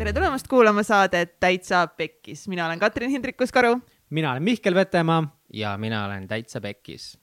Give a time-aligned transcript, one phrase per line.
[0.00, 3.74] tere tulemast kuulama saadet Täitsa Pekkis, mina olen Katrin Hindrikus-Karu
[4.10, 5.36] mina olen Mihkel Vetemaa.
[5.52, 7.18] ja mina olen Täitsa Pekkis.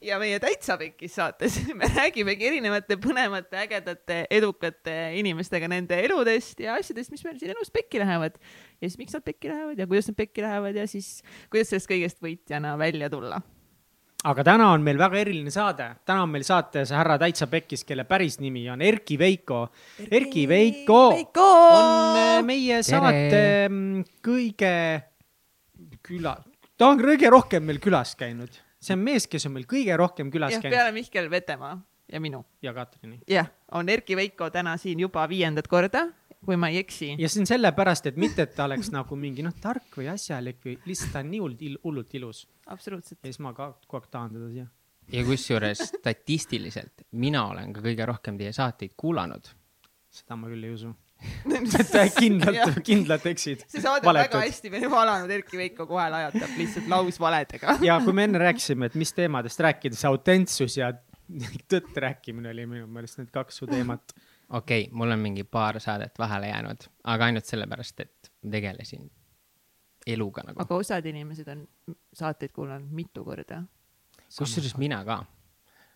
[0.00, 6.74] ja meie Täitsa Pekkis saates me räägimegi erinevate põnevate, ägedate, edukate inimestega nende eludest ja
[6.74, 8.36] asjadest, mis meil siin elus pekki lähevad.
[8.82, 11.88] ja siis miks nad pekki lähevad ja kuidas nad pekki lähevad ja siis kuidas sellest
[11.88, 13.40] kõigest võitjana välja tulla
[14.24, 18.06] aga täna on meil väga eriline saade, täna on meil saates härra Täitsa Pekkis, kelle
[18.08, 19.66] päris nimi on Erki Veiko.
[20.08, 22.88] Erki Veiko, Veiko on äh, meie Tere.
[22.88, 24.74] saate mm, kõige
[26.04, 26.36] küla,
[26.78, 30.32] ta on kõige rohkem meil külas käinud, see on mees, kes on meil kõige rohkem
[30.32, 30.78] külas ja, käinud.
[30.78, 31.76] peale Mihkel Vetemaa
[32.12, 32.44] ja minu.
[32.64, 33.20] ja Katrini.
[33.28, 36.08] jah, on Erki Veiko täna siin juba viiendat korda
[36.44, 37.14] kui ma ei eksi.
[37.18, 40.62] ja see on sellepärast, et mitte, et ta oleks nagu mingi noh, tark või asjalik
[40.64, 42.44] või lihtsalt ta on nii hullult il, hullult ilus.
[42.66, 43.20] absoluutselt.
[43.22, 44.66] ja siis ma ka kogu aeg tahan teda siia.
[45.12, 49.50] ja kusjuures statistiliselt mina olen ka kõige rohkem teie saateid kuulanud.
[50.14, 50.94] seda ma küll ei usu
[51.56, 53.64] et kindlalt, kindlalt eksid.
[53.70, 57.98] see saade on väga hästi meil juba alanud, Erki Veiko kohe lajatab lihtsalt lausvaledega ja
[58.04, 60.92] kui me enne rääkisime, et mis teemadest rääkida, see autentsus ja
[61.72, 64.14] tõtt rääkimine oli minu meelest need kaks su teemat
[64.54, 69.10] okei okay,, mul on mingi paar saadet vahele jäänud, aga ainult sellepärast, et ma tegelesin
[70.06, 70.62] eluga nagu.
[70.62, 71.64] aga osad inimesed on
[72.12, 73.62] saateid kuulanud mitu korda.
[74.38, 75.22] kusjuures mina ka.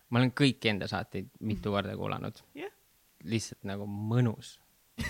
[0.09, 2.73] ma olen kõiki enda saateid mitu korda kuulanud yeah..
[3.23, 4.57] lihtsalt nagu mõnus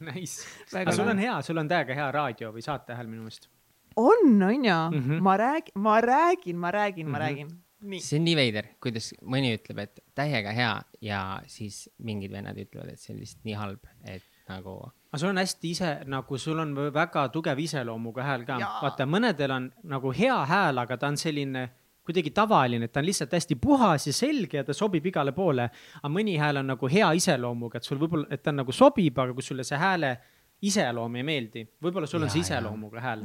[0.00, 0.44] Nice.
[0.76, 3.48] aga sul on hea, sul on täiega hea raadio või saatehääl minu meelest.
[3.96, 5.20] on, on ju mm, -hmm.
[5.20, 7.18] ma räägin, ma räägin, ma räägin mm, -hmm.
[7.18, 7.58] ma mhm.
[7.80, 10.72] Räägin see on nii veider, kuidas mõni ütleb, et täiega hea
[11.04, 14.76] ja siis mingid vennad ütlevad, et see on lihtsalt nii halb, et nagu.
[15.10, 18.58] aga sul on hästi ise nagu, sul on väga tugev iseloomuga hääl ka.
[18.82, 21.68] vaata, mõnedel on nagu hea hääl, aga ta on selline
[22.04, 25.70] kuidagi tavaline, et ta on lihtsalt hästi puhas ja selge ja ta sobib igale poole.
[26.02, 29.36] aga mõni hääl on nagu hea iseloomuga, et sul võib-olla, et ta nagu sobib, aga
[29.36, 30.16] kui sulle see hääle
[30.60, 33.22] iseloom ei meeldi, võib-olla sul on ja, see iseloomuga hääl.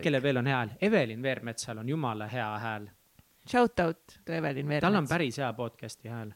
[0.00, 2.88] kellel veel on hea hääl, Evelin Veermetsal on jumala hea hääl
[3.48, 4.84] Shout out to Evelin Veermets.
[4.84, 6.32] tal on päris hea podcast'i hääl.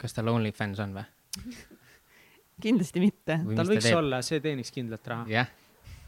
[0.00, 1.04] kas tal OnlyFans on või
[2.64, 3.40] kindlasti mitte.
[3.44, 3.98] tal võiks teeb?
[3.98, 5.26] olla, see teeniks kindlat raha.
[5.28, 5.50] jah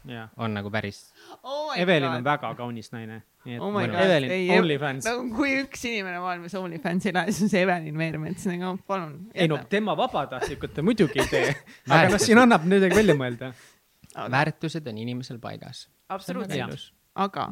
[0.09, 0.29] yeah.
[0.37, 1.03] on nagu päris
[1.43, 1.77] oh.
[1.77, 2.17] Evelin God.
[2.17, 3.21] on väga kaunis naine.
[3.59, 4.25] Oh my God,
[4.57, 5.05] OnlyFans.
[5.05, 9.17] no kui üks inimene maailmas OnlyFans ei lähe, siis on see Evelin Veermets, nagu palun.
[9.33, 11.47] ei no tema vabatahtlikult ta muidugi ei tee
[11.89, 13.53] aga noh, siin annab midagi välja mõelda.
[14.37, 15.85] väärtused on inimesel paigas.
[16.09, 17.51] absoluutselt, aga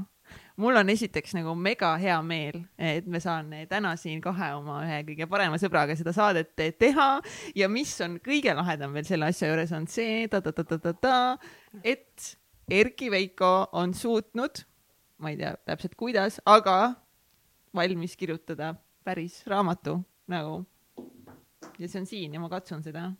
[0.59, 4.99] mul on esiteks nagu mega hea meel, et me saan täna siin kahe oma ühe
[5.07, 7.07] kõige parema sõbraga seda saadet teha
[7.57, 11.37] ja mis on kõige lahedam veel selle asja juures on see ta-ta-ta-ta-ta,
[11.83, 12.35] et
[12.69, 14.61] Erki Veiko on suutnud,
[15.23, 16.93] ma ei tea täpselt kuidas, aga
[17.75, 18.75] valmis kirjutada
[19.07, 19.97] päris raamatu
[20.29, 20.65] nagu.
[21.79, 23.11] ja see on siin ja ma katsun seda.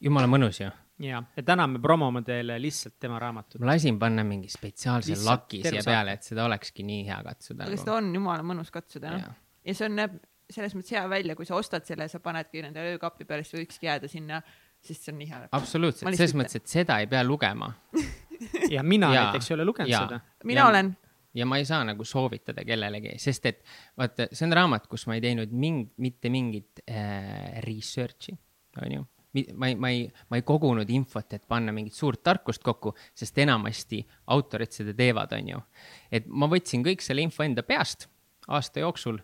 [0.00, 3.60] jumala mõnus ju ja, ja täna me promome teile lihtsalt tema raamatut.
[3.60, 7.64] ma lasin panna mingi spetsiaalse lihtsalt laki siia peale, et seda olekski nii hea katsuda.
[7.64, 7.82] aga nagu.
[7.84, 9.36] seda on jumala mõnus katsuda, noh.
[9.66, 10.16] ja see on, näeb
[10.50, 13.86] selles mõttes hea välja, kui sa ostad selle, sa panedki nende öökapi peale, siis võikski
[13.86, 14.40] jääda sinna,
[14.82, 15.44] sest see on nii hea.
[15.56, 17.70] absoluutselt, selles mõttes, et seda ei pea lugema
[18.74, 20.20] ja mina ja, näiteks ei ole lugenud ja, seda.
[20.48, 20.92] mina ja, olen
[21.38, 23.62] ja ma ei saa nagu soovitada kellelegi, sest et
[23.98, 28.34] vaata, see on raamat, kus ma ei teinud ming-, mitte mingit äh, research'i,
[28.82, 29.06] onju
[29.54, 33.38] ma ei, ma ei, ma ei kogunud infot, et panna mingit suurt tarkust kokku, sest
[33.38, 34.00] enamasti
[34.34, 35.60] autorid seda teevad, on ju.
[36.10, 38.08] et ma võtsin kõik selle info enda peast
[38.50, 39.20] aasta jooksul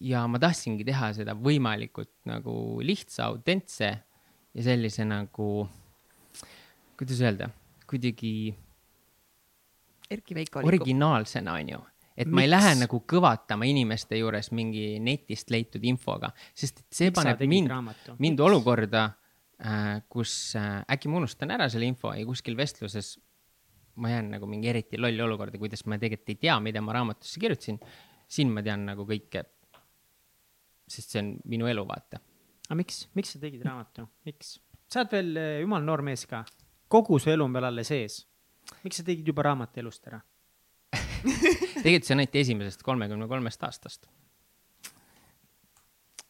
[0.00, 2.54] ja ma tahtsingi teha seda võimalikult nagu
[2.84, 3.90] lihtsa, autentse
[4.54, 5.68] ja sellise nagu,
[6.98, 7.50] kuidas öelda,
[7.90, 8.54] kuidagi.
[10.10, 10.64] Erki Veiko.
[10.66, 11.80] originaalsena, on ju
[12.20, 12.34] et Miks?
[12.34, 17.44] ma ei lähe nagu kõvatama inimeste juures mingi netist leitud infoga, sest see Miks paneb
[17.48, 17.70] mind,
[18.18, 19.06] mind olukorda,
[20.08, 23.18] kus äh, äkki ma unustan ära selle info ja kuskil vestluses
[24.00, 27.40] ma jään nagu mingi eriti lolli olukorda, kuidas ma tegelikult ei tea, mida ma raamatusse
[27.42, 27.80] kirjutasin.
[28.30, 29.42] siin ma tean nagu kõike,
[30.88, 32.20] sest see on minu elu, vaata.
[32.68, 34.56] aga miks, miks sa tegid raamatu, miks?
[34.88, 36.44] sa oled veel äh, jumala noor mees ka,
[36.88, 38.22] kogu su elu on veel alles ees.
[38.84, 40.22] miks sa tegid juba raamatu elust ära
[41.82, 44.08] tegelikult see on ainult esimesest kolmekümne kolmest aastast.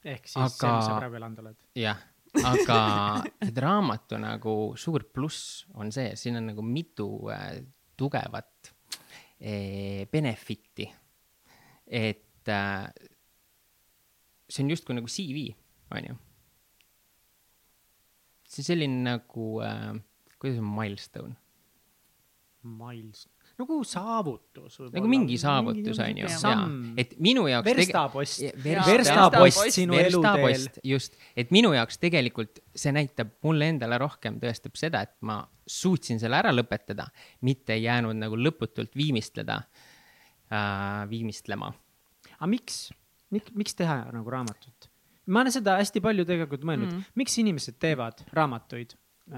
[0.03, 0.57] ehk siis Aga...
[0.57, 1.69] see, mis sa praegu elanud oled.
[1.79, 2.01] jah
[2.39, 2.81] aga
[3.59, 7.59] raamatu nagu suur pluss on see, siin on nagu mitu äh,
[7.99, 8.73] tugevat
[9.41, 10.87] äh, benefit'i.
[11.87, 12.87] et äh,
[14.49, 15.51] see on justkui nagu CV,
[15.91, 16.17] on ju.
[18.47, 19.95] see on selline nagu äh,,
[20.39, 21.37] kuidas on milstone?
[22.63, 23.25] Miles,
[23.61, 24.79] nagu saavutus.
[24.95, 26.31] nagu mingi saavutus on ju,
[27.01, 27.69] et minu jaoks.
[27.69, 30.67] verstapost ver, verstapost sinu eluteel.
[30.93, 36.21] just, et minu jaoks tegelikult see näitab mulle endale rohkem, tõestab seda, et ma suutsin
[36.23, 37.09] selle ära lõpetada,
[37.47, 41.73] mitte ei jäänud nagu lõputult viimistleda äh,, viimistlema.
[42.39, 42.89] aga miks,
[43.35, 44.91] miks, miks teha nagu raamatut?
[45.31, 48.97] ma olen seda hästi palju tegelikult mõelnud mm., miks inimesed teevad raamatuid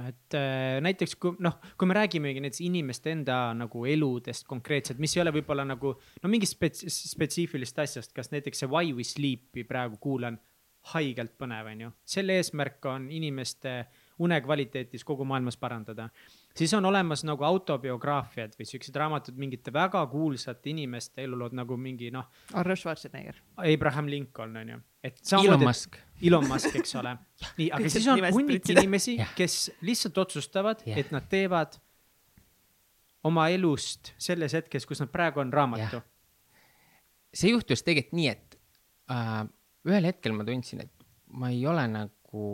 [0.08, 5.16] et äh, näiteks kui noh, kui me räägimegi näiteks inimeste enda nagu eludest konkreetselt, mis
[5.16, 9.66] ei ole võib-olla nagu no mingist spets-, spetsiifilist asjast, kas näiteks see Why we sleep'i
[9.68, 10.38] praegu kuulan
[10.92, 11.90] haigelt põnev, on ju.
[12.14, 13.84] selle eesmärk on inimeste
[14.22, 16.08] unekvaliteetis kogu maailmas parandada.
[16.56, 22.10] siis on olemas nagu autobiograafiad või siuksed raamatud mingite väga kuulsate inimeste elulood nagu mingi
[22.10, 22.28] noh.
[22.52, 23.38] Arnold Schwarzenegger.
[23.56, 25.20] Abraham Lincoln on ju, et.
[25.44, 25.96] Elon Musk.
[26.22, 27.16] Elon Musk, eks ole.
[27.58, 31.78] nii, aga siis on hunnik inimesi, kes lihtsalt otsustavad, et nad teevad
[33.26, 36.02] oma elust selles hetkes, kus nad praegu on raamatu.
[37.32, 38.58] see juhtus tegelikult nii, et
[39.12, 39.44] äh,
[39.88, 42.46] ühel hetkel ma tundsin, et ma ei ole nagu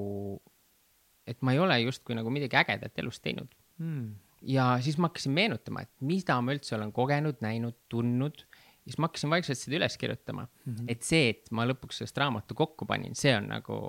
[1.29, 3.51] et ma ei ole justkui nagu midagi ägedat elus teinud
[3.83, 4.07] mm..
[4.55, 8.45] ja siis ma hakkasin meenutama, et mida ma üldse olen kogenud, näinud, tundnud.
[8.89, 10.93] Siis ma hakkasin vaikselt seda üles kirjutama mm, -hmm.
[10.95, 13.81] et see, et ma lõpuks sellest raamatu kokku panin, see on nagu,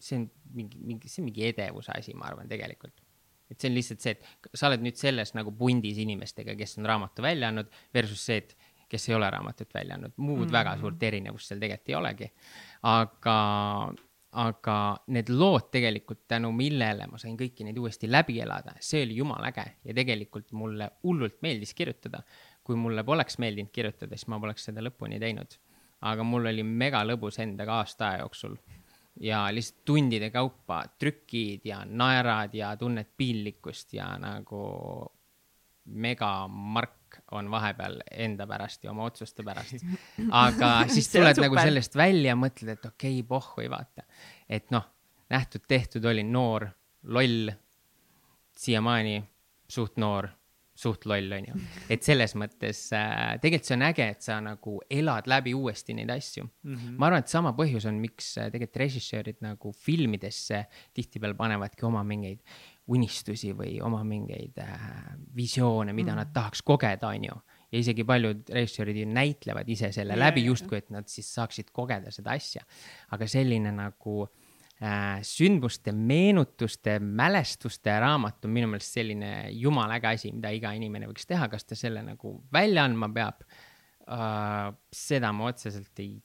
[0.00, 3.00] see on mingi, mingi, see on mingi edevuse asi, ma arvan, tegelikult
[3.52, 6.88] et see on lihtsalt see, et sa oled nüüd selles nagu pundis inimestega, kes on
[6.88, 8.56] raamatu välja andnud versus see, et
[8.92, 10.56] kes ei ole raamatut välja andnud, muud mm -hmm.
[10.58, 12.32] väga suurt erinevust seal tegelikult ei olegi.
[12.82, 13.36] aga
[14.32, 14.76] aga
[15.12, 19.50] need lood tegelikult, tänu millele ma sain kõiki neid uuesti läbi elada, see oli jumala
[19.52, 22.22] äge ja tegelikult mulle hullult meeldis kirjutada.
[22.64, 25.58] Kui mulle poleks meeldinud kirjutada, siis ma poleks seda lõpuni teinud.
[26.02, 28.56] aga mul oli mega lõbus endaga aasta aja jooksul
[29.20, 34.62] ja lihtsalt tundide kaupa trükid ja naerad ja tunned piinlikkust ja nagu
[35.84, 39.84] megamark on vahepeal enda pärast ja oma otsuste pärast.
[40.30, 44.06] aga siis tuled nagu sellest välja, mõtled, et okei okay,, pohhui, vaata.
[44.48, 44.86] et noh,
[45.32, 46.68] nähtud-tehtud olin noor,
[47.02, 47.50] loll,
[48.56, 49.22] siiamaani
[49.68, 50.28] suht noor,
[50.82, 51.60] suht loll, on ju.
[51.92, 56.10] et selles mõttes äh, tegelikult see on äge, et sa nagu elad läbi uuesti neid
[56.14, 56.74] asju mm.
[56.74, 56.98] -hmm.
[56.98, 60.64] ma arvan, et sama põhjus on, miks äh, tegelikult režissöörid nagu filmidesse
[60.94, 62.42] tihtipeale panevadki oma mingeid
[62.92, 64.86] unistusi või oma mingeid äh,
[65.36, 66.18] visioone, mida mm.
[66.18, 67.40] nad tahaks kogeda, on ju.
[67.72, 71.70] ja isegi paljud režissöörid ju näitlevad ise selle yeah, läbi justkui, et nad siis saaksid
[71.72, 72.64] kogeda seda asja.
[73.10, 74.41] aga selline nagu äh,
[75.22, 81.28] sündmuste, meenutuste, mälestuste raamat on minu meelest selline jumala äge asi, mida iga inimene võiks
[81.28, 84.72] teha, kas ta selle nagu välja andma peab uh,.
[84.90, 86.16] seda ma otseselt ei,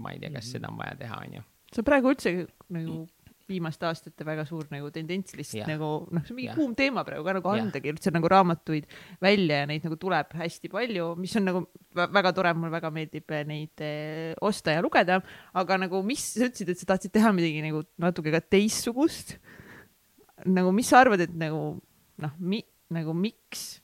[0.00, 0.52] ma ei tea, kas mm -hmm.
[0.56, 1.42] seda on vaja teha, on ju.
[1.74, 2.34] sa praegu üldse
[2.68, 3.06] nagu
[3.48, 5.70] viimaste aastate väga suur nagu tendents lihtsalt yeah.
[5.70, 6.58] nagu noh, see on mingi yeah.
[6.58, 8.88] kuum teema praegu ka nagu andagi üldse nagu raamatuid
[9.24, 11.64] välja ja neid nagu tuleb hästi palju, mis on nagu
[11.98, 15.20] väga tore, mulle väga meeldib neid eh, osta ja lugeda,
[15.58, 19.38] aga nagu mis, sa ütlesid, et sa tahtsid teha midagi nagu natuke ka teistsugust.
[20.46, 21.62] nagu mis sa arvad, et nagu
[22.22, 23.78] noh, mi-, nagu miks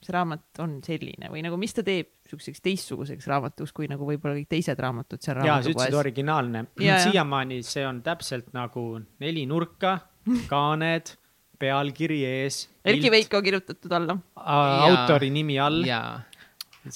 [0.00, 4.38] see raamat on selline või nagu, mis ta teeb siukseks teistsuguseks raamatuks, kui nagu võib-olla
[4.38, 6.66] kõik teised raamatud seal jaa, sa ütlesid originaalne.
[6.78, 8.84] siiamaani see on täpselt nagu
[9.22, 9.98] neli nurka,
[10.50, 11.14] kaaned,
[11.60, 12.64] pealkiri ees.
[12.86, 14.16] Erkki Veiko kirjutatud alla.
[14.36, 15.84] autori nimi all.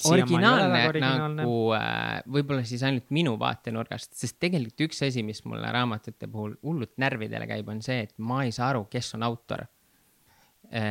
[0.09, 1.01] originaalne
[1.35, 6.55] nagu äh, võib-olla siis ainult minu vaatenurgast, sest tegelikult üks asi, mis mulle raamatute puhul
[6.65, 9.67] hullult närvidele käib, on see, et ma ei saa aru, kes on autor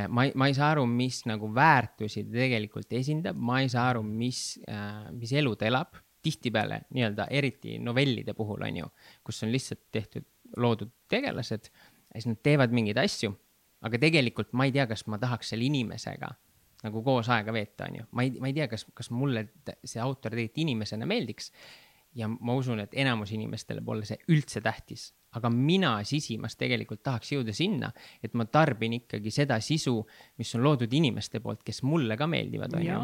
[0.09, 3.89] ma ei, ma ei saa aru, mis nagu väärtusi ta tegelikult esindab, ma ei saa
[3.93, 6.01] aru, mis, äh, mis elu ta elab.
[6.25, 8.87] tihtipeale nii-öelda, eriti novellide puhul on ju,
[9.21, 10.25] kus on lihtsalt tehtud,
[10.57, 13.29] loodud tegelased ja siis nad teevad mingeid asju,
[13.85, 16.31] aga tegelikult ma ei tea, kas ma tahaks selle inimesega
[16.85, 18.07] nagu koos aega veeta, on ju.
[18.17, 19.47] ma ei, ma ei tea, kas, kas mulle
[19.85, 21.51] see autor tegelikult inimesena meeldiks
[22.17, 27.33] ja ma usun, et enamus inimestele pole see üldse tähtis, aga mina sisimas tegelikult tahaks
[27.35, 27.91] jõuda sinna,
[28.23, 29.97] et ma tarbin ikkagi seda sisu,
[30.39, 32.99] mis on loodud inimeste poolt, kes mulle ka meeldivad, on ju.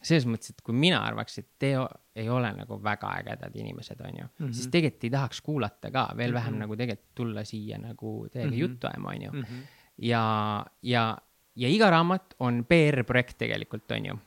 [0.00, 1.86] selles mõttes, et kui mina arvaks, et Teo
[2.16, 4.52] ei ole nagu väga ägedad inimesed, on ju mm, -hmm.
[4.52, 6.66] siis tegelikult ei tahaks kuulata ka, veel vähem mm -hmm.
[6.66, 8.60] nagu tegelikult tulla siia nagu teiega mm -hmm.
[8.60, 9.42] juttu ajama, on ju mm.
[9.42, 9.62] -hmm.
[9.98, 11.18] ja, ja,
[11.56, 14.18] ja iga raamat on PR-projekt tegelikult, on ju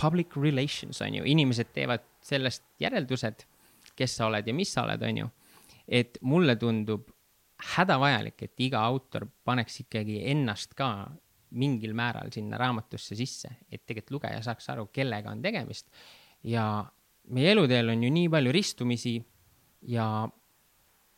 [0.00, 3.44] public relations on ju, inimesed teevad sellest järeldused,
[3.98, 5.30] kes sa oled ja mis sa oled, on ju.
[5.88, 7.08] Et mulle tundub
[7.74, 11.08] hädavajalik, et iga autor paneks ikkagi ennast ka
[11.58, 15.88] mingil määral sinna raamatusse sisse, et tegelikult lugeja saaks aru, kellega on tegemist.
[16.44, 16.84] ja
[17.34, 19.16] meie eluteel on ju nii palju ristumisi
[19.90, 20.28] ja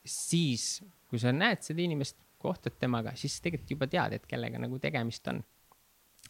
[0.05, 4.79] siis, kui sa näed seda inimest, kohtad temaga, siis tegelikult juba tead, et kellega nagu
[4.79, 5.43] tegemist on.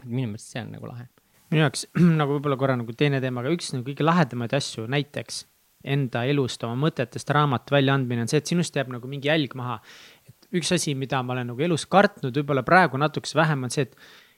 [0.05, 1.07] minu meelest see on nagu lahe
[1.51, 1.87] minu jaoks
[2.21, 5.45] nagu võib-olla korra nagu teine teema, aga üks nagu kõige lahedamaid asju näiteks
[5.85, 9.79] enda elust, oma mõtetest raamatu väljaandmine on see, et sinust jääb nagu mingi jälg maha.
[10.29, 13.89] et üks asi, mida ma olen nagu elus kartnud, võib-olla praegu natukese vähem, on see,
[13.89, 13.97] et,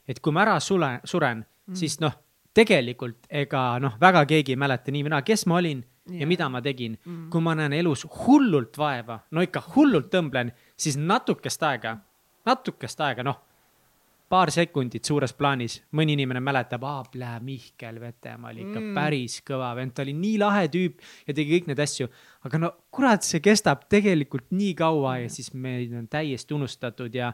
[0.09, 2.15] et kui ma ära sule, suren mm., siis noh,
[2.55, 6.23] tegelikult ega noh, väga keegi ei mäleta nii mina, kes ma olin yeah.
[6.23, 7.31] ja mida ma tegin mm..
[7.33, 11.97] kui ma näen elus hullult vaeva, no ikka hullult tõmblen, siis natukest aega,
[12.47, 13.41] natukest aega, noh
[14.33, 18.93] paar sekundit suures plaanis, mõni inimene mäletab, aa, Mihkel Vetemaa oli ikka mm.
[18.97, 22.09] päris kõva vend, ta oli nii lahe tüüp ja tegi kõik neid asju.
[22.49, 27.29] aga no kurat, see kestab tegelikult nii kaua ja siis meid on täiesti unustatud ja,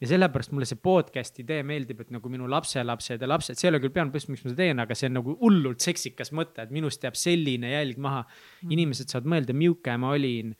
[0.00, 3.74] ja sellepärast mulle see podcast'i idee meeldib, et nagu minu lapselapsed ja lapsed, see ei
[3.74, 6.62] ole küll peamine põhjus, miks ma seda teen, aga see on nagu hullult seksikas mõte,
[6.62, 8.70] et minust jääb selline jälg maha mm..
[8.76, 10.54] inimesed saavad mõelda, milline ma olin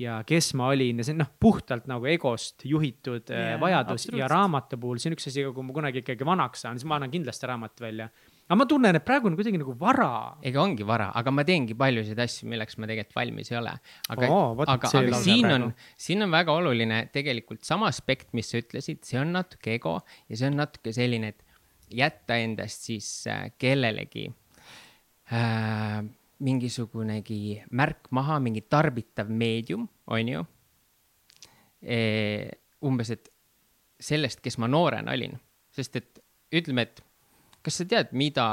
[0.00, 4.28] ja kes ma olin ja see on noh, puhtalt nagu egost juhitud yeah, vajadus ja
[4.30, 7.12] raamatu puhul, see on üks asi, kui ma kunagi ikkagi vanaks saan, siis ma annan
[7.12, 8.08] kindlasti raamatu välja.
[8.48, 10.10] aga ma tunnen, et praegu on kuidagi nagu vara.
[10.46, 13.76] ega ongi vara, aga ma teengi paljusid asju, milleks ma tegelikult valmis ei ole.
[14.16, 15.70] aga oh,, aga, aga siin praegu.
[15.70, 15.76] on,
[16.06, 20.40] siin on väga oluline tegelikult sama aspekt, mis sa ütlesid, see on natuke ego ja
[20.40, 21.46] see on natuke selline, et
[21.90, 24.30] jätta endast siis äh, kellelegi
[25.34, 26.00] äh,
[26.40, 30.44] mingisugunegi märk maha, mingi tarbitav meedium, on ju
[31.82, 31.98] e,.
[32.80, 33.28] umbes, et
[34.00, 35.36] sellest, kes ma noorena olin,
[35.72, 36.20] sest et
[36.56, 37.02] ütleme, et
[37.64, 38.46] kas sa tead, mida,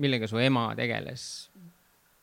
[0.00, 1.24] millega su ema tegeles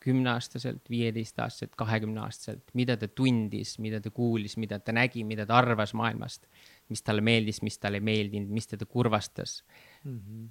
[0.07, 5.91] kümneaastaselt, viieteistaastaselt, kahekümneaastaselt, mida ta tundis, mida ta kuulis, mida ta nägi, mida ta arvas
[5.97, 6.45] maailmast,
[6.93, 9.63] mis talle meeldis, mis talle ei meeldinud, mis teda kurvastas
[10.03, 10.19] mm.
[10.19, 10.45] -hmm.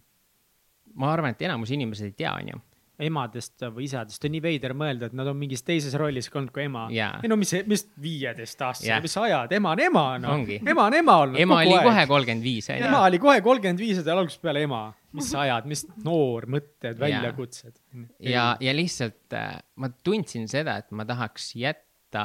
[0.94, 2.60] ma arvan, et enamus inimesed ei tea, on ju
[3.02, 6.64] emadest või isadest on nii veider mõelda, et nad on mingis teises rollis olnud kui
[6.64, 7.18] ema yeah..
[7.20, 11.16] ei no mis, mis viieteistaastased yeah., mis ajad, ema on ema noh, ema on ema
[11.24, 11.40] olnud.
[11.42, 14.80] ema oli kohe kolmkümmend viis ema oli kohe kolmkümmend viis ja ta algusest peale ema,
[15.16, 17.76] mis ajad, mis noor mõtted, väljakutsed.
[18.24, 22.24] ja, ja lihtsalt äh, ma tundsin seda, et ma tahaks jätta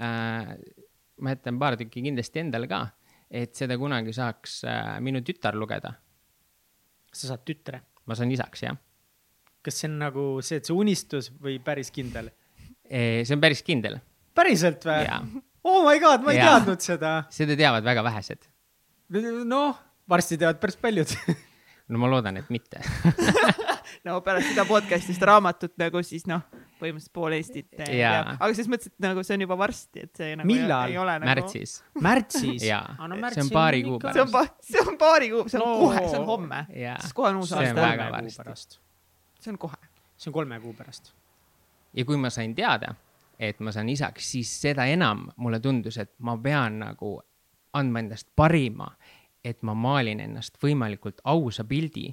[0.00, 0.54] äh,,
[1.20, 2.86] ma jätan paar tükki kindlasti endale ka,
[3.28, 5.92] et seda kunagi saaks äh, minu tütar lugeda.
[7.12, 7.84] sa saad tütre?
[8.08, 8.80] ma saan isaks, jah
[9.64, 12.30] kas see on nagu see, et see unistus või päris kindel?
[12.84, 13.98] see on päris kindel.
[14.36, 15.08] päriselt või?
[15.64, 16.52] Oh my god, ma ei ja.
[16.52, 17.16] teadnud seda.
[17.32, 18.44] seda teavad väga vähesed.
[19.48, 19.80] noh,
[20.10, 21.16] varsti teavad päris paljud
[21.88, 22.80] no ma loodan, et mitte
[24.06, 26.44] no pärast seda podcast'ist raamatut nagu siis noh,
[26.80, 30.38] põhimõtteliselt pool Eestit teab, aga selles mõttes, et nagu see on juba varsti, et see
[30.40, 30.92] nagu Millal?
[30.92, 31.30] ei ole nagu.
[31.30, 31.76] märtsis.
[32.04, 32.64] märtsis?
[32.64, 34.16] jaa no,, see on paari kuu pärast.
[34.16, 35.76] see on see on paari kuu, see on no.
[35.82, 36.64] kohe, see on homme.
[36.72, 37.68] siis kohe on uus aasta.
[37.68, 38.82] see on väga varsti
[39.44, 39.76] see on kohe.
[40.16, 41.12] see on kolme kuu pärast.
[41.94, 42.94] ja kui ma sain teada,
[43.38, 47.18] et ma saan isaks, siis seda enam mulle tundus, et ma pean nagu
[47.74, 48.88] andma endast parima,
[49.44, 52.08] et ma maalin ennast võimalikult ausa pildi,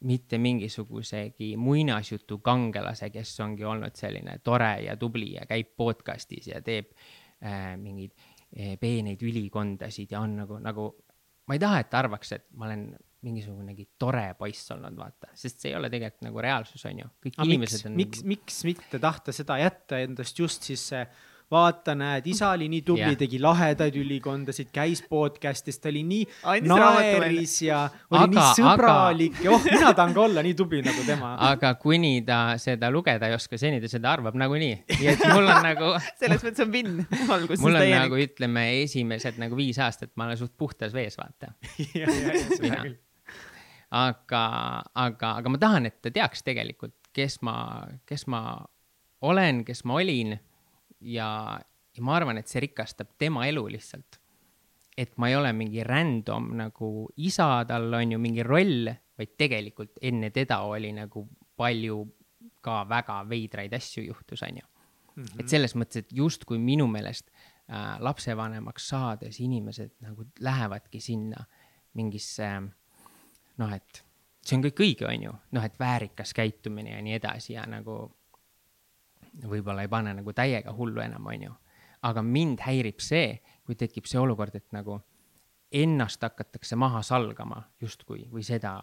[0.00, 6.60] mitte mingisugusegi muinasjutu kangelase, kes ongi olnud selline tore ja tubli ja käib podcast'is ja
[6.62, 6.92] teeb
[7.42, 10.92] äh, mingeid äh, peeneid ülikondasid ja on nagu, nagu
[11.48, 12.90] ma ei taha, et ta arvaks, et ma olen
[13.26, 17.08] mingisugunegi tore poiss olnud, vaata, sest see ei ole tegelikult nagu reaalsus, on ju.
[17.26, 17.96] kõik A inimesed miks, on.
[17.98, 21.02] miks, miks mitte tahta seda jätta endast just siis see
[21.50, 26.26] vaata, näed, isa oli nii tubli yeah., tegi lahedaid ülikondasid, käis podcast'is, ta oli nii
[26.52, 27.78] Andis naeris ja
[28.10, 29.46] oli aga, nii sõbralik aga...
[29.46, 31.32] ja oh, mina tahan ka olla nii tubli nagu tema.
[31.50, 34.74] aga kuni ta seda lugeda ei oska, seni ta seda arvab nagunii.
[34.92, 38.02] nii et mul on nagu selles mõttes on vinn alguses mul on täielik.
[38.04, 41.54] nagu ütleme, esimesed nagu viis aastat ma olen suht puhtas vees, vaata
[44.04, 44.42] aga,
[44.94, 47.56] aga, aga ma tahan, et ta teaks tegelikult, kes ma,
[48.08, 48.42] kes ma
[49.24, 50.36] olen, kes ma olin
[51.00, 51.58] ja,
[51.96, 54.20] ja ma arvan, et see rikastab tema elu lihtsalt.
[54.98, 56.88] et ma ei ole mingi random nagu
[57.22, 58.88] isa, tal on ju mingi roll,
[59.18, 61.22] vaid tegelikult enne teda oli nagu
[61.56, 62.00] palju
[62.62, 64.66] ka väga veidraid asju juhtus, on ju.
[65.18, 65.46] et mhm.
[65.46, 71.44] selles mõttes, et justkui minu meelest äh, lapsevanemaks saades inimesed nagu lähevadki sinna
[71.94, 72.50] mingisse
[73.58, 74.04] noh, et
[74.44, 78.00] see on kõik õige, on ju, noh, et väärikas käitumine ja nii edasi ja nagu
[79.46, 81.54] võib-olla ei pane nagu täiega hullu enam, on ju.
[82.02, 85.00] aga mind häirib see, kui tekib see olukord, et nagu
[85.74, 88.78] ennast hakatakse maha salgama justkui või seda,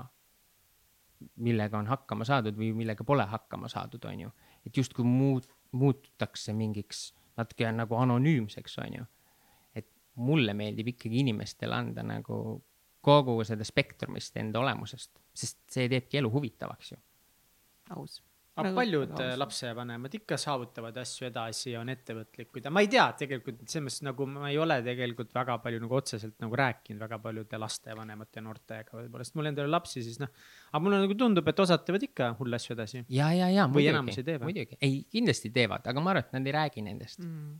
[1.35, 4.31] millega on hakkama saadud või millega pole hakkama saadud, on ju.
[4.65, 9.05] et justkui muut-, muututakse mingiks natuke nagu anonüümseks, on ju.
[9.75, 12.62] et mulle meeldib ikkagi inimestele anda nagu
[13.01, 17.01] kogu seda spektrumist enda olemusest, sest see teebki elu huvitavaks ju.
[17.95, 18.21] aus
[18.55, 22.88] aga Nagu- paljud nagu lapsevanemad ikka saavutavad asju edasi ja on ettevõtlikud ja ma ei
[22.91, 27.03] tea tegelikult selles mõttes nagu ma ei ole tegelikult väga palju nagu otseselt nagu rääkinud
[27.03, 30.31] väga paljude lastevanemate noortega võib-olla, sest mul endal ei ole lapsi, siis noh.
[30.71, 33.03] aga mulle nagu tundub, et osad teevad ikka hulle asju edasi.
[33.12, 34.53] ja, ja, ja Või enamus ei tee, või?
[34.53, 37.33] muidugi, ei kindlasti teevad, aga ma arvan, et nad ei räägi nendest mm..
[37.51, 37.57] mm..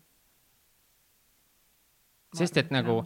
[2.40, 3.02] sest et nagu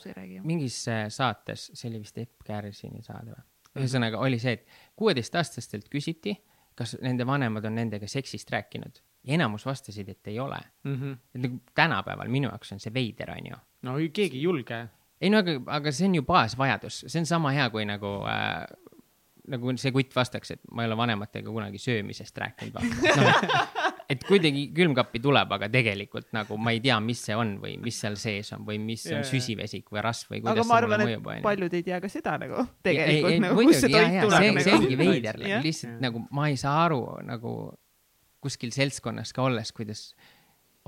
[0.45, 3.47] mingis äh, saates, see oli vist Epp Kärsini saade või?
[3.79, 4.63] ühesõnaga oli see, et
[4.99, 6.35] kuueteistaastastelt küsiti,
[6.79, 10.59] kas nende vanemad on nendega seksist rääkinud ja enamus vastasid, et ei ole.
[10.83, 11.17] Mm -hmm.
[11.35, 13.57] et nagu tänapäeval minu jaoks on see veider, onju.
[13.81, 14.87] no keegi ei julge.
[15.21, 18.65] ei no aga, aga see on ju baasvajadus, see on sama hea kui nagu äh,
[19.47, 22.73] nagu see kutt vastaks, et ma ei ole vanematega kunagi söömisest rääkinud
[23.17, 23.31] no,.
[24.09, 27.99] Et kuidagi külmkappi tuleb, aga tegelikult nagu ma ei tea, mis see on või mis
[28.01, 30.95] seal sees on või mis Jaa, on süsivesik või rasv või kuidas ma see arvan,
[30.95, 34.17] mulle mõjub, paljud ei tea ka seda nagu ei, tegelikult ei nagu, kust see toit
[34.25, 34.81] tuleb see, see nagu.
[34.81, 37.53] ongi veider lihtsalt nagu ma ei saa aru nagu
[38.41, 40.03] kuskil seltskonnas ka olles, kuidas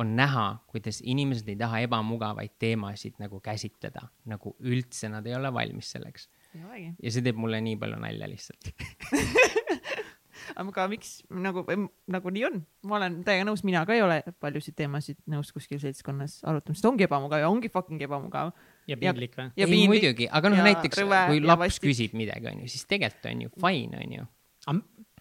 [0.01, 5.51] on näha, kuidas inimesed ei taha ebamugavaid teemasid nagu käsitleda, nagu üldse nad ei ole
[5.53, 6.29] valmis selleks.
[6.55, 8.71] ei ja see teeb mulle nii palju nalja lihtsalt.
[10.61, 11.63] aga miks nagu,
[12.11, 15.81] nagu nii on, ma olen täiega nõus, mina ka ei ole paljusid teemasid nõus kuskil
[15.81, 18.53] seltskonnas arutama, sest ongi ebamugav ja ongi fucking ebamugav.
[18.89, 19.49] ja piinlik või?
[19.55, 21.87] ja ei piinlik muidugi, aga noh, ja näiteks rõve kui laps vastik.
[21.89, 24.27] küsib midagi, onju, siis tegelikult on ju fine, onju.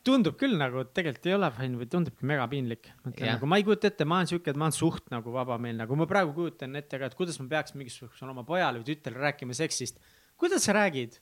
[0.06, 2.92] tundub küll nagu, et tegelikult ei ole fine või tundubki mega piinlik.
[3.20, 6.00] nagu ma ei kujuta ette, ma olen siuke, et ma olen suht nagu vabameelne, kui
[6.00, 9.56] ma praegu kujutan ette ka, et kuidas ma peaks mingisugusele oma pojale või tütrele rääkima
[9.56, 10.00] seksist.
[10.40, 11.20] kuidas sa räägid?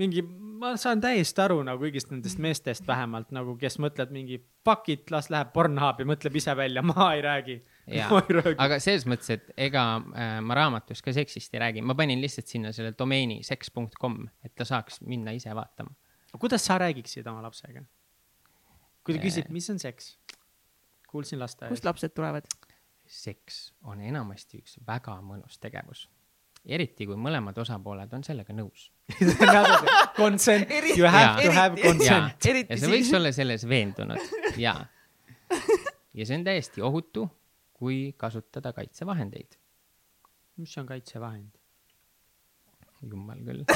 [0.00, 0.22] mingi,
[0.60, 5.10] ma saan täiesti aru nagu kõigist nendest meestest vähemalt nagu, kes mõtlevad mingi fuck it,
[5.14, 7.56] las läheb Pornhubi, mõtleb ise välja, ma ei räägi.
[7.86, 8.08] Jaa.
[8.10, 8.56] ma ei räägi.
[8.62, 12.50] aga selles mõttes, et ega äh, ma raamatus ka seksist ei räägi, ma panin lihtsalt
[12.50, 15.94] sinna selle domeeni seks.com, et ta saaks minna ise vaatama.
[16.38, 17.84] kuidas sa räägiksid oma lapsega?
[19.06, 19.24] kui ta Äh.
[19.28, 20.16] küsib, mis on seks?
[21.06, 21.84] kuulsin lasteaias kust.
[21.84, 22.48] lapsed tulevad?
[23.06, 26.08] seks on enamasti üks väga mõnus tegevus.
[26.66, 28.88] Eriti kui mõlemad osapooled on sellega nõus.
[30.16, 31.54] Consent, Eriti- you have to Jaa.
[31.54, 34.74] have ja consent., ja sa võiks olla selles veendunud ja,
[36.14, 37.26] ja see on täiesti ohutu,
[37.76, 39.58] kui kasutada kaitsevahendeid.
[40.56, 41.50] mis on kaitsevahend?
[43.06, 43.64] jumal küll.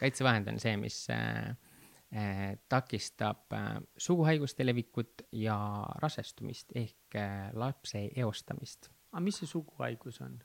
[0.00, 1.50] kaitsevahend on see, mis äh,
[2.14, 5.58] äh, takistab äh, suguhaiguste levikut ja
[6.02, 8.88] rasestumist ehk äh, lapse eostamist.
[9.12, 10.38] Aga mis see suguhaigus on?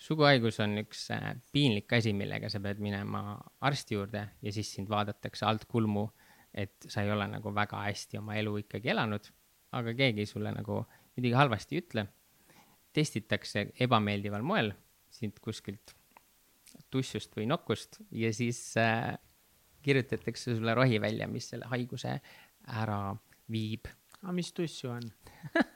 [0.00, 3.36] suguhaigus on üks äh, piinlik asi, millega sa pead minema
[3.66, 6.06] arsti juurde ja siis sind vaadatakse alt kulmu,
[6.54, 9.28] et sa ei ole nagu väga hästi oma elu ikkagi elanud,
[9.76, 10.82] aga keegi sulle nagu
[11.16, 12.06] midagi halvasti ei ütle.
[12.92, 14.72] testitakse ebameeldival moel
[15.14, 15.92] sind kuskilt
[16.90, 19.14] tussust või nokust ja siis äh,
[19.82, 22.16] kirjutatakse sulle rohi välja, mis selle haiguse
[22.66, 23.00] ära
[23.50, 23.86] viib.
[24.22, 25.06] aga mis tussu on?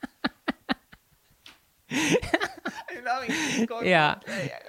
[3.84, 4.04] ja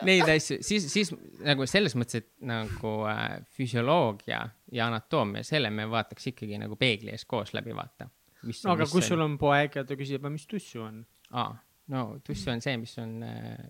[0.06, 1.12] neid asju, siis, siis
[1.46, 3.24] nagu selles mõttes, et nagu äh,
[3.56, 4.42] füsioloogia
[4.76, 8.10] ja anatoomia, selle me vaataks ikkagi nagu peegli ees koos läbi vaata.
[8.46, 11.04] no aga kui sul on poeg ja ta küsib, aga mis tussu on?
[11.32, 11.54] aa,
[11.94, 13.64] no tussu on see, mis on äh,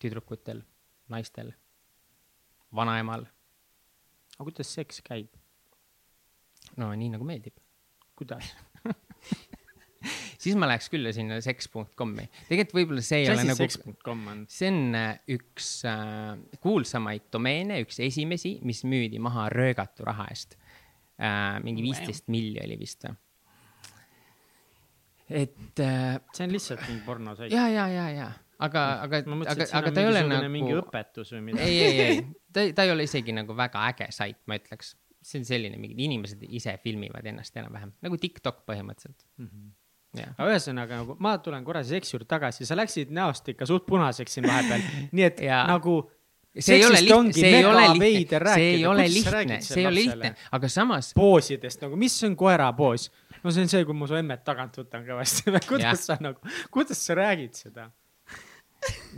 [0.00, 0.62] tüdrukutel,
[1.12, 1.52] naistel,
[2.76, 3.26] vanaemal,
[4.36, 5.30] aga kuidas seks käib?
[6.80, 7.56] no nii nagu meeldib.
[8.16, 8.54] kuidas?
[10.40, 13.66] Siis ma läheks küll sinna seks.com'i, tegelikult võib-olla see ei ole nagu
[14.50, 20.56] see on äh, üks äh, kuulsamaid domeene, üks esimesi, mis müüdi maha röögatu raha eest
[21.20, 21.58] äh,.
[21.64, 21.90] mingi Wow.
[21.90, 23.16] viisteist milli oli vist või?
[25.30, 27.52] et äh, see on lihtsalt mingi pornosait.
[27.54, 29.22] ja, ja, ja, ja, aga, aga,
[29.52, 31.68] aga aga ta ei ole nagu mingi, õpetus või midagi.
[31.68, 34.96] ei, ei, ei, ta, ta ei ole isegi nagu väga äge sait, ma ütleks.
[35.20, 39.26] see on selline, mingid inimesed ise filmivad ennast enam-vähem nagu Tiktok põhimõtteliselt.
[39.36, 39.52] jah,
[40.18, 44.38] aga ühesõnaga nagu ma tulen korra seksi juurde tagasi, sa läksid näost ikka suht punaseks
[44.38, 44.82] siin vahepeal,
[45.16, 45.62] nii et Jaa.
[45.70, 46.00] nagu
[46.50, 49.94] see ei ole lihtne, see ei ole lihtne, see ei ole lihtne, see ei ole
[50.00, 53.06] lihtne, aga samas poosidest nagu, mis on koera poos?
[53.44, 55.54] no see on see, kui ma su emmet tagant võtan kõvasti.
[55.70, 57.88] Kuidas sa nagu, kuidas sa räägid seda?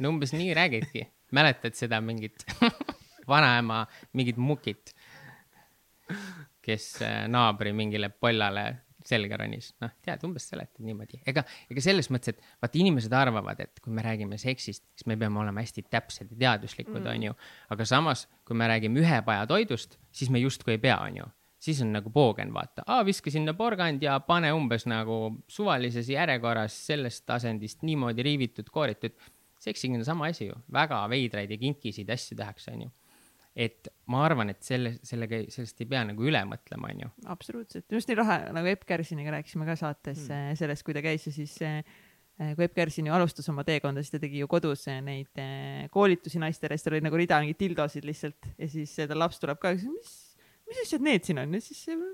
[0.03, 1.07] no umbes nii räägidki.
[1.33, 2.45] mäletad seda mingit
[3.33, 4.93] vanaema mingit mukit,
[6.63, 8.67] kes äh, naabri mingile pollale
[9.09, 13.61] selga ronis, noh, tead, umbes seletad niimoodi, ega, ega selles mõttes, et vaata, inimesed arvavad,
[13.65, 17.37] et kui me räägime seksist, siis me peame olema hästi täpsed ja teaduslikud mm., onju.
[17.75, 21.29] aga samas, kui me räägime ühepajatoidust, siis me justkui ei pea, onju
[21.63, 25.19] siis on nagu poogen, vaata, viska sinna porgand ja pane umbes nagu
[25.51, 29.15] suvalises järjekorras sellest asendist niimoodi riivitud, kooritud.
[29.63, 32.91] seksiga on sama asi ju, väga veidraid ja kinkisid asju tehakse, onju.
[33.53, 37.11] Et ma arvan, et selle, sellega, sellest ei pea nagu üle mõtlema, onju.
[37.33, 40.57] absoluutselt, just nii lahe, nagu Epp Kärsiniga rääkisime ka saates mm.
[40.61, 41.83] sellest, kui ta käis ja siis eh,
[42.57, 45.87] kui Epp Kärsin ju alustas oma teekonda, siis ta tegi ju kodus eh, neid eh,
[45.93, 49.41] koolitusi naistele, siis tal oli nagu rida mingeid dildosid lihtsalt ja siis eh, tal laps
[49.43, 50.13] tuleb ka, mis,
[50.69, 52.05] mis asjad need siin on ja siis eh,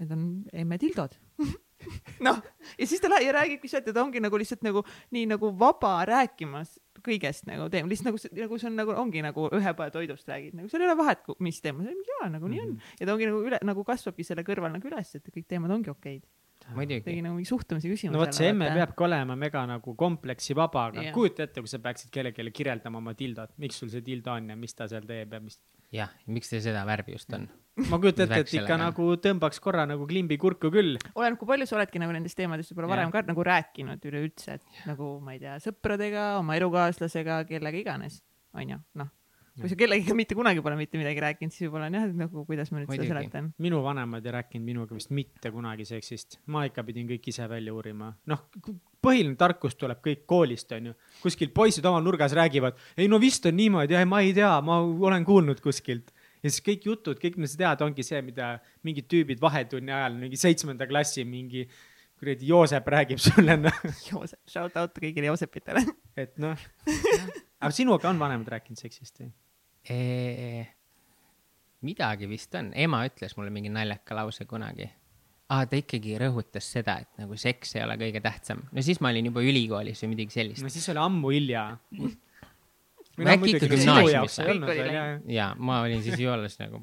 [0.00, 0.26] need on
[0.64, 1.18] emmetildod
[2.26, 2.40] noh,
[2.78, 5.52] ja siis ta lä- ja räägibki sealt ja ta ongi nagu lihtsalt nagu nii nagu
[5.58, 9.90] vaba rääkimas kõigest nagu teema, lihtsalt nagu, nagu see on nagu ongi nagu ühe poe
[9.94, 12.74] toidust räägid, nagu seal ei ole vahet, mis teema, jaa, nagu nii on.
[13.00, 15.92] ja ta ongi nagu üle, nagu kasvabki selle kõrval nagu üles, et kõik teemad ongi
[15.92, 16.24] okeid.
[16.74, 17.22] Muidugi tegi.
[17.24, 18.14] nagu mingi suhtumise küsimus.
[18.16, 18.68] no vot, see emme.
[18.74, 21.14] peabki olema mega nagu kompleksivaba, aga Jah.
[21.14, 24.58] kujuta ette, kui sa peaksid kellelegi kirjeldama oma tildot, miks sul see dildo on ja
[24.58, 25.60] mis ta seal teeb ja mis.
[25.94, 27.46] jah, miks teil seda värvi just on?
[27.90, 28.78] ma kujutan ette, et ikka sellega.
[28.82, 30.96] nagu tõmbaks korra nagu klimbi kurku küll.
[31.14, 34.88] oleneb, kui palju sa oledki nagu nendest teemadest võib-olla varem ka nagu rääkinud üleüldse, et
[34.88, 38.22] nagu ma ei tea, sõpradega, oma elukaaslasega, kellega iganes,
[38.56, 39.12] onju, noh.
[39.60, 42.42] Kui sa kellegagi mitte kunagi pole mitte midagi rääkinud, siis võib-olla on jah, et nagu
[42.48, 43.12] kuidas ma nüüd seda Muidugi.
[43.12, 43.48] seletan.
[43.62, 47.72] minu vanemad ei rääkinud minuga vist mitte kunagi seksist, ma ikka pidin kõik ise välja
[47.72, 48.10] uurima.
[48.28, 48.44] noh,
[49.04, 50.92] põhiline tarkus tuleb kõik koolist, onju.
[51.22, 54.80] kuskil poisid omal nurgas räägivad, ei no vist on niimoodi, ei ma ei tea, ma
[54.84, 56.12] olen kuulnud kuskilt.
[56.42, 60.20] ja siis kõik jutud, kõik, mida sa tead, ongi see, mida mingid tüübid vahetunni ajal,
[60.20, 61.64] mingi seitsmenda klassi mingi
[62.20, 63.80] kuradi Joosep räägib sulle, noh.
[64.10, 65.84] Joosep, shout out kõigile Joosepitele.
[66.16, 69.32] et noh, aga sinuga on vanemad rääkinud seksist või?
[71.86, 74.88] Midagi vist on, ema ütles mulle mingi naljaka lause kunagi
[75.52, 75.64] ah,.
[75.68, 78.64] ta ikkagi rõhutas seda, et nagu seks ei ole kõige tähtsam.
[78.72, 81.66] no siis ma olin juba ülikoolis või midagi sellist no siis oli ammu hilja.
[83.16, 85.12] Äkki ikka gümnaasiumis ei olnud Kõik oli veel jah.
[85.32, 86.82] ja ma olin siis ju alles nagu,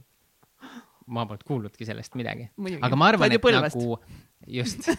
[1.14, 2.48] ma polnud kuulnudki sellest midagi.
[2.82, 3.78] Aga ma arvan, et Põlvast.
[3.78, 4.00] nagu
[4.50, 4.90] just,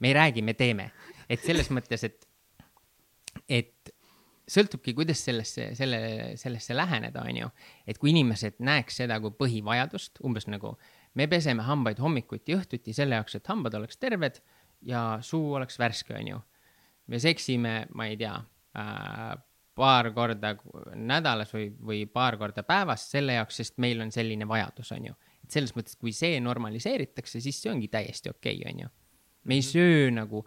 [0.00, 0.90] me ei räägi, me teeme,
[1.24, 2.28] et selles mõttes, et,
[3.48, 3.94] et
[4.48, 6.00] sõltubki, kuidas sellesse, selle,
[6.40, 7.50] sellesse läheneda, onju.
[7.86, 10.76] et kui inimesed näeks seda kui põhivajadust, umbes nagu
[11.14, 14.40] me peseme hambaid hommikuti ja õhtuti selle jaoks, et hambad oleks terved
[14.86, 16.40] ja suu oleks värske, onju.
[17.06, 18.36] me seksime, ma ei tea
[18.78, 19.36] äh,,
[19.78, 20.54] paar korda
[20.98, 25.14] nädalas või, või paar korda päevas selle jaoks, sest meil on selline vajadus, onju.
[25.44, 28.88] et selles mõttes, kui see normaliseeritakse, siis see ongi täiesti okei okay,, onju.
[29.44, 30.44] me ei söö nagu,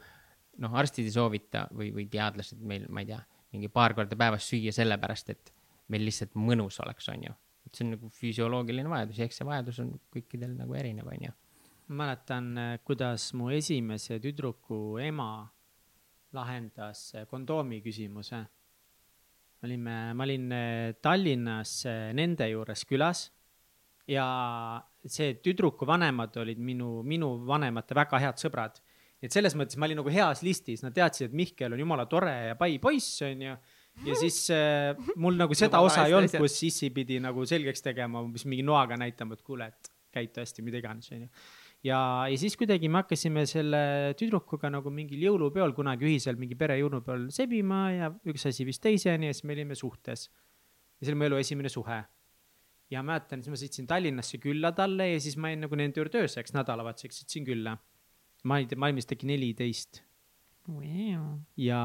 [0.61, 4.47] noh, arstid ei soovita või, või teadlased meil, ma ei tea, mingi paar korda päevas
[4.47, 5.53] süüa sellepärast, et
[5.91, 7.33] meil lihtsalt mõnus oleks, onju.
[7.65, 11.33] et see on nagu füsioloogiline vajadus ja eks see vajadus on kõikidel nagu erinev, onju.
[11.91, 12.53] ma mäletan,
[12.87, 15.31] kuidas mu esimese tüdruku ema
[16.33, 18.45] lahendas eh, kondoomi küsimuse.
[19.63, 21.83] olime, ma olin eh, Tallinnas
[22.17, 23.27] nende juures külas
[24.07, 24.25] ja
[25.05, 28.81] see tüdruku vanemad olid minu, minu vanemate väga head sõbrad.
[29.21, 32.33] Et selles mõttes ma olin nagu heas listis, nad teadsid, et Mihkel on jumala tore
[32.51, 33.55] ja pai poiss, onju.
[34.07, 38.23] ja siis äh, mul nagu seda osa ei olnud, kus sissi pidi nagu selgeks tegema,
[38.23, 41.29] umbes mingi noaga näitama, et kuule, et käitu hästi, mida iganes, onju
[41.85, 43.81] ja, ja siis kuidagi me hakkasime selle
[44.19, 49.29] tüdrukuga nagu mingil jõulupeol kunagi ühiselt mingi pere jõulupeol sebima ja üks asi viis teiseni
[49.29, 50.27] ja siis me olime suhtes.
[50.99, 52.01] ja see oli mu elu esimene suhe.
[52.91, 56.21] ja mäletan, siis ma sõitsin Tallinnasse külla talle ja siis ma jäin nagu nende juurde
[56.25, 57.77] ööseks nädalavahetuseks sõitsin külla.
[58.47, 60.01] Ma ei tea, ma olin vist äkki neliteist
[61.57, 61.83] ja,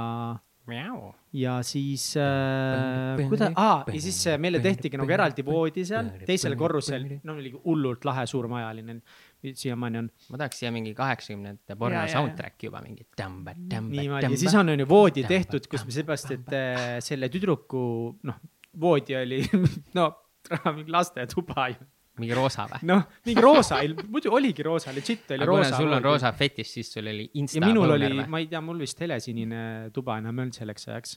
[1.32, 6.56] ja siis äh, kuidas, aa ja siis äh, meile tehtigi nagu eraldi voodi seal teisel
[6.58, 8.98] korrusel, no oli hullult lahe suurmajaline,
[9.46, 10.10] siiamaani on.
[10.32, 14.28] ma tahaks siia mingi kaheksakümnendate porno soundtrack'i juba mingi tämba, tämba, niimoodi.
[14.28, 17.82] ja siis on, on ju voodi tehtud, kus me seepärast, et äh, selle tüdruku
[18.28, 18.40] noh,
[18.80, 19.42] voodi oli
[19.98, 20.10] no
[20.74, 21.84] mingi lastetuba ju.
[22.20, 22.84] Mingi roosa või?
[22.90, 23.80] noh, mingi roosa,
[24.12, 25.80] muidu oligi roosa, legit oli aga roosa.
[25.80, 28.80] sul on roosa fetiš, siis sul oli insta ja minul oli ma ei tea, mul
[28.84, 29.60] vist helesinine
[29.94, 31.14] tuba enam ei olnud selleks ajaks.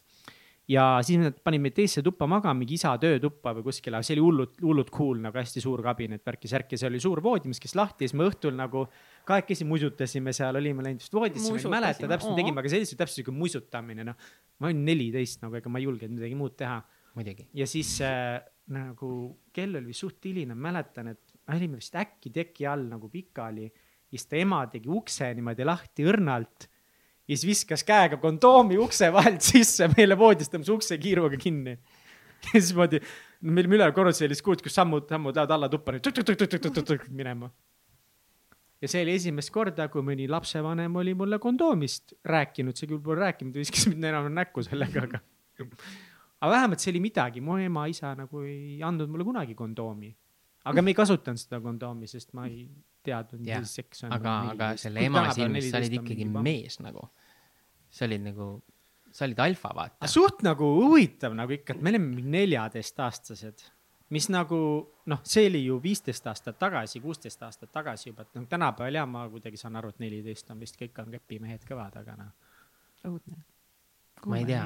[0.70, 4.26] ja siis nad panid meid teisse tuppa magama, mingi isa töötuppa või kuskile, see oli
[4.28, 8.06] hullult, hullult cool nagu hästi suur kabinet, värki-särki, see oli suur voodi, mis käis lahti
[8.06, 8.86] ja siis me õhtul nagu
[9.30, 13.02] kahekesi musutasime seal, olime läinud vist voodisse, ma ei mäleta täpselt, tegime, aga see oli
[13.02, 14.32] täpselt siuke musutamine, noh.
[14.60, 16.82] ma olin neliteist nagu, ega ma ei julgenud midagi muud teha
[17.20, 17.48] muidugi.
[17.54, 18.40] ja siis äh,
[18.74, 19.12] nagu
[19.54, 23.70] kell oli vist suht hiline, mäletan, et me olime vist äkki teki all nagu pikali.
[23.70, 26.70] ja siis ta ema tegi ukse niimoodi lahti õrnalt
[27.30, 31.78] ja siis viskas käega kondoomi ukse vahelt sisse meile voodist, tõmbas ukse kiiruga kinni.
[32.50, 33.02] ja siis niimoodi,
[33.42, 36.06] me olime üleval korrusel ja siis kuulsid, kus sammud, sammud lähevad alla tuppa nüüd
[37.14, 37.52] minema.
[38.82, 43.26] ja see oli esimest korda, kui mõni lapsevanem oli mulle kondoomist rääkinud, see küll pole
[43.28, 45.22] rääkinud, viskas mind enam näkku sellega, aga
[46.40, 50.12] aga vähemalt see oli midagi, mu ema-isa nagu ei andnud mulle kunagi kondoomi.
[50.70, 52.68] aga me ei kasutanud seda kondoomi, sest ma ei
[53.06, 54.14] teadnud, mis seks on.
[54.18, 56.30] aga, aga selle ema silmis sa olid ikkagi.
[56.50, 57.10] mees nagu.
[57.90, 58.52] sa olid nagu,
[59.12, 60.08] sa olid alfa, vaata.
[60.08, 63.68] suht nagu huvitav nagu ikka, et me mingi neljateistaastased
[64.10, 64.60] mis nagu
[65.10, 69.06] noh, see oli ju viisteist aastat tagasi, kuusteist aastat tagasi juba, et noh, tänapäeval ja
[69.10, 72.32] ma kuidagi saan aru, et neliteist on vist kõik on kepimehed kõvad, aga noh.
[73.06, 73.38] õudne.
[74.28, 74.66] Ma ei tea.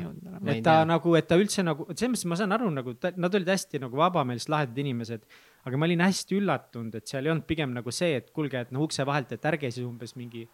[0.49, 0.85] Et ta tea.
[0.89, 3.99] nagu, et ta üldse nagu, selles mõttes ma saan aru nagu, nad olid hästi nagu
[3.99, 5.27] vabameelsed, lahedad inimesed.
[5.63, 8.71] aga ma olin hästi üllatunud, et seal ei olnud pigem nagu see, et kuulge, et
[8.75, 10.47] noh, ukse vahelt, et ärge siis umbes mingi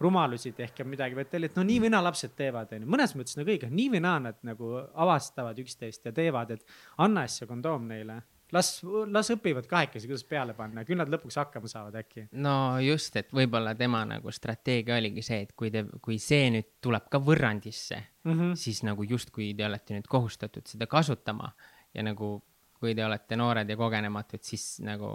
[0.00, 2.88] rumalusi tehke midagi, vaid ta oli, et no nii või naa lapsed teevad, onju.
[2.90, 4.72] mõnes mõttes nagu õige, nii või naa nad nagu
[5.04, 6.66] avastavad üksteist ja teevad, et
[7.04, 8.20] anna see kondoom neile.
[8.52, 8.70] las,
[9.10, 12.28] las õpivad kahekesi, kuidas peale panna, küll nad lõpuks hakkama saavad äkki.
[12.42, 16.76] no just, et võib-olla tema nagu strateegia oligi see, et kui te, kui see nüüd
[16.84, 18.54] tuleb ka võrrandisse Mm -hmm.
[18.58, 21.52] siis nagu justkui te olete nüüd kohustatud seda kasutama
[21.94, 22.42] ja nagu
[22.80, 25.10] kui te olete noored ja kogenematud, siis nagu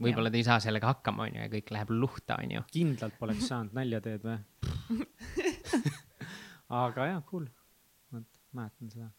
[0.00, 2.64] võib-olla te ei saa sellega hakkama, onju, ja kõik läheb luhta, onju.
[2.72, 4.38] kindlalt poleks saanud, nalja teed või?
[6.82, 7.48] aga jaa, cool.
[8.12, 9.10] vot, mäletan seda.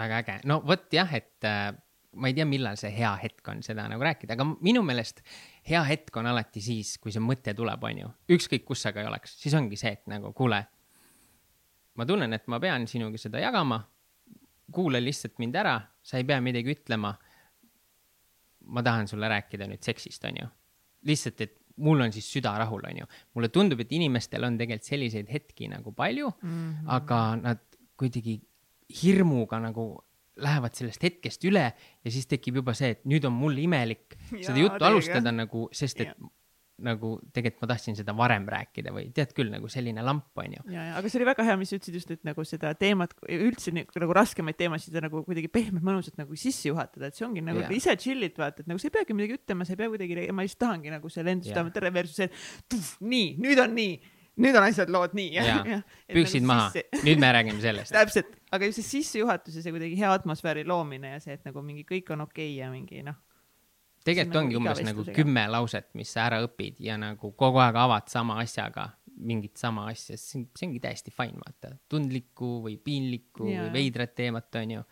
[0.00, 1.70] väga äge, no vot jah, et äh,
[2.14, 5.22] ma ei tea, millal see hea hetk on seda nagu rääkida, aga minu meelest
[5.68, 8.10] hea hetk on alati siis, kui see mõte tuleb, onju.
[8.36, 10.60] ükskõik kus sa ka ei oleks, siis ongi see, et nagu kuule,
[11.94, 13.82] ma tunnen, et ma pean sinuga seda jagama.
[14.72, 17.14] kuula lihtsalt mind ära, sa ei pea midagi ütlema.
[18.64, 20.48] ma tahan sulle rääkida nüüd seksist, onju.
[21.04, 23.06] lihtsalt, et mul on siis süda rahul, onju.
[23.34, 26.50] mulle tundub, et inimestel on tegelikult selliseid hetki nagu palju mm.
[26.50, 26.90] -hmm.
[26.96, 27.60] aga nad
[27.96, 28.40] kuidagi
[29.02, 30.04] hirmuga nagu
[30.42, 34.56] lähevad sellest hetkest üle ja siis tekib juba see, et nüüd on mul imelik seda
[34.56, 34.88] Jaa, juttu täiega.
[34.90, 36.30] alustada nagu, sest et Jah.
[36.88, 40.64] nagu tegelikult ma tahtsin seda varem rääkida või tead küll, nagu selline lamp on ju.
[40.74, 43.14] ja, ja, aga see oli väga hea, mis sa ütlesid just, et nagu seda teemat,
[43.30, 47.44] üldse nii- nagu raskemaid teemasid nagu kuidagi pehmelt mõnusalt nagu sisse juhatada, et see ongi
[47.46, 47.76] nagu yeah.
[47.78, 50.48] ise chill'id vaata, et nagu sa ei peagi midagi ütlema, sa ei pea kuidagi, ma
[50.48, 51.54] just tahangi nagu selle enda Jaa.
[51.54, 53.94] südame tere versus see, nii, nüüd on nii,
[54.40, 55.44] nüüd on asjad lood nii.
[56.14, 56.70] Püksid maha,
[57.06, 57.94] nüüd me räägime sellest.
[57.94, 61.62] täpselt, aga just see sissejuhatus ja see kuidagi hea atmosfääri loomine ja see, et nagu
[61.62, 63.20] mingi kõik on okei okay ja mingi noh,
[64.04, 67.62] tegelikult nagu ongi iga umbes nagu kümme lauset, mis sa ära õpid ja nagu kogu
[67.62, 71.74] aeg avad sama asjaga mingit sama asja, see on, see ongi täiesti fine, vaata.
[71.90, 73.66] tundlikku või piinlikku Jaa.
[73.66, 74.82] või veidrat teemat, onju.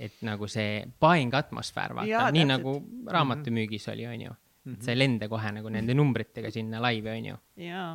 [0.00, 2.54] et nagu see buying atmosfäär, vaata, nii täpselt.
[2.54, 4.32] nagu raamatümüügis oli, onju.
[4.72, 7.36] et sa ei lenda kohe nagu nende numbritega sinna laivi, onju.
[7.66, 7.92] jaa,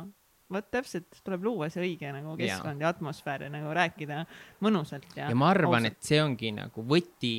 [0.52, 4.24] vot täpselt, tuleb luua see õige nagu keskkond ja atmosfäär ja nagu rääkida
[4.64, 5.30] mõnusalt ja.
[5.30, 7.38] ja ma arvan, et see ongi nagu võti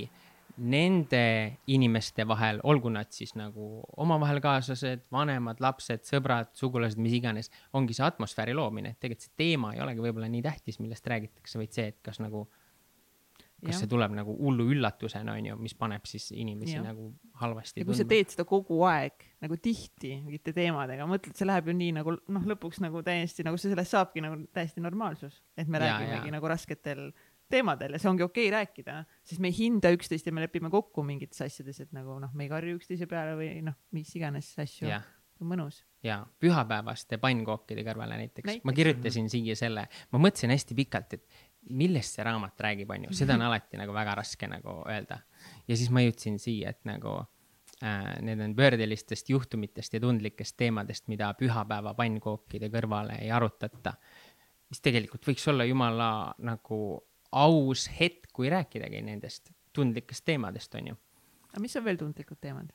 [0.58, 7.52] nende inimeste vahel, olgu nad siis nagu omavahel kaaslased, vanemad, lapsed, sõbrad, sugulased, mis iganes,
[7.78, 11.62] ongi see atmosfääri loomine, et tegelikult see teema ei olegi võib-olla nii tähtis, millest räägitakse,
[11.62, 12.48] vaid see, et kas nagu,
[13.58, 13.80] kas Jah.
[13.82, 16.84] see tuleb nagu hullu üllatusena, onju, mis paneb siis inimesi Jah.
[16.86, 17.10] nagu
[17.42, 18.14] halvasti ja kui sa tundma.
[18.14, 22.46] teed seda kogu aeg nagu tihti mingite teemadega, mõtled, see läheb ju nii nagu noh,
[22.54, 26.38] lõpuks nagu täiesti nagu see sellest saabki nagu täiesti normaalsus, et me Jaa, räägimegi jaa.
[26.38, 27.10] nagu rasketel
[27.52, 31.04] teemadel ja see ongi okei rääkida, sest me ei hinda üksteist ja me lepime kokku
[31.08, 34.90] mingites asjades, et nagu noh, me ei karju üksteise peale või noh, mis iganes asju,
[34.92, 35.06] jah,
[35.48, 35.82] mõnus.
[36.06, 41.28] ja pühapäevaste pannkookide kõrvale näiteks, näiteks., ma kirjutasin siia selle, ma mõtlesin hästi pikalt, et
[41.70, 45.20] millest see raamat räägib, onju, seda on alati nagu väga raske nagu öelda.
[45.68, 47.18] ja siis ma jõudsin siia, et nagu
[47.84, 53.94] äh, need on pöördelistest juhtumitest ja tundlikest teemadest, mida pühapäeva pannkookide kõrvale ei arutata.
[54.70, 56.80] mis tegelikult võiks olla jumala nagu
[57.32, 60.96] aus hetk, kui rääkidagi nendest tundlikest teemadest, onju.
[61.52, 62.74] aga mis on veel tundlikud teemad?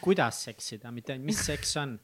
[0.00, 1.96] kuidas seksida, mitte mis seks on,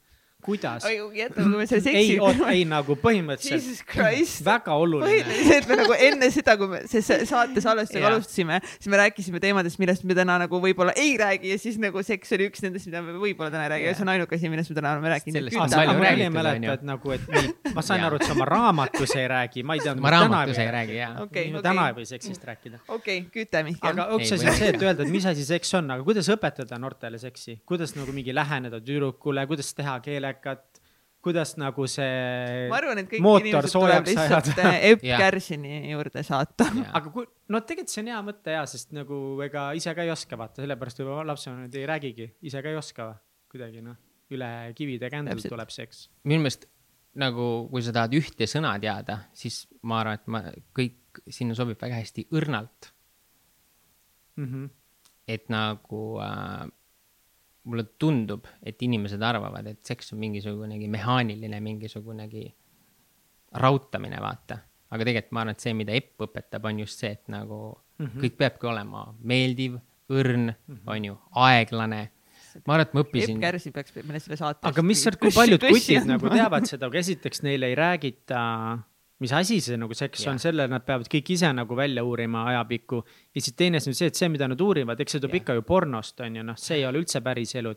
[0.43, 0.85] kuidas.
[1.13, 2.45] jätame, selle ei seksi,.
[2.51, 4.43] ei nagu põhimõtteliselt Jesus Christ.
[4.45, 5.09] väga oluline.
[5.09, 8.13] põhiliselt me nagu enne seda, kui me saate salvestusega Jaa.
[8.13, 12.03] alustasime, siis me rääkisime teemadest, millest me täna nagu võib-olla ei räägi ja siis nagu
[12.03, 14.51] seks oli üks nendest, mida me võib-olla täna ei räägi ja see on ainuke asi,
[14.53, 15.51] millest me täna oleme rääkinud.
[15.73, 19.15] Nagu räägitud, ei mäleta, et nagu, et nii, ma sain aru, et sa oma raamatus
[19.17, 19.95] ei räägi, ma ei tea.
[19.95, 22.81] ma raamatus ei räägi, okei täna ei või seksist rääkida.
[22.87, 23.93] okei, küte Mihkel.
[23.93, 26.29] aga üks Ei asi on see, et öelda, et mis asi seks on, aga kuidas
[26.33, 29.97] õpetada noortele seksi, kuidas nagu mingi läheneda tüdrukule, kuidas teha
[30.33, 30.81] keelekat,
[31.23, 35.05] kuidas nagu see ma arvan, et kõik inimesed tuleb lihtsalt äh, Epp.
[35.05, 36.67] Kärsini juurde saata.
[36.91, 40.11] aga kui, no tegelikult see on hea mõte ja, sest nagu ega ise ka ei
[40.13, 43.13] oska vaata, sellepärast võib-olla lapsevanemad ei räägigi, ise ka ei oska
[43.53, 43.95] kuidagi noh,
[44.33, 46.07] üle kivide kändel tuleb seks.
[46.27, 46.67] minu meelest
[47.21, 50.43] nagu, kui sa tahad ühte sõna teada, siis ma arvan, et ma
[50.75, 52.91] kõik sinna sobib väga hästi õrnalt,
[54.33, 54.69] Mm -hmm.
[55.27, 56.65] et nagu äh,
[57.69, 62.47] mulle tundub, et inimesed arvavad, et seks on mingisugunegi mehaaniline, mingisugunegi
[63.63, 64.59] rautamine, vaata.
[64.93, 68.05] aga tegelikult ma arvan, et see, mida Epp õpetab, on just see, et nagu mm
[68.05, 68.19] -hmm.
[68.25, 69.79] kõik peabki olema meeldiv,
[70.11, 70.83] õrn mm, -hmm.
[70.85, 72.01] on ju, aeglane.
[72.67, 74.67] ma arvan, et ma Epp õppisin, Kärsi peaks meile selle saate.
[74.67, 78.39] aga mis, kui paljud kutid nagu teavad seda, aga esiteks neile ei räägita
[79.23, 80.33] mis asi see nagu seks Jah.
[80.33, 83.03] on, selle nad peavad kõik ise nagu välja uurima ajapikku.
[83.33, 85.43] ja siis teine asi on see, et see, mida nad uurivad, eks see tuleb Jah.
[85.43, 87.73] ikka ju pornost, on ju, noh, see ei ole üldse päris elu.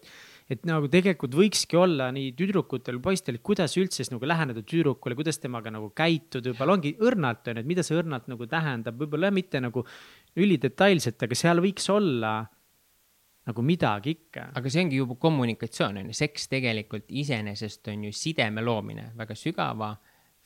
[0.51, 5.41] et nagu tegelikult võikski olla nii tüdrukutel, poistel, kuidas üldse siis nagu läheneda tüdrukule, kuidas
[5.43, 9.33] temaga nagu käituda, võib-olla ongi õrnalt, on ju, et mida see õrnalt nagu tähendab, võib-olla
[9.35, 9.87] mitte nagu
[10.37, 12.37] ülidetailselt, aga seal võiks olla
[13.47, 14.51] nagu midagi ikka.
[14.59, 19.39] aga see ongi juba kommunikatsioon on ju, seks tegelikult iseenesest on ju sideme loomine, väga
[19.39, 19.95] sügava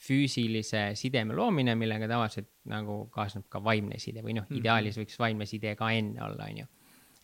[0.00, 5.48] füüsilise sideme loomine, millega tavaliselt nagu kaasneb ka vaimne side või noh, ideaalis võiks vaimne
[5.48, 6.70] side ka enne olla, on ju.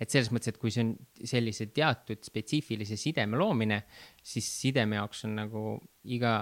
[0.00, 0.92] et selles mõttes, et kui see on
[1.24, 3.82] sellise teatud spetsiifilise sideme loomine,
[4.22, 5.64] siis sideme jaoks on nagu
[6.04, 6.38] iga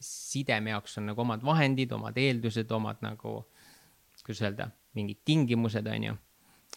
[0.00, 3.38] sideme jaoks on nagu omad vahendid, omad eeldused, omad nagu,
[4.24, 6.16] kuidas öelda, mingid tingimused, on ju.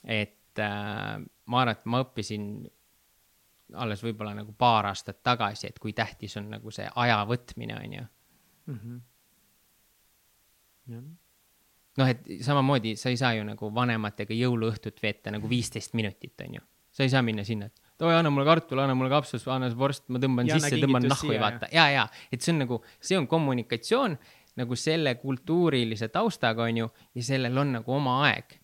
[0.03, 2.45] et äh, ma arvan, et ma õppisin
[3.79, 7.99] alles võib-olla nagu paar aastat tagasi, et kui tähtis on nagu see aja võtmine, on
[7.99, 8.08] ju.
[11.99, 16.60] Noh, et samamoodi sa ei saa ju nagu vanematega jõuluõhtut veeta nagu viisteist minutit, on
[16.60, 16.65] ju.
[16.91, 20.08] sa ei saa minna sinna, et oi, anna mulle kartul, anna mulle kapsas, anna vorst,
[20.10, 23.19] ma tõmban Ja sisse, tõmban nahku ja vaata, ja, ja, et see on nagu, see
[23.19, 24.17] on kommunikatsioon
[24.60, 28.58] nagu selle kultuurilise taustaga, on ju, ja sellel on nagu oma aeg.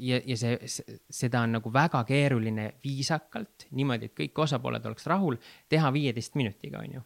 [0.00, 5.08] Ja, ja see, see, seda on nagu väga keeruline viisakalt, niimoodi, et kõik osapooled oleks
[5.10, 5.36] rahul,
[5.68, 7.02] teha viieteist minutiga, on ju.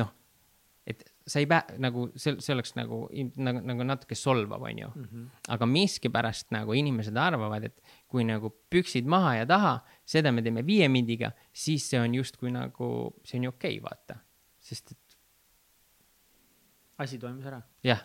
[0.00, 0.12] noh,
[1.26, 3.04] sa ei pää-, nagu see, see oleks nagu,
[3.36, 5.04] nagu, nagu natuke solvav, on ju mm.
[5.04, 5.28] -hmm.
[5.54, 10.66] aga miskipärast nagu inimesed arvavad, et kui nagu püksid maha ja taha, seda me teeme
[10.66, 14.20] viie mindiga, siis see on justkui nagu, see on ju okei okay, vaata.
[14.62, 14.98] sest et
[17.02, 17.58] asi toimus ära,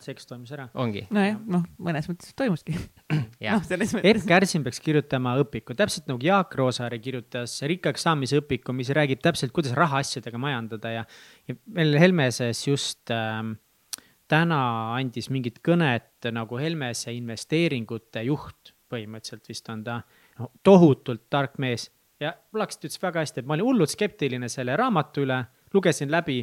[0.03, 0.67] seks toimus ära.
[0.77, 2.75] ongi, nojah, noh, mõnes mõttes toimuski.
[3.13, 4.09] noh, selles mõttes.
[4.11, 9.21] Erk Kärsin peaks kirjutama õpiku, täpselt nagu Jaak Roosaare kirjutas rikkaks saamise õpiku, mis räägib
[9.23, 11.05] täpselt, kuidas rahaasjadega majandada ja,
[11.49, 13.55] ja meil Helmeses just ähm,
[14.31, 14.61] täna
[14.97, 20.01] andis mingit kõnet nagu Helmese investeeringute juht, põhimõtteliselt vist on ta
[20.39, 21.89] no, tohutult tark mees
[22.21, 25.41] ja Plaks ütles väga hästi, et ma olin hullult skeptiline selle raamatu üle,
[25.75, 26.41] lugesin läbi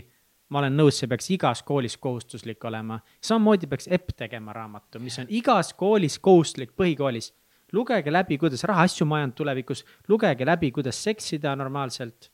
[0.55, 3.01] ma olen nõus, see peaks igas koolis kohustuslik olema.
[3.23, 7.33] samamoodi peaks EPP tegema raamatu, mis on igas koolis kohustuslik põhikoolis.
[7.75, 12.31] lugege läbi, kuidas rahaasju majandada tulevikus, lugege läbi, kuidas seksida normaalselt.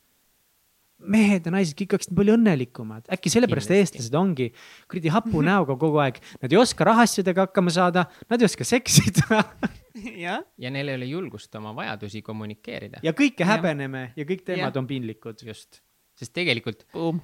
[1.01, 3.97] mehed ja naised kõik oleksid palju õnnelikumad, äkki sellepärast Kindlasti.
[3.97, 4.51] eestlased ongi
[4.85, 9.41] kuradi hapu näoga kogu aeg, nad ei oska rahaasjadega hakkama saada, nad ei oska seksida
[10.27, 14.69] jah, ja neil ei ole julgust oma vajadusi kommunikeerida ja kõike häbeneme ja kõik teemad
[14.69, 14.77] Jah.
[14.77, 15.41] on piinlikud.
[15.41, 15.81] just,
[16.13, 17.17] sest tegelikult boom.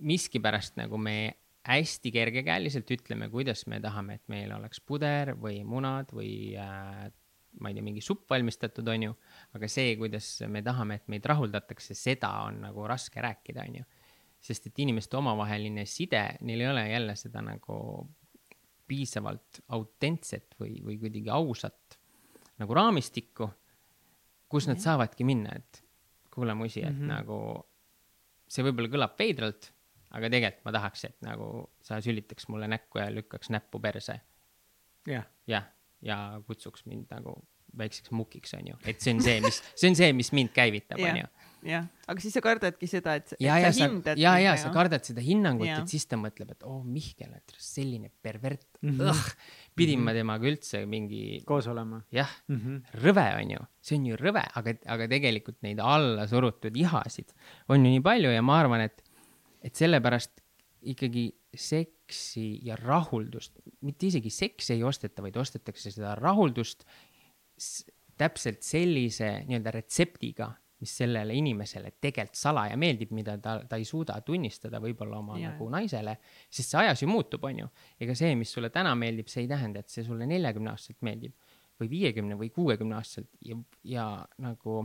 [0.00, 1.16] Miskipärast nagu me
[1.66, 7.10] hästi kergekäeliselt ütleme, kuidas me tahame, et meil oleks puder või munad või äh,
[7.58, 9.16] ma ei tea, mingi supp valmistatud, on ju.
[9.58, 13.88] aga see, kuidas me tahame, et meid rahuldatakse, seda on nagu raske rääkida, on ju.
[14.40, 17.76] sest et inimeste omavaheline side, neil ei ole jälle seda nagu
[18.88, 21.98] piisavalt autentset või, või kuidagi ausat
[22.60, 23.50] nagu raamistikku,
[24.50, 25.82] kus nad saavadki minna, et
[26.32, 27.12] kuule, musi, et mm -hmm.
[27.12, 27.36] nagu
[28.50, 29.70] see võib-olla kõlab veidralt,
[30.10, 31.50] aga tegelikult ma tahaks, et nagu
[31.86, 34.20] sa sülitaks mulle näkku ja lükkaks näppu perse.
[35.08, 35.70] jah, jah,
[36.02, 37.38] ja kutsuks mind nagu
[37.78, 40.98] väikseks mukiks, on ju, et see on see, mis, see on see, mis mind käivitab,
[40.98, 41.28] on ju.
[41.70, 43.34] jah, aga siis sa kardadki seda, et.
[43.42, 46.80] ja, ja sa, ja, ja sa kardad seda hinnangut, et siis ta mõtleb, et oo
[46.80, 49.10] oh, Mihkel, et selline pervert mm, Mhm.
[49.10, 49.34] -hmm.
[49.76, 52.56] pidin ma temaga üldse mingi, koos olema jah mm.
[52.56, 53.04] -hmm.
[53.04, 57.32] rõve on ju, see on ju rõve, aga, aga tegelikult neid alla surutud ihasid
[57.68, 59.04] on ju nii palju ja ma arvan, et,
[59.62, 60.40] et sellepärast
[60.90, 66.86] ikkagi seksi ja rahuldust, mitte isegi seksi ei osteta, vaid ostetakse seda rahuldust
[68.20, 74.16] täpselt sellise nii-öelda retseptiga, mis sellele inimesele tegelikult salaja meeldib, mida ta, ta ei suuda
[74.24, 75.52] tunnistada võib-olla oma yeah.
[75.52, 76.16] nagu naisele,
[76.48, 77.68] sest see ajas ju muutub, on ju.
[78.00, 81.36] ega see, mis sulle täna meeldib, see ei tähenda, et see sulle neljakümne aastaselt meeldib
[81.80, 84.06] või viiekümne või kuuekümne aastaselt ja, ja
[84.40, 84.82] nagu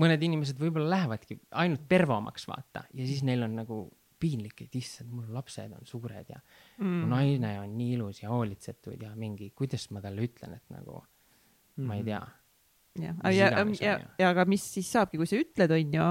[0.00, 3.84] mõned inimesed võib-olla lähevadki ainult pervomaks, vaata, ja siis neil on nagu
[4.24, 7.00] piinlik, et issand, mul lapsed on suured ja mm.
[7.02, 11.00] mu naine on nii ilus ja hoolitsetud ja mingi, kuidas ma talle ütlen, et nagu
[11.00, 12.20] mm ma ei tea.
[13.02, 13.64] jah, ja, ja
[13.98, 14.08] ju.
[14.18, 16.04] ja aga mis siis saabki, kui sa ütled, onju.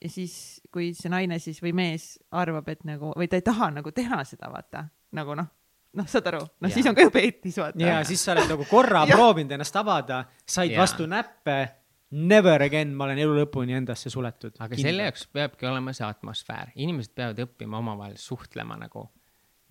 [0.00, 0.34] ja siis,
[0.72, 4.22] kui see naine siis või mees arvab, et nagu või ta ei taha nagu teha
[4.28, 4.86] seda, vaata
[5.18, 5.50] nagu noh,
[5.98, 7.82] noh, saad aru, noh siis on ka ju peetis, vaata.
[7.82, 10.84] ja siis sa oled nagu korra proovinud ennast avada, said Jaa.
[10.84, 11.58] vastu näppe.
[12.10, 14.56] Never again, ma olen elu lõpuni endasse suletud.
[14.58, 19.04] aga selle jaoks peabki olema see atmosfäär, inimesed peavad õppima omavahel suhtlema nagu,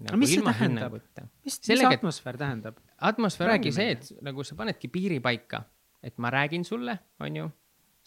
[0.06, 0.96] nagu mis see tähendab?
[1.44, 2.80] mis, mis atmosfäär tähendab?
[3.10, 5.66] atmosfäär ongi see, et nagu sa panedki piiri paika,
[6.00, 7.50] et ma räägin sulle, onju,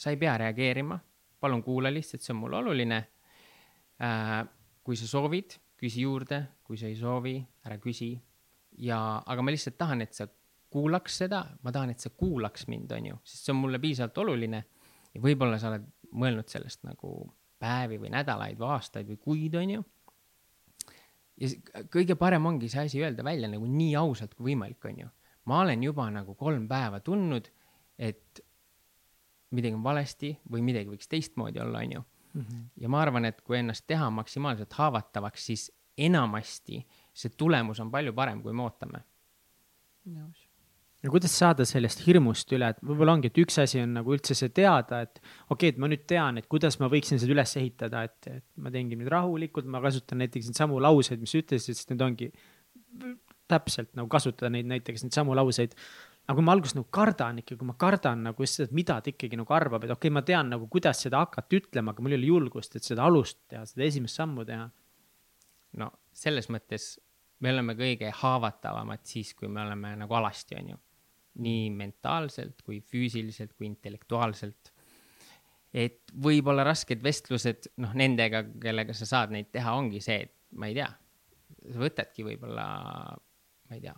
[0.00, 0.96] sa ei pea reageerima,
[1.42, 3.02] palun kuula lihtsalt, see on mulle oluline
[4.00, 4.40] äh,.
[4.82, 7.36] kui sa soovid, küsi juurde, kui sa ei soovi,
[7.68, 8.14] ära küsi.
[8.80, 10.24] ja, aga ma lihtsalt tahan, et sa
[10.72, 14.18] kuulaks seda, ma tahan, et sa kuulaks mind, on ju, sest see on mulle piisavalt
[14.24, 14.64] oluline.
[15.12, 17.10] ja võib-olla sa oled mõelnud sellest nagu
[17.62, 19.82] päevi või nädalaid või aastaid või kuid, on ju.
[21.42, 25.10] ja kõige parem ongi see asi öelda välja nagu nii ausalt kui võimalik, on ju.
[25.50, 27.50] ma olen juba nagu kolm päeva tundnud,
[27.98, 28.42] et
[29.52, 32.04] midagi on valesti või midagi võiks teistmoodi olla, on ju.
[32.34, 32.64] -hmm.
[32.76, 38.12] ja ma arvan, et kui ennast teha maksimaalselt haavatavaks, siis enamasti see tulemus on palju
[38.16, 39.04] parem, kui me ootame.
[40.08, 40.41] nõus
[41.02, 44.36] ja kuidas saada sellest hirmust üle, et võib-olla ongi, et üks asi on nagu üldse
[44.38, 47.56] see teada, et okei okay,, et ma nüüd tean, et kuidas ma võiksin seda üles
[47.58, 51.42] ehitada, et, et ma teengi nüüd rahulikult, ma kasutan näiteks neid samu lauseid, mis sa
[51.42, 52.30] ütlesid, sest need ongi
[53.50, 55.74] täpselt nagu kasutada neid näiteks neid samu lauseid
[56.22, 59.10] aga kui ma alguses nagu kardan ikka, kui ma kardan nagu just seda, mida ta
[59.10, 62.14] ikkagi nagu arvab, et okei okay,, ma tean nagu, kuidas seda hakata ütlema, aga mul
[62.14, 64.68] ei ole julgust, et seda alust teha, seda esimest sammu teha.
[65.80, 66.94] no selles mõttes
[67.42, 70.80] me oleme kõige haavatavamad siis, kui me oleme nagu alasti, on ju.
[71.40, 74.72] Nii mentaalselt kui füüsiliselt kui intellektuaalselt.
[75.72, 80.68] et võib-olla rasked vestlused, noh, nendega, kellega sa saad neid teha, ongi see, et ma
[80.68, 80.90] ei tea,
[81.64, 82.66] sa võtadki võib-olla,
[83.16, 83.96] ma ei tea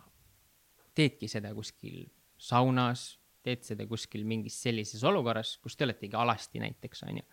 [0.95, 2.03] teedki seda kuskil
[2.39, 3.13] saunas,
[3.45, 7.25] teed seda kuskil mingis sellises olukorras, kus te oletegi alasti näiteks, on ju.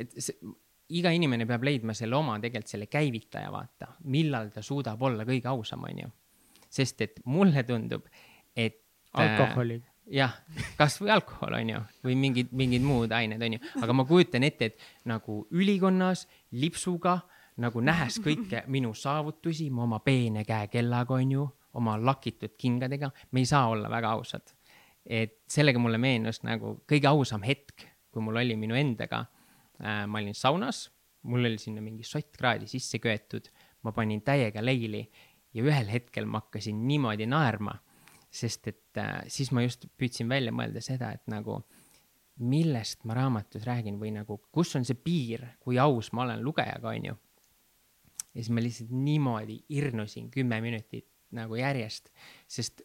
[0.00, 0.52] et see,
[0.96, 5.50] iga inimene peab leidma selle oma tegelikult selle käivitaja, vaata, millal ta suudab olla kõige
[5.52, 6.12] ausam, on ju.
[6.72, 8.06] sest et mulle tundub,
[9.18, 10.34] äh, jah,
[10.78, 14.72] kasvõi alkohol on ju, või mingid, mingid muud ained on ju, aga ma kujutan ette,
[14.72, 16.26] et nagu ülikonnas
[16.58, 17.20] lipsuga
[17.62, 21.46] nagu nähes kõike minu saavutusi, mu oma peene käekellaga on ju
[21.78, 24.42] oma lakitud kingadega, me ei saa olla väga ausad.
[25.02, 29.24] et sellega mulle meenus nagu kõige ausam hetk, kui mul oli minu endaga
[29.82, 30.92] äh,, ma olin saunas,
[31.26, 33.48] mul oli sinna mingi sottkraadi sisse köetud,
[33.82, 35.02] ma panin täiega leili
[35.54, 37.74] ja ühel hetkel ma hakkasin niimoodi naerma,
[38.32, 41.60] sest et äh, siis ma just püüdsin välja mõelda seda, et nagu
[42.42, 46.94] millest ma raamatus räägin või nagu, kus on see piir, kui aus ma olen lugejaga,
[46.94, 47.18] on ju.
[48.32, 52.08] ja siis ma lihtsalt niimoodi irnusin kümme minutit nagu järjest,
[52.48, 52.82] sest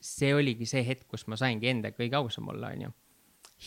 [0.00, 2.92] see oligi see hetk, kus ma saingi endaga kõige ausam olla, onju.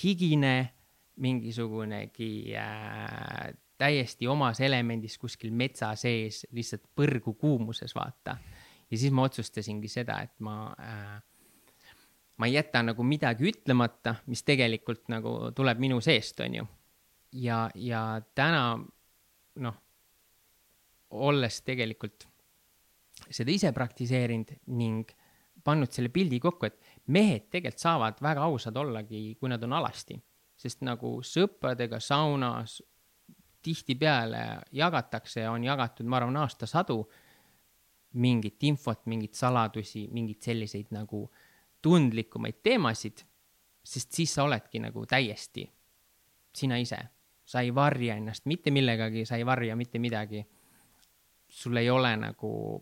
[0.01, 0.73] higine,
[1.21, 8.37] mingisugunegi äh, täiesti omas elemendis kuskil metsa sees, lihtsalt põrgu kuumuses, vaata.
[8.93, 11.15] Ja siis ma otsustasingi seda, et ma äh,
[12.37, 16.65] ma ei jäta nagu midagi ütlemata, mis tegelikult nagu tuleb minu seest, onju.
[17.41, 18.77] ja, ja täna
[19.63, 19.81] noh,
[21.13, 22.27] olles tegelikult
[23.29, 25.11] seda ise praktiseerinud ning
[25.63, 26.79] pannud selle pildi kokku, et
[27.15, 30.19] mehed tegelikult saavad väga ausad ollagi, kui nad on alasti.
[30.63, 32.77] sest nagu sõpradega saunas
[33.63, 36.99] tihtipeale jagatakse ja on jagatud, ma arvan, aastasadu
[38.13, 41.25] mingit infot, mingeid saladusi, mingeid selliseid nagu
[41.83, 43.23] tundlikumaid teemasid,
[43.83, 45.65] sest siis sa oledki nagu täiesti
[46.53, 46.99] sina ise.
[47.43, 50.45] sa ei varja ennast mitte millegagi, sa ei varja mitte midagi.
[51.49, 52.81] sul ei ole nagu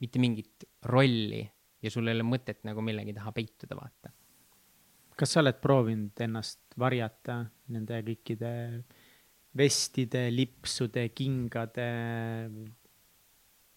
[0.00, 1.42] mitte mingit rolli
[1.82, 4.10] ja sul ei ole mõtet nagu millegi taha peituda, vaata.
[5.16, 8.52] kas sa oled proovinud ennast varjata nende kõikide
[9.56, 11.86] vestide, lipsude, kingade,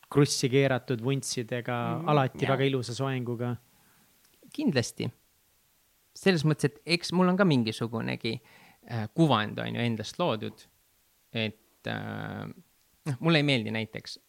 [0.09, 2.53] krussi keeratud vuntsidega mm,, alati jah.
[2.55, 3.55] väga ilusa soenguga?
[4.53, 5.09] kindlasti.
[6.19, 10.65] selles mõttes, et eks mul on ka mingisugunegi äh, kuvand on ju endast loodud.
[11.33, 12.47] et äh,
[13.05, 14.19] noh, mulle ei meeldi näiteks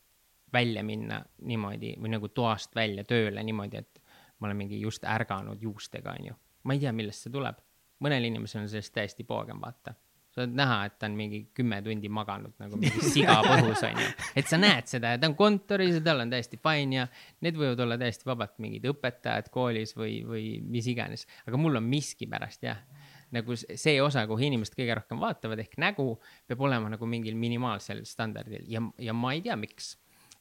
[0.52, 4.00] välja minna niimoodi või nagu toast välja tööle niimoodi, et
[4.38, 6.34] ma olen mingi just ärganud juustega, onju.
[6.64, 7.60] ma ei tea, millest see tuleb.
[8.00, 9.94] mõnel inimesel on sellest täiesti poogem, vaata.
[10.30, 14.08] Sa oled näha, et ta on mingi kümme tundi maganud nagu mingi siga põhus, onju.
[14.38, 17.06] et sa näed seda ja ta on kontoris ja tal on täiesti fine ja
[17.44, 21.26] need võivad olla täiesti vabalt mingid õpetajad koolis või, või mis iganes.
[21.46, 22.84] aga mul on miskipärast jah
[23.30, 26.16] nagu see osa, kuhu inimesed kõige rohkem vaatavad ehk nägu
[26.50, 29.92] peab olema nagu mingil minimaalsel standardil ja, ja ma ei tea, miks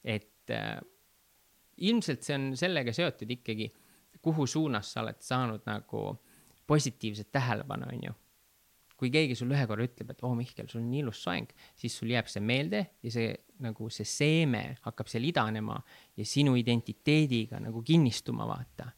[0.04, 0.80] et äh,
[1.78, 3.70] ilmselt see on sellega seotud ikkagi,
[4.22, 6.04] kuhu suunas sa oled saanud nagu
[6.70, 8.16] positiivset tähelepanu, on ju.
[9.00, 11.52] Kui keegi sulle ühe korra ütleb, et oo oh, Mihkel, sul on nii ilus soeng,
[11.80, 13.30] siis sul jääb see meelde ja see
[13.64, 15.78] nagu see seeme hakkab seal idanema
[16.20, 18.92] ja sinu identiteediga nagu kinnistuma, vaata.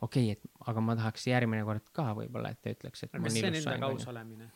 [0.00, 3.12] okei okay,, et aga ma tahaks järgmine kord ka võib-olla, et ta ütleks, et.
[3.18, 4.48] kas see on endaga aus olemine?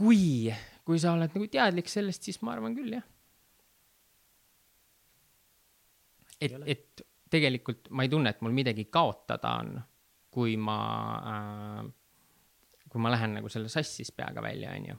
[0.00, 0.50] kui,
[0.86, 3.06] kui sa oled nagu teadlik sellest, siis ma arvan küll, jah
[6.40, 9.74] et, et tegelikult ma ei tunne, et mul midagi kaotada on,
[10.32, 10.78] kui ma
[11.32, 11.88] äh,,
[12.90, 14.96] kui ma lähen nagu selle sassis peaga välja, onju.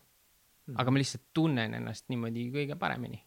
[0.67, 0.77] Mhm.
[0.79, 3.23] aga ma lihtsalt tunnen ennast niimoodi kõige paremini.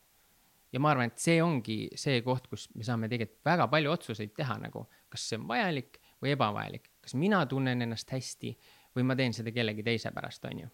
[0.73, 4.33] ja ma arvan, et see ongi see koht, kus me saame tegelikult väga palju otsuseid
[4.35, 8.51] teha nagu, kas see on vajalik või ebavajalik, kas mina tunnen ennast hästi
[8.97, 10.73] või ma teen seda kellegi teise pärast, on ju.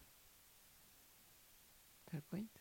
[2.11, 2.57] Fair point.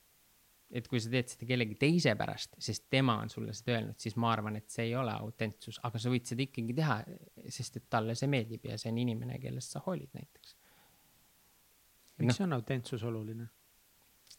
[0.70, 4.14] et kui sa teed seda kellegi teise pärast, sest tema on sulle seda öelnud, siis
[4.22, 7.00] ma arvan, et see ei ole autentsus, aga sa võid seda ikkagi teha,
[7.50, 10.59] sest et talle see meeldib ja see on inimene, kellest sa hoolid näiteks.
[12.20, 13.50] Miks no, on autentsus oluline?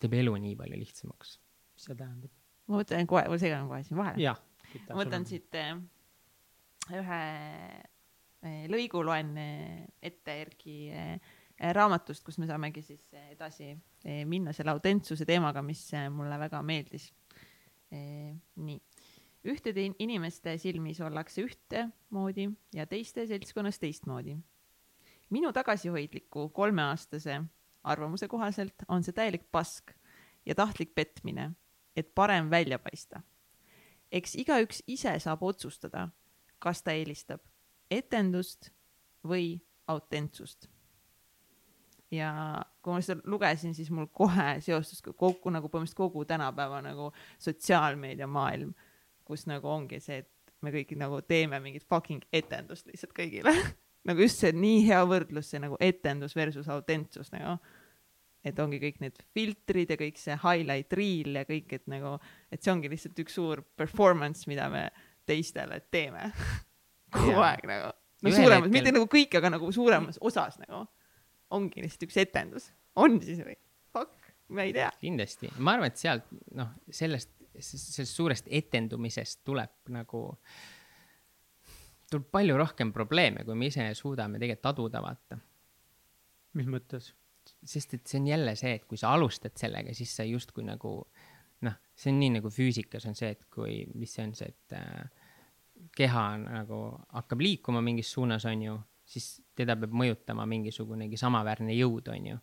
[0.00, 1.38] teeb elu nii palju lihtsamaks.
[1.74, 2.32] mis see tähendab?
[2.70, 4.34] ma mõtlen kohe, ma segan kohe siin vahele.
[4.88, 5.74] ma võtan siit äh,
[6.94, 7.20] ühe
[8.46, 10.80] äh, lõigu loen äh, ette Erki
[11.60, 13.02] raamatust, kus me saamegi siis
[13.34, 13.74] edasi
[14.24, 17.10] minna selle autentsuse teemaga, mis mulle väga meeldis.
[17.90, 18.78] nii,
[19.52, 24.38] ühtede inimeste silmis ollakse ühtemoodi ja teiste seltskonnas teistmoodi.
[25.36, 27.42] minu tagasihoidliku kolmeaastase
[27.84, 29.94] arvamuse kohaselt on see täielik pask
[30.46, 31.50] ja tahtlik petmine
[31.96, 33.20] et parem välja paista.
[34.12, 36.08] eks igaüks ise saab otsustada,
[36.58, 37.40] kas ta eelistab
[37.90, 38.72] etendust
[39.26, 40.68] või autentsust.
[42.10, 42.32] ja
[42.82, 48.26] kui ma seda lugesin, siis mul kohe seostus kokku nagu põhimõtteliselt kogu tänapäeva nagu sotsiaalmeedia
[48.26, 48.74] maailm,
[49.24, 53.54] kus nagu ongi see, et me kõik nagu teeme mingit fucking etendust lihtsalt kõigile
[54.08, 57.58] nagu just see nii hea võrdlus, see nagu etendus versus autentsus nagu
[58.46, 62.14] et ongi kõik need filtrid ja kõik see highlight reel ja kõik, et nagu,
[62.52, 64.86] et see ongi lihtsalt üks suur performance, mida me
[65.28, 66.30] teistele teeme
[67.14, 67.50] kogu yeah.
[67.50, 67.92] aeg nagu.
[68.24, 70.86] no suuremas hetkel..., mitte nagu kõik, aga nagu suuremas osas nagu
[71.56, 72.70] ongi lihtsalt üks etendus.
[72.96, 73.58] on siis või?
[73.92, 74.90] Fuck, ma ei tea.
[75.02, 80.24] kindlasti, ma arvan, et sealt noh, sellest, sellest suurest etendumisest tuleb nagu,
[82.10, 85.40] tuleb palju rohkem probleeme, kui me ise suudame tegelikult aduda, vaata.
[86.58, 87.12] mis mõttes?
[87.66, 90.92] sest et see on jälle see, et kui sa alustad sellega, siis sa justkui nagu
[91.66, 94.76] noh, see on nii nagu füüsikas on see, et kui, mis see on see, et
[94.76, 95.26] äh,
[95.96, 96.82] keha nagu
[97.16, 98.76] hakkab liikuma mingis suunas, on ju,
[99.08, 102.38] siis teda peab mõjutama mingisugunegi samaväärne jõud, on ju.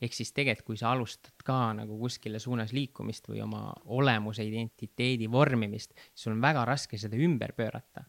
[0.00, 5.30] ehk siis tegelikult, kui sa alustad ka nagu kuskile suunas liikumist või oma olemuse identiteedi
[5.30, 8.04] vormimist, siis sul on väga raske seda ümber pöörata.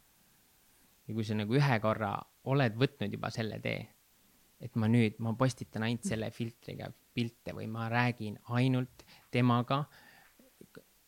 [1.07, 2.15] Ja kui sa nagu ühe korra
[2.51, 3.85] oled võtnud juba selle tee
[4.61, 9.83] et ma nüüd, ma postitan ainult selle filtriga pilte või ma räägin ainult temaga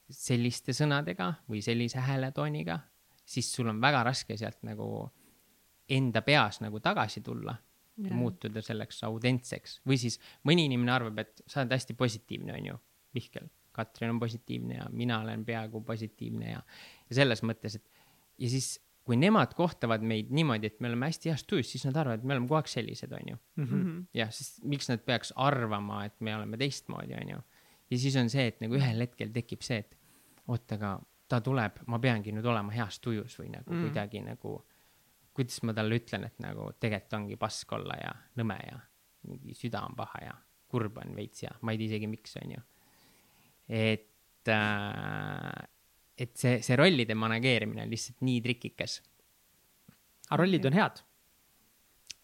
[0.10, 2.80] selliste sõnadega või sellise hääletooniga,
[3.26, 4.88] siis sul on väga raske sealt nagu
[5.89, 7.56] enda peas nagu tagasi tulla
[8.00, 12.78] ja muutuda selleks autentseks või siis mõni inimene arvab, et sa oled hästi positiivne, onju,
[13.18, 16.62] Mihkel, Katrin on positiivne ja mina olen peaaegu positiivne ja,
[17.10, 18.06] ja selles mõttes, et
[18.39, 18.78] ja siis
[19.10, 22.28] kui nemad kohtavad meid niimoodi, et me oleme hästi heas tujus, siis nad arvavad, et
[22.30, 23.38] me oleme kogu aeg sellised, onju.
[23.57, 23.88] Mhm.
[24.14, 27.39] jah, sest miks nad peaks arvama, et me oleme teistmoodi, onju.
[27.89, 29.97] ja siis on see, et nagu ühel hetkel tekib see, et
[30.45, 30.91] oot, aga
[31.30, 33.88] ta tuleb, ma peangi nüüd olema heas tujus või nagu mm.
[33.88, 34.53] kuidagi nagu,
[35.38, 38.78] kuidas ma talle ütlen, et nagu tegelikult ongi pask olla ja nõme ja
[39.30, 40.36] mingi süda on paha ja
[40.70, 42.62] kurb on veits ja ma ei tea isegi, miks, onju.
[43.74, 45.28] et äh,
[46.20, 48.99] et see, see rollide manageerimine on lihtsalt nii trikikas.
[50.30, 51.03] aga rollid on head?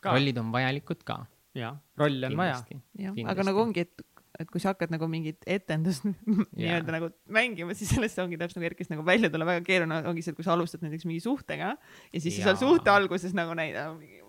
[0.05, 1.21] rollid on vajalikud ka.
[1.57, 2.81] jaa, rolle on Kindlasti.
[2.99, 3.29] vaja.
[3.33, 4.05] aga nagu ongi, et
[4.39, 6.05] et kui sa hakkad nagu mingit etendust
[6.59, 10.25] nii-öelda nagu mängima, siis sellest ongi täpselt nagu Erkist nagu välja tulla väga keeruline ongi
[10.25, 13.55] see, et kui sa alustad näiteks mingi suhtega ja siis sa seal suhte alguses nagu
[13.57, 14.23] näidad mingi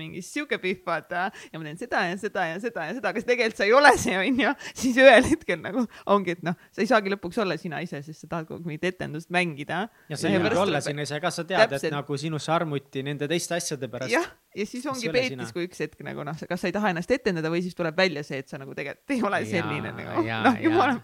[0.00, 3.22] mingi siuke pihv vaata ja ma teen seda ja seda ja seda ja seda, aga
[3.22, 6.90] tegelikult sa ei ole see onju, siis ühel hetkel nagu ongi, et noh, sa ei
[6.90, 9.86] saagi lõpuks olla sina ise, sest sa tahad kogu aeg mingit etendust mängida.
[10.10, 13.28] ja sa ei julge olla sina ise, kas sa tead, et nagu sinusse armuti nende
[13.30, 14.14] teiste asjade pärast.
[14.14, 17.12] jah, ja siis ongi peetis, kui üks hetk nagu noh, kas sa ei taha ennast
[17.14, 20.60] etendada või siis tuleb välja see, et sa nagu tegelikult ei ole selline nagu, noh
[20.64, 21.00] jumala.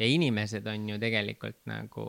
[0.00, 2.08] ja inimesed on ju tegelikult nagu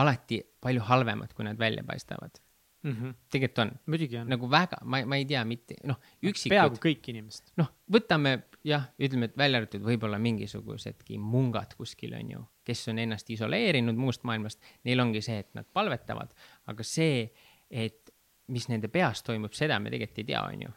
[0.00, 2.42] alati palju halvemad, kui nad välja paistavad
[2.84, 2.92] mm.
[2.92, 3.14] -hmm.
[3.30, 3.72] tegelikult on.
[3.86, 4.28] muidugi on.
[4.28, 6.54] nagu väga, ma, ma ei tea mitte, noh, üksikud.
[6.54, 7.52] peaaegu kõik inimesed.
[7.60, 13.00] noh, võtame jah, ütleme, et välja arvatud võib-olla mingisugusedki mungad kuskil on ju, kes on
[13.02, 16.34] ennast isoleerinud muust maailmast, neil ongi see, et nad palvetavad,
[16.70, 17.28] aga see,
[17.70, 18.03] et
[18.52, 20.72] mis nende peas toimub, seda me tegelikult ei tea, on ju.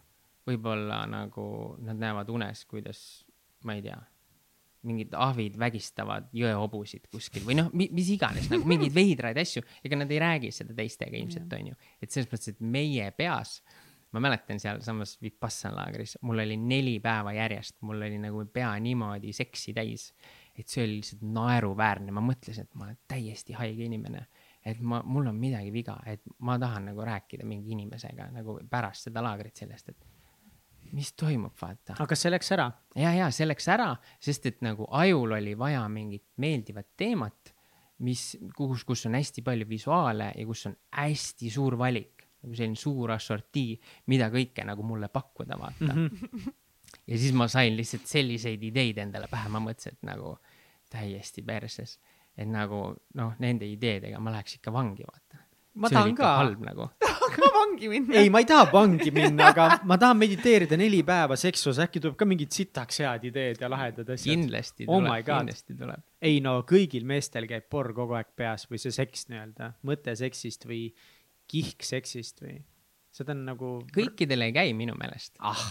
[0.47, 1.47] võib-olla nagu
[1.83, 3.01] nad näevad unes, kuidas,
[3.67, 3.97] ma ei tea
[4.87, 10.11] mingid ahvid vägistavad jõehobusid kuskil või noh, mis iganes nagu mingeid veidraid asju, ega nad
[10.13, 11.75] ei räägi seda teistega ilmselt onju.
[12.01, 13.57] et selles mõttes, et meie peas,
[14.15, 19.33] ma mäletan sealsamas Vipassana laagris, mul oli neli päeva järjest, mul oli nagu pea niimoodi
[19.35, 20.11] seksi täis.
[20.57, 24.25] et see oli lihtsalt naeruväärne, ma mõtlesin, et ma olen täiesti haige inimene
[24.67, 29.09] et ma, mul on midagi viga, et ma tahan nagu rääkida mingi inimesega nagu pärast
[29.09, 31.97] seda laagrit sellest, et mis toimub, vaata.
[31.97, 32.69] aga kas see läks ära?
[32.95, 33.93] ja, ja see läks ära,
[34.23, 37.53] sest et nagu ajul oli vaja mingit meeldivat teemat
[38.05, 38.23] mis,
[38.55, 43.13] kus, kus on hästi palju visuaale ja kus on hästi suur valik, nagu selline suur
[43.15, 43.77] assortii,
[44.11, 46.05] mida kõike nagu mulle pakkuda, vaata mm.
[46.07, 46.53] -hmm.
[47.07, 50.37] ja siis ma sain lihtsalt selliseid ideid endale pähe, ma mõtlesin, et nagu
[50.89, 51.97] täiesti perses,
[52.37, 52.81] et nagu
[53.17, 55.43] noh, nende ideedega ma läheks ikka vangi, vaata
[55.77, 56.29] ma tahan ka.
[56.41, 56.87] halb nagu
[57.37, 58.15] ka vangi minna.
[58.19, 62.17] ei, ma ei taha vangi minna, aga ma tahan mediteerida neli päeva seksus, äkki tuleb
[62.19, 64.31] ka mingid sitaks head ideed ja lahedad asjad.
[64.31, 66.05] kindlasti oh tuleb, kindlasti tuleb.
[66.29, 70.65] ei no kõigil meestel käib porr kogu aeg peas või see seks nii-öelda, mõte seksist
[70.69, 70.87] või
[71.51, 72.57] kihk seksist või,
[73.13, 73.75] seda on nagu.
[73.93, 75.37] kõikidel ei käi minu meelest.
[75.39, 75.67] ah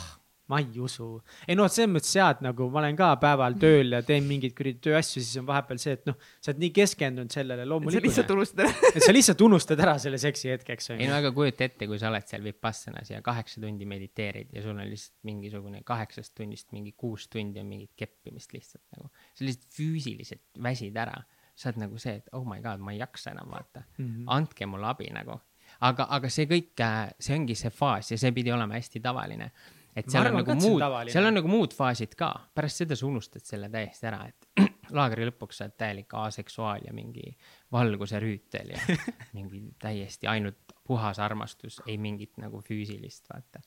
[0.46, 1.06] ma ei usu.
[1.48, 4.78] ei noh, selles mõttes sead nagu ma olen ka päeval tööl ja teen mingeid kuradi
[4.86, 7.98] tööasju, siis on vahepeal see, et noh, sa oled nii keskendunud sellele loomulikult.
[7.98, 10.92] sa lihtsalt unustad ära et sa lihtsalt unustad ära selle seksi hetkeks.
[10.96, 14.62] ei no aga kujuta ette, kui sa oled seal Vipassanas ja kaheksa tundi mediteerid ja
[14.62, 19.10] sul on lihtsalt mingisugune kaheksast tunnist mingi kuus tundi on mingit keppimist lihtsalt nagu.
[19.34, 21.18] sa lihtsalt füüsiliselt väsid ära.
[21.56, 24.06] sa oled nagu see, et oh my god, ma ei jaksa enam vaata mm.
[24.06, 24.24] -hmm.
[24.38, 25.40] andke mulle abi nagu
[25.80, 26.84] aga, aga see kõik,
[27.18, 29.50] see ongi see faas ja see pidi olema hästi tavaline
[29.96, 33.44] et seal on nagu muud, seal on nagu muud faasid ka, pärast seda sa unustad
[33.46, 34.66] selle täiesti ära, et
[34.96, 37.30] laagri lõpuks sa oled täielik aseksuaal ja mingi
[37.72, 38.98] valguse rüütel ja
[39.36, 43.62] mingi täiesti ainult puhas armastus, ei mingit nagu füüsilist, vaata.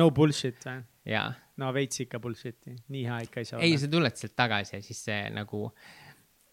[0.00, 0.82] no bullshit või?
[1.14, 1.30] jaa.
[1.62, 3.70] no veits ikka bullshit'i, nii hea ikka ei saa olla.
[3.70, 5.62] ei, sa tuled sealt tagasi ja siis see nagu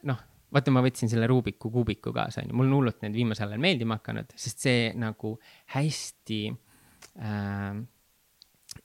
[0.05, 0.21] noh,
[0.53, 3.99] vaata, ma võtsin selle Rubiku kuubiku kaasa, onju, mul on hullult need viimasel ajal meeldima
[3.99, 5.35] hakanud, sest see nagu
[5.73, 7.83] hästi äh,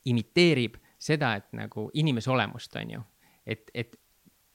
[0.05, 3.03] imiteerib seda, et nagu inimese olemust, on ju.
[3.45, 3.95] et, et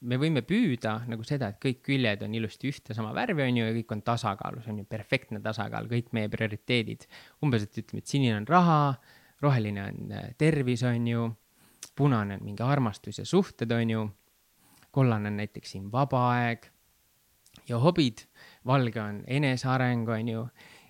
[0.07, 3.65] me võime püüda nagu seda, et kõik küljed on ilusti ühte sama värvi, on ju,
[3.69, 7.07] ja kõik on tasakaalus, on ju, perfektne tasakaal, kõik meie prioriteedid.
[7.43, 8.79] umbes, et ütleme, et sinine on raha,
[9.43, 11.27] roheline on äh, tervis, on ju,
[11.97, 14.07] punane on mingi armastus ja suhted, on ju,
[14.91, 16.71] kollane on näiteks siin vaba aeg
[17.69, 18.27] ja hobid,
[18.67, 20.45] valge on eneseareng, on ju,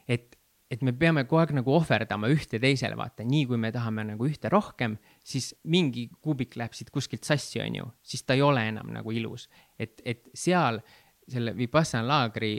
[0.09, 0.36] et
[0.70, 4.26] et me peame kogu aeg nagu ohverdama ühte teisele, vaata, nii kui me tahame nagu
[4.26, 8.66] ühte rohkem, siis mingi kuubik läheb siit kuskilt sassi, on ju, siis ta ei ole
[8.72, 9.48] enam nagu ilus.
[9.78, 10.80] et, et seal
[11.26, 12.52] selle Vipassana laagri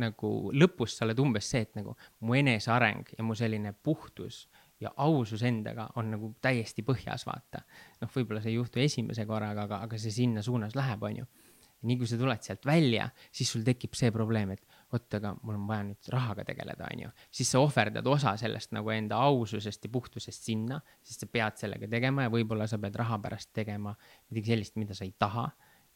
[0.00, 1.96] nagu lõpus sa oled umbes see, et nagu
[2.26, 4.44] mu eneseareng ja mu selline puhtus
[4.80, 7.62] ja ausus endaga on nagu täiesti põhjas, vaata.
[8.00, 11.26] noh, võib-olla see ei juhtu esimese korraga, aga, aga see sinna suunas läheb, on ju.
[11.80, 15.56] nii kui sa tuled sealt välja, siis sul tekib see probleem, et vot, aga mul
[15.56, 17.10] on vaja nüüd rahaga tegeleda, on ju.
[17.30, 21.88] siis sa ohverdad osa sellest nagu enda aususest ja puhtusest sinna, sest sa pead sellega
[21.90, 23.94] tegema ja võib-olla sa pead raha pärast tegema
[24.30, 25.50] midagi sellist, mida sa ei taha.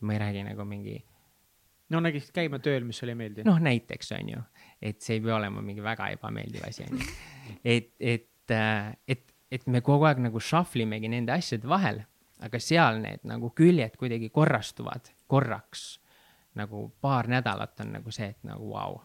[0.05, 0.97] ma ei räägi nagu mingi.
[1.91, 3.45] no näiteks käima tööl, mis sulle ei meeldi.
[3.45, 4.43] noh, näiteks on ju,
[4.83, 7.13] et see ei pea olema mingi väga ebameeldiv asi, on ju.
[7.77, 12.03] et, et, äh, et, et me kogu aeg nagu shuffle imegi nende asjade vahel,
[12.45, 15.95] aga seal need nagu küljed kuidagi korrastuvad korraks
[16.59, 19.01] nagu paar nädalat on nagu see, et nagu vau wow..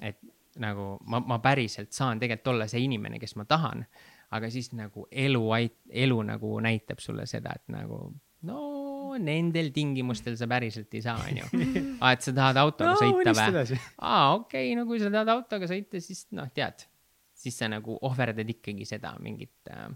[0.00, 0.18] et
[0.62, 3.84] nagu ma, ma päriselt saan tegelikult olla see inimene, kes ma tahan.
[4.32, 5.42] aga siis nagu elu
[5.90, 8.04] elu nagu näitab sulle seda, et nagu
[8.48, 8.60] no
[9.20, 11.48] nendel tingimustel sa päriselt ei saa, onju.
[12.00, 13.80] aa, et sa tahad autoga no, sõita või?
[13.98, 16.86] aa, okei okay,, no kui sa tahad autoga sõita, siis noh, tead,
[17.36, 19.90] siis sa nagu ohverdad ikkagi seda mingit äh,,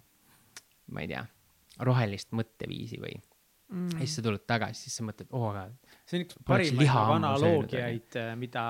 [0.93, 1.25] ma ei tea,
[1.87, 3.17] rohelist mõtteviisi või
[3.69, 3.97] mm..
[3.97, 5.67] ja siis sa tuled tagasi, siis sa mõtled, oo, aga
[6.07, 8.67] see on üks parimaid nagu analoogiaid, äh, mida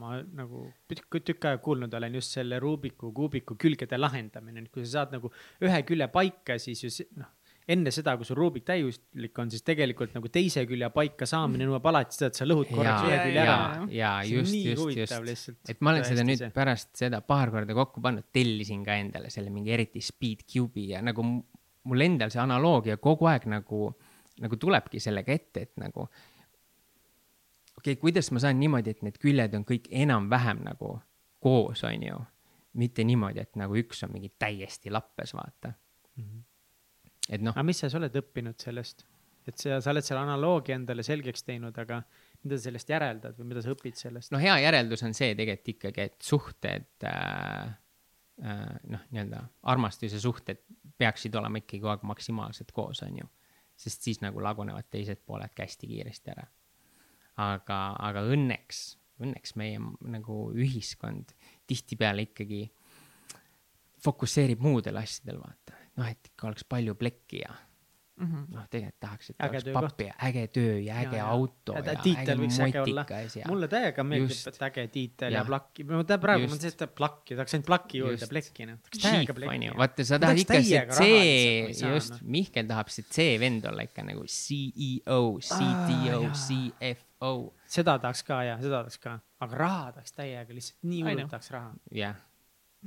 [0.00, 4.84] ma nagu tükk, tükk aega kuulnud olen, just selle Rubiku kuubiku külgede lahendamine, et kui
[4.84, 5.32] sa saad nagu
[5.64, 7.32] ühe külje paika, siis ju noh,
[7.66, 11.88] enne seda, kui sul Rubik täiuslik on, siis tegelikult nagu teise külje paika saamine nõuab
[11.90, 13.58] alati seda, et sa lõhud korraks ühe külje ära.
[13.90, 16.52] ja just, just, just, et ma olen seda nüüd see.
[16.54, 21.02] pärast seda paar korda kokku pannud, tellisin ka endale selle mingi eriti Speed Cube'i ja
[21.02, 21.26] nagu
[21.86, 23.90] mul endal see analoogia kogu aeg nagu,
[24.42, 26.06] nagu tulebki sellega ette, et nagu
[27.76, 30.96] okei okay,, kuidas ma saan niimoodi, et need küljed on kõik enam-vähem nagu
[31.42, 32.20] koos, on ju.
[32.76, 35.72] mitte niimoodi, et nagu üks on mingi täiesti lappes, vaata
[36.16, 36.24] mm.
[36.24, 36.42] -hmm.
[37.30, 37.56] et noh.
[37.56, 39.06] aga mis sa oled õppinud sellest?
[39.46, 42.02] et sa, sa oled selle analoogia endale selgeks teinud, aga
[42.42, 44.32] mida sa sellest järeldad või mida sa õpid sellest?
[44.34, 47.76] no hea järeldus on see tegelikult ikkagi, et suhted äh,
[48.42, 50.62] äh, noh, nii-öelda armastuse suhted
[50.98, 53.28] peaksid olema ikkagi kogu aeg maksimaalselt koos, on ju.
[53.76, 56.46] Sest siis nagu lagunevad teised pooled ka hästi kiiresti ära
[57.40, 58.82] aga, aga õnneks,
[59.22, 61.32] õnneks meie nagu ühiskond
[61.68, 62.64] tihtipeale ikkagi
[64.04, 65.76] fokusseerib muudel asjadel, vaata.
[65.96, 67.54] noh, et ikka oleks palju plekki ja
[68.16, 68.44] mm -hmm.
[68.54, 71.82] noh, tegelikult tahaks, et äge oleks pappi ja äge töö ja äge ja, auto ja,
[71.84, 73.04] ja tiitel võiks äge olla.
[73.48, 76.94] mulle täiega meeldib, et äge tiitel ja, ja plakki, no ta praegu on see, et
[76.96, 78.80] plakki, tahaks ainult plakki juurde, plekki noh.
[79.82, 85.20] vaata, sa tahad ikka see C, just, Mihkel tahab see C-vend olla ikka nagu CEO,
[85.50, 90.88] CTO, CF oh, seda tahaks ka ja seda tahaks ka, aga raha tahaks täiega, lihtsalt
[90.88, 92.20] nii hullult tahaks raha, jah,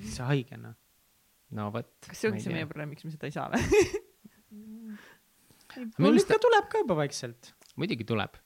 [0.02, 0.76] see haigena.
[1.54, 1.90] no vot.
[2.06, 3.90] kas see ongi see meie probleem, miks me seda ei saa või?
[5.98, 8.38] mul ikka tuleb ka juba vaikselt, muidugi tuleb.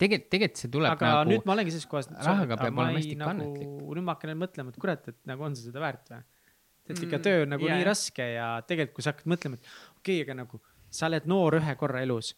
[0.00, 2.10] tegelikult, tegelikult see tuleb aga nagu nüüd ma olengi selles kohas.
[2.24, 3.72] rahaga peab olema hästi nagu, kannatlik.
[3.96, 6.22] nüüd ma hakkan mõtlema, et kurat, et nagu on see seda väärt või?
[6.90, 9.58] et ikka Mm, töö on nagu jaa, nii raske ja tegelikult, kui sa hakkad mõtlema,
[9.60, 9.66] et
[10.00, 10.60] okei okay,, aga nagu
[10.90, 12.32] sa oled noor ühe korra elus.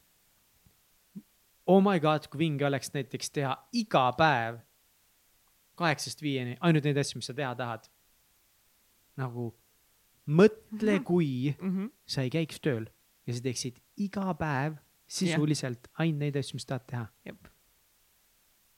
[1.71, 4.59] Oh my god, kui vinge oleks näiteks teha iga päev
[5.79, 7.89] kaheksast viieni ainult neid asju, mis sa teha tahad.
[9.17, 9.51] nagu
[10.27, 11.87] mõtle, kui Mhm.
[12.07, 12.87] sa ei käiks tööl
[13.27, 14.79] ja sa teeksid iga päev
[15.13, 17.07] sisuliselt ainult neid asju, mis tahad teha.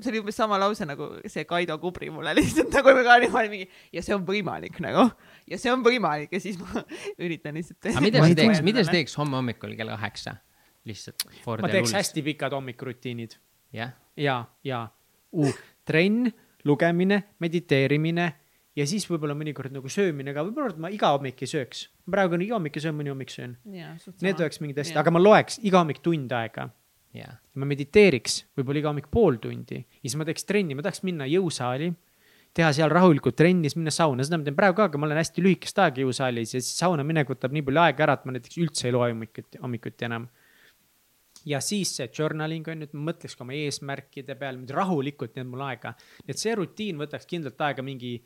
[0.03, 3.53] see oli umbes sama lause nagu see Kaido Kubri mulle lihtsalt nagu me ka niimoodi
[3.53, 5.07] mingi ja see on võimalik nagu
[5.51, 6.83] ja see on võimalik ja siis ma
[7.25, 7.79] üritan lihtsalt.
[7.93, 10.37] aga mida sa teeks, mida sa teeks homme hommikul kell kaheksa?
[10.85, 11.29] lihtsalt.
[11.47, 11.95] ma teeks.
[11.95, 13.39] hästi pikad hommikurutiinid
[13.73, 14.87] jah, ja, ja
[15.33, 16.33] uh, trenn,
[16.65, 18.33] lugemine, mediteerimine
[18.79, 21.89] ja siis võib-olla mõnikord nagu söömine ka, võib-olla ma iga hommik ei sööks.
[22.11, 23.57] praegu on iga hommik ei söö, mõni hommik söön.
[23.65, 26.71] Need oleks mingid hästi, aga ma loeks iga hommik tund aega.
[27.15, 31.05] jah, ma mediteeriks võib-olla iga hommik pool tundi ja siis ma teeks trenni, ma tahaks
[31.07, 31.93] minna jõusaali,
[32.55, 35.21] teha seal rahulikult trenni, siis minna sauna, seda ma teen praegu ka, aga ma olen
[35.21, 38.35] hästi lühikest aega jõusaalis ja siis sauna minek võtab nii palju aega ära, et ma
[38.35, 40.27] näiteks üldse ei loe hommikuti, hommikuti enam.
[41.47, 45.37] ja siis see journaling on ju, et ma mõtleks ka oma eesmärkide peale, nüüd rahulikult,
[45.37, 45.95] nii et mul aega.
[46.27, 48.17] et see rutiin võtaks kindlalt aega mingi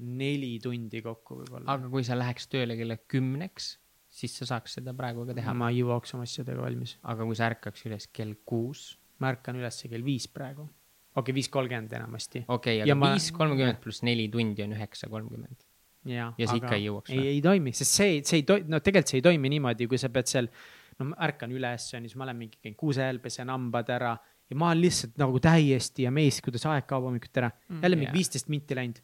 [0.00, 1.66] neli tundi kokku võib-olla.
[1.74, 3.70] aga kui sa läheks tööle kella kümneks,
[4.10, 5.54] siis sa saaks seda praegu ka teha.
[5.56, 6.96] ma ei jõuaks oma asjadega valmis.
[7.02, 8.92] aga kui sa ärkaks üles kell kuus,
[9.22, 10.66] ma ärkan üles kell viis praegu.
[10.66, 15.10] okei okay,, viis kolmkümmend enamasti okei okay,, aga viis kolmkümmend pluss neli tundi on üheksa
[15.12, 15.64] kolmkümmend.
[16.08, 18.80] ja, Ja sa ikka ei jõuaks ei, ei toimi, sest see, see ei toi-, no
[18.80, 20.50] tegelikult see ei toimi niimoodi, kui sa pead seal,
[20.98, 24.16] no ma ärkan üles, on ju, siis ma olen mingi, käin kuusel, pesen hambad ära
[24.50, 27.82] ja ma olen lihtsalt nagu täiesti amazed, kuidas aeg kaob hommikuti ära mm,.
[27.84, 28.98] jälle mingi viisteist minti läinud.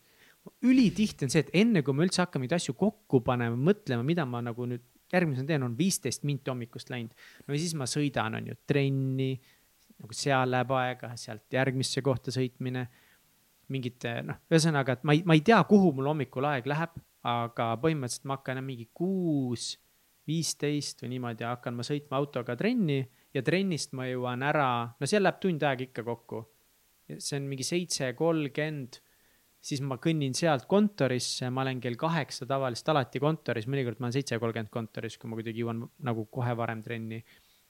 [0.67, 4.27] Ülitihti on see, et enne kui ma üldse hakkan neid asju kokku panema, mõtlema, mida
[4.29, 7.15] ma nagu nüüd järgmisena teen, on viisteist minti hommikust läinud.
[7.47, 9.33] no ja siis ma sõidan, on ju, trenni,
[10.03, 12.87] nagu seal läheb aega, sealt järgmisse kohta sõitmine
[13.73, 17.73] mingite noh, ühesõnaga, et ma ei, ma ei tea, kuhu mul hommikul aeg läheb, aga
[17.83, 19.75] põhimõtteliselt ma hakkan mingi kuus,
[20.27, 23.01] viisteist või niimoodi hakkan ma sõitma autoga trenni
[23.35, 24.69] ja trennist ma jõuan ära,
[24.99, 26.45] no seal läheb tund aega ikka kokku.
[27.19, 28.99] see on mingi seitse kolmkümmend,
[29.61, 34.19] siis ma kõnnin sealt kontorisse, ma olen kell kaheksa tavaliselt alati kontoris, mõnikord ma olen
[34.19, 37.23] seitse kolmkümmend kontoris, kui ma kuidagi jõuan nagu kohe varem trenni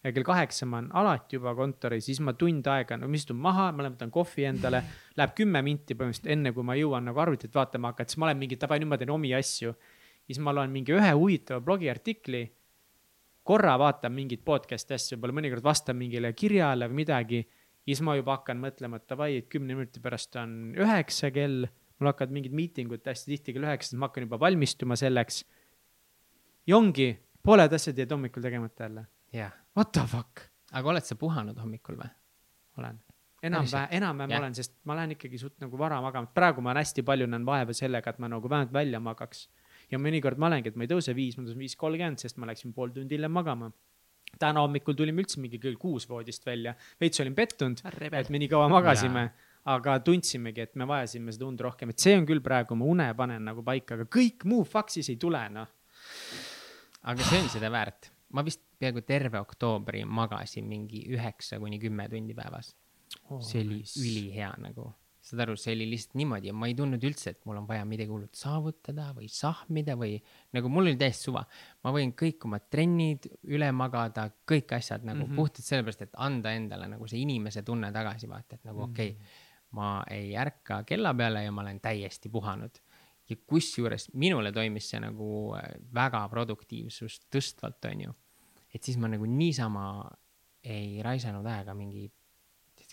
[0.07, 3.39] ja kell kaheksa ma olen alati juba kontoris, siis ma tund aega, no ma istun
[3.43, 4.83] maha, ma võtan kohvi endale,
[5.19, 8.39] läheb kümme minti põhimõtteliselt enne, kui ma jõuan nagu arvutit vaatama hakata, siis ma olen
[8.43, 9.75] mingi, davai, nüüd ma teen omi asju.
[10.27, 12.41] siis ma loen mingi ühe huvitava blogiartikli,
[13.47, 17.45] korra vaatan mingit podcast'i asju, võib-olla mõnikord vastan mingile kirjale või midagi.
[17.87, 21.69] Ja siis ma juba hakkan mõtlema, et davai, et kümne minuti pärast on üheksa kell,
[22.01, 25.45] mul hakkavad mingid miitingud hästi tihti kell üheksa, ma hakkan juba valmistuma selleks.
[26.67, 27.13] ja ongi,
[27.47, 30.49] pooled asjad jäid hommikul tegemata jälle jah, What the fuck?
[30.73, 32.09] aga oled sa puhanud hommikul või?
[32.81, 32.99] olen.
[33.47, 34.43] enam-vähem, enam-vähem Jah.
[34.43, 37.75] olen, sest ma lähen ikkagi suht nagu vara magama, praegu ma hästi palju näen vaeva
[37.77, 39.47] sellega, et ma nagu vähemalt välja magaks.
[39.91, 42.49] ja mõnikord ma olengi, et ma ei tõuse viis, ma tõusen viis kolmkümmend, sest ma
[42.51, 43.71] läksin pool tundi hiljem magama.
[44.41, 48.51] Täna hommikul tulime üldse mingi kell kuus voodist välja, veits olin pettunud, et me nii
[48.53, 49.29] kaua magasime,
[49.73, 53.09] aga tundsimegi, et me vajasime seda und rohkem, et see on küll praegu, ma une
[53.19, 55.73] panen nagu paika, aga kõik muu fuck siis ei tule, noh.
[57.07, 58.13] aga see on seda väärt.
[58.35, 62.75] ma vist peaaegu terve oktoobri magasin mingi üheksa kuni kümme tundi päevas.
[63.41, 64.91] see oli ülihea nagu,
[65.27, 67.85] saad aru, see oli lihtsalt niimoodi ja ma ei tundnud üldse, et mul on vaja
[67.89, 70.21] midagi hullult saavutada või sahmida või
[70.55, 71.43] nagu mul oli täiesti suva.
[71.85, 75.33] ma võin kõik oma trennid üle magada, kõik asjad nagu mm Mhm.
[75.33, 75.37] -hmm.
[75.37, 79.27] puhtalt sellepärast, et anda endale nagu see inimese tunne tagasi, vaata, et nagu okei okay,,
[79.71, 82.79] ma ei ärka kella peale ja ma olen täiesti puhanud
[83.29, 88.15] ja kusjuures minule toimis see nagu äh, väga produktiivsust tõstvalt, onju.
[88.75, 90.11] et siis ma nagu niisama
[90.67, 92.07] ei raisanud aega mingi,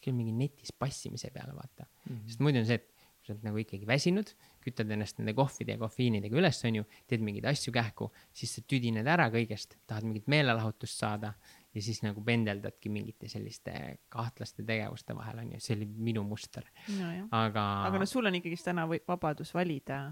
[0.04, 2.16] tead küll mingi netis passimise peale, vaata mm.
[2.16, 2.28] -hmm.
[2.28, 2.90] sest muidu on see, et
[3.24, 4.34] kui sa oled nagu ikkagi väsinud,
[4.64, 9.08] kütad ennast nende kohvide ja kofeiinidega üles, onju, teed mingeid asju kähku, siis sa tüdined
[9.08, 11.34] ära kõigest, tahad mingit meelelahutust saada
[11.74, 13.74] ja siis nagu pendeldadki mingite selliste
[14.10, 18.68] kahtlaste tegevuste vahel, onju, see oli minu muster, nojah, aga, aga no sul on ikkagist
[18.68, 20.04] täna vabadus valida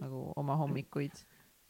[0.00, 1.14] nagu oma hommikuid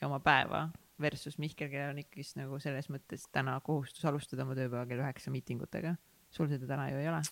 [0.00, 4.56] ja oma päeva versus Mihkel, kellel on ikkagist nagu selles mõttes täna kohustus alustada oma
[4.56, 5.94] tööpäeva kell üheksa miitingutega.
[6.34, 7.22] Sul seda täna ju ei ole.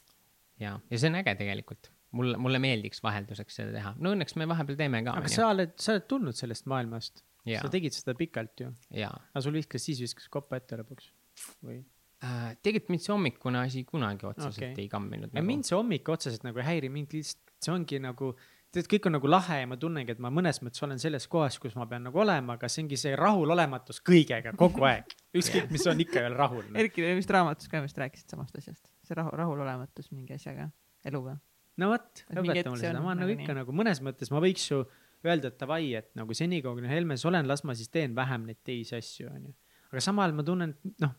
[0.63, 4.49] ja, ja see on äge tegelikult, mulle, mulle meeldiks vahelduseks seda teha, no õnneks me
[4.51, 8.17] vahepeal teeme ka, aga sa oled, sa oled tulnud sellest maailmast, ja sa, tegid seda
[8.19, 11.11] pikalt ju, ja, aga sul viskas, siis viskas kopa ette lõpuks
[11.67, 11.81] või?
[12.25, 14.85] äh, tegelikult mind see hommikune asi kunagi otseselt okay.
[14.85, 15.51] ei kamminud ja nagu.
[15.53, 18.33] mind see hommik otseselt nagu ei häiri, mind lihtsalt, see ongi nagu,
[18.75, 21.59] tead, kõik on nagu lahe ja ma tunnengi, et ma mõnes mõttes olen selles kohas,
[21.63, 25.15] kus ma pean nagu olema, aga see ongi see rahulolematus kõigega kogu aeg.
[25.39, 26.65] ükskõik, mis on, ikka ole rahul.
[26.85, 30.69] Erki vist raamatus ka vist rääkisid samast asjast, see rahu, rahulolematus mingi asjaga,
[31.09, 31.39] eluga.
[31.79, 33.61] no vot, õpeta mulle seda, ma olen nagu nagu ikka nii.
[33.63, 34.83] nagu mõnes mõttes ma võiks ju
[35.27, 38.61] öelda, et davai, et nagu senikaua kui Helmes olen, las ma siis teen vähem neid
[38.67, 39.55] teisi asju, onju.
[39.93, 41.15] aga samal ma tunnen, et noh,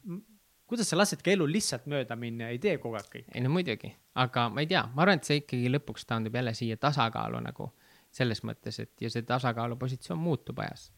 [0.70, 3.34] kuidas sa lasedki elul lihtsalt mööda minna ja ei tee kogu aeg kõike.
[3.34, 3.89] ei no muidugi,
[4.22, 7.72] aga ma ei tea, ma arvan, et see ikkagi lõpuks taandub jälle siia tasakaalu nagu
[8.13, 10.91] selles mõttes, et ja see tasakaalupositsioon muutub ajas.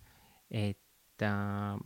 [0.51, 1.79] et äh,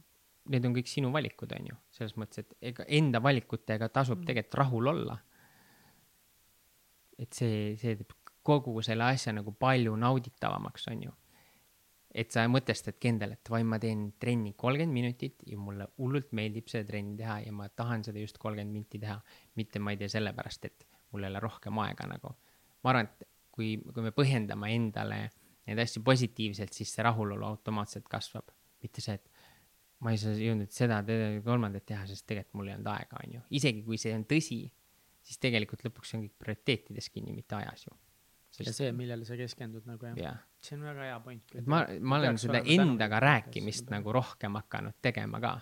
[0.54, 4.60] need on kõik sinu valikud, on ju, selles mõttes, et ega enda valikutega tasub tegelikult
[4.62, 5.18] rahul olla.
[7.20, 8.14] et see, see teeb
[8.46, 11.14] kogu selle asja nagu palju nauditavamaks, on ju.
[12.16, 16.70] Et sa mõtestadki endale, et vai ma teen trenni kolmkümmend minutit ja mulle hullult meeldib
[16.72, 19.18] seda trenni teha ja ma tahan seda just kolmkümmend minti teha
[19.60, 22.32] mitte ma ei tee sellepärast, et mul ei ole rohkem aega nagu.
[22.84, 25.20] ma arvan, et kui, kui me põhjendame endale
[25.66, 28.54] neid asju positiivselt, siis see rahulolu automaatselt kasvab.
[28.84, 29.30] mitte see, et
[30.06, 31.02] ma ei saa jõudnud seda,
[31.46, 33.46] kolmandat teha, sest tegelikult mul ei olnud aega, on ju.
[33.60, 34.60] isegi kui see on tõsi,
[35.26, 37.96] siis tegelikult lõpuks on kõik prioriteetides kinni, mitte ajas ju.
[38.62, 40.20] ja see, millele sa keskendud nagu jah.
[40.22, 41.56] jah, see on väga hea point.
[41.56, 45.58] et ma, ma olen seda endaga rääkimist nagu rohkem hakanud tegema ka.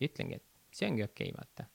[0.00, 1.68] ja ütlengi, et see ongi okei okay,, vaata.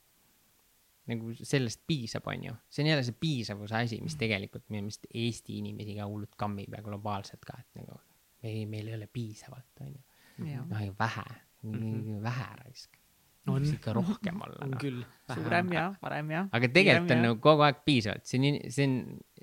[1.09, 2.55] nagu sellest piisab, on ju.
[2.69, 6.77] see on jälle see piisavuse asi, mis tegelikult minu meelest Eesti inimesi ka hullult kammib
[6.77, 7.99] ja globaalselt ka, et nagu
[8.43, 10.01] ei, meil ei ole piisavalt, on ju.
[10.39, 11.23] Noh, vähe
[11.63, 11.73] mm.
[11.73, 12.23] -hmm.
[12.23, 12.99] vähe raisk.
[13.47, 13.55] On.
[13.55, 14.79] võiks ikka rohkem olla on noh.
[14.81, 15.03] küll.
[15.33, 16.41] suurem ja parem ja.
[16.51, 18.99] aga tegelikult on nagu kogu aeg piisavalt, see on nii, see on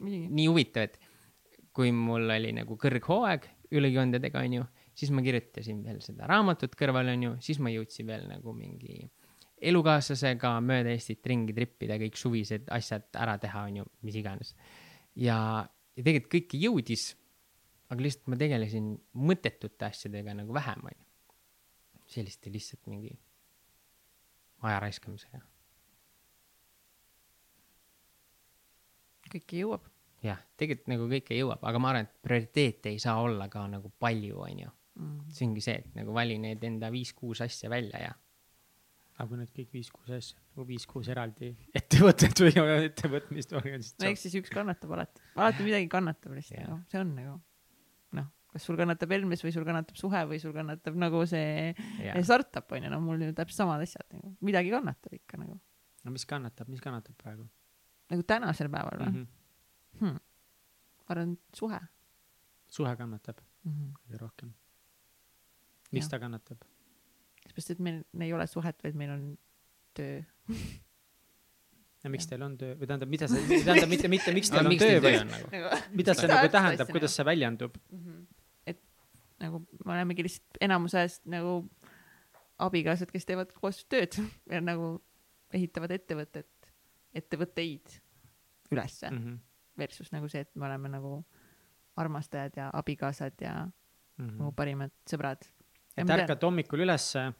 [0.06, 0.26] Nii.
[0.28, 0.98] nii huvitav, et
[1.76, 4.64] kui mul oli nagu kõrghooaeg ülekondadega, onju,
[4.96, 9.02] siis ma kirjutasin veel seda raamatut kõrval, onju, siis ma jõudsin veel nagu mingi
[9.56, 14.54] elukaaslasega mööda Eestit ringi trippida, kõik suvised asjad ära teha, onju, mis iganes.
[15.16, 15.38] ja,
[15.96, 17.08] ja tegelikult kõike jõudis,
[17.90, 21.04] aga lihtsalt ma tegelesin mõttetute asjadega nagu vähem, onju.
[22.06, 23.16] selliste lihtsalt mingi
[24.62, 25.42] aja raiskamisega.
[29.26, 29.95] kõike jõuab.
[30.26, 33.92] jah, tegelikult nagu kõike jõuab, aga ma arvan, et prioriteete ei saa olla ka nagu
[33.98, 34.72] palju, onju.
[34.96, 35.26] Mm.
[35.28, 38.14] see ongi see, et nagu vali need enda viis-kuus asja välja ja
[39.16, 44.24] aga kui need kõik viis-kuus asja, nagu viis-kuus eraldi ettevõtet või ettevõtmist või no eks
[44.26, 46.68] siis üks kannatab alati, alati midagi kannatab lihtsalt Jah.
[46.70, 47.36] nagu, see on nagu
[48.18, 51.72] noh, kas sul kannatab Helmes või sul kannatab suhe või sul kannatab nagu see
[52.04, 55.56] ja startup onju, no mul ju täpselt samad asjad nagu, midagi kannatab ikka nagu,
[56.04, 57.48] no mis kannatab, mis kannatab praegu
[58.12, 59.16] nagu tänasel päeval või mm.
[59.16, 59.32] -hmm.
[60.00, 60.18] Hmm.
[61.06, 61.80] ma arvan, et suhe
[62.68, 63.72] suhe kannatab mm.
[63.72, 63.92] -hmm.
[64.00, 64.54] kõige rohkem.
[65.92, 66.64] miks ta kannatab?
[67.46, 69.38] sellepärast, et meil ei ole suhet, vaid meil on
[69.94, 70.22] töö.
[72.04, 74.72] ja miks teil on töö või tähendab, mida see, tähendab mitte, mitte miks teil on
[74.74, 75.82] miks töö või on nagu?
[76.00, 77.78] mida see nagu tähendab, kuidas see väljendub?
[77.90, 78.24] Mhm.
[78.66, 78.82] et
[79.42, 81.58] nagu me olemegi lihtsalt enamus ajast nagu
[82.58, 84.18] abikaasad, kes teevad koos tööd
[84.52, 84.96] ja nagu
[85.54, 86.72] ehitavad ettevõtet,
[87.14, 88.00] ettevõtteid
[88.72, 89.28] ülesse Mhm.
[89.28, 89.38] mm.
[89.78, 91.18] Versus nagu see, et me oleme nagu
[91.96, 93.56] armastajad ja abikaasad ja
[94.18, 95.42] nagu parimad sõbrad.
[95.96, 97.32] Et ärkate hommikul ülesse,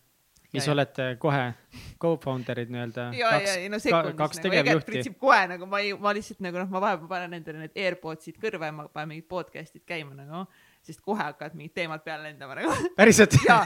[0.51, 0.73] siis Ja, ja.
[0.73, 1.55] olete kohe
[2.01, 3.09] co-founder'id nii-öelda.
[3.19, 6.41] ja, ja, ja no sekundis kaks nagu, Egert pritsib kohe nagu ma ei, ma lihtsalt
[6.45, 10.15] nagu noh, ma vahepeal panen endale need AirPodsid kõrva ja ma panen mingid podcast'id käima
[10.17, 10.45] nagu,
[10.87, 13.37] sest kohe hakkavad mingid teemad peale lendama nagu päriselt?
[13.49, 13.61] ja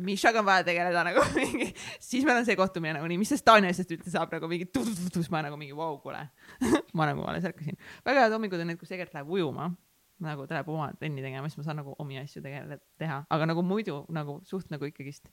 [0.00, 1.70] Mišaga on vaja tegeleda nagu mingi,
[2.02, 4.68] siis meil on see kohtumine nagu nii, mis sest Tanja asjast üldse saab nagu mingi
[4.70, 6.22] tuh-tuh-tuh, siis ma nagu mingi vau, kuule.
[6.98, 7.78] ma nagu alles ärkasin.
[8.06, 9.70] väga head hommikud on need, kus Egert läheb ujuma,
[10.24, 13.50] nagu ta läheb oma trenni tegema, siis ma saan nagu omi asju tegeleda, teha, aga
[13.52, 15.32] nagu muidu nagu suht nagu ikkagist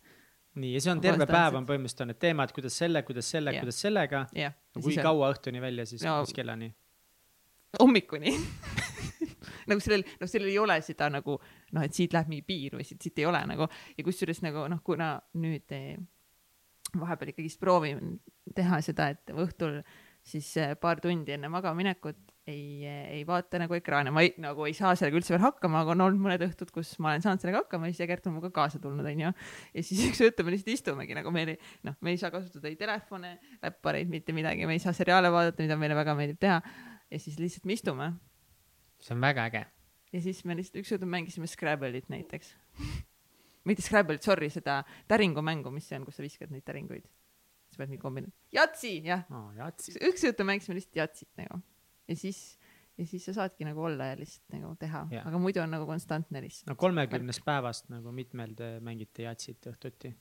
[0.57, 1.37] nii, ja see on terve Konstantselt.
[1.37, 3.63] päev on põhimõtteliselt on need teemad, kuidas selle, kuidas selle Jah.
[3.63, 4.25] kuidas sellega.
[4.33, 4.55] jah.
[4.79, 6.71] kui kaua õhtuni välja siis no,, mis kellani?
[7.79, 8.33] hommikuni
[9.71, 12.87] nagu sellel, noh, sellel ei ole seda nagu noh, et siit läheb mingi piir või
[12.87, 15.97] siit, siit ei ole nagu ja kusjuures nagu noh, kuna nüüd eh,
[16.97, 18.17] vahepeal ikkagist proovin
[18.55, 19.81] teha seda, et õhtul
[20.27, 24.75] siis eh, paar tundi enne magamaminekut ei, ei vaata nagu ekraane, ma ei, nagu ei
[24.75, 27.63] saa sellega üldse veel hakkama, aga on olnud mõned õhtud, kus ma olen saanud sellega
[27.65, 29.33] hakkama ja siis Egert on minuga kaasa tulnud, onju.
[29.75, 31.57] ja siis üks õhtu me lihtsalt istumegi nagu meil ei,
[31.87, 35.63] noh, me ei saa kasutada ei telefone, läppareid, mitte midagi, me ei saa seriaale vaadata,
[35.65, 36.61] mida meile väga meeldib teha.
[37.11, 38.09] ja siis lihtsalt me istume
[39.01, 39.65] see on väga äge.
[40.13, 42.55] ja siis me lihtsalt üks õhtu mängisime Scrabble'it näiteks.
[43.67, 47.07] mitte Scrabble'it, sorry, seda täringumängu, mis see on, kus sa viskad neid täringuid.
[47.71, 49.25] sa pead mingi kombina-, Jatsi, jah.
[49.29, 49.97] aa, jatsi.
[50.07, 51.61] üks õhtu mängisime lihtsalt Jatsit nagu
[52.07, 52.59] ja siis,
[52.97, 56.41] ja siis sa saadki nagu olla ja lihtsalt nagu teha aga muidu on nagu konstantne
[56.43, 56.71] lihtsalt.
[56.71, 60.13] no kolmekümnest päevast nagu mitmel te mängite jatsit õhtuti?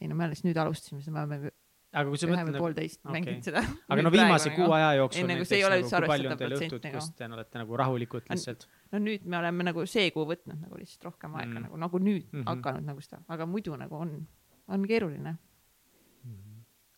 [0.00, 1.54] ei no me alles nüüd alustasime, seda me oleme
[1.94, 3.14] aga kui sa ühe mõtled või nagu, poolteist okei.
[3.16, 3.62] mänginud seda.
[3.88, 6.10] aga no viimase kuu aja jooksul Ei, nagu näiteks see ei ole nagu, üldse kui
[6.12, 6.92] palju on teil nagu.
[6.96, 8.68] kus te olete nagu rahulikud lihtsalt?
[8.92, 11.56] no nüüd me oleme nagu see kuu võtnud nagu lihtsalt rohkem aega Mm.
[11.56, 11.66] mm.
[11.68, 12.40] nagu, nagu nüüd mm.
[12.40, 12.46] -hmm.
[12.50, 14.14] hakanud nagu seda, aga muidu nagu on,
[14.68, 15.36] on keeruline.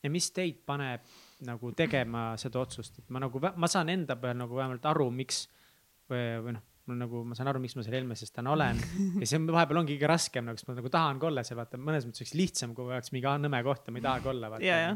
[0.02, 1.02] ja mis teid paneb
[1.46, 5.48] nagu tegema seda otsust, et ma nagu, ma saan enda peal nagu vähemalt aru, miks
[6.10, 8.78] või, või noh, mul nagu, ma saan aru, miks ma seal Helmeses täna olen
[9.20, 11.58] ja see on vahepeal ongi kõige raskem nagu, sest ma nagu tahan ka olla seal,
[11.60, 14.52] vaata mõnes mõttes oleks lihtsam, kui oleks mingi nõme koht ja ma ei tahagi olla,
[14.54, 14.92] vaata ja, ja.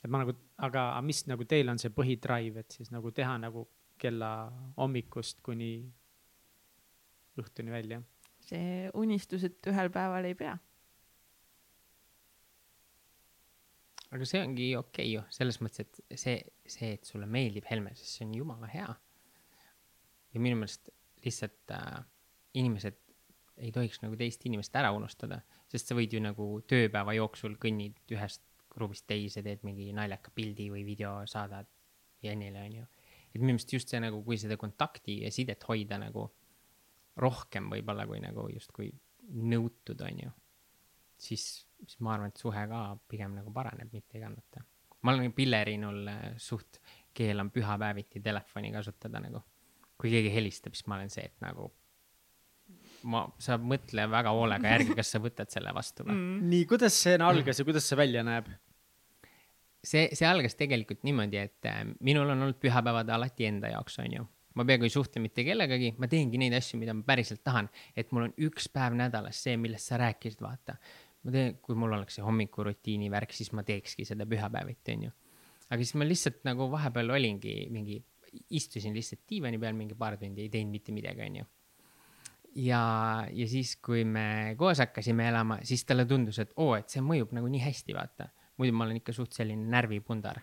[0.00, 3.36] et ma nagu, aga aga mis nagu teil on see põhidrive, et siis nagu teha
[3.42, 3.66] nagu
[4.00, 4.30] kella
[4.78, 5.74] hommikust kuni
[7.40, 8.00] õhtuni välja.
[8.44, 10.56] see unistus, et ühel päeval ei pea.
[14.10, 18.16] aga see ongi okei okay ju, selles mõttes, et see, see, et sulle meeldib Helmeses,
[18.16, 18.88] see on jumala hea.
[20.32, 20.90] ja minu meelest
[21.26, 22.00] lihtsalt äh,
[22.60, 22.98] inimesed
[23.60, 27.98] ei tohiks nagu teist inimest ära unustada, sest sa võid ju nagu tööpäeva jooksul kõnnid
[28.14, 28.42] ühest
[28.80, 31.68] ruumist teise, teed mingi naljaka pildi või video, saadad
[32.22, 32.86] Jennile, onju.
[33.34, 36.28] et minu meelest just see nagu, kui seda kontakti ja sidet hoida nagu
[37.20, 38.92] rohkem võib-olla kui nagu justkui
[39.30, 40.30] nõutud, onju
[41.20, 44.64] siis, siis ma arvan, et suhe ka pigem nagu paraneb, mitte ei kannata.
[45.02, 46.80] ma olen Pillerinul äh, suht
[47.14, 49.42] keelan pühapäeviti telefoni kasutada nagu.
[50.00, 51.68] Kui keegi helistab, siis ma olen see, et nagu
[53.08, 56.50] ma, sa mõtle väga hoolega järgi, kas sa võtad selle vastu või mm..
[56.50, 58.50] nii, kuidas see algas ja kuidas see välja näeb?
[59.84, 64.26] see, see algas tegelikult niimoodi, et äh, minul on olnud pühapäevad alati enda jaoks, onju.
[64.58, 68.12] ma peaaegu ei suhtle mitte kellegagi, ma teengi neid asju, mida ma päriselt tahan, et
[68.12, 70.76] mul on üks päev nädalas see, millest sa rääkisid, vaata.
[71.24, 75.16] ma teen, kui mul oleks see hommikurutiini värk, siis ma teekski seda pühapäeviti, onju.
[75.70, 78.00] aga siis ma lihtsalt nagu vahepeal olingi mingi,
[78.50, 81.46] istusin lihtsalt diivani peal mingi paar tundi, ei teinud mitte midagi, onju
[82.54, 82.82] ja,
[83.32, 87.34] ja siis, kui me koos hakkasime elama, siis talle tundus, et oo, et see mõjub
[87.36, 88.30] nagu nii hästi, vaata.
[88.60, 90.42] muidu ma olen ikka suht selline närvipundar.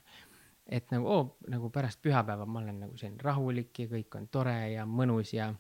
[0.68, 4.72] et nagu oo, nagu pärast pühapäeva ma olen nagu selline rahulik ja kõik on tore
[4.74, 5.54] ja mõnus ja.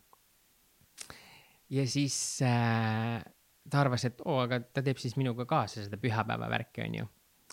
[1.70, 3.24] ja siis äh,
[3.70, 7.08] ta arvas, et oo, aga ta teeb siis minuga kaasa seda pühapäeva värki, onju.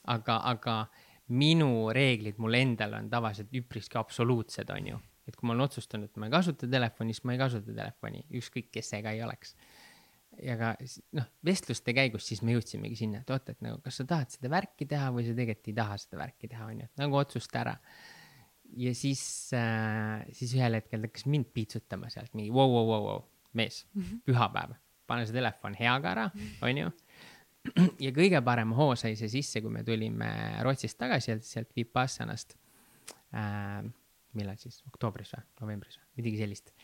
[0.07, 0.79] aga, aga
[1.33, 6.21] minu reeglid mul endal on tavaliselt üpriski absoluutsed, onju et kui ma olen otsustanud, et
[6.21, 9.55] ma ei kasuta telefoni, siis ma ei kasuta telefoni, ükskõik kes see ka ei oleks.
[10.43, 10.73] ja ka
[11.15, 14.51] noh, vestluste käigus siis me jõudsimegi sinna, et oot, et nagu kas sa tahad seda
[14.51, 17.75] värki teha või sa tegelikult ei taha seda värki teha, onju, et nagu otsusta ära.
[18.83, 19.23] ja siis
[19.55, 23.23] äh,, siis ühel hetkel ta hakkas mind piitsutama sealt mingi vau, vau, vau, vau,
[23.55, 23.85] mees,
[24.27, 24.75] pühapäev,
[25.07, 26.27] pane see telefon heaga ära,
[26.67, 26.91] onju.
[28.05, 30.31] Ja kõige parem hoo sai see sisse, kui me tulime
[30.65, 32.57] Rootsist tagasi sealt, Vipassanast
[33.35, 33.85] äh,
[34.39, 36.75] millal siis, oktoobris või novembris või midagi sellist.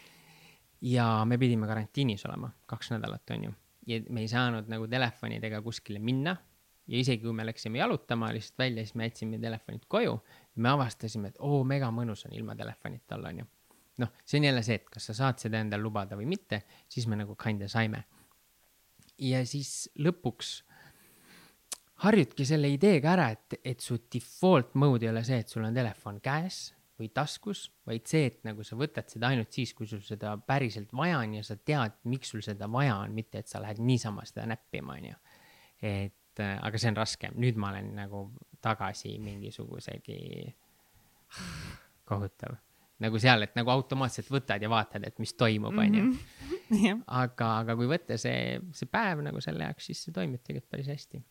[0.81, 3.53] ja me pidime karantiinis olema kaks nädalat, onju.
[3.87, 6.37] ja me ei saanud nagu telefonidega kuskile minna
[6.91, 10.17] ja isegi kui me läksime jalutama lihtsalt välja, siis me jätsime telefonid koju
[10.57, 13.45] me avastasime, et oo, mega mõnus on ilma telefonita olla, onju.
[14.03, 17.07] noh, see on jälle see, et kas sa saad seda endale lubada või mitte, siis
[17.07, 18.05] me nagu kinda saime.
[19.19, 20.61] ja siis lõpuks
[22.05, 25.77] harjudki selle ideega ära, et, et su default mode ei ole see, et sul on
[25.77, 26.71] telefon käes
[27.01, 30.93] või taskus, vaid see, et nagu sa võtad seda ainult siis, kui sul seda päriselt
[30.97, 34.27] vaja on ja sa tead, miks sul seda vaja on, mitte et sa lähed niisama
[34.29, 35.17] seda näppima, onju.
[35.81, 38.27] et äh, aga see on raske, nüüd ma olen nagu
[38.65, 40.21] tagasi mingisugusegi,
[42.11, 42.59] kohutav,
[43.01, 46.13] nagu seal, et nagu automaatselt võtad ja vaatad, et mis toimub, onju.
[46.85, 50.77] jah, aga, aga kui võtta see, see päev nagu selle jaoks, siis see toimib tegelikult
[50.77, 51.25] päris hästi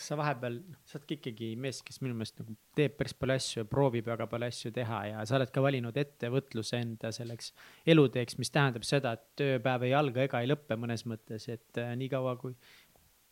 [0.00, 0.56] kas sa vahepeal,
[0.88, 4.06] sa oled ka ikkagi mees, kes minu meelest nagu teeb päris palju asju ja proovib
[4.08, 7.52] väga palju asju teha ja sa oled ka valinud ettevõtluse enda selleks
[7.92, 11.92] eluteeks, mis tähendab seda, et tööpäev ei alga ega ei lõppe mõnes mõttes, et äh,
[12.00, 12.56] niikaua kui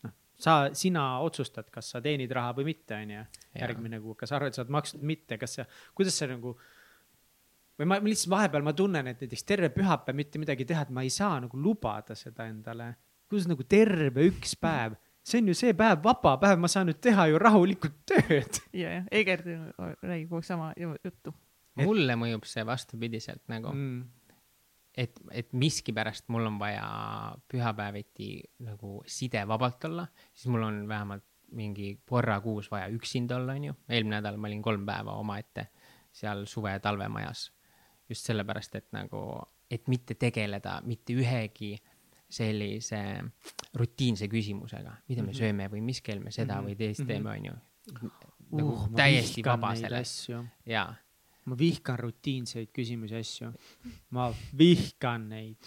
[0.05, 3.25] noh, sa, sina otsustad, kas sa teenid raha või mitte, onju.
[3.57, 5.67] järgmine kuu, kas arvad, saad makstud või mitte, kas sa,
[5.97, 6.53] kuidas sa nagu
[7.79, 10.93] või ma ma lihtsalt vahepeal ma tunnen, et näiteks terve pühapäev mitte midagi teha, et
[10.93, 12.93] ma ei saa nagu lubada seda endale.
[13.29, 16.99] kuidas nagu terve üks päev, see on ju see päev, vaba päev, ma saan nüüd
[17.01, 18.61] teha ju rahulikult tööd.
[18.73, 21.33] ja, ja Egert räägib kogu aeg sama ju- juttu.
[21.79, 24.03] Mulle mõjub see vastupidiselt nagu Mm.
[24.97, 26.87] et, et miskipärast mul on vaja
[27.47, 33.73] pühapäeviti nagu sidevabalt olla, siis mul on vähemalt mingi korra kuus vaja üksinda olla, onju.
[33.89, 35.67] eelmine nädal ma olin kolm päeva omaette
[36.11, 37.51] seal suve- ja talvemajas.
[38.09, 39.41] just sellepärast, et nagu,
[39.71, 41.77] et mitte tegeleda mitte ühegi
[42.29, 43.01] sellise
[43.75, 45.37] rutiinse küsimusega, mida me Mhm.
[45.39, 46.65] sööme või mis kell me seda Mhm.
[46.67, 47.07] või teist Mhm.
[47.07, 47.53] teeme, onju.
[48.51, 50.45] nagu Uh, täiesti vihkan vaba sellest asju.
[50.65, 50.95] jaa
[51.45, 53.51] ma vihkan rutiinseid küsimusi, asju.
[54.11, 55.57] ma vihkan neid.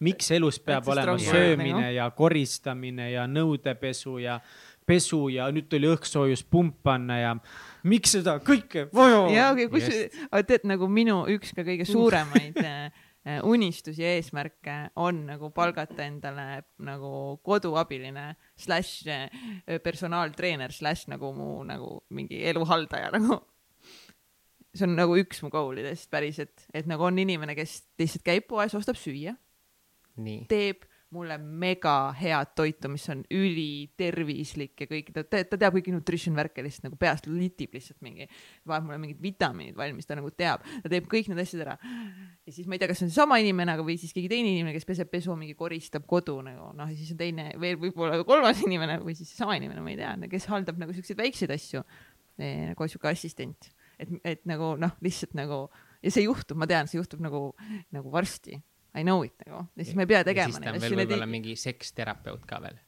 [0.00, 4.40] miks elus peab olema söömine ja koristamine ja nõudepesu ja
[4.86, 7.36] pesu ja nüüd tuli õhksoojuspump panna ja
[7.84, 9.32] miks seda kõike vaja on?
[9.32, 12.90] ja okei okay,, kus, aga tead nagu minu üks ka kõige suuremaid äh,
[13.46, 17.12] unistusi ja eesmärke on nagu palgata endale nagu
[17.46, 19.28] koduabiline slaš äh,
[19.84, 23.40] personaaltreener slaš nagu mu nagu mingi eluhaldaja nagu.
[24.70, 28.44] See on nagu üks mu goal idest päriselt, et nagu on inimene, kes lihtsalt käib
[28.46, 29.32] poes, ostab süüa,
[30.46, 30.84] teeb
[31.14, 36.62] mulle mega head toitu, mis on ülitervislik ja kõik, ta, ta teab kõiki nutrition värke
[36.62, 38.28] lihtsalt nagu peast litib lihtsalt mingi,
[38.68, 41.74] vajab mulle mingid vitamiinid valmis, ta nagu teab, ta teeb kõik need asjad ära.
[42.46, 44.54] ja siis ma ei tea, kas see on seesama inimene, aga või siis keegi teine
[44.54, 46.70] inimene, kes peseb pesu, mingi koristab kodu nagu.
[46.78, 49.98] Noh, ja siis on teine veel võib-olla kolmas inimene või siis seesama inimene, ma ei
[49.98, 51.84] tea, kes haldab nagu siukseid väikseid asju.
[52.40, 53.66] Nagu sihuke assistent,
[54.00, 55.66] et, et nagu noh, lihtsalt nagu
[56.00, 57.50] ja see juhtub, ma tean, see juhtub nagu,
[57.92, 58.56] nagu varsti
[58.98, 60.96] I know it nagu ja siis ma ei pea tegema neid asju.
[60.98, 61.34] võib-olla ei...
[61.38, 62.78] mingi seksterapeut ka veel,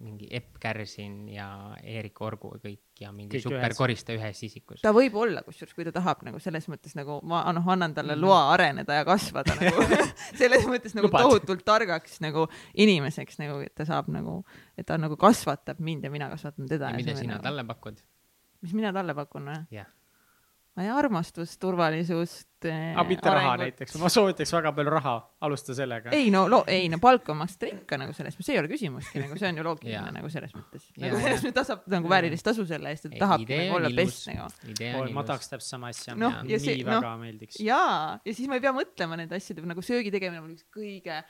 [0.00, 1.48] mingi Epp Kärsin ja
[1.82, 4.80] Eerik Orgu ja kõik ja mingi superkoristaja ühes isikus.
[4.84, 8.14] ta võib olla, kusjuures, kui ta tahab nagu selles mõttes nagu ma noh, annan talle
[8.16, 8.24] mm.
[8.24, 9.84] loa areneda ja kasvada nagu
[10.40, 11.26] selles mõttes nagu Lubad.
[11.26, 14.40] tohutult targaks nagu inimeseks nagu, et ta saab nagu,
[14.78, 16.94] et ta nagu kasvatab mind ja mina kasvatan teda.
[16.94, 17.48] ja mida sina nagu...
[17.48, 18.02] talle pakud?
[18.62, 19.64] mis mina talle pakun või?
[19.80, 19.90] jah
[20.88, 22.94] armastust, turvalisust eh,.
[22.94, 23.44] aga mitte arengut.
[23.44, 25.14] raha näiteks, ma soovitaks väga palju raha,
[25.46, 26.14] alusta sellega.
[26.16, 29.36] ei no ei no palka maksta ikka nagu selles mõttes, see ei ole küsimustki nagu
[29.40, 30.88] see on ju loogiline nagu selles mõttes.
[31.02, 34.30] nagu selles mõttes ta saab nagu väärilist tasu selle eest, et tahabki nagu olla best
[34.30, 35.04] nagu.
[35.18, 37.60] ma tahaks täpselt sama asja no,, nii see, väga no, meeldiks.
[37.64, 41.22] jaa, ja siis ma ei pea mõtlema nende asjade nagu söögi tegemine on üks kõige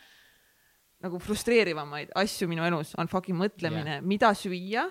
[1.04, 4.84] nagu frustreerivamaid asju minu elus on fucking mõtlemine, mida süüa,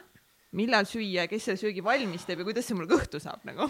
[0.57, 3.69] millal süüa, kes selle söögi valmis teeb ja kuidas see mul kõhtu saab nagu.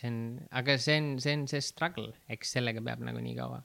[0.00, 0.22] See on,
[0.60, 3.60] aga see on, see on see struggle, eks sellega peab nagu nii kaua.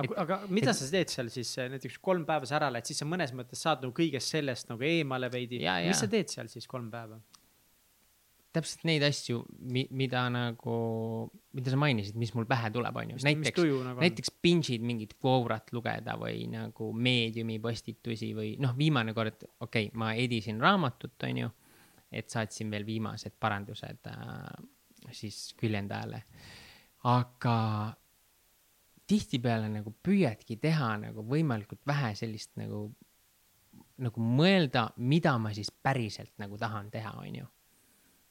[0.00, 3.02] aga, aga mida et, sa teed seal siis näiteks kolm päeva sa ära lähed, siis
[3.02, 5.64] sa mõnes mõttes saad nagu kõigest sellest nagu eemale veidi.
[5.64, 7.20] mis sa teed seal siis kolm päeva?
[8.54, 10.76] täpselt neid asju, mi-, mida nagu,
[11.54, 13.20] mida sa mainisid, mis mul pähe tuleb, on ju.
[13.22, 19.46] näiteks, nagu näiteks pinge'id mingit Quorat lugeda või nagu meediumi postitusi või noh, viimane kord,
[19.62, 21.52] okei okay,, ma edisin raamatut, on ju,
[22.10, 24.50] et saatsin veel viimased parandused äh,
[25.12, 26.22] siis küljendajale.
[27.08, 27.56] aga
[29.10, 32.84] tihtipeale nagu püüadki teha nagu võimalikult vähe sellist nagu,
[34.04, 37.46] nagu mõelda, mida ma siis päriselt nagu tahan teha, onju.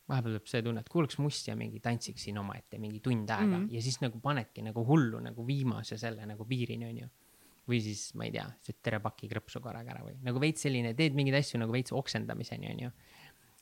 [0.10, 3.66] vahepeal tuleb see tunne, et kuulaks mussi ja mingi tantsiksin omaette mingi tund aega mm
[3.66, 3.74] -hmm.
[3.76, 7.10] ja siis nagu panedki nagu hullu nagu viimase selle nagu piirini, onju
[7.70, 10.94] või siis ma ei tea, sööd terve paki krõpsu korraga ära või nagu veits selline,
[10.98, 12.92] teed mingeid asju nagu veits oksendamiseni onju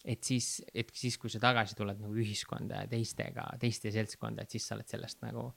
[0.08, 4.56] et siis, et siis, kui sa tagasi tuled nagu ühiskonda ja teistega, teiste seltskonda, et
[4.56, 5.50] siis sa oled sellest nagu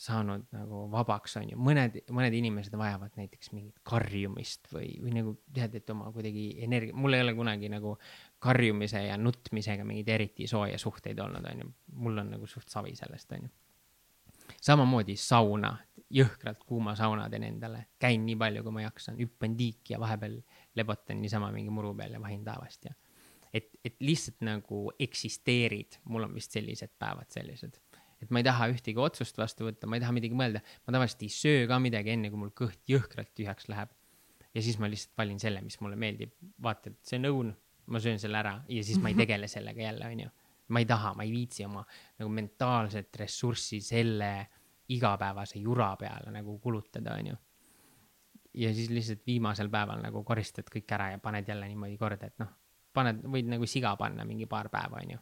[0.00, 5.34] saanud nagu vabaks, on ju, mõned, mõned inimesed vajavad näiteks mingit karjumist või, või nagu
[5.52, 7.96] tead, et oma kuidagi energia, mul ei ole kunagi nagu
[8.40, 11.72] karjumise ja nutmisega mingeid eriti sooja suhteid olnud, on ju.
[12.00, 13.52] mul on nagu suht savi sellest, on ju.
[14.56, 15.74] samamoodi sauna,
[16.16, 20.40] jõhkralt kuuma sauna teen endale, käin nii palju, kui ma jaksan, hüppan tiiki ja vahepeal
[20.80, 22.96] lebotan niisama mingi muru peal ja vahin taevast ja
[23.54, 27.78] et, et lihtsalt nagu eksisteerid, mul on vist sellised päevad sellised,
[28.20, 31.24] et ma ei taha ühtegi otsust vastu võtta, ma ei taha midagi mõelda, ma tavaliselt
[31.26, 33.90] ei söö ka midagi, enne kui mul kõht jõhkralt tühjaks läheb.
[34.54, 36.32] ja siis ma lihtsalt valin selle, mis mulle meeldib,
[36.62, 37.52] vaata, et see on õun,
[37.90, 40.30] ma söön selle ära ja siis ma ei tegele sellega jälle, onju.
[40.70, 41.84] ma ei taha, ma ei viitsi oma
[42.18, 44.32] nagu mentaalset ressurssi selle
[44.90, 47.36] igapäevase jura peale nagu kulutada, onju.
[48.58, 52.38] Ja siis lihtsalt viimasel päeval nagu koristad kõik ära ja paned jälle niimoodi korda, et
[52.42, 52.50] noh,
[52.92, 55.20] paned, võid nagu siga panna mingi paar päeva, onju.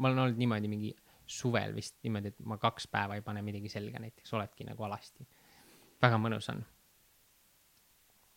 [0.00, 0.92] ma olen olnud niimoodi mingi
[1.26, 5.26] suvel vist niimoodi, et ma kaks päeva ei pane midagi selga, näiteks oledki nagu alasti.
[6.02, 6.62] väga mõnus on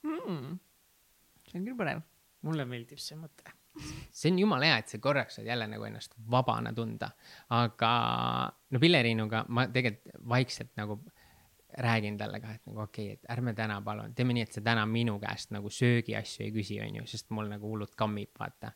[0.05, 0.57] mm..
[1.49, 2.03] see on küll põnev.
[2.45, 3.55] mulle meeldib see mõte
[4.11, 7.09] see on jumala hea, et sa korraks saad jälle nagu ennast vabana tunda,
[7.55, 7.91] aga
[8.71, 10.99] no Pilleriinuga ma tegelikult vaikselt nagu
[11.77, 14.63] räägin talle ka, et nagu okei okay,, et ärme täna palun, teeme nii, et sa
[14.63, 18.71] täna minu käest nagu söögiasju ei küsi, onju, sest mul nagu hullult kammib, vaata.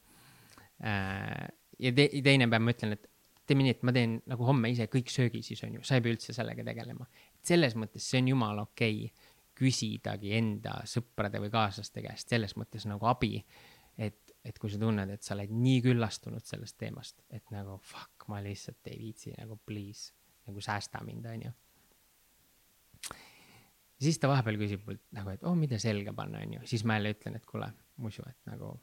[0.84, 1.48] Äh,
[1.80, 3.08] ja te, teine päev ma ütlen, et
[3.50, 6.16] teeme nii, et ma teen nagu homme ise kõik söögi siis onju, sa ei pea
[6.16, 7.08] üldse sellega tegelema.
[7.44, 12.86] selles mõttes see on jumala okei okay, küsidagi enda sõprade või kaaslaste käest selles mõttes
[12.88, 13.44] nagu abi.
[13.98, 18.28] et, et kui sa tunned, et sa oled nii küllastunud sellest teemast, et nagu fuck,
[18.28, 20.14] ma lihtsalt ei viitsi nagu please,
[20.48, 21.56] nagu säästa mind, onju
[24.00, 26.96] ja siis ta vahepeal küsib mult nagu, et oh, mida selga panna, onju, siis ma
[27.00, 27.68] jälle ütlen, et kuule,
[28.00, 28.74] muidu, et nagu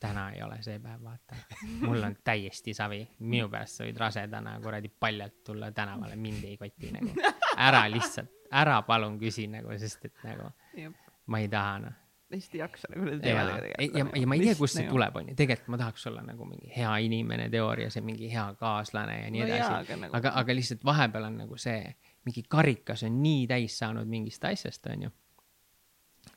[0.00, 1.36] täna ei ole see päev, vaata.
[1.80, 6.56] mul on täiesti savi, minu pärast sa võid rasedana kuradi paljalt tulla tänavale, mind ei
[6.60, 7.14] koti nagu.
[7.56, 10.98] ära lihtsalt, ära palun küsi nagu, sest et nagu Jep.
[11.32, 11.94] ma ei taha noh.
[12.32, 14.88] hästi ei jaksa nagu nende ja, teemadega ja, ja, ja ma ei tea, kust see
[14.90, 19.20] tuleb, onju, tegelikult ma tahaks olla nagu mingi hea inimene teoorias ja mingi hea kaaslane
[19.22, 21.94] ja nii No edasi aga nagu- aga, aga lihtsalt vahepeal on nagu see,
[22.26, 25.12] mingi karikas on nii täis saanud mingist asjast, onju.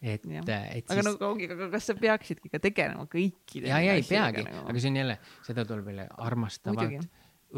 [0.01, 0.45] et, Jah.
[0.45, 4.05] et aga siis nagu ongi, aga kas sa peaksidki ka tegelema kõikide ja, ja ei
[4.05, 4.65] peagi, nagu?
[4.69, 7.07] aga see on jälle, seda tuleb jälle armastavalt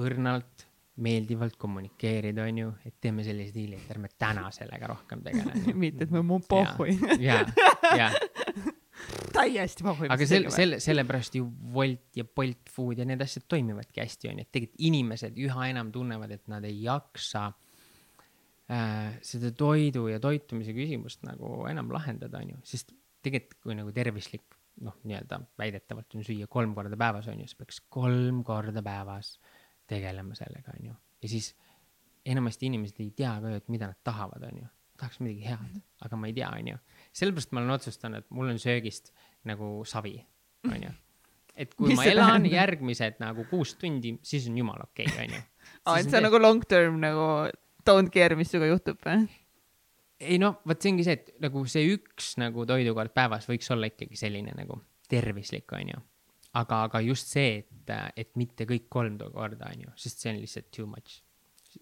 [0.02, 0.68] õrnalt,
[1.02, 5.56] meeldivalt kommunikeerida, onju, et teeme sellise diili, et ärme täna sellega rohkem tegele.
[5.84, 7.42] mitte, et me mu pohhui, ja,
[7.98, 8.08] ja,
[9.36, 10.08] täiesti pohhui.
[10.14, 14.48] aga sel-, selle, sellepärast ju Wolt ja Bolt Food ja need asjad toimivadki hästi, onju,
[14.48, 17.71] et tegelikult inimesed üha enam tunnevad, et nad ei jaksa äh,
[19.26, 22.94] seda toidu ja toitumise küsimust nagu enam lahendada, onju, sest
[23.26, 27.82] tegelikult kui nagu tervislik noh, nii-öelda väidetavalt on süüa kolm korda päevas, onju, siis peaks
[27.92, 29.36] kolm korda päevas
[29.90, 30.96] tegelema sellega, onju.
[31.22, 31.52] ja siis
[32.26, 34.66] enamasti inimesed ei tea ka ju, et mida nad tahavad, onju.
[35.02, 36.82] tahaks midagi head, aga ma ei tea, onju.
[37.22, 39.12] sellepärast ma olen otsustanud, et mul on söögist
[39.50, 40.16] nagu savi,
[40.70, 40.94] onju.
[41.56, 42.58] et kui Mis ma elan tähendab?
[42.58, 45.44] järgmised nagu kuus tundi, siis on jumala okei okay,, onju.
[45.86, 47.28] aa, et see on nagu long term nagu
[47.86, 49.28] don't care, mis sinuga juhtub või?
[50.22, 53.90] ei noh, vot see ongi see, et nagu see üks nagu toidukord päevas võiks olla
[53.90, 54.78] ikkagi selline nagu
[55.12, 55.98] tervislik, onju.
[56.60, 60.70] aga, aga just see, et, et mitte kõik kolm korda, onju, sest see on lihtsalt
[60.76, 61.22] too much.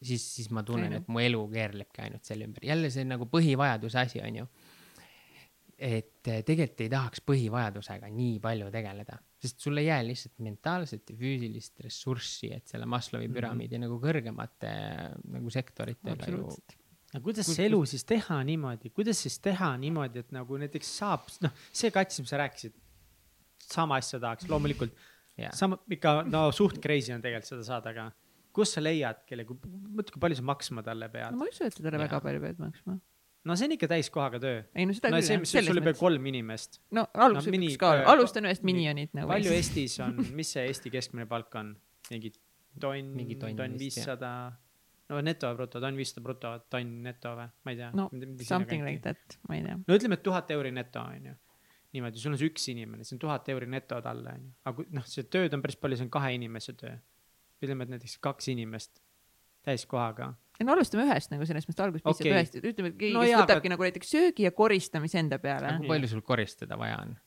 [0.01, 4.03] siis, siis ma tunnen, et mu elu keerlebki ainult selle ümber, jälle see nagu põhivajaduse
[4.05, 4.47] asi, onju.
[5.79, 11.13] Et eh, tegelikult ei tahaks põhivajadusega nii palju tegeleda, sest sul ei jää lihtsalt mentaalset
[11.13, 13.87] ja füüsilist ressurssi, et selle Maslowi püramiidi mm -hmm.
[13.87, 16.43] nagu kõrgemate eh, nagu sektoritega ju
[17.13, 20.91] aga kuidas Kus- see elu siis teha niimoodi, kuidas siis teha niimoodi, et nagu näiteks
[21.01, 22.75] saab, noh, see kats, mis sa rääkisid,
[23.69, 24.93] sama asja tahaks loomulikult,
[25.39, 28.09] jah, sama ikka no suht crazy on tegelikult seda saada, aga
[28.55, 31.41] kus sa leiad kelle, mõtle, kui palju sa maksma talle pead no.
[31.41, 32.05] ma ei usu, et sa talle Jaa.
[32.07, 32.97] väga palju pead maksma.
[33.47, 34.61] No see on ikka täiskohaga töö.
[34.75, 35.99] ei no seda no küll jah, sul peab mõttes.
[36.01, 36.79] kolm inimest.
[36.95, 39.29] no alguses No ka äh,, alustan ühest mini- minionit nagu.
[39.31, 41.75] palju Eestis on, mis see Eesti keskmine palk on?
[42.11, 42.33] mingi
[42.79, 44.31] tonn Mingi, tonn viissada,
[45.09, 47.91] no neto, bruto, tonn viissada bruto, tonn neto või, ma ei tea.
[47.97, 48.09] no
[48.45, 49.77] something like that, ma ei tea.
[49.81, 51.35] no ütleme, et tuhat euri neto on ju.
[51.95, 54.75] niimoodi, sul on see üks inimene, see on tuhat euri neto talle on ju, aga
[54.77, 56.95] kui noh, see tööd on päris palju, see on kahe inimese töö.
[57.63, 59.01] ütleme, et näiteks kaks inimest
[59.65, 60.33] täiskohaga.
[60.59, 62.35] no alustame ühest nagu sellest, mis alguses piisab Okei.
[62.35, 65.39] ühest, ütleme, et keegi No no, jaa, võtabki aga- nagu näiteks söögi ja koristamise enda
[65.39, 67.17] peale kui palju sul koristada vaja on?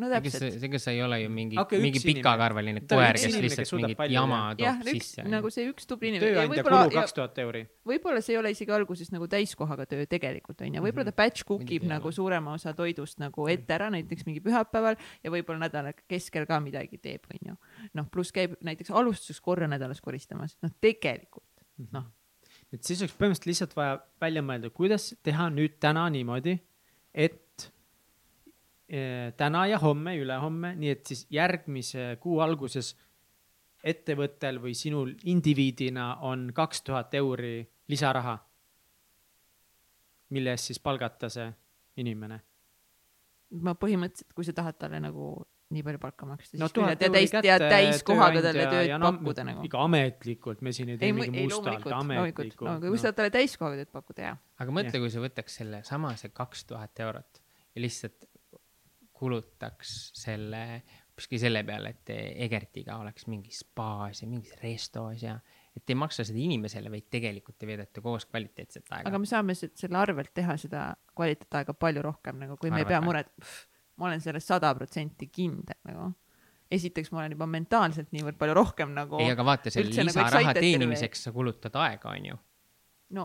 [0.00, 3.02] no ega täpselt sa, ega sa ei ole ju mingi okay,, mingi pikakarvaline Ta on
[3.02, 5.24] koer, kes inimene, kes lihtsalt mingit palju jama toob jah, sisse.
[5.34, 6.30] nagu see üks tubli inimene.
[6.36, 7.62] tööandja kulu kaks tuhat euri.
[7.90, 11.74] võib-olla see ei ole isegi alguses nagu täiskohaga töö tegelikult onju, võib-olla ta batch cook
[11.76, 16.48] ib nagu suurema osa toidust nagu ette ära, näiteks mingi pühapäeval ja võib-olla nädala keskel
[16.48, 17.58] ka midagi teeb, onju.
[17.98, 21.49] noh, pluss käib näiteks alustuseks korra nädalas koristamas, noh tegelikult
[21.94, 22.08] noh,
[22.72, 26.56] et siis oleks põhimõtteliselt lihtsalt vaja välja mõelda, kuidas teha nüüd täna niimoodi,
[27.14, 27.70] et
[28.88, 32.94] eh, täna ja homme, ülehomme, nii et siis järgmise kuu alguses
[33.84, 38.36] ettevõttel või sinul indiviidina on kaks tuhat euri lisaraha,
[40.30, 41.48] mille eest siis palgata see
[41.96, 42.40] inimene.
[43.50, 45.32] ma põhimõtteliselt, kui sa tahad talle nagu
[45.70, 49.12] nii palju palka maksta, no siis küll, tuhat ja kätte ja täiskohaga talle tööd no,
[49.12, 49.66] pakkuda nagu.
[49.68, 53.82] ikka ametlikult, me siin ei tee mingi mustalt, ametlikult no aga kui sa talle täiskohaga
[53.82, 54.40] tööd pakkuda, jaa.
[54.64, 57.42] aga mõtle, kui sa võtaks selle sama, see kaks tuhat eurot
[57.76, 58.26] ja lihtsalt
[59.20, 60.64] kulutaks selle
[61.20, 62.10] hoopiski selle peale, et
[62.46, 65.36] Egertiga oleks mingi spaas ja mingis restos ja
[65.76, 69.18] et ei maksa seda inimesele, vaid tegelikult te veedate koos kvaliteetset aega aga.
[69.18, 73.00] me saame se- selle arvelt teha seda kvaliteetaega palju rohkem nagu, kui me ei pea
[73.04, 73.30] muret,
[74.00, 76.10] ma olen selles sada protsenti kindel nagu.
[76.70, 80.54] esiteks ma olen juba mentaalselt niivõrd palju rohkem nagu ei, aga vaata, selle nagu lisaraha
[80.54, 82.38] terve- teenimiseks sa kulutad aega, onju.
[83.18, 83.24] no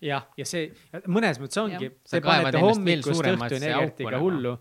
[0.00, 0.70] jah, ja see
[1.12, 4.24] mõnes mõttes ongi te panete hommikust õhtuni Egertiga nagu.
[4.24, 4.54] hullu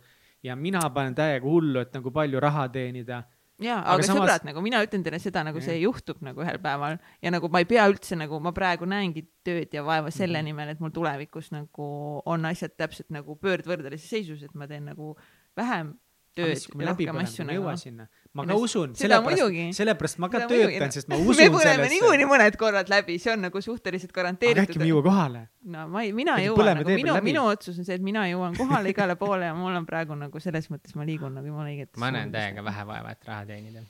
[0.44, 3.22] ja mina panen täiega hullu, et nagu palju raha teenida.
[3.60, 6.60] jaa, Aga aga samas- sõbrad nagu mina ütlen teile seda nagu see juhtub nagu ühel
[6.64, 10.44] päeval ja nagu ma ei pea üldse nagu ma praegu näengi tööd ja vaeva selle
[10.44, 11.90] nimel, et mul tulevikus nagu
[12.26, 15.16] on asjad täpselt nagu pöördvõrdelises seisus, et ma teen nagu
[15.60, 15.98] vähem
[16.40, 17.76] tööd me ja läbi rohkem põleme, asju me ei nagu jõua.
[17.82, 18.06] sinna.
[18.38, 21.92] ma Ei ka usun, sellepärast sellepärast ma ka töötan, sest ma me usun põleme sellesse.
[21.96, 24.94] niikuinii mõned korrad läbi, see on nagu suhteliselt garanteeritud äkki me ei.
[24.94, 25.42] jõua kohale.
[25.76, 28.58] no ma ei, mina jõuan põleme nagu minu minu otsus on see, et mina jõuan
[28.60, 32.00] kohale igale poole ja mul on praegu nagu selles mõttes ma liigun nagu jumala õigetes
[32.02, 33.84] ma näen täiega vähe vaeva, et raha teenida.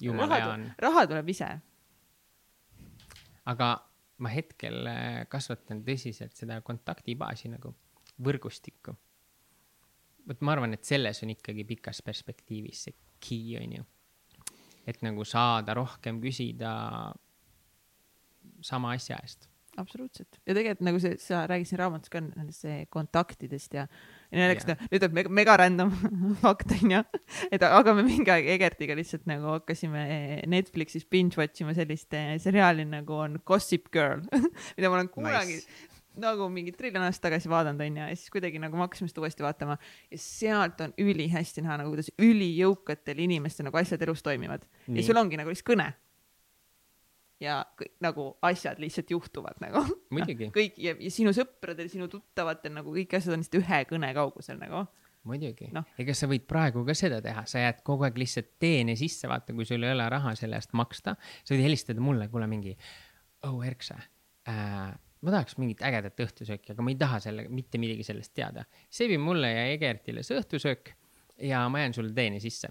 [0.00, 0.66] jumala raha hea on.
[0.88, 1.52] raha tuleb ise.
[3.52, 3.72] aga
[4.22, 7.74] ma hetkel äh, kasvatan tõsiselt seda kontaktibaasi nagu
[8.22, 8.94] võrgustikku.
[10.28, 13.86] Vot ma arvan, et selles on ikkagi pikas perspektiivis see key on ju.
[14.86, 16.72] et nagu saada rohkem küsida
[18.62, 19.48] sama asja eest
[19.80, 23.86] absoluutselt ja tegelikult nagu see, sa räägid siin raamatus ka nendest kontaktidest ja,
[24.28, 25.92] ja naljakas yeah., nüüd on mega, mega random
[26.42, 27.00] fakt onju,
[27.48, 30.04] et aga me mingi aeg Egertiga lihtsalt nagu hakkasime
[30.52, 34.24] Netflixis binge watch ima sellist eh, seriaali nagu on Gossip Girl,
[34.76, 35.91] mida ma olen kunagi nice.
[36.20, 39.44] Nagu mingi triljon aastat tagasi vaadanud onju ja siis kuidagi nagu me hakkasime seda uuesti
[39.46, 39.78] vaatama
[40.10, 45.00] ja sealt on ülihästi näha nagu kuidas ülijõukatel inimestel nagu asjad elus toimivad Nii.
[45.00, 45.92] ja sul ongi nagu lihtsalt kõne
[47.42, 49.84] ja kõik, nagu asjad lihtsalt juhtuvad nagu.
[50.56, 54.60] Kõik ja, ja sinu sõpradel, sinu tuttavatel nagu kõik asjad on lihtsalt ühe kõne kaugusel
[54.60, 54.84] nagu.
[55.28, 58.96] muidugi no., ega sa võid praegu ka seda teha, sa jääd kogu aeg lihtsalt teene
[58.98, 62.48] sisse, vaata, kui sul ei ole raha selle eest maksta, sa võid helistada mulle, kuule
[62.50, 62.74] mingi,
[63.46, 64.00] oh Erksa
[64.50, 64.90] äh,,
[65.22, 68.64] ma tahaks mingit ägedat õhtusööki, aga ma ei taha selle, mitte midagi sellest teada.
[68.90, 70.92] seebi mulle ja Egertile see õhtusöök
[71.48, 72.68] ja ma jään sulle teene sisse.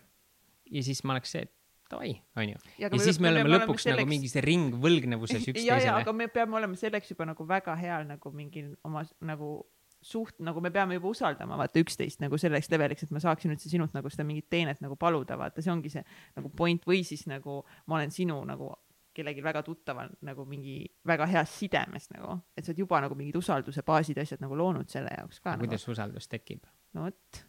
[0.72, 1.54] ja siis ma oleks see, et
[1.92, 2.56] davai, onju.
[2.80, 6.14] Ja me- siis me me oleme olema lõpuks nagu selleks- mingis ringvõlgnevuses üksteisele aga.
[6.14, 9.66] me peame olema selleks juba nagu väga heal nagu mingil oma nagu
[10.02, 13.70] suht nagu me peame juba usaldama vaata üksteist nagu selleks leveliks, et ma saaksin üldse
[13.70, 16.02] sinult nagu seda mingit teenet nagu paluda, vaata, see ongi see
[16.36, 18.72] nagu point või siis nagu ma olen sinu nagu
[19.16, 20.76] kellelgi väga tuttaval nagu mingi
[21.08, 24.58] väga heas sidemes nagu, et sa oled juba nagu mingid usalduse baasid ja asjad nagu
[24.58, 25.66] loonud selle jaoks ka nagu.
[25.66, 26.66] kuidas usaldus tekib?
[26.96, 27.42] no vot.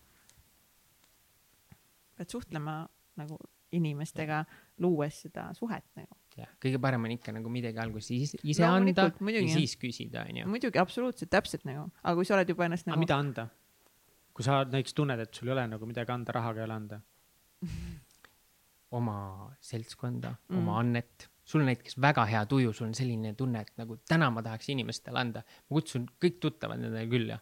[2.19, 2.83] pead suhtlema
[3.21, 3.39] nagu
[3.73, 4.43] inimestega,
[4.85, 6.19] luues seda suhet nagu.
[6.37, 10.27] jah, kõige parem on ikka nagu midagi alguses ise, ise anda muidugi, ja siis küsida,
[10.29, 10.47] onju.
[10.51, 13.49] muidugi absoluutselt täpselt nagu, aga kui sa oled juba ennast aga nagu mida anda?
[14.33, 17.01] kui sa näiteks tunned, et sul ei ole nagu midagi anda, rahaga ei ole anda.
[18.99, 19.17] oma
[19.61, 21.29] seltskonda mm., oma annet.
[21.45, 24.71] Sul on näiteks väga hea tuju, sul on selline tunne, et nagu täna ma tahaks
[24.75, 25.43] inimestele anda.
[25.43, 27.41] ma kutsun kõik tuttavad nendele külla.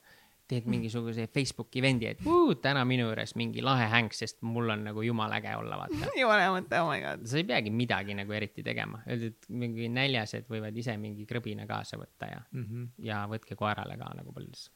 [0.51, 4.81] teed mingisuguse Facebooki event'i, et vuu, täna minu juures mingi lahe hänk, sest mul on
[4.89, 6.09] nagu jumala äge olla, vaata.
[6.19, 7.23] jumala hea mõte, oh my god.
[7.31, 11.69] sa ei peagi midagi nagu eriti tegema, öeldi, et mingi näljased võivad ise mingi krõbina
[11.71, 12.91] kaasa võtta ja, Mm -hmm.
[13.07, 14.67] ja võtke koerale ka nagu põldus.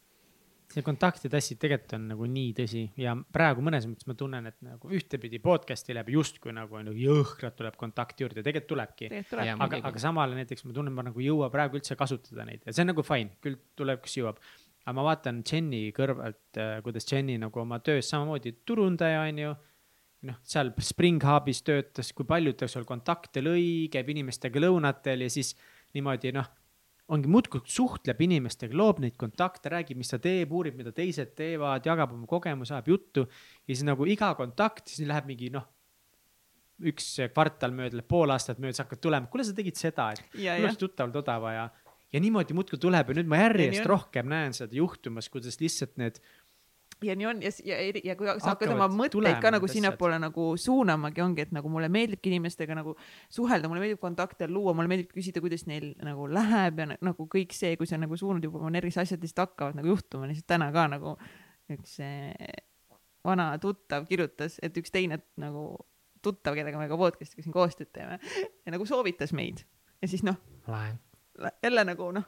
[0.75, 4.57] See kontaktide asi tegelikult on nagu nii tõsi ja praegu mõnes mõttes ma tunnen, et
[4.65, 9.11] nagu ühtepidi podcast'i läbi justkui nagu on ju jõhkralt tuleb kontakti juurde, tegelikult tulebki.
[9.55, 12.75] aga, aga samal näiteks ma tunnen, ma nagu ei jõua praegu üldse kasutada neid ja
[12.75, 14.41] see on nagu fine, küll tuleb, kes jõuab.
[14.85, 19.55] aga ma vaatan Jenny kõrvalt, kuidas Jenny nagu oma töös samamoodi turundaja on ju.
[20.25, 25.31] noh, seal Spring Hubis töötas, kui palju ta seal kontakte lõi, käib inimestega lõunatel ja
[25.31, 25.53] siis
[25.95, 26.49] niimoodi noh,
[27.13, 31.85] ongi muudkui suhtleb inimestega, loob neid kontakte, räägib, mis ta teeb, uurib, mida teised teevad,
[31.85, 33.27] jagab oma kogemusi, ajab juttu.
[33.67, 35.67] ja siis nagu iga kontakt, siis läheb mingi noh,
[36.89, 40.57] üks kvartal mööda, pool aastat mööda, sa hakkad tulema, kuule, sa tegid seda, et ja,
[40.57, 41.69] mul oleks, tuttaval toda vaja.
[42.15, 46.21] ja niimoodi muudkui tuleb ja nüüd ma järjest rohkem näen seda juhtumas, kuidas lihtsalt need,
[47.05, 50.47] ja nii on ja, ja, ja kui sa hakkad oma mõtteid ka nagu sinnapoole nagu
[50.61, 52.97] suunamagi, ongi, et nagu mulle meeldibki inimestega nagu
[53.33, 57.27] suhelda, mulle meeldib kontakte luua, mulle meeldib küsida, kuidas neil nagu läheb ja na- nagu
[57.31, 60.47] kõik see, kui sa nagu suunad juba oma närvis asjad lihtsalt hakkavad nagu juhtuma, lihtsalt
[60.55, 61.17] täna ka nagu
[61.75, 62.35] üks eh,
[63.25, 65.79] vana tuttav kirjutas, et üks teine nagu
[66.25, 68.19] tuttav, kellega me ka podcast'iga siin koostööd teeme
[68.65, 69.65] ja nagu soovitas meid.
[70.03, 70.37] ja siis noh,
[71.65, 72.25] jälle nagu noh,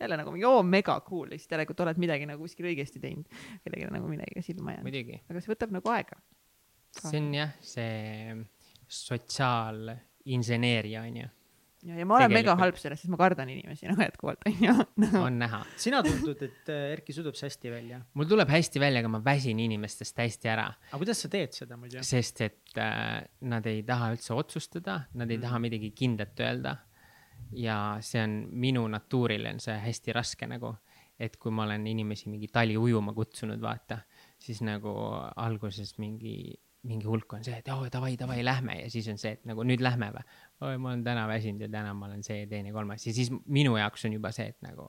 [0.00, 3.26] jälle nagu mingi oo mega cool, siis järelikult oled midagi nagu kuskil õigesti teinud,
[3.64, 4.94] kellelegi nagu midagi silma jäänud.
[5.30, 6.16] aga see võtab nagu aega.
[7.00, 8.36] see on jah, see
[8.90, 11.26] sotsiaalinseneeria onju,
[11.86, 12.60] ja, ja ma olen mega Tegelikult.
[12.64, 14.72] halb selles, sest ma kardan inimesi nagu jätkuvalt onju.
[15.26, 15.60] on näha.
[15.80, 17.98] sina tundud, et äh, Erki sudub see hästi välja.
[18.18, 21.74] mul tuleb hästi välja, aga ma väsin inimestest hästi ära, aga kuidas sa teed seda
[21.80, 21.98] muidu?
[22.06, 23.20] sest et äh,
[23.52, 25.44] nad ei taha üldse otsustada, nad ei Mm.
[25.46, 26.72] taha midagi kindlat öelda.
[27.56, 30.74] Ja see on minu natuurile on see hästi raske nagu,
[31.20, 34.00] et kui ma olen inimesi mingi tali ujuma kutsunud, vaata,
[34.40, 34.94] siis nagu
[35.36, 36.54] alguses mingi
[36.88, 39.64] mingi hulk on see, et oo davai, davai, lähme ja siis on see, et nagu
[39.68, 40.22] nüüd lähme või.
[40.64, 43.76] oi, ma olen täna väsinud ja täna ma olen see, teine, kolmas ja siis minu
[43.76, 44.88] jaoks on juba see, et nagu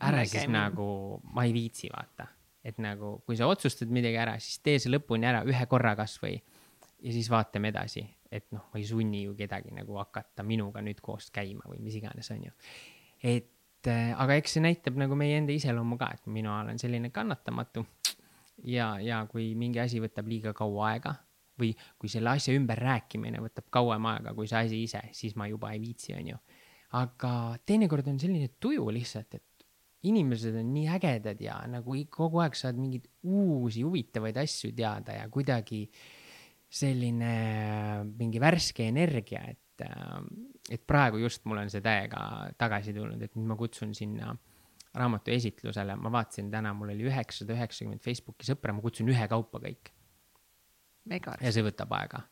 [0.00, 0.58] ära Lähme siis käime.
[0.58, 0.88] nagu,
[1.32, 2.28] ma ei viitsi vaata,
[2.64, 6.34] et nagu kui sa otsustad midagi ära, siis tee see lõpuni ära ühe korra kasvõi
[6.36, 11.00] ja siis vaatame edasi, et noh, ma ei sunni ju kedagi nagu hakata minuga nüüd
[11.04, 12.52] koos käima või mis iganes, onju.
[13.24, 17.10] et äh, aga eks see näitab nagu meie enda iseloomu ka, et mina olen selline
[17.14, 17.86] kannatamatu
[18.64, 21.14] ja, ja kui mingi asi võtab liiga kaua aega
[21.58, 25.48] või kui selle asja ümber rääkimine võtab kauem aega kui see asi ise, siis ma
[25.50, 26.38] juba ei viitsi, onju.
[27.00, 27.32] aga
[27.66, 29.66] teinekord on selline tuju lihtsalt, et
[30.08, 35.26] inimesed on nii ägedad ja nagu kogu aeg saad mingeid uusi huvitavaid asju teada ja
[35.32, 35.88] kuidagi
[36.68, 37.32] selline
[38.18, 39.86] mingi värske energia, et,
[40.70, 42.20] et praegu just mul on see täiega
[42.60, 44.34] tagasi tulnud, et nüüd ma kutsun sinna
[44.98, 49.92] raamatu esitlusele, ma vaatasin täna, mul oli üheksasada üheksakümmend Facebooki sõpra, ma kutsun ühekaupa kõik
[51.08, 52.24] mega ja see võtab aega.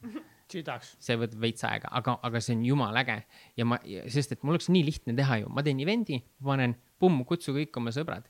[0.53, 0.93] sitaks.
[1.03, 3.17] see võtab veits aega, aga, aga see on jumala äge
[3.59, 3.81] ja ma,
[4.13, 7.77] sest et mul oleks nii lihtne teha ju, ma teen event'i, panen pumm, kutsu kõik
[7.81, 8.29] oma sõbrad.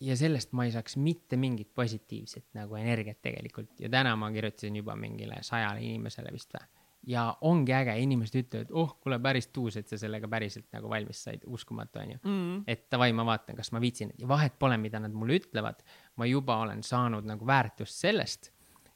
[0.00, 4.76] Ja sellest ma ei saaks mitte mingit positiivset nagu energiat tegelikult ja täna ma kirjutasin
[4.76, 6.66] juba mingile sajale inimesele vist või.
[7.08, 11.22] ja ongi äge, inimesed ütlevad, oh, kuule päris tuus, et sa sellega päriselt nagu valmis
[11.24, 12.62] said, uskumatu on ju mm..
[12.66, 15.82] et davai, ma vaatan, kas ma viitsin ja vahet pole, mida nad mulle ütlevad.
[16.16, 18.52] ma juba olen saanud nagu väärtust sellest,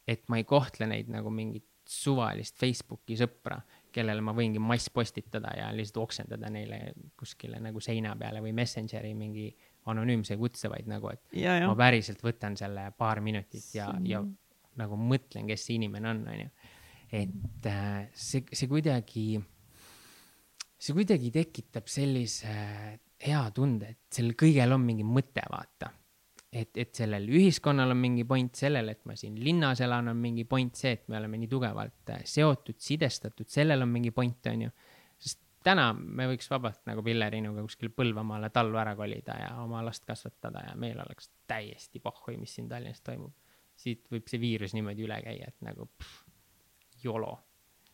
[0.07, 3.59] et ma ei kohtle neid nagu mingit suvalist Facebooki sõpra,
[3.93, 9.51] kellele ma võingi masspostitada ja lihtsalt oksendada neile kuskile nagu seina peale või Messengeri mingi
[9.91, 11.79] anonüümse kutse, vaid nagu, et ja, ma ja.
[11.79, 14.23] päriselt võtan selle paar minutit ja, ja
[14.81, 16.51] nagu mõtlen, kes see inimene on, onju.
[17.13, 19.27] et äh, see, see kuidagi,
[20.79, 22.55] see kuidagi tekitab sellise
[23.23, 25.93] hea tunde, et sellel kõigel on mingi mõte, vaata.
[26.53, 30.45] et, et sellel ühiskonnal on mingi point, sellel, et ma siin linnas elan, on mingi
[30.49, 34.73] point, see, et me oleme nii tugevalt äh, seotud, sidestatud, sellel on mingi point, onju.
[35.23, 40.05] sest täna me võiks vabalt nagu Pillerinuga kuskile Põlvamaale tallu ära kolida ja oma last
[40.09, 43.35] kasvatada ja meil oleks täiesti pohhui, mis siin Tallinnas toimub.
[43.83, 46.21] siit võib see viirus niimoodi üle käia, et nagu pff,
[47.03, 47.33] jolo.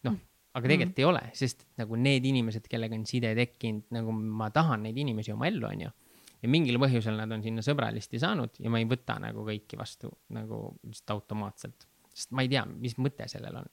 [0.04, 0.16] noh,
[0.52, 1.04] aga tegelikult mm.
[1.04, 5.32] ei ole, sest nagu need inimesed, kellega on side tekkinud, nagu ma tahan neid inimesi
[5.32, 5.92] oma ellu, onju.
[6.42, 10.10] ja mingil põhjusel nad on sinna sõbralisti saanud ja ma ei võta nagu kõiki vastu
[10.34, 13.72] nagu lihtsalt automaatselt, sest ma ei tea, mis mõte sellel on.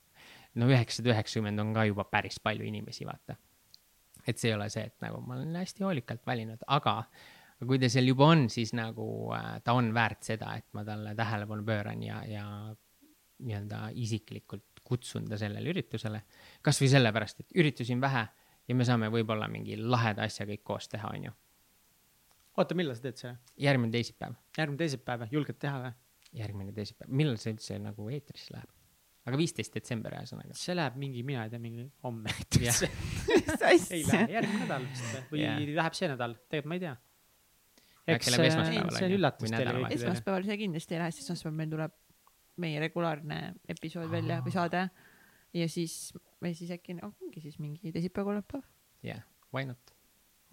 [0.62, 3.36] no üheksasada üheksakümmend on ka juba päris palju inimesi, vaata
[4.26, 6.98] et see ei ole see, et nagu ma olen hästi hoolikalt valinud, aga
[7.66, 11.16] kui ta seal juba on, siis nagu äh, ta on väärt seda, et ma talle
[11.16, 12.46] tähelepanu pööran ja, ja
[13.46, 16.22] nii-öelda isiklikult kutsun ta sellele üritusele.
[16.62, 18.26] kasvõi sellepärast, et üritusi on vähe
[18.68, 21.32] ja me saame võib-olla mingi laheda asja kõik koos teha, onju.
[22.58, 23.38] oota, millal sa teed selle?
[23.68, 25.94] järgmine teisipäev, järgmine teisipäev, julged teha või?
[26.36, 28.72] järgmine teisipäev, millal see üldse nagu eetrisse läheb?
[29.26, 30.56] Aga viisteist detsember ühesõnaga.
[30.58, 32.82] see läheb mingi, mina ei tea, mingi homme mis
[33.96, 35.60] ei lähe, järgmine nädal vist või yeah.
[35.82, 36.96] läheb see nädal, tegelikult ma ei tea.
[38.16, 39.98] Äkki läheb esmaspäeval, see on üllatus teile kõikidele.
[39.98, 41.96] esmaspäeval see kindlasti ei lähe, sest esmaspäeval meil tuleb
[42.62, 43.40] meie regulaarne
[43.74, 44.86] episood välja või saade.
[45.58, 48.64] ja siis, või siis äkki oh, ongi siis mingi teisipäev, kolmapäev.
[49.02, 49.96] jah yeah., why not?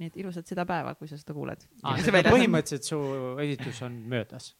[0.01, 1.69] nii et ilusat seda päeva, kui sa seda kuuled.
[2.32, 2.99] põhimõtteliselt su
[3.44, 4.53] esitus on möödas.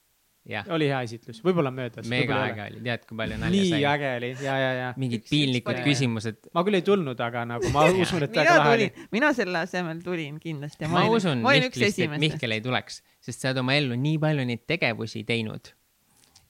[0.49, 2.07] jah, oli hea esitlus, võib-olla on möödas.
[2.11, 3.85] mega äge oli, tead, kui palju nalja nii sai?
[3.93, 4.89] äge oli ja, ja, ja.
[4.99, 6.41] mingid piinlikud küsimused.
[6.57, 9.63] ma küll ei tulnud, aga nagu ma usun, et väga mina lahe oli mina selle
[9.63, 10.91] asemel tulin kindlasti.
[10.91, 12.19] ma usun ma üks Mihklist, et.
[12.23, 15.71] Mihkel ei tuleks, sest sa oled oma ellu nii palju neid tegevusi teinud,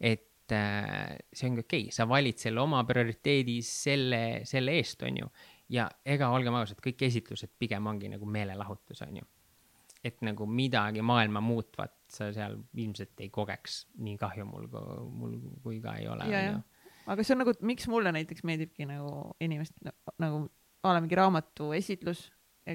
[0.01, 5.29] et äh, see ongi okei okay., sa valid selle oma prioriteedi selle, selle eest, onju.
[5.73, 9.29] ja ega olgem ausad, kõik esitlused pigem ongi nagu meelelahutus, onju.
[10.05, 14.67] Et nagu midagi maailma muutvat sa seal ilmselt ei kogeks, nii kahju mul,
[15.09, 16.27] mul kui ka ei ole,
[17.07, 19.79] aga see on nagu, miks mulle näiteks meeldibki nagu inimest
[20.19, 20.45] nagu
[20.83, 22.27] a la mingi raamatu esitlus,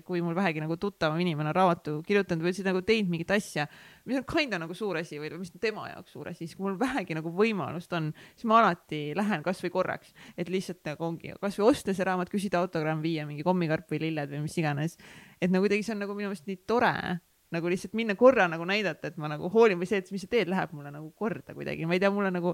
[0.05, 3.67] kui mul vähegi nagu tuttavam inimene on raamatu kirjutanud või siis nagu teinud mingit asja,
[4.09, 6.67] mis on kinda nagu suur asi või mis on tema jaoks suur asi, siis kui
[6.67, 11.31] mul vähegi nagu võimalust on, siis ma alati lähen kasvõi korraks, et lihtsalt nagu ongi
[11.39, 14.97] kasvõi osta see raamat, küsida autogramm, viia mingi kommikarp või lilled või mis iganes.
[15.41, 16.93] et nagu kuidagi see on nagu minu meelest nii tore
[17.51, 20.27] nagu lihtsalt minna korra nagu näidata, et ma nagu hoolin või see, et mis sa
[20.27, 22.51] teed, läheb mulle nagu korda kuidagi, ma ei tea, mulle nagu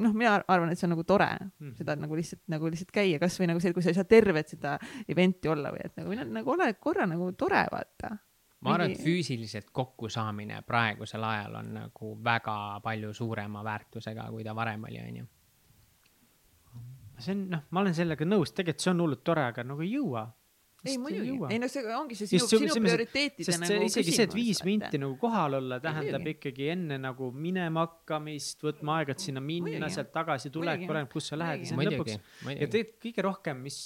[0.00, 1.28] noh, mina arvan, et see on nagu tore
[1.60, 1.74] Mhm.
[1.76, 4.78] seda nagu lihtsalt nagu lihtsalt käia, kasvõi nagu see, kui sa ei saa tervet seda
[5.08, 8.16] event'i olla või et nagu mina nagu ole korra nagu tore, vaata.
[8.64, 14.54] ma arvan, et füüsiliselt kokkusaamine praegusel ajal on nagu väga palju suurema väärtusega, kui ta
[14.56, 15.26] varem oli, onju.
[17.18, 19.92] see on, noh, ma olen sellega nõus, tegelikult see on hullult tore, aga nagu ei
[19.92, 20.24] jõua.
[20.84, 24.14] Ei muidugi, ei no see ongi see sinu, see- sinu prioriteetide sest nagu see isegi
[24.16, 26.36] see, et viis küsimus, minti nagu kohal olla, tähendab muidugi.
[26.38, 30.94] ikkagi enne nagu minema hakkamist, võtma aega, et sinna minna, sealt tagasi tulek, Muidugi.
[30.94, 32.18] oleneb, kus sa lähed ja siis lõpuks,
[32.52, 33.80] ja tegelikult kõige rohkem, mis,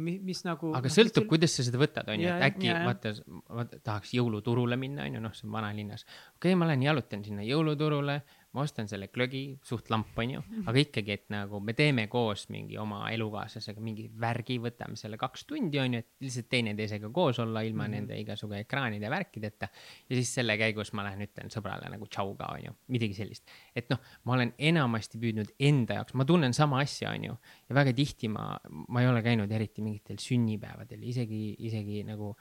[0.00, 0.72] mis, mis nagu.
[0.80, 2.82] aga sõltub, kuidas sa seda võtad, onju, Jaa, et äkki jah.
[2.88, 3.14] vaata,
[3.60, 6.06] vaata, tahaks jõuluturule minna, onju, noh, see on vanalinnas.
[6.36, 8.20] okei okay,, ma lähen jalutan sinna jõuluturule,
[8.52, 12.78] ma ostan selle glögi, suht lamp, onju, aga ikkagi, et nagu me teeme koos mingi
[12.82, 17.84] oma elukaaslasega mingi värgi, võtame selle kaks tundi, onju, et lihtsalt teineteisega koos olla ilma
[17.84, 17.94] mm -hmm.
[17.94, 19.68] nende igasugu ekraanide ja värkideta.
[20.08, 23.46] ja siis selle käigus ma lähen ütlen sõbrale nagu tšau ka, onju, midagi sellist.
[23.74, 27.36] et noh, ma olen enamasti püüdnud enda jaoks, ma tunnen sama asja, onju,
[27.68, 28.58] ja väga tihti ma,
[28.88, 32.36] ma ei ole käinud eriti mingitel sünnipäevadel, isegi, isegi nagu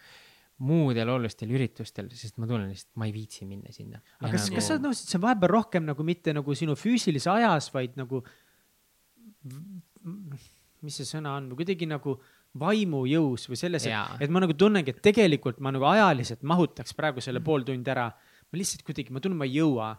[0.60, 4.02] muudel olulistel üritustel, sest ma tunnen lihtsalt, ma ei viitsi minna sinna.
[4.20, 7.70] aga kas, kas sa nõustud, see on vahepeal rohkem nagu mitte nagu sinu füüsilise ajas,
[7.76, 8.22] vaid nagu,
[10.84, 12.18] mis see sõna on, kuidagi nagu
[12.60, 14.18] vaimujõus või selles, Jaa.
[14.20, 18.10] et ma nagu tunnengi, et tegelikult ma nagu ajaliselt mahutaks praegu selle pool tundi ära.
[18.50, 19.94] ma lihtsalt kuidagi, ma tunnen, ma ei jõua.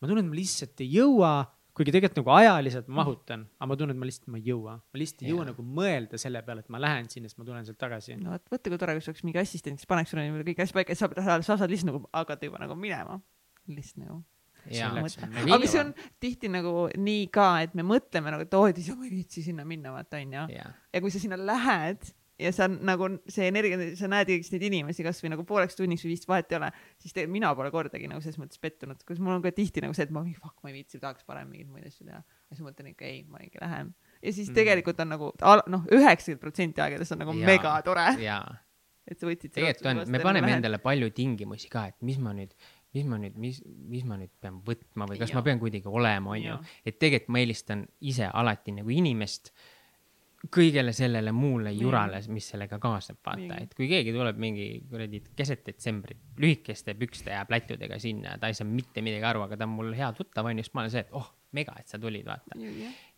[0.00, 1.32] ma tunnen, et ma lihtsalt ei jõua,
[1.78, 4.74] kuigi tegelikult nagu ajaliselt ma mahutan, aga ma tunnen, et ma lihtsalt, ma ei jõua.
[4.82, 7.68] ma lihtsalt ei jõua nagu mõelda selle peale, et ma lähen sinna, siis ma tulen
[7.68, 8.16] sealt tagasi.
[8.20, 10.64] no vot, võta kui tore, kui sul oleks mingi assistent, kes paneks sulle niimoodi kõik
[10.64, 13.20] asjad paika, et sa, sa, sa saad lihtsalt nagu hakata juba nagu minema.
[13.70, 14.20] lihtsalt nagu.
[14.68, 15.30] mõtle.
[15.32, 18.82] nagu aga see on tihti nagu nii ka, et me mõtleme nagu, et oo, et
[18.82, 20.48] ise ma ei viitsi sinna minna, vaata onju.
[20.58, 25.32] ja kui sa sinna lähed ja sa nagu see energia, sa näed neid inimesi kasvõi
[25.32, 26.68] nagu pooleks tunniks või vist vahet ei ole,
[27.02, 29.96] siis tegelikult mina pole kordagi nagu selles mõttes pettunud, kus mul on ka tihti nagu
[29.96, 32.22] see, et ma mingi fuck, ma ei viitsi, tahaks parem mingeid muid asju teha.
[32.22, 33.92] ja siis mõtlen ikka ei, ma ikka lähen.
[34.22, 34.54] ja siis Mhm.
[34.60, 35.32] tegelikult on nagu
[35.74, 37.46] noh, üheksakümmend protsenti aegadest on nagu Jaa.
[37.46, 38.06] mega tore,
[39.08, 39.50] et sa võtsid.
[39.54, 40.52] tegelikult on, me paneme.
[40.52, 42.52] endale palju tingimusi ka, et mis ma nüüd,
[42.94, 45.40] mis ma nüüd, mis, mis ma nüüd pean võtma või kas Jaa.
[45.40, 46.54] ma pean kuidagi olema, onju
[46.86, 49.52] et tegelikult ma eelistan ise alati nagu inimest
[50.52, 55.64] kõigele sellele muule jurale, mis sellega kaasneb, vaata, et kui keegi tuleb mingi kuradi keset
[55.66, 59.68] detsembrit lühikeste pükste ja plätudega sinna ja ta ei saa mitte midagi aru, aga ta
[59.68, 62.26] on mul hea tuttav, onju, siis ma olen see, et oh, mega, et sa tulid,
[62.26, 62.58] vaata.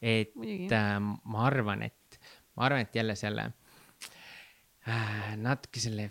[0.02, 0.68] et Muidugi.
[0.76, 2.20] äh, ma arvan, et,
[2.56, 3.46] ma arvan, et jälle selle
[4.88, 6.10] äh, natuke selle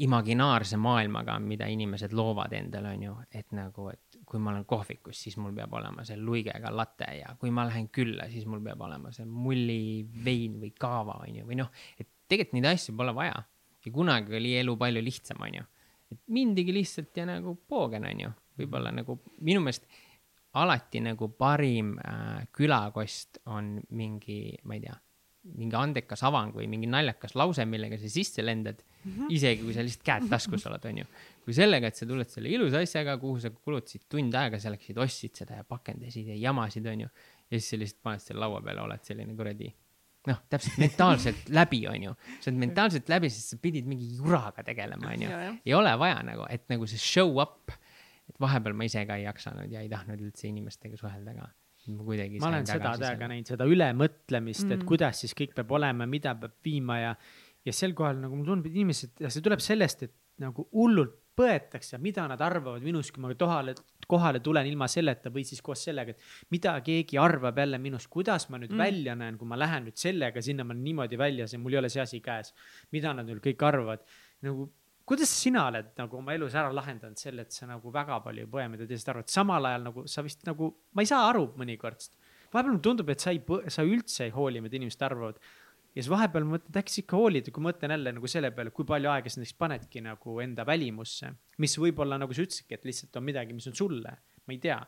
[0.00, 5.36] imaginaarse maailmaga, mida inimesed loovad endale, onju, et nagu, et kui ma olen kohvikus, siis
[5.42, 9.10] mul peab olema see luigega latte ja kui ma lähen külla, siis mul peab olema
[9.14, 13.42] see mullivein või kaava, onju, või noh, et tegelikult neid asju pole vaja.
[13.84, 15.64] ja kunagi oli elu palju lihtsam, onju.
[16.12, 18.30] et mindigi lihtsalt ja nagu poogen, onju,
[18.60, 19.86] võib-olla nagu minu meelest
[20.60, 24.96] alati nagu parim äh, külakost on mingi, ma ei tea,
[25.56, 29.28] mingi andekas avang või mingi naljakas lause, millega sa sisse lendad mm, -hmm.
[29.32, 31.04] isegi kui sa lihtsalt käed taskus oled, onju.
[31.44, 34.98] kui sellega, et sa tuled selle ilusa asjaga, kuhu sa kulutasid tund aega selleks, et
[34.98, 37.08] ostsid seda ja pakendasid ja jamasid, onju.
[37.50, 39.70] ja siis sa lihtsalt paned selle laua peale, oled selline kuradi
[40.28, 42.14] noh, täpselt mentaalselt läbi, onju.
[42.40, 45.30] sa oled mentaalselt läbi, sest sa pidid mingi juraga tegelema, onju
[45.64, 47.72] ei ole vaja nagu, et nagu see show up,
[48.28, 51.48] et vahepeal ma ise ka ei jaksanud ja ei tahtnud üldse inimestega suhelda ka.
[51.98, 52.40] Ma kuidagi.
[52.42, 54.88] ma olen seda täiega näinud, seda ülemõtlemist mm., et Mm.
[54.88, 57.14] kuidas siis kõik peab olema, mida peab viima ja,
[57.64, 61.98] ja sel kohal nagu mulle tundub, et inimesed, see tuleb sellest, et nagu hullult põetakse,
[62.02, 63.74] mida nad arvavad minust, kui ma kohale,
[64.10, 68.48] kohale tulen ilma selleta või siis koos sellega, et mida keegi arvab jälle minust, kuidas
[68.50, 68.82] ma nüüd mm.
[68.82, 71.80] välja näen, kui ma lähen nüüd sellega sinna, ma olen niimoodi väljas ja mul ei
[71.82, 72.52] ole see asi käes.
[72.92, 74.04] mida nad nüüd kõik arvavad,
[74.44, 74.68] nagu
[75.10, 78.50] kuidas sina oled nagu oma elus ära lahendanud selle, et sa nagu väga palju ei
[78.50, 82.06] põe, mida teised arvavad, samal ajal nagu sa vist nagu, ma ei saa aru mõnikord.
[82.52, 83.40] vahepeal mulle tundub, et sa ei,
[83.74, 85.40] sa üldse ei hooli, mida inimesed arvavad.
[85.90, 88.52] ja siis vahepeal ma mõtlen, et äkki sa ikka hoolid, kui mõtlen jälle nagu selle
[88.54, 92.78] peale, kui palju aega sa näiteks panedki nagu enda välimusse, mis võib-olla nagu sa ütlesidki,
[92.78, 94.14] et lihtsalt on midagi, mis on sulle,
[94.46, 94.78] ma ei tea,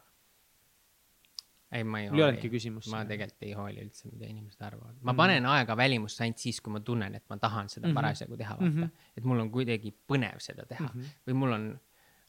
[1.72, 2.90] ei, ma ei mul ei olnudki küsimust.
[2.90, 4.96] ma tegelikult ei hooli üldse, mida inimesed arvavad.
[5.02, 7.94] ma panen aega välimusse ainult siis, kui ma tunnen, et ma tahan seda Mhm.
[7.94, 8.90] parasjagu teha, vaata Mhm..
[9.16, 11.04] et mul on kuidagi põnev seda teha Mhm.
[11.26, 11.80] või mul on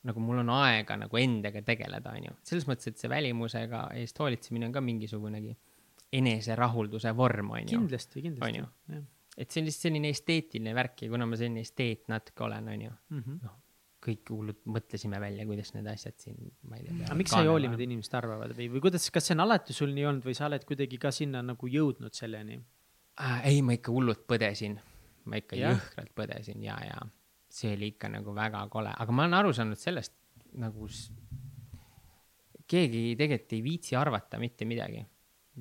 [0.04, 2.32] nagu mul on aega nagu endaga tegeleda, onju.
[2.44, 5.56] selles mõttes, et see välimusega eest hoolitsemine on ka mingisugunegi
[6.14, 7.70] eneserahulduse vorm, onju.
[7.78, 8.64] kindlasti, kindlasti
[9.38, 12.92] et see on lihtsalt selline esteetiline värk ja kuna ma selline esteet natuke olen, onju,
[13.10, 13.40] Mhm.
[14.04, 16.40] Kõik hullud mõtlesime välja, kuidas need asjad siin,
[16.70, 17.08] ma ei tea.
[17.08, 19.76] aga miks sa ei hooli, mida inimesed arvavad või, või kuidas, kas see on alati
[19.76, 22.60] sul nii olnud või sa oled kuidagi ka sinna nagu jõudnud selleni?
[23.20, 23.40] äh,?
[23.50, 24.78] ei, ma ikka hullult põdesin,
[25.30, 25.78] ma ikka Jah?
[25.78, 27.00] jõhkralt põdesin ja, ja
[27.54, 30.16] see oli ikka nagu väga kole, aga ma olen aru saanud sellest
[30.60, 30.90] nagu
[32.70, 35.04] keegi tegelikult ei viitsi arvata mitte midagi.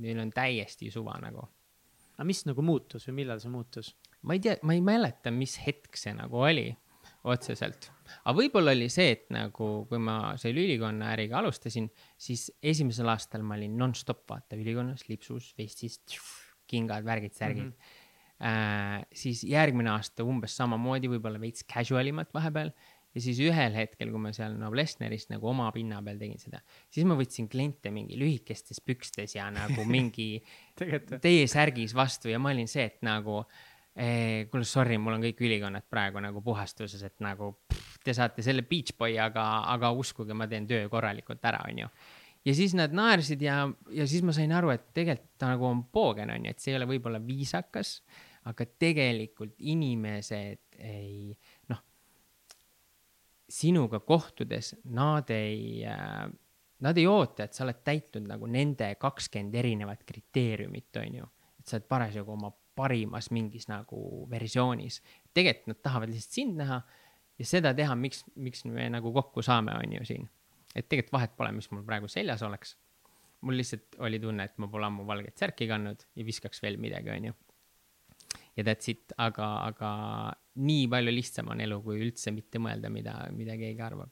[0.02, 1.44] Neil on täiesti suva nagu.
[2.12, 3.94] aga mis nagu muutus või millal see muutus?
[4.22, 6.70] ma ei tea, ma ei mäleta, mis hetk see nagu oli
[7.30, 7.90] otseselt,
[8.24, 11.86] aga võib-olla oli see, et nagu kui ma selle ülikonna äriga alustasin,
[12.18, 16.00] siis esimesel aastal ma olin nonstop vaata ülikonnas, lipsus, vestis,
[16.70, 17.76] kingad, värgid, särgid mm.
[17.76, 18.48] -hmm.
[18.48, 22.74] äh, siis järgmine aasta umbes samamoodi, võib-olla veits casual imat vahepeal
[23.12, 26.62] ja siis ühel hetkel, kui ma seal Noblessnerist nagu oma pinna peal tegin seda,
[26.92, 30.30] siis ma võtsin kliente mingi lühikestes pükstes ja nagu mingi
[30.76, 35.42] teie särgis vastu ja ma olin see, et nagu eh, kuule, sorry, mul on kõik
[35.44, 39.44] ülikonnad praegu nagu puhastuses, et nagu pff, te saate selle Beach Boy, aga,
[39.74, 41.90] aga uskuge, ma teen töö korralikult ära, onju.
[42.48, 45.84] ja siis nad naersid ja, ja siis ma sain aru, et tegelikult ta nagu on
[45.92, 47.98] poogen, onju, et see ei ole võib-olla viisakas,
[48.48, 51.36] aga tegelikult inimesed ei,
[51.70, 51.84] noh,
[53.52, 56.24] sinuga kohtudes nad ei äh,
[56.82, 61.28] nad ei oota, et sa oled täitnud nagu nende kakskümmend erinevat kriteeriumit, on ju.
[61.60, 62.50] et sa oled parasjagu oma
[62.82, 65.00] parimas mingis nagu versioonis.
[65.34, 66.82] tegelikult nad tahavad lihtsalt sind näha
[67.38, 70.28] ja seda teha, miks, miks me nagu kokku saame, on ju siin.
[70.74, 72.76] et tegelikult vahet pole, mis mul praegu seljas oleks.
[73.42, 77.10] mul lihtsalt oli tunne, et ma pole ammu valget särki kandnud ja viskaks veel midagi,
[77.10, 77.34] on ju.
[78.56, 79.92] ja that's it, aga, aga
[80.62, 84.10] nii palju lihtsam on elu, kui üldse mitte mõelda, mida, mida keegi arvab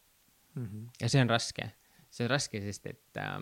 [0.54, 0.66] mm.
[0.66, 0.88] -hmm.
[1.00, 1.70] ja see on raske,
[2.10, 3.40] see on raske, sest et äh,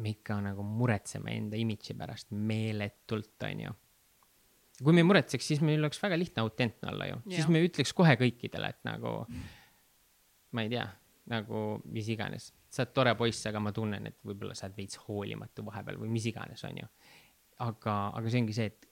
[0.00, 3.72] me ikka nagu muretseme enda imidži pärast meeletult, onju.
[4.80, 7.92] kui me ei muretseks, siis meil oleks väga lihtne autentne olla ju, siis me ütleks
[7.96, 9.14] kohe kõikidele, et nagu
[10.56, 10.86] ma ei tea,
[11.30, 15.00] nagu mis iganes, sa oled tore poiss, aga ma tunnen, et võib-olla sa oled veits
[15.06, 16.88] hoolimatu vahepeal või mis iganes, onju.
[17.66, 18.88] aga, aga see ongi see, et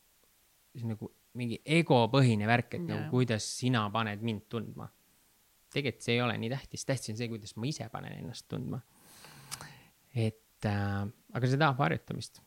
[0.77, 4.89] see on nagu mingi egopõhine värk, et nagu kuidas sina paned mind tundma.
[5.73, 8.81] tegelikult see ei ole nii tähtis, tähtis on see, kuidas ma ise panen ennast tundma.
[10.15, 12.43] et äh, aga see tahab harjutamist.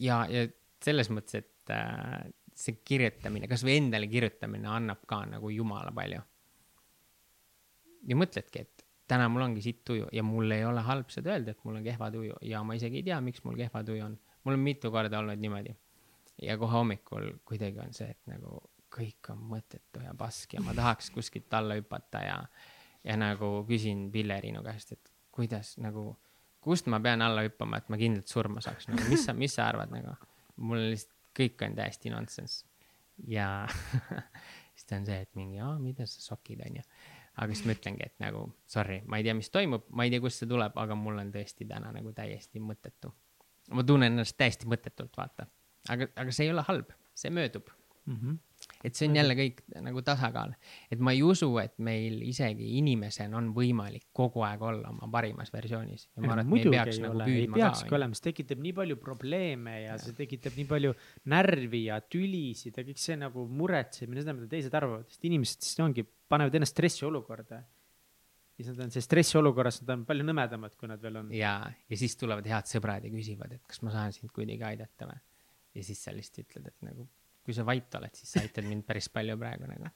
[0.00, 0.46] ja, ja
[0.84, 6.20] selles mõttes, et äh, see kirjutamine, kasvõi endale kirjutamine annab ka nagu jumala palju.
[8.08, 11.54] ja mõtledki, et täna mul ongi sitt tuju ja mul ei ole halb seda öelda,
[11.54, 14.18] et mul on kehva tuju ja ma isegi ei tea, miks mul kehva tuju on.
[14.44, 15.74] mul on mitu korda olnud niimoodi
[16.42, 18.58] ja kohe hommikul kuidagi on see, et nagu
[18.94, 22.36] kõik on mõttetu ja pask ja ma tahaks kuskilt alla hüpata ja,
[23.04, 26.12] ja nagu küsin Pilleriinu käest, et kuidas nagu,
[26.64, 29.68] kust ma pean alla hüppama, et ma kindlalt surma saaks, nagu mis sa, mis sa
[29.70, 30.14] arvad nagu.
[30.56, 32.64] mul lihtsalt kõik on täiesti nonsense
[33.30, 33.66] ja
[34.74, 36.84] siis ta on see, et mingi, aa, mida sa sokid, onju.
[37.42, 40.22] aga siis ma ütlengi, et nagu sorry, ma ei tea, mis toimub, ma ei tea,
[40.22, 43.12] kust see tuleb, aga mul on tõesti täna nagu täiesti mõttetu.
[43.74, 45.48] ma tunnen ennast täiesti mõttetult, vaata
[45.92, 47.68] aga, aga see ei ole halb, see möödub
[48.06, 48.16] mm.
[48.16, 48.38] -hmm.
[48.84, 50.54] Et see on jälle kõik nagu tasakaal,
[50.92, 55.52] et ma ei usu, et meil isegi inimesena on võimalik kogu aeg olla oma parimas
[55.54, 56.08] versioonis.
[56.12, 57.98] ja ma arvan, et me ei peaks ei nagu ole, püüdma ei peakski ka.
[57.98, 60.96] olema, see tekitab nii palju probleeme ja, ja see tekitab nii palju
[61.32, 65.80] närvi ja tülisid ja kõik see nagu muretsemine, seda, mida teised arvavad, sest inimesed siis
[65.84, 67.64] ongi, panevad ennast stressiolukorda
[68.54, 71.32] siis nad on see stressiolukorras, nad on palju nõmedamad, kui nad veel on.
[71.34, 71.56] ja,
[71.90, 75.18] ja siis tulevad head sõbrad ja küsivad, et kas ma saan sind kuidagi aidata või
[75.74, 77.08] ja siis sa lihtsalt ütled, et nagu
[77.44, 79.92] kui sa vait oled, siis sa aitad mind päris palju praegu nagu.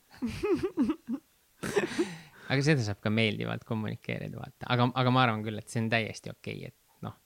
[2.49, 5.91] Aga seda saab ka meeldivalt kommunikeerida, vaata, aga, aga ma arvan küll, et see on
[5.93, 7.17] täiesti okei okay,, et noh,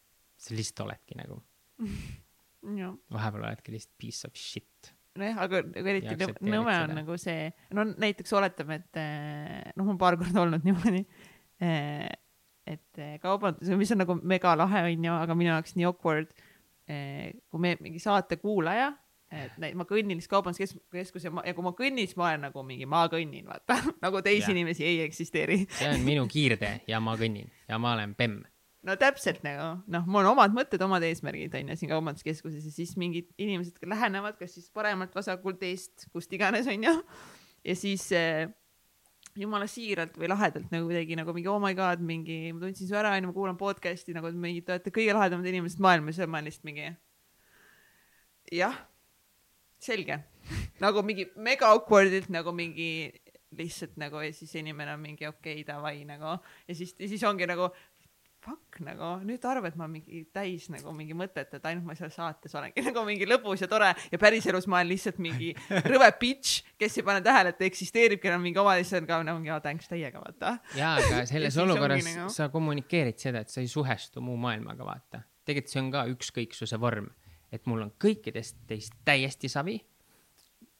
[0.40, 1.38] sa lihtsalt oledki nagu
[3.16, 4.92] vahepeal oledki lihtsalt piece of shit.
[5.20, 6.16] Nojah, aga eriti
[6.48, 11.02] nõme on nagu see, no näiteks oletame, et eh, noh, mul paar korda olnud niimoodi,
[11.60, 12.08] eh,
[12.72, 16.32] et eh, kaubandus, mis on nagu mega lahe, onju, aga minu jaoks nii awkward
[16.92, 18.90] kui me mingi saate kuulaja,
[19.32, 22.88] et ma kõnnin lihtsalt kaubanduskeskuse ja, ja kui ma kõnnin, siis ma olen nagu mingi,
[22.88, 24.54] ma kõnnin, vaata nagu teisi yeah.
[24.56, 25.62] inimesi ei eksisteeri.
[25.78, 28.40] see on minu kiirtee ja ma kõnnin ja ma olen bemm.
[28.86, 32.74] no täpselt nagu, noh, mul on omad mõtted, omad eesmärgid on ju siin kaubanduskeskuses ja
[32.74, 36.96] siis mingid inimesed lähenevad, kas siis paremalt, vasakult, eest, kust iganes on ju.
[37.64, 38.50] ja siis äh,
[39.38, 42.96] jumala siiralt või lahedalt nagu kuidagi nagu mingi oh my god, mingi, ma tundsin su
[42.98, 46.28] ära, onju, ma kuulan podcast'i nagu, et mingi, te olete kõige lahedamad inimesed maailmas ja
[46.28, 46.90] ma olen lihtsalt mingi.
[48.52, 48.76] jah,
[49.84, 50.18] selge.
[50.82, 53.12] Nagu mingi mega awkward'ilt nagu mingi
[53.56, 56.38] lihtsalt nagu ja siis inimene on mingi okei okay,, davai nagu.
[56.68, 57.70] Ja siis, ja siis ongi nagu
[58.42, 59.08] fuck nagu.
[59.26, 62.82] Nüüd arvad, et ma mingi täis nagu mingi mõtet, et ainult ma seal saates olengi
[62.88, 63.92] nagu mingi lõbus ja tore.
[64.12, 65.52] Ja päriselus ma olen lihtsalt mingi
[65.92, 69.38] rõve bitch, kes ei pane tähele, et eksisteerib, kellel on mingi oma lihtsalt ka nagu
[69.38, 70.56] mingi thanks täiega vaata.
[70.80, 72.30] ja, aga selles olukorras nagu...
[72.34, 75.22] sa kommunikeerid seda, et sa ei suhestu muu maailmaga, vaata.
[75.46, 77.12] tegelikult see on ka ükskõiksuse vorm,
[77.52, 79.80] et mul on kõikidest teist täiesti savi.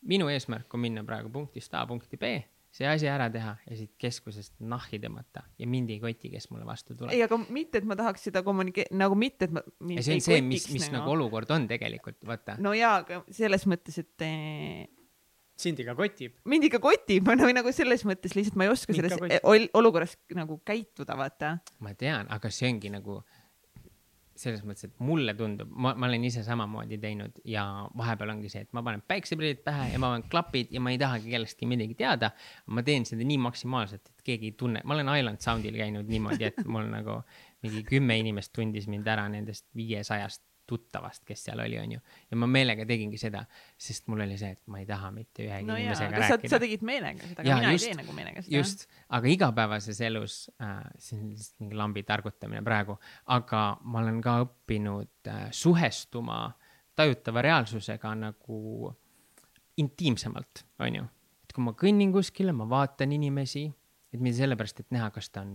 [0.09, 2.40] minu eesmärk on minna praegu punktist A punkti B
[2.73, 6.65] see asi ära teha ja siit keskusest nahhi tõmmata ja mind ei koti, kes mulle
[6.65, 7.12] vastu tuleb.
[7.12, 9.62] ei, aga mitte, et ma tahaks seda kommunike-, nagu mitte, et ma.
[9.93, 11.03] ja see on see, mis, mis nagu.
[11.03, 12.57] nagu olukord on tegelikult, vaata.
[12.65, 14.89] no jaa, aga selles mõttes, et eh,
[15.61, 16.39] sind ikka kotib.
[16.49, 20.57] mind ikka kotib, või nagu selles mõttes lihtsalt ma ei oska mind selles olukorras nagu
[20.65, 21.59] käituda, vaata.
[21.85, 23.20] ma tean, aga see ongi nagu
[24.43, 27.64] selles mõttes, et mulle tundub, ma, ma olen ise samamoodi teinud ja
[27.98, 31.01] vahepeal ongi see, et ma panen päikseprillid pähe ja ma panen klapid ja ma ei
[31.01, 32.32] tahagi kellestki midagi teada.
[32.66, 36.51] ma teen seda nii maksimaalselt, et keegi ei tunne, ma olen Island Soundil käinud niimoodi,
[36.51, 37.20] et mul nagu
[37.62, 40.43] mingi kümme inimest tundis mind ära nendest viiesajast
[40.73, 42.01] tuttavast, kes seal oli, onju.
[42.31, 43.44] ja ma meelega tegingi seda,
[43.81, 46.53] sest mul oli see, et ma ei taha mitte ühegi no inimesega jaa, rääkida.
[46.55, 48.57] sa tegid meelega seda, aga ja, mina just, ei tee nagu meelega seda.
[48.57, 48.86] just,
[49.19, 52.97] aga igapäevases elus äh,, see on lihtsalt mingi lambi targutamine praegu,
[53.36, 56.44] aga ma olen ka õppinud äh, suhestuma
[56.99, 58.90] tajutava reaalsusega nagu
[59.81, 61.07] intiimsemalt, onju.
[61.44, 63.69] et kui ma kõnnin kuskile, ma vaatan inimesi
[64.12, 65.55] et mitte sellepärast, et näha, kas ta on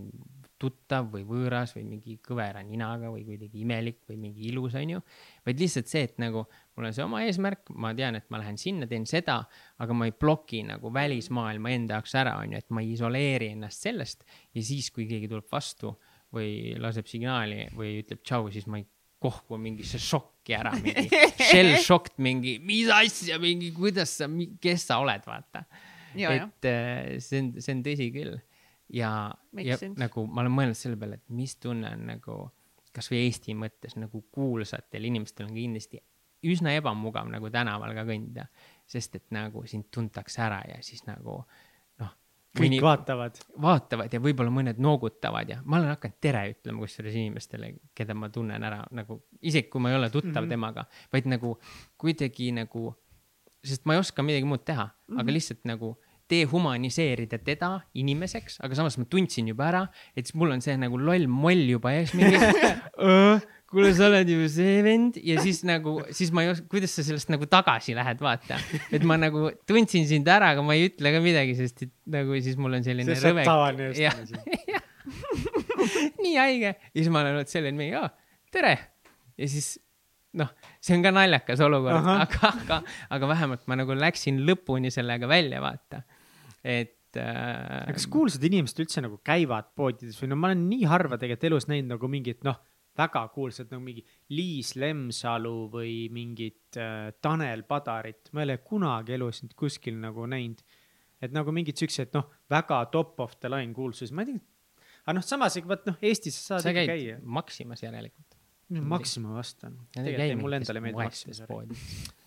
[0.58, 5.00] tuttav või võõras või mingi kõvera ninaga või kuidagi imelik või mingi ilus, onju.
[5.46, 6.42] vaid lihtsalt see, et nagu
[6.76, 9.40] mul on see oma eesmärk, ma tean, et ma lähen sinna, teen seda,
[9.78, 13.86] aga ma ei bloki nagu välismaailma enda jaoks ära, onju, et ma ei isoleeri ennast
[13.86, 14.26] sellest.
[14.54, 15.94] ja siis, kui keegi tuleb vastu
[16.34, 18.88] või laseb signaali või ütleb tšau, siis ma ei
[19.22, 21.06] kohku mingisse šokki ära, mingi
[21.50, 24.28] shell shocked mingi, mis asja, mingi kuidas sa,
[24.62, 25.64] kes sa oled, vaata.
[26.18, 28.38] et äh, see on, see on tõsi küll
[28.88, 30.00] ja, ja sense.
[30.00, 32.38] nagu ma olen mõelnud selle peale, et mis tunne on nagu
[32.94, 36.00] kasvõi Eesti mõttes nagu kuulsatel inimestel on kindlasti
[36.46, 38.46] üsna ebamugav nagu tänaval ka kõndida,
[38.88, 41.40] sest et nagu sind tuntakse ära ja siis nagu
[42.00, 42.12] noh.
[42.58, 43.40] kõik vaatavad.
[43.60, 48.30] vaatavad ja võib-olla mõned noogutavad ja ma olen hakanud tere ütlema kusjuures inimestele, keda ma
[48.34, 50.54] tunnen ära nagu, isegi kui ma ei ole tuttav mm -hmm.
[50.54, 51.58] temaga, vaid nagu
[51.98, 52.94] kuidagi nagu,
[53.64, 55.20] sest ma ei oska midagi muud teha mm, -hmm.
[55.20, 55.34] aga mhm.
[55.34, 55.96] lihtsalt nagu
[56.30, 59.84] dehumaniseerida teda inimeseks, aga samas ma tundsin juba ära,
[60.16, 62.38] et siis mul on see nagu loll moll juba ees mingi
[63.68, 67.04] kuule, sa oled ju see vend ja siis nagu, siis ma ei oska, kuidas sa
[67.04, 68.60] sellest nagu tagasi lähed, vaata.
[68.94, 72.38] et ma nagu tundsin sind ära, aga ma ei ütle ka midagi, sest et nagu
[72.44, 73.44] siis mul on selline see rõve.
[73.48, 74.38] tavaline just.
[76.24, 78.00] nii haige ja siis ma olen olnud selline mingi,
[78.52, 78.74] tere.
[79.36, 79.76] ja siis
[80.38, 80.50] noh,
[80.84, 82.80] see on ka naljakas olukord, aga, aga,
[83.16, 86.02] aga vähemalt ma nagu läksin lõpuni sellega välja, vaata.
[86.64, 87.92] Et äh....
[87.92, 91.68] kas kuulsad inimesed üldse nagu käivad poodides või no ma olen nii harva tegelikult elus
[91.70, 92.58] näinud nagu mingit noh
[92.98, 94.02] väga kuulsad nagu mingi
[94.34, 100.26] Liis Lemsalu või mingit äh, Tanel Padarit, ma ei ole kunagi elus neid kuskil nagu
[100.26, 100.62] näinud.
[101.22, 104.42] et nagu mingid siuksed noh, väga top of the line kuulsus, ma ei tea.
[105.04, 107.20] aga noh, samas vot noh, Eestis sa saad ikka käia.
[107.22, 108.27] Maximas järelikult
[108.68, 109.72] Maxima vastan.
[110.36, 111.62] mulle endale meeldib Maxima.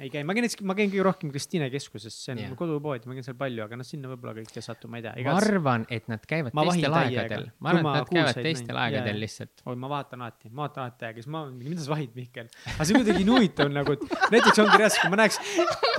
[0.02, 2.56] ei käi, ma käin ma käin kõige rohkem Kristiine keskuses, see on yeah.
[2.58, 5.14] kodupood, ma käin seal palju, aga noh, sinna võib-olla kõik ei satu, ma ei tea.
[5.28, 7.46] ma arvan, et nad käivad ma teistel aegadel.
[7.62, 9.62] ma arvan, et nad käivad teistel aegadel lihtsalt.
[9.70, 12.50] oi, ma vaatan alati, ma vaatan alati aega, siis ma, mida sa vahid, Mihkel.
[12.74, 15.42] aga see on kuidagi nii huvitav nagu, et näiteks ongi reaalselt, kui ma näeks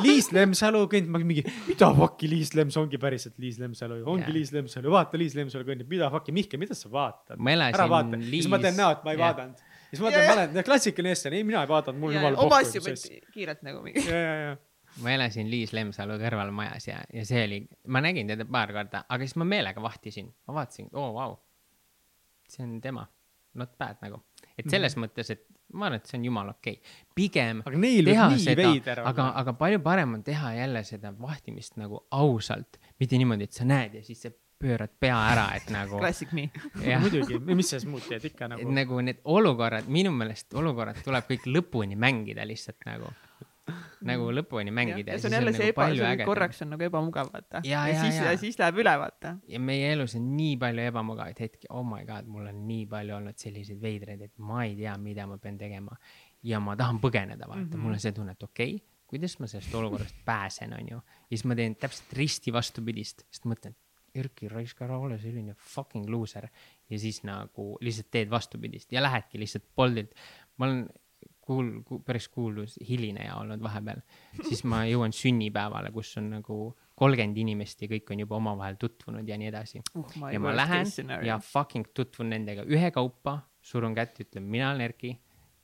[0.02, 4.39] Liis Lemsalu kõnnib, ma mingi, mida fuck'i Liis Lems ongi päriselt Liis Lemsalu, ongi yeah.
[4.40, 7.39] Liis Lemsalu, vaata Liis Lemsalu kõnnib, mida fuck'i, Mihkel, mida sa vaatad?
[7.39, 10.66] ära vaata, siis ma teen näo, et ma ei vaadanud siis ma mõtlen, ma olen
[10.66, 12.48] klassikaline eestlane, ei mina ei vaadanud, mul jumala pohhu.
[12.48, 12.94] omas juba
[13.35, 14.05] kiirelt nagu mingi.
[14.09, 14.52] ja, ja, ja
[15.05, 17.62] ma elasin Liis Lemsalu kõrval majas ja, ja see oli,
[17.93, 21.32] ma nägin teda paar korda, aga siis ma meelega vahtisin, ma vaatasin, oo oh, vau
[21.32, 21.39] wow..
[22.48, 23.06] see on tema,
[23.60, 24.20] not bad nagu,
[24.56, 25.12] et selles mm -hmm.
[25.12, 26.94] mõttes, et ma arvan, et see on jumala okei okay..
[27.16, 27.62] pigem.
[27.64, 28.69] aga neil nii seda,
[29.09, 33.64] aga, aga palju parem on teha jälle seda vahtimist nagu ausalt, mitte niimoodi, et sa
[33.69, 35.98] näed ja siis see pöörad pea ära, et nagu.
[35.98, 36.48] Classic me.
[37.05, 38.70] muidugi, mis sa siis muud teed ikka nagu.
[38.78, 43.10] nagu need olukorrad, minu meelest olukorrad tuleb kõik lõpuni mängida lihtsalt nagu
[44.06, 45.14] nagu lõpuni mängida.
[45.14, 47.62] ja see on jälle see nagu eba, korraks on nagu ebamugav, vaata.
[47.64, 49.36] ja, ja, ja siis, ja siis läheb üle, vaata.
[49.48, 53.16] ja meie elus on nii palju ebamugavaid hetki, oh my god, mul on nii palju
[53.18, 55.98] olnud selliseid veidraid, et ma ei tea, mida ma pean tegema.
[56.43, 57.84] ja ma tahan põgeneda, vaata mm, -hmm.
[57.86, 60.98] mul on see tunne, et okei okay,, kuidas ma sellest olukorrast pääsen, onju.
[60.98, 63.76] ja siis ma teen täpselt risti vastupidist, sest mõtlen,
[64.14, 66.48] Erki, raiska ära, ole selline fucking loser.
[66.90, 70.14] ja siis nagu lihtsalt teed vastupidist ja lähedki lihtsalt Boltilt.
[70.56, 70.89] ma olen
[71.47, 74.02] kuul-, kuul, päris kuulus hilineja olnud vahepeal.
[74.48, 76.59] siis ma jõuan sünnipäevale, kus on nagu
[76.98, 80.14] kolmkümmend inimest ja kõik on juba omavahel tutvunud ja nii edasi uh,.
[80.32, 80.86] ja ma lähen
[81.26, 85.16] ja fucking tutvun nendega ühekaupa, surun kätt, ütlen, mina olen Erki,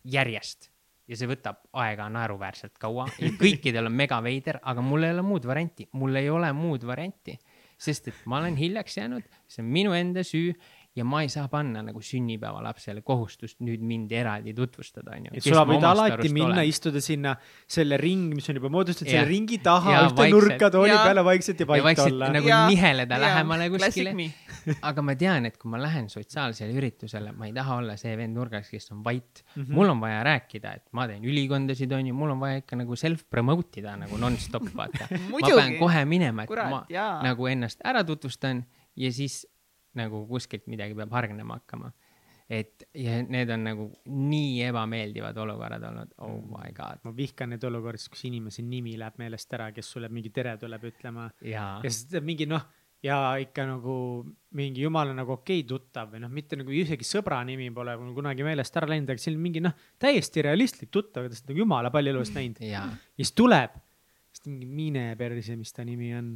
[0.05, 0.71] järjest
[1.09, 5.25] ja see võtab aega naeruväärselt kaua ja kõikidel on mega veider, aga mul ei ole
[5.25, 7.39] muud varianti, mul ei ole muud varianti
[7.79, 10.55] sest et ma olen hiljaks jäänud, see on minu enda süü
[10.97, 15.35] ja ma ei saa panna nagu sünnipäevalapsele kohustust nüüd mind eraldi tutvustada, onju.
[15.37, 17.35] et sa võid alati minna, istuda sinna
[17.69, 21.69] selle ring, mis on juba moodustatud, selle ringi taha, ühte nurka tooli peale vaikselt ja
[21.71, 22.31] vait vaikselt olla.
[22.35, 22.61] nagu ja.
[22.71, 23.23] niheleda ja.
[23.27, 24.15] lähemale kuskile.
[24.89, 28.37] aga ma tean, et kui ma lähen sotsiaalsele üritusele, ma ei taha olla see vend
[28.39, 29.63] nurgas, kes on vait mm.
[29.63, 29.77] -hmm.
[29.79, 33.25] mul on vaja rääkida, et ma teen ülikondasid, onju, mul on vaja ikka nagu self
[33.31, 37.23] promote ida nagu nonstop, vaata ma pean kohe minema, et Kurat, ma jaa.
[37.23, 38.65] nagu ennast ära tutvustan
[38.97, 39.45] ja siis
[39.97, 41.93] nagu kuskilt midagi peab hargnema hakkama.
[42.49, 47.01] et ja need on nagu nii ebameeldivad olukorrad olnud, oh my god.
[47.05, 50.89] ma vihkan neid olukordi, kus inimese nimi läheb meelest ära, kes sulle mingi tere tuleb
[50.91, 51.29] ütlema.
[51.45, 52.65] ja siis mingi noh,
[53.05, 53.97] ja ikka nagu
[54.59, 58.47] mingi jumala nagu okei okay, tuttav või noh, mitte nagu isegi sõbra nimi pole kunagi
[58.47, 62.17] meelest ära läinud, aga selline mingi noh, täiesti realistlik tuttav, keda sa nagu jumala palju
[62.17, 62.65] elus näinud.
[62.65, 63.77] ja siis tuleb,
[64.33, 66.33] siis mingi mine perse, mis ta nimi on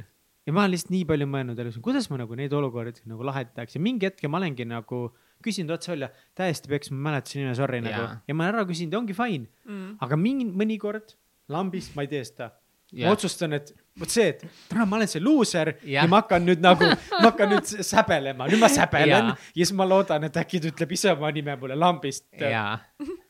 [0.47, 3.77] ja ma olen lihtsalt nii palju mõelnud elus, kuidas ma nagu neid olukordi nagu lahendaks
[3.77, 5.05] ja mingi hetk ma olengi nagu
[5.43, 6.09] küsinud otse välja,
[6.39, 7.87] täiesti peks, ma mäletasin nime, sorry yeah.
[7.89, 9.49] nagu ja ma olen ära küsinud ja ongi fine.
[9.67, 9.95] Mm..
[10.03, 11.15] aga mingi mõnikord
[11.51, 12.51] lambist ma ei tee seda.
[12.93, 13.09] Yeah..
[13.09, 14.41] ma otsustan, et vot see, et
[14.71, 16.01] täna ma olen see luuser yeah.
[16.01, 19.43] ja ma hakkan nüüd nagu, ma hakkan nüüd säbelema, nüüd ma säbelen yeah.
[19.53, 22.25] ja siis ma loodan, et äkki ta ütleb ise oma nime mulle lambist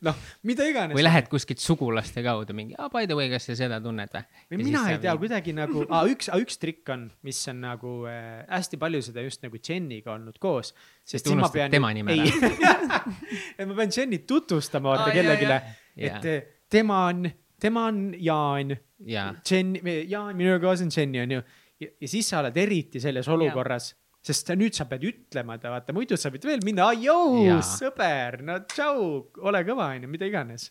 [0.08, 0.96] noh, mida iganes.
[0.96, 4.24] või lähed kuskilt sugulaste kaudu mingi, ah by the way, kas sa seda tunned või?
[4.54, 7.60] või mina ei tea mingi..., kuidagi nagu ah,, üks ah,, üks trikk on, mis on
[7.66, 10.72] nagu äh, hästi palju seda just nagu Jeniga olnud koos.
[11.04, 11.72] sest siis ma pean.
[11.74, 13.04] tema nime ära.
[13.58, 16.30] et ma pean Jenit tutvustama vaata oh, kellelegi, et
[16.72, 17.26] tema on
[17.64, 18.74] tema on Jaan
[19.08, 19.34] yeah..
[19.50, 19.74] Jen,
[20.08, 20.58] Jaan, minu
[20.96, 21.42] Jenny on ju.
[21.80, 23.90] ja siis sa oled eriti selles olukorras,
[24.24, 27.60] sest sa- nüüd sa pead ütlema ta vaata, muidu sa võid veel minna, jõu Jaa.,
[27.64, 29.04] sõber, no tšau,
[29.48, 30.70] ole kõva, onju, mida iganes.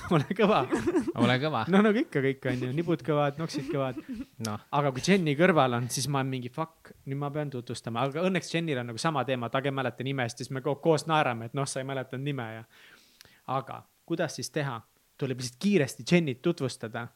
[0.14, 0.60] ole kõva,
[1.18, 3.98] ole kõva, no nagu ikka kõik onju, nibud kõvad, noksid kõvad.
[4.46, 8.06] noh, aga kui Jenny kõrval on, siis ma olen mingi fuck, nüüd ma pean tutvustama,
[8.06, 11.08] aga õnneks Jennil on nagu sama teema, ta ei mäleta nime, siis me ko- koos
[11.10, 12.64] naerame, et noh, sa ei mäletanud nime ja.
[13.50, 14.78] aga kuidas siis teha?
[15.20, 17.06] Tuleb lihtsalt kiiresti Jennit tutvustada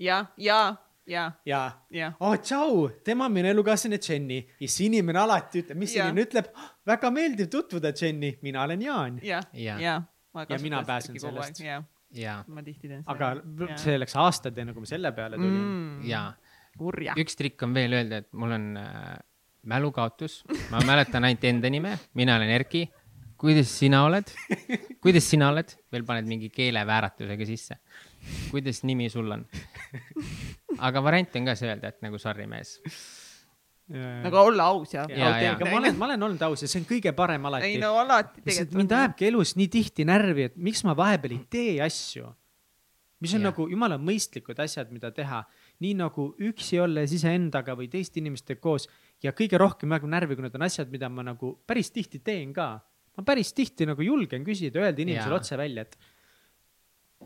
[0.00, 0.76] ja, ja,
[1.06, 2.12] ja, ja ja.
[2.20, 6.08] oh tšau, tema on minu elukaaslane Jenny ja siis inimene alati ütleb, mis Jaa.
[6.08, 6.50] inimene ütleb,
[6.86, 9.20] väga meeldiv tutvuda, Jenny, mina olen Jaan.
[9.22, 9.80] ja, Ja.
[9.80, 10.02] ja.
[10.48, 11.58] Ja mina pääsen sellest.
[11.60, 11.82] ja,
[12.14, 13.32] ja, ma tihti teen aga
[13.82, 16.04] see läks aastaid enne, kui ma selle peale tulin mm..
[16.06, 16.20] ja
[16.78, 17.16] kurja.
[17.18, 19.16] üks trikk on veel öelda, et mul on äh,
[19.66, 22.86] mälukaotus, ma mäletan ainult enda nime, mina olen Erki.
[23.40, 24.28] Kuidas sina oled?
[25.04, 25.72] kuidas sina oled?
[25.92, 27.78] veel paned mingi keelevääratusega sisse.
[28.50, 29.46] kuidas nimi sul on?
[30.78, 32.76] aga variant on ka see öelda, et nagu sorry mees.
[33.90, 35.54] nagu olla aus ja, Ja, ja.
[35.56, 37.78] aga ma olen, ma olen olnud aus ja see on kõige parem alati ei.
[37.82, 38.76] no alati tegelikult.
[38.78, 42.28] mind ajabki elus nii tihti närvi, et miks ma vahepeal ei tee asju.
[43.20, 43.50] mis on Jah.
[43.50, 45.42] nagu jumala mõistlikud asjad, mida teha,
[45.82, 48.86] nii nagu üksi olles iseendaga või teiste inimestega koos
[49.24, 52.54] ja kõige rohkem ajab närvi, kui need on asjad, mida ma nagu päris tihti teen
[52.56, 52.78] ka.
[53.16, 55.42] Ma päris tihti nagu julgen küsida, öelda inimesele Jaa.
[55.42, 55.98] otse välja, et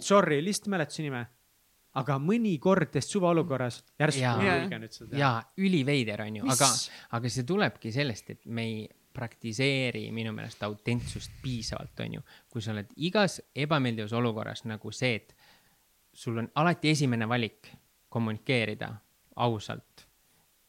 [0.01, 1.27] sorry, lihtsalt mäletasin nime.
[1.95, 4.37] aga mõnikord täiesti suvaolukorras järsku Jaa.
[4.37, 4.59] ma Jaa.
[4.63, 5.21] julgen nüüd seda teha.
[5.21, 6.69] ja üliveider on ju, aga
[7.19, 8.85] aga see tulebki sellest, et me ei
[9.15, 12.25] praktiseeri minu meelest autentsust piisavalt, on ju.
[12.51, 15.37] kui sa oled igas ebameeldivas olukorras nagu see, et
[16.15, 17.71] sul on alati esimene valik
[18.09, 18.91] kommunikeerida
[19.43, 20.07] ausalt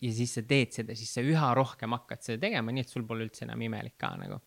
[0.02, 3.06] ja siis sa teed seda, siis sa üha rohkem hakkad seda tegema, nii et sul
[3.08, 4.40] pole üldse enam imelik ka nagu.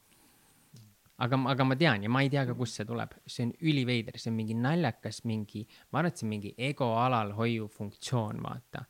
[1.25, 4.19] aga, aga ma tean ja ma ei tea ka, kust see tuleb, see on üliveider,
[4.21, 8.85] see on mingi naljakas, mingi, ma arvan, et see on mingi ego alalhoiu funktsioon, vaata.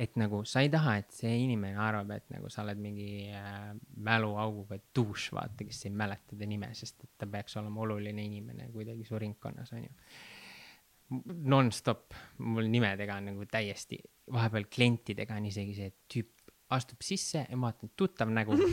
[0.00, 3.72] et nagu sa ei taha, et see inimene arvab, et nagu sa oled mingi äh,
[4.06, 8.70] mäluauguga dušš, vaata, kes ei mäleta ta nime, sest et ta peaks olema oluline inimene
[8.72, 9.90] kuidagi su ringkonnas, onju
[11.50, 12.14] nonstop,
[12.46, 13.98] mul nimedega on nagu täiesti,
[14.30, 18.58] vahepeal klientidega on isegi see, tüüp astub sisse ja ma vaatan tuttav nägu.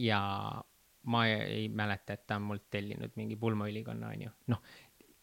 [0.00, 0.20] Ja
[1.08, 4.32] ma ei, mäleta, et ta on mult tellinud mingi pulmaülikonna, onju.
[4.52, 4.62] noh,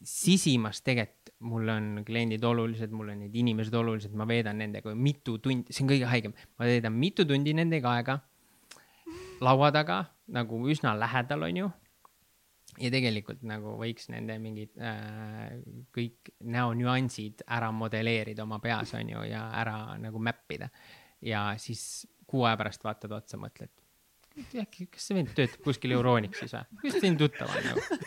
[0.04, 5.38] sisimas tegelikult mul on kliendid olulised, mul on need inimesed olulised, ma veedan nendega mitu
[5.44, 8.18] tundi, see on kõige haigem, ma veedan mitu tundi nendega aega
[9.42, 11.70] laua taga nagu üsna lähedal, onju.
[12.78, 15.56] Ja tegelikult nagu võiks nende mingid äh,
[15.96, 20.68] kõik näonüansid ära modelleerida oma peas onju ja ära nagu mäppida.
[21.26, 23.72] Ja siis kuu aja pärast vaatad otsa, mõtled,
[24.38, 27.98] äkki, kas see vend töötab kuskil Euronixis või, kuidas nii tuttav on nagu.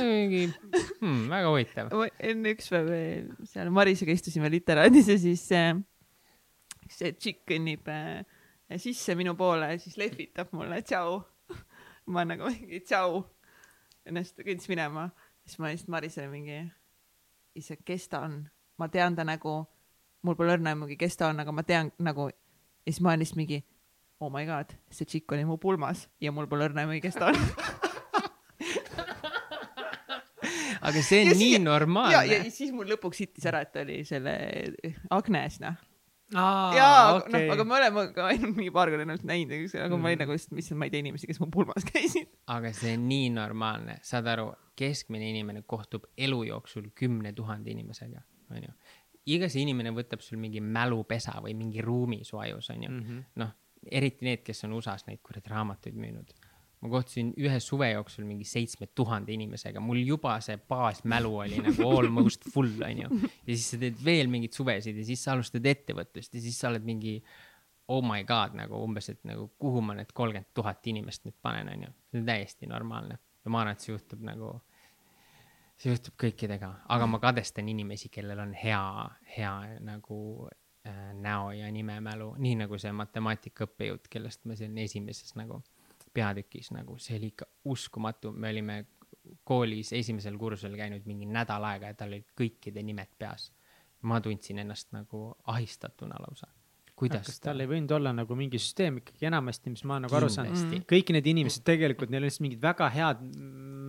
[0.00, 1.94] mingi hmm,, väga huvitav.
[2.30, 5.72] enne üks päev eh, seal Marisega istusime literaadis ja siis äh,
[6.88, 8.22] see tšikk kõnnib äh,
[8.80, 11.20] sisse minu poole ja siis lehvitab mulle tšau.
[12.10, 13.24] ma nagu mingi tšau.
[14.08, 15.10] ennast kõndis minema,
[15.44, 16.62] siis ma lihtsalt Marisele mingi,
[17.54, 18.40] ise, kes ta on,
[18.80, 19.60] ma tean ta nägu,
[20.24, 23.22] mul pole õrna aimugi, kes ta on, aga ma tean nagu ja siis ma olen
[23.22, 23.60] lihtsalt mingi
[24.20, 27.30] oh my god, see tšikk oli mu pulmas ja mul pole õrna aimugi, kes ta
[27.32, 27.38] on.
[30.80, 32.42] aga see on Ja nii ja, normaalne ja.
[32.52, 34.34] siis mul lõpuks hittis ära, et oli selle
[35.12, 35.76] Agnes, noh.
[36.34, 40.08] aa, jaa, noh, aga me oleme ka ainult mingi paar korda ennast näinud, aga ma
[40.12, 40.24] olin Mhm.
[40.24, 42.28] nagu mis, ma ei tea inimesi, kes mu pulmas käisid.
[42.48, 48.22] aga see on nii normaalne, saad aru, keskmine inimene kohtub elu jooksul kümne tuhande inimesega,
[48.50, 48.72] onju.
[49.26, 52.90] iga see inimene võtab sul mingi mälupesa või mingi ruumi su ajus, onju.
[52.90, 53.18] Mhm.
[53.42, 53.52] noh,
[53.90, 56.32] eriti need, kes on USA-s neid kuradi raamatuid müünud.
[56.80, 61.90] ma kohtusin ühe suve jooksul mingi seitsme tuhande inimesega, mul juba see baasmälu oli nagu
[61.98, 63.08] almost full, onju.
[63.20, 66.70] ja siis sa teed veel mingeid suvesid ja siis sa alustad ettevõtlust ja siis sa
[66.72, 67.18] oled mingi
[67.90, 71.68] oh my god nagu umbes, et nagu kuhu ma need kolmkümmend tuhat inimest nüüd panen,
[71.74, 71.92] onju.
[72.12, 74.54] see on täiesti normaalne ja ma arvan, et see juhtub nagu,
[75.80, 78.82] see juhtub kõikidega, aga ma kadestan inimesi, kellel on hea,
[79.36, 79.54] hea
[79.84, 80.20] nagu
[81.20, 85.60] näo ja nimemälu, nii nagu see matemaatikaõppejõud, kellest ma siin esimeses nagu
[86.14, 88.78] peatükis nagu, see oli ikka uskumatu, me olime
[89.44, 93.50] koolis esimesel kursusel käinud mingi nädal aega ja tal olid kõikide nimed peas.
[94.00, 96.46] ma tundsin ennast nagu ahistatuna lausa.
[96.96, 100.16] kuidas kas tal ei võinud olla nagu mingi süsteem ikkagi enamasti, mis ma olen nagu
[100.16, 103.22] aru saanud, kindlasti, kõik need inimesed tegelikult, neil on lihtsalt mingid väga head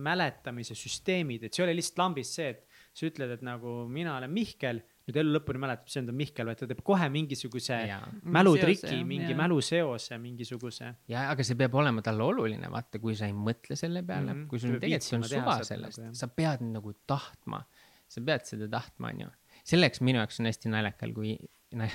[0.02, 4.16] mäletamise süsteemid, et see ei ole lihtsalt lambist see, et sa ütled, et nagu mina
[4.16, 8.00] olen Mihkel, nüüd elu lõpuni mäletab, see on Mihkel, vaid ta teeb kohe mingisuguse jaa
[8.36, 9.38] mälutriki mingi jah.
[9.40, 10.92] mäluseose, mingisuguse.
[11.10, 14.42] ja aga see peab olema talle oluline, vaata, kui sa ei mõtle selle peale mm.
[14.42, 14.50] -hmm.
[14.50, 17.62] kui sul tegelikult on suva sellest nagu, sa pead nagu tahtma,
[18.08, 19.30] sa pead seda tahtma, onju.
[19.74, 21.36] selleks minu jaoks on hästi naljakal, kui
[21.78, 21.90] na-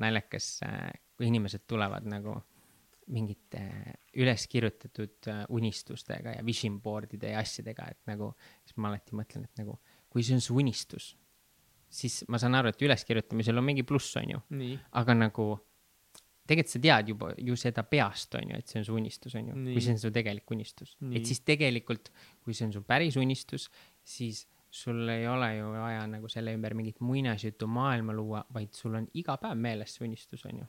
[0.00, 0.52] naljakas,
[1.16, 2.40] kui inimesed tulevad nagu
[3.10, 3.62] mingite
[4.22, 8.32] üles kirjutatud äh, unistustega ja vision board'ide ja asjadega, et nagu,
[8.64, 9.78] siis ma alati mõtlen, et nagu,
[10.10, 11.12] kui see on su unistus,
[11.90, 14.40] siis ma saan aru, et üleskirjutamisel on mingi pluss, on ju.
[15.00, 15.48] aga nagu
[16.50, 19.52] tegelikult sa tead juba ju seda peast, on ju, et see on su unistus, on
[19.52, 20.96] ju, kui see on su tegelik unistus.
[21.14, 22.10] et siis tegelikult,
[22.42, 23.68] kui see on su päris unistus,
[24.02, 28.94] siis sul ei ole ju vaja nagu selle ümber mingit muinasjutu maailma luua, vaid sul
[28.94, 30.66] on iga päev meeles see unistus, on ju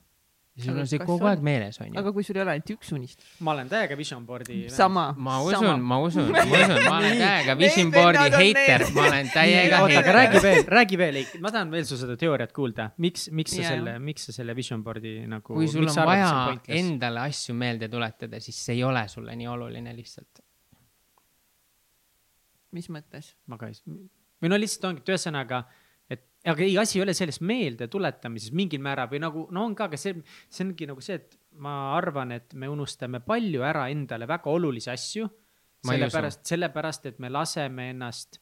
[0.52, 1.96] ja sul on see kogu aeg meeles, onju.
[1.96, 3.28] aga kui sul ei ole ainult üks unistus?
[3.44, 4.58] ma olen täiega vision board'i.
[4.72, 5.04] sama.
[5.16, 9.80] ma usun, ma usun, ma usun, ma olen täiega vision board'i heiter, ma olen täiega
[9.80, 10.02] heiter.
[10.02, 13.62] aga räägi veel, räägi veel, ma tahan veel su seda teooriat kuulda, miks, miks sa
[13.62, 13.72] yeah.
[13.72, 15.56] selle, miks sa selle vision board'i nagu.
[15.56, 16.32] kui sul on vaja
[16.82, 20.44] endale asju meelde tuletada, siis see ei ole sulle nii oluline lihtsalt.
[22.76, 23.32] mis mõttes?
[23.48, 23.80] ma ka ei,
[24.42, 25.64] või no lihtsalt ongi, et ühesõnaga
[26.50, 30.00] aga ei, asi ei ole selles meeldetuletamises mingil määral või nagu, no on ka, aga
[30.00, 30.16] see,
[30.50, 34.90] see ongi nagu see, et ma arvan, et me unustame palju ära endale väga olulisi
[34.90, 35.28] asju.
[35.86, 38.40] sellepärast, sellepärast, et me laseme ennast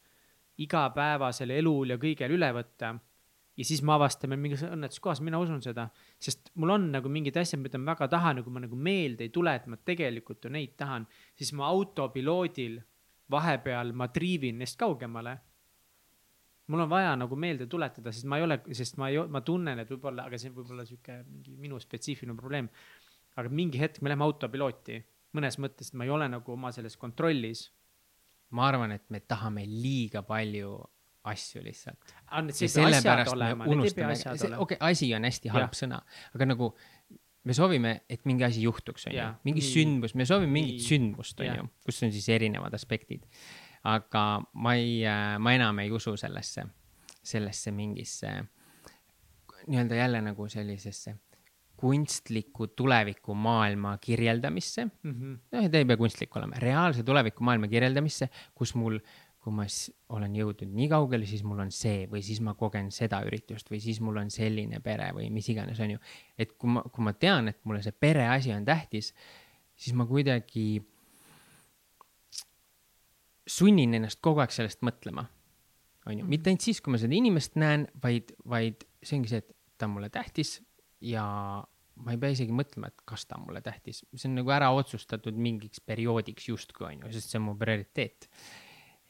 [0.61, 2.95] igapäevasel elul ja kõigel üle võtta.
[3.57, 7.59] ja siis me avastame mingis õnnetuskohas, mina usun seda, sest mul on nagu mingid asjad,
[7.61, 10.49] mida ma väga tahan ja kui ma nagu meelde ei tule, et ma tegelikult ju
[10.49, 11.05] neid tahan,
[11.35, 12.79] siis ma autopiloodil
[13.31, 15.37] vahepeal ma triivin neist kaugemale
[16.71, 19.83] mul on vaja nagu meelde tuletada, sest ma ei ole, sest ma ei, ma tunnen,
[19.83, 22.69] et võib-olla, aga see võib olla sihuke mingi minu spetsiifiline probleem.
[23.39, 24.97] aga mingi hetk me läheme autopilooti,
[25.37, 27.69] mõnes mõttes, et ma ei ole nagu oma selles kontrollis.
[28.51, 30.75] ma arvan, et me tahame liiga palju
[31.31, 32.13] asju lihtsalt.
[34.63, 35.81] okei, asi on hästi halb ja.
[35.83, 35.99] sõna,
[36.35, 36.71] aga nagu
[37.43, 39.73] me soovime, et mingi asi juhtuks, on ju, mingi nii.
[39.73, 40.87] sündmus, me soovime mingit nii.
[40.87, 43.25] sündmust, on ju, kus on siis erinevad aspektid
[43.83, 46.65] aga ma ei, äh, ma enam ei usu sellesse,
[47.23, 48.31] sellesse mingisse
[49.67, 51.15] nii-öelda jälle nagu sellisesse
[51.81, 55.11] kunstliku tulevikumaailma kirjeldamisse mm.
[55.11, 55.37] -hmm.
[55.51, 58.99] noh, ta ei pea kunstlik olema, reaalse tulevikumaailma kirjeldamisse, kus mul,
[59.41, 59.65] kui ma
[60.09, 63.81] olen jõudnud nii kaugele, siis mul on see või siis ma kogen seda üritust või
[63.81, 66.03] siis mul on selline pere või mis iganes, on ju.
[66.37, 69.13] et kui ma, kui ma tean, et mulle see pere asi on tähtis,
[69.75, 70.67] siis ma kuidagi
[73.51, 75.27] sunnin ennast kogu aeg sellest mõtlema.
[76.09, 79.43] on ju, mitte ainult siis, kui ma seda inimest näen, vaid, vaid see ongi see,
[79.43, 80.55] et ta on mulle tähtis
[81.05, 81.25] ja
[82.01, 84.71] ma ei pea isegi mõtlema, et kas ta on mulle tähtis, see on nagu ära
[84.73, 88.29] otsustatud mingiks perioodiks justkui on ju, sest see on mu prioriteet.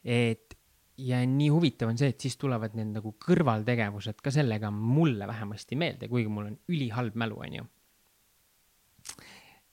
[0.03, 0.57] et
[1.01, 5.77] ja nii huvitav on see, et siis tulevad need nagu kõrvaltegevused ka sellega mulle vähemasti
[5.80, 7.68] meelde, kuigi mul on ülihalb mälu, on ju.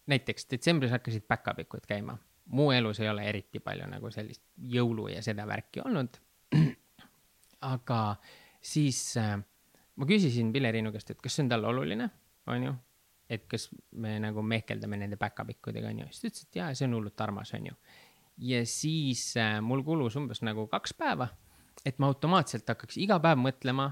[0.08, 2.16] näiteks detsembris hakkasid päkapikud käima
[2.54, 6.16] mu elus ei ole eriti palju nagu sellist jõulu ja seda värki olnud.
[7.72, 8.00] aga
[8.60, 9.36] siis äh,
[9.98, 12.08] ma küsisin Pille-Riinu käest, et kas see on talle oluline,
[12.50, 12.74] onju.
[13.28, 13.68] et kas
[14.00, 16.08] me nagu mehkeldame nende päkapikkudega, onju.
[16.10, 17.76] siis ta ütles, et jaa, see on hullult armas, onju.
[18.50, 21.28] ja siis äh, mul kulus umbes nagu kaks päeva,
[21.86, 23.90] et ma automaatselt hakkaks iga päev mõtlema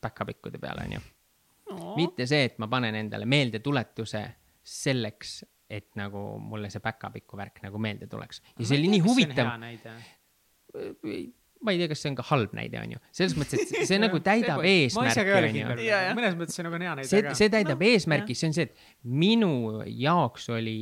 [0.00, 1.02] päkapikkude peale, onju.
[1.96, 4.24] mitte see, et ma panen endale meeldetuletuse
[4.62, 8.42] selleks, et nagu mulle see päkapiku värk nagu meelde tuleks.
[8.58, 9.54] ja see oli nii huvitav.
[11.62, 14.00] ma ei tea, kas see on ka halb näide, on ju, selles mõttes, et see
[14.06, 15.68] nagu täidab eesmärki, on ju.
[16.18, 17.10] mõnes mõttes see nagu on hea näide.
[17.10, 19.52] see, see täidab no, eesmärki, see on see, et minu
[19.86, 20.76] jaoks oli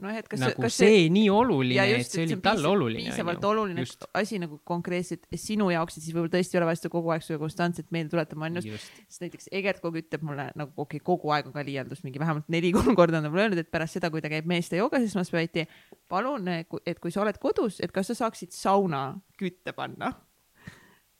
[0.00, 3.10] noh, et kas nagu kas see, see nii oluline, et see oli talle oluline.
[3.10, 4.06] piisavalt oluline just.
[4.16, 7.26] asi nagu konkreetselt sinu jaoks, et siis võib-olla tõesti ei ole vaja seda kogu aeg
[7.26, 8.88] sulle konstantselt meelde tuletama, on just.
[9.06, 12.02] sest näiteks Egert kogu aeg ütleb mulle nagu okei okay,, kogu aeg on ka liialdus,
[12.06, 14.80] mingi vähemalt neli-kolm korda on ta mulle öelnud, et pärast seda, kui ta käib meeste
[14.80, 15.66] joogas esmaspäeviti,
[16.10, 19.04] palun, et kui sa oled kodus, et kas sa saaksid sauna
[19.40, 20.14] kütte panna.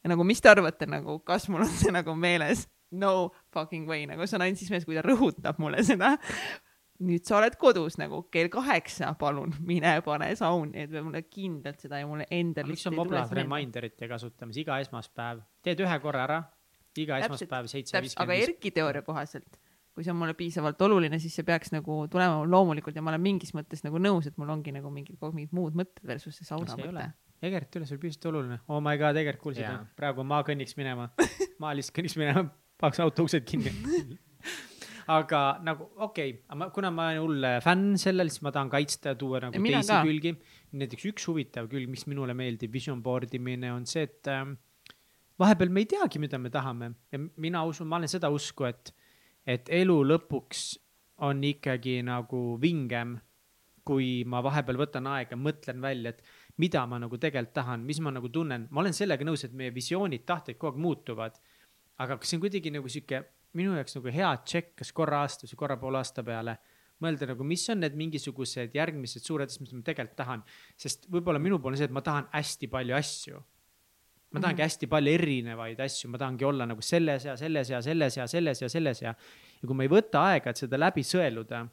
[0.00, 2.66] ja nagu, mis te arvate nagu, kas mul on see nagu meeles?
[2.90, 6.16] no fucking way, nagu see on ainult siis meeles, kui ta rõhutab mulle seda
[7.06, 12.00] nüüd sa oled kodus nagu kell kaheksa, palun mine pane sauni, et mulle kindlalt seda
[12.02, 12.68] ja mulle endale.
[12.70, 14.62] miks on moblad reminderite kasutamise?
[14.64, 16.38] Iga esmaspäev, teed ühe korra ära,
[16.98, 18.44] iga täpselt, esmaspäev seitse viiskümmend viis.
[18.44, 19.60] aga Erki teooria kohaselt,
[19.96, 23.24] kui see on mulle piisavalt oluline, siis see peaks nagu tulema loomulikult ja ma olen
[23.24, 26.76] mingis mõttes nagu nõus, et mul ongi nagu mingid, mingid muud mõtted versus see sauna
[26.76, 27.10] no, mõte.
[27.40, 31.08] Egert üles oli piisavalt oluline, oh my god, Egert kuulsid, praegu ma kõnniks minema,
[31.62, 32.44] ma lihtsalt kõnniks minema,
[32.80, 33.72] paneks auto uksed kinni
[35.10, 39.18] aga nagu okei okay,, kuna ma olen hull fänn sellel, siis ma tahan kaitsta ja
[39.18, 40.00] tuua nagu ja teisi ka.
[40.06, 40.34] külgi.
[40.82, 44.44] näiteks üks huvitav külg, mis minule meeldib vision board imine on see, et äh,
[45.40, 48.92] vahepeal me ei teagi, mida me tahame ja mina usun, ma olen seda usku, et,
[49.46, 50.68] et elu lõpuks
[51.26, 53.18] on ikkagi nagu vingem,
[53.84, 56.22] kui ma vahepeal võtan aega, mõtlen välja, et
[56.60, 59.72] mida ma nagu tegelikult tahan, mis ma nagu tunnen, ma olen sellega nõus, et meie
[59.74, 61.40] visioonid, tahted kogu aeg muutuvad.
[62.00, 63.18] aga kas see on kuidagi nagu sihuke
[63.58, 66.58] minu jaoks nagu hea tšekk, kas korra aastas või korra poole aasta peale
[67.00, 70.44] mõelda nagu, mis on need mingisugused järgmised suured asjad, mis ma tegelikult tahan.
[70.76, 73.42] sest võib-olla minu pool on see, et ma tahan hästi palju asju.
[74.30, 74.64] ma tahangi mm -hmm.
[74.68, 78.62] hästi palju erinevaid asju, ma tahangi olla nagu selles ja selles ja selles ja selles
[78.62, 79.14] ja selles ja.
[79.62, 81.66] ja kui ma ei võta aega, et seda läbi sõeluda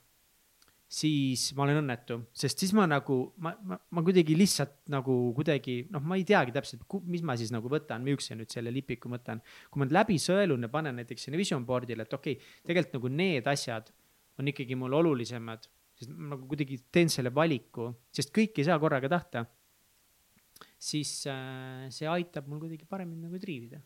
[0.87, 5.81] siis ma olen õnnetu, sest siis ma nagu, ma, ma, ma kuidagi lihtsalt nagu kuidagi
[5.91, 9.41] noh, ma ei teagi täpselt, mis ma siis nagu võtan, milline nüüd selle lipiku võtan.
[9.71, 13.11] kui ma läbi sõelun ja panen näiteks sinna vision board'ile, et okei okay,, tegelikult nagu
[13.19, 13.91] need asjad
[14.39, 18.79] on ikkagi mul olulisemad, sest ma nagu kuidagi teen selle valiku, sest kõike ei saa
[18.79, 19.43] korraga tahta.
[20.79, 23.81] siis äh, see aitab mul kuidagi paremini nagu triivida.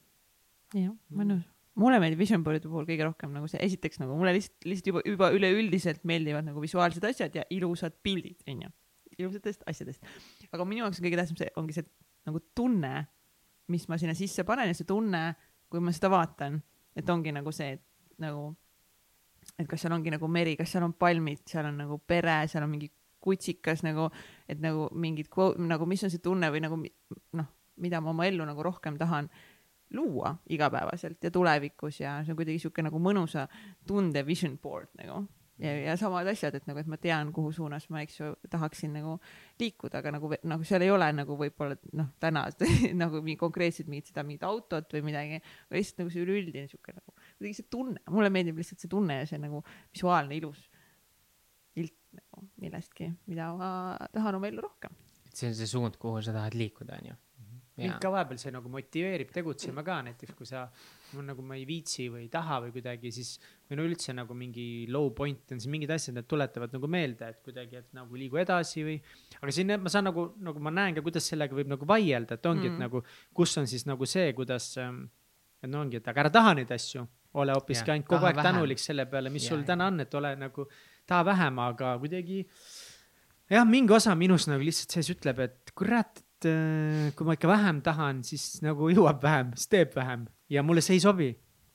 [0.76, 1.50] jah, olen nõus
[1.82, 5.04] mulle meeldib vision board'ide puhul kõige rohkem nagu see, esiteks nagu mulle lihtsalt, lihtsalt juba,
[5.08, 8.72] juba üleüldiselt meeldivad nagu visuaalsed asjad ja ilusad pildid, onju.
[9.18, 10.06] ilusatest asjadest.
[10.52, 11.88] aga minu jaoks on kõige tähtsam see, ongi see
[12.30, 12.94] nagu tunne,
[13.72, 15.24] mis ma sinna sisse panen ja see tunne,
[15.72, 16.60] kui ma seda vaatan,
[16.98, 18.50] et ongi nagu see, et nagu,
[19.58, 22.66] et kas seal ongi nagu meri, kas seal on palmid, seal on nagu pere, seal
[22.66, 22.92] on mingi
[23.22, 24.10] kutsikas nagu,
[24.50, 25.30] et nagu mingid,
[25.62, 26.80] nagu mis on see tunne või nagu
[27.38, 27.50] noh,
[27.82, 29.30] mida ma oma ellu nagu rohkem tahan
[29.94, 33.48] luua igapäevaselt ja tulevikus ja see on kuidagi sihuke nagu mõnusa
[33.88, 35.26] tunde vision board nagu.
[35.62, 38.96] Ja, ja samad asjad, et nagu, et ma tean, kuhu suunas ma, eks ju, tahaksin
[38.98, 39.20] nagu
[39.62, 42.48] liikuda, aga nagu, nagu seal ei ole nagu võib-olla noh, täna
[43.04, 46.96] nagu mingi konkreetselt mingit seda mingit autot või midagi, aga lihtsalt nagu see üleüldine sihuke
[46.98, 49.62] nagu kuidagi see tunne, mulle meeldib lihtsalt see tunne ja see nagu
[49.94, 50.66] visuaalne ilus
[51.78, 53.72] pilt nagu millestki, mida ma
[54.16, 54.98] tahan oma ellu rohkem.
[55.28, 57.20] et see on see suund, kuhu sa tahad liikuda, onju
[57.82, 60.66] mind ka vahepeal see nagu motiveerib tegutsema ka näiteks, kui sa,
[61.28, 63.36] nagu ma ei viitsi või ei taha või kuidagi, siis
[63.70, 67.32] või no üldse nagu mingi low point on siin mingid asjad, need tuletavad nagu meelde,
[67.36, 69.00] et kuidagi, et nagu liigu edasi või.
[69.40, 72.52] aga siin ma saan nagu, nagu ma näen ka, kuidas sellega võib nagu vaielda, et
[72.52, 73.04] ongi mm., et nagu,
[73.38, 74.74] kus on siis nagu see, kuidas.
[74.82, 75.10] Ähm,
[75.62, 77.04] et no ongi, et aga ära taha neid asju,
[77.42, 78.56] ole hoopiski ainult kogu aeg vähem.
[78.56, 80.66] tänulik selle peale, mis ja, sul täna on, et ole nagu,
[81.10, 82.42] taha vähem, aga kuidagi.
[83.52, 87.50] jah, mingi osa minust nagu lihtsalt sees ütleb, et kurat et äh, kui ma ikka
[87.52, 91.32] vähem tahan, siis nagu jõuab vähem, siis teeb vähem ja mulle see ei sobi.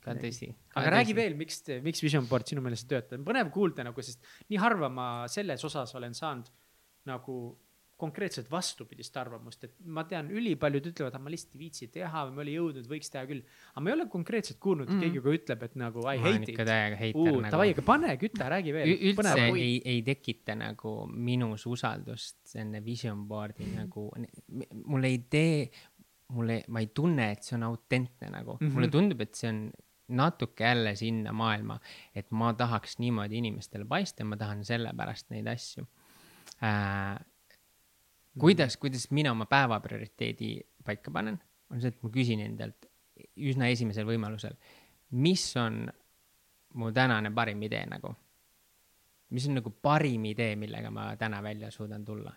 [0.06, 0.52] ka tõsi.
[0.78, 4.60] aga räägi veel, miks, miks Vision Board sinu meelest töötab, põnev kuulda nagu, sest nii
[4.62, 6.51] harva ma selles osas olen saanud
[7.10, 7.38] nagu
[7.97, 12.35] konkreetselt vastupidist arvamust, et ma tean, ülipaljud ütlevad, et ma lihtsalt ei viitsi teha või
[12.36, 13.43] ma ei ole jõudnud, võiks teha küll.
[13.73, 16.60] aga ma ei ole konkreetselt kuulnud mm., keegi ka ütleb, et nagu I hate it.
[16.60, 17.40] Nagu...
[17.48, 18.93] davai, aga pane, küta, räägi veel.
[19.10, 23.86] üldse ei, ei tekita nagu minus usaldust enne vision board'i mm.
[23.86, 24.10] nagu,
[24.85, 25.62] mul ei tee,
[26.36, 28.74] mulle, ma ei tunne, et see on autentne nagu mm, -hmm.
[28.77, 29.62] mulle tundub, et see on
[30.16, 31.78] natuke jälle sinna maailma,
[32.14, 35.86] et ma tahaks niimoodi inimestele paista ma tahan sellepärast neid asju
[36.62, 37.16] äh,
[38.38, 41.38] kuidas, kuidas mina oma päeva prioriteedi paika panen,
[41.70, 42.88] on see, et ma küsin endalt
[43.36, 44.56] üsna esimesel võimalusel,
[45.16, 45.86] mis on
[46.76, 48.14] mu tänane parim idee nagu.
[49.30, 52.32] mis on nagu parim idee, millega ma täna välja suudan tulla.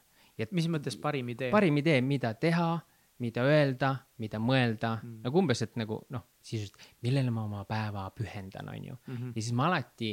[0.51, 1.51] mis mõttes parim idee?
[1.51, 2.79] parim idee, mida teha,
[3.19, 8.09] mida öelda, mida mõelda mm., nagu umbes, et nagu noh, sisuliselt, millele ma oma päeva
[8.15, 9.15] pühendan, on ju mm.
[9.15, 9.33] -hmm.
[9.35, 10.11] ja siis ma alati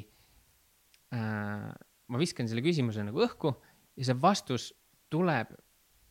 [1.14, 1.70] äh,,
[2.08, 3.54] ma viskan selle küsimuse nagu õhku
[3.96, 4.74] ja see vastus
[5.08, 5.54] tuleb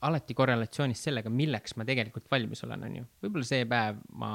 [0.03, 3.05] alati korrelatsioonis sellega, milleks ma tegelikult valmis olen, on ju.
[3.25, 4.31] võib-olla see päev ma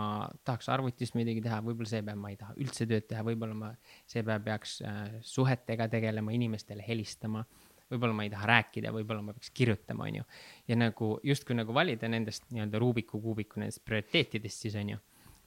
[0.47, 3.73] tahaks arvutist midagi teha, võib-olla see päev ma ei taha üldse tööd teha, võib-olla ma
[4.09, 7.45] see päev peaks äh, suhetega tegelema, inimestele helistama.
[7.91, 10.25] võib-olla ma ei taha rääkida, võib-olla ma peaks kirjutama, on ju.
[10.71, 14.99] ja nagu justkui nagu valida nendest nii-öelda Rubiku kuubiku nendest prioriteetidest siis on ju,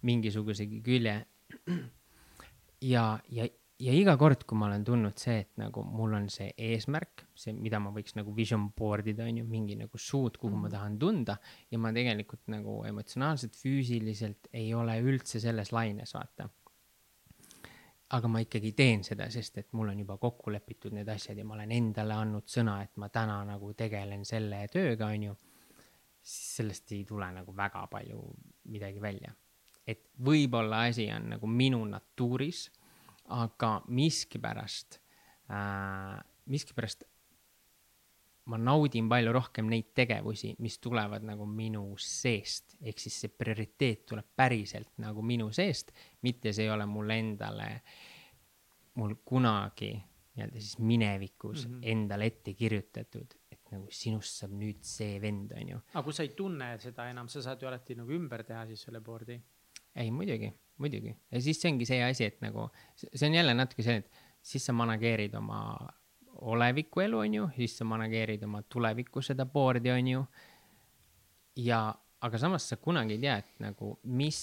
[0.02, 1.18] mingisugusegi külje.
[2.94, 3.50] ja, ja
[3.84, 7.54] ja iga kord, kui ma olen tundnud see, et nagu mul on see eesmärk, see,
[7.58, 10.62] mida ma võiks nagu vision board ida, on ju, mingi nagu suund, kuhu mm -hmm.
[10.62, 10.74] ma mhm.
[10.76, 11.38] tahan tunda
[11.72, 16.50] ja ma tegelikult nagu emotsionaalselt, füüsiliselt ei ole üldse selles laines, vaata.
[18.14, 21.46] aga ma ikkagi teen seda, sest et mul on juba kokku lepitud need asjad ja
[21.46, 25.36] ma olen endale andnud sõna, et ma täna nagu tegelen selle tööga, on ju.
[26.22, 28.22] siis sellest ei tule nagu väga palju
[28.64, 29.34] midagi välja.
[29.88, 32.70] et võib-olla asi on nagu minu natuuris
[33.30, 35.00] aga miskipärast
[35.50, 37.04] äh,, miskipärast
[38.46, 44.06] ma naudin palju rohkem neid tegevusi, mis tulevad nagu minu seest, ehk siis see prioriteet
[44.10, 45.94] tuleb päriselt nagu minu seest,
[46.28, 47.70] mitte see ei ole mulle endale,
[49.00, 49.94] mul kunagi
[50.34, 51.92] nii-öelda siis minevikus mm -hmm.
[51.92, 55.80] endale ette kirjutatud, et nagu sinust saab nüüd see vend, on ju.
[55.94, 58.82] aga kui sa ei tunne seda enam, sa saad ju alati nagu ümber teha siis
[58.82, 59.42] selle board'i.
[59.96, 60.52] ei, muidugi
[60.82, 64.24] muidugi, ja siis see ongi see asi, et nagu see on jälle natuke see, et
[64.44, 65.60] siis sa manageerid oma
[66.44, 70.24] oleviku elu, on ju, siis sa manageerid oma tuleviku seda board'i, on ju.
[71.64, 71.86] ja,
[72.24, 74.42] aga samas sa kunagi ei tea, et nagu mis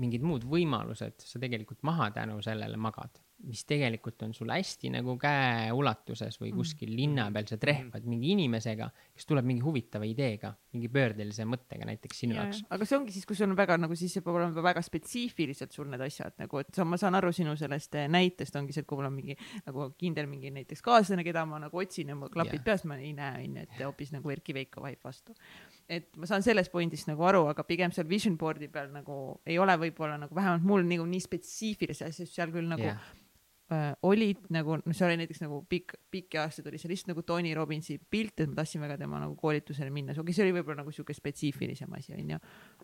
[0.00, 3.20] mingid muud võimalused sa tegelikult maha tänu sellele magad.
[3.48, 8.90] Mis tegelikult on sul hästi nagu käeulatuses või kuskil linna peal, sa trehvad mingi inimesega,
[9.16, 12.62] kes tuleb mingi huvitava ideega, mingi pöördelise mõttega näiteks sinu jaoks.
[12.68, 15.88] aga see ongi siis, kui sul on väga nagu siis peab olema väga spetsiifiliselt sul
[15.90, 18.90] need asjad nagu, et sa, ma saan aru sinu sellest eh, näitest ongi see, et
[18.90, 22.32] kui mul on mingi nagu kindel mingi näiteks kaaslane, keda ma nagu otsin ja mul
[22.32, 22.66] klapid Jah.
[22.68, 25.36] peas, ma ei näe onju, et hoopis nagu Erki Veiko vahib vastu.
[25.88, 29.58] et ma saan sellest pointist nagu aru, aga pigem seal vision board'i peal nagu ei
[29.58, 33.10] ole võib-olla nagu vähemalt mul nagu nii spetsiifilisi asju, seal küll nagu Jah.
[33.72, 37.24] Äh, olid nagu, noh, see oli näiteks nagu pikk, pikki aastaid oli seal lihtsalt nagu
[37.26, 40.80] Tony Robbinsi pilt, et ma tahtsin väga tema nagu koolitusele minna, okei, see oli võib-olla
[40.82, 42.40] nagu sihuke spetsiifilisem asi, onju.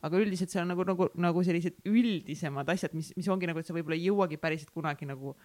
[0.06, 3.68] aga üldiselt seal on nagu, nagu, nagu sellised üldisemad asjad, mis, mis ongi nagu, et
[3.68, 5.36] sa võib-olla ei jõuagi päriselt kunagi nagu,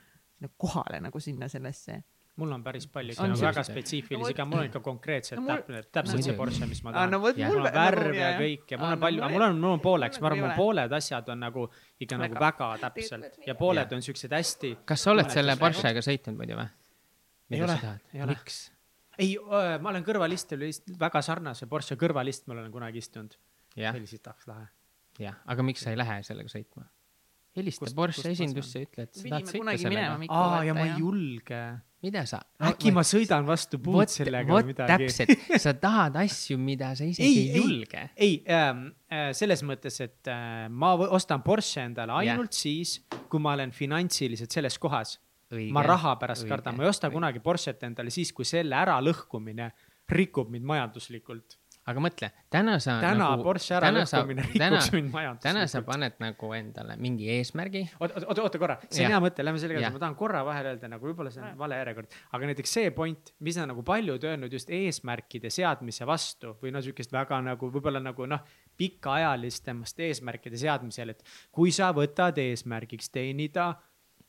[0.42, 2.02] nagu kohale nagu sinna sellesse.
[2.40, 3.74] Mul on päris palju On nagu väga siuksed?
[3.74, 6.36] spetsiifilisi No ka, mul on ikka konkreetselt No mul- täpne, täpselt see.
[6.38, 9.34] Porsche, mis ma tahan no mul on värv ja kõik ja mul on palju, aga
[9.36, 10.96] mul on, mul on pooleks, ma arvan, mul pooled.
[11.00, 11.66] asjad on nagu
[12.00, 12.46] ikka nagu Väga.
[12.48, 14.76] väga täpselt ja pooled on siuksed hästi.
[14.86, 15.58] kas sa oled selle?
[15.60, 16.70] Porschega sõitnud muidu või?
[17.52, 17.78] Ei ole,
[18.14, 18.38] ei ole.?
[18.38, 18.62] miks?
[19.20, 19.36] ei,
[19.82, 20.64] ma olen kõrvalistel
[21.00, 23.36] väga sarnase Porsche kõrvalistmel olen kunagi istunud.
[23.76, 24.68] see, siit tahaks lahe.
[25.20, 26.88] jah, aga miks sa ei lähe sellega sõitma?
[27.58, 30.42] Helista Porsche esindusse, ütle, et sa tahad sõita kunagi minema sellega.
[30.42, 31.62] Aa, ja ma ja ei julge.
[32.06, 32.40] mida sa?
[32.70, 35.10] äkki ma sõidan vastu puud sellega või midagi.
[35.10, 38.06] täpselt, sa tahad asju, mida sa isegi ei, ei julge.
[38.16, 43.56] ei ähm,, äh, selles mõttes, et äh, ma ostan Porsche endale ainult siis, kui ma
[43.58, 45.18] olen finantsiliselt selles kohas.
[45.76, 47.18] Ma raha pärast kardan, ma ei osta õige.
[47.18, 49.66] kunagi Porsche't endale siis, kui selle äralõhkumine
[50.12, 51.58] rikub mind majanduslikult.
[51.90, 56.20] Aga mõtle, täna sa täna nagu, Porsche täna sa, äralõhkumine rikuks mind täna sa paned
[56.22, 57.82] nagu endale mingi eesmärgi.
[57.98, 59.16] oota, oota, oota korra, see on Jah.
[59.16, 59.88] hea mõte, lähme selle Jah.
[59.88, 62.94] edasi, ma tahan korra vahele öelda nagu võib-olla see on vale järjekord, aga näiteks see
[62.98, 67.72] point, mis on nagu paljud öelnud just eesmärkide seadmise vastu või no sihukest väga nagu
[67.74, 68.46] võib-olla nagu noh,
[68.78, 73.72] pikaajalistemast eesmärkide seadmisel, et kui sa võtad eesmärgiks teenida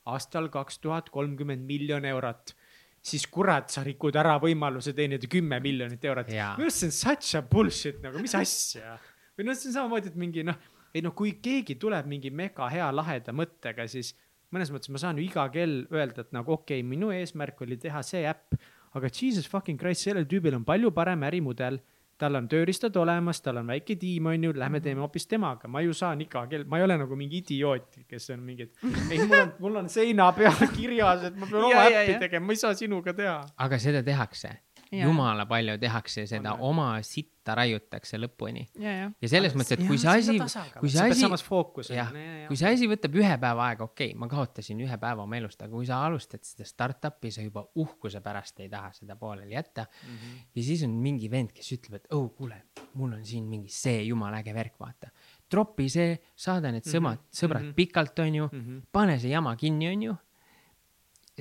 [0.09, 2.57] aastal kaks tuhat kolmkümmend miljon eurot
[3.03, 6.29] siis kurat, sa rikud ära võimaluse teenida kümme miljonit eurot.
[6.31, 8.97] Minu arust see on such a bullshit nagu, mis asja.
[9.37, 10.59] või noh, see on samamoodi, et mingi noh,
[10.93, 14.13] ei noh, kui keegi tuleb mingi mega hea laheda mõttega, siis
[14.53, 17.79] mõnes mõttes ma saan ju iga kell öelda, et nagu okei okay,, minu eesmärk oli
[17.81, 18.55] teha see äpp,
[18.93, 21.81] aga jesus fucking christ, sellel tüübil on palju parem ärimudel
[22.21, 25.81] tal on tööriistad olemas, tal on väike tiim, on ju, lähme teeme hoopis temaga, ma
[25.83, 28.73] ju saan iga kell, ma ei ole nagu mingi idioot, kes on mingid,
[29.11, 32.55] ei, mul on, mul on seina peal kirjas, et ma pean oma äppi tegema, ma
[32.55, 33.39] ei saa sinuga teha.
[33.67, 34.53] aga seda tehakse.
[35.01, 38.65] Jumala palju tehakse seda, On, oma sitta raiutakse lõpuni.
[38.79, 40.35] ja, selles mõttes, et kui see asi,
[40.77, 42.11] kui see asi, samas fookus jah,
[42.47, 45.61] kui see asi võtab ühe päeva aega, okei okay,, ma kaotasin ühe päeva oma elust,
[45.65, 49.85] aga kui sa alustad seda startup'i, sa juba uhkuse pärast ei taha seda pooleli jätta
[49.87, 50.17] mm.
[50.17, 50.43] -hmm.
[50.55, 52.61] ja siis on mingi vend, kes ütleb, et oh kuule,
[52.93, 55.09] mul on siin mingi see jumala äge värk, vaata.
[55.49, 57.39] tropi see, saada need sõbrad mm, -hmm.
[57.41, 57.69] sõbrad mm.
[57.69, 57.73] -hmm.
[57.73, 58.61] pikalt, onju mm.
[58.61, 58.85] -hmm.
[58.91, 60.15] pane see jama kinni, onju.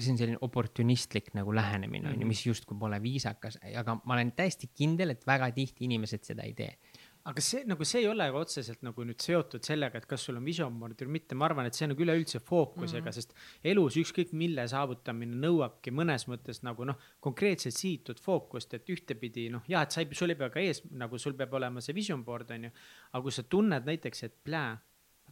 [0.01, 2.15] See on selline oportunistlik nagu lähenemine, Mhm.
[2.15, 6.43] onju, mis justkui pole viisakas, aga ma olen täiesti kindel, et väga tihti inimesed seda
[6.43, 6.77] ei tee.
[7.25, 10.37] aga see nagu see ei ole ka otseselt nagu nüüd seotud sellega, et kas sul
[10.37, 13.13] on vision board või mitte, ma arvan, et see on nagu üleüldse fookusega mm, -hmm.
[13.13, 19.51] sest elus ükskõik mille saavutamine nõuabki mõnes mõttes nagu noh, konkreetselt sihitud fookust, et ühtepidi
[19.53, 21.95] noh, jah, et sa ei, sul ei pea ka ees nagu sul peab olema see
[21.95, 22.71] vision board on ju,
[23.13, 24.79] aga kui sa tunned näiteks, et plää,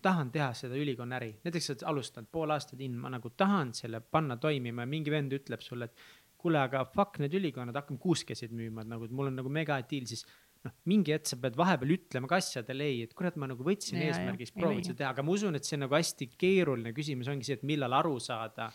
[0.02, 3.74] tahan teha seda ülikonna äri, näiteks sa oled alustanud pool aastat in, ma nagu tahan
[3.77, 6.05] selle panna toimima ja mingi vend ütleb sulle, et
[6.40, 9.77] kuule, aga fuck need ülikonnad, hakkame kuuskesid müüma, et nagu, et mul on nagu mega
[9.90, 10.24] deal, siis
[10.64, 14.01] noh, mingi hetk sa pead vahepeal ütlema ka asjadele ei, et kurat, ma nagu võtsin
[14.01, 17.48] Ja, eesmärgiks, proovin seda teha, aga ma usun, et see nagu hästi keeruline küsimus ongi
[17.48, 18.70] see, et millal aru saada,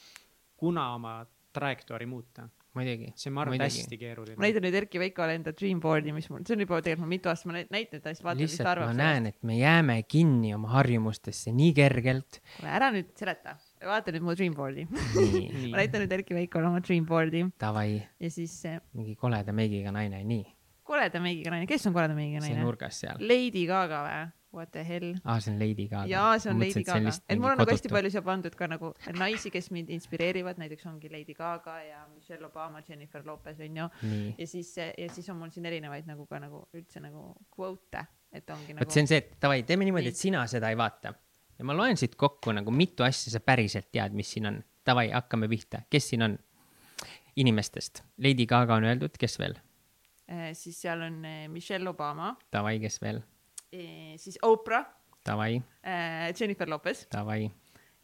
[0.59, 1.17] kuna oma
[1.55, 2.47] trajektoori muuta.
[2.75, 3.11] muidugi.
[3.19, 4.37] see, ma arvan, hästi keeruline.
[4.37, 7.31] ma näitan nüüd Erki Veikole enda dream board'i, mis mul, see on juba tegelikult mitu
[7.31, 9.97] aastat, ma näit- näitan ta siis vaatan, mis ta arvab ma näen, et me jääme
[10.11, 12.41] kinni oma harjumustesse nii kergelt.
[12.57, 14.87] kuule ära nüüd seleta, vaata nüüd mu dream board'i.
[14.89, 19.15] nii, nii ma, näitan nüüd Erki Veikole oma dream board'i davai, ja siis see mingi
[19.19, 20.45] koleda meigiga naine, nii,
[20.85, 22.65] koleda meigiga naine, kes on koleda meigiga see naine?
[22.65, 23.21] nurgas seal.
[23.21, 24.25] Lady Gaga või?
[24.55, 25.09] What the hell?
[25.25, 26.07] aa, see on Lady Gaga.
[26.07, 28.93] jaa, see on Lady Gaga, et mul on nagu hästi palju siia pandud ka nagu
[29.19, 33.89] naisi, kes mind inspireerivad, näiteks ongi Lady Gaga ja Michelle Obama, Jennifer Lopez onju.
[34.37, 38.55] ja siis, ja siis on mul siin erinevaid nagu ka nagu üldse nagu kvote, et
[38.55, 40.15] ongi vot nagu see on see, et davai, teeme niimoodi, Nii.
[40.15, 41.11] et sina seda ei vaata.
[41.59, 44.63] ja ma loen siit kokku nagu mitu asja sa päriselt tead, mis siin on.
[44.87, 46.39] davai, hakkame pihta, kes siin on?
[47.35, 49.59] inimestest, Lady Gaga on öeldud, kes veel?
[50.25, 53.21] Eh, siis seal on eh, Michelle Obama, davai, kes veel?
[54.15, 54.85] siis Oprah,
[55.27, 55.57] davai,
[56.39, 57.49] Jennifer Lopez davai,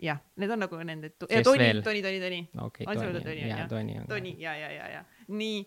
[0.01, 3.67] jah, need on nagu nende, Kes Toni veel?, Toni, Toni, Toni, okei Toni, jaa?
[3.69, 4.07] Toni on.
[4.09, 5.61] Toni ja, ja, ja, ja nii,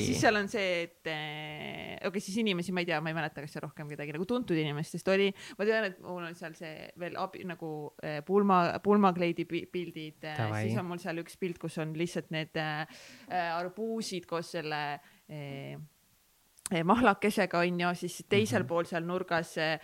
[0.00, 0.18] siis.
[0.20, 3.44] seal on see, et eh, okei okay,, siis inimesi ma ei tea, ma ei mäleta,
[3.44, 5.28] kas seal rohkem kedagi nagu tuntud inimestest oli,
[5.58, 7.70] ma tean, et mul on seal see veel abi nagu
[8.02, 12.56] eh, pulma, pulmakleidi pi- pildid, siis on mul seal üks pilt, kus on lihtsalt need
[12.60, 12.84] eh,
[13.28, 15.76] eh, arbuusid koos selle eh, eh,
[16.84, 18.68] mahlakesega onju, siis teisel mm -hmm.
[18.68, 19.78] pool seal nurgas eh,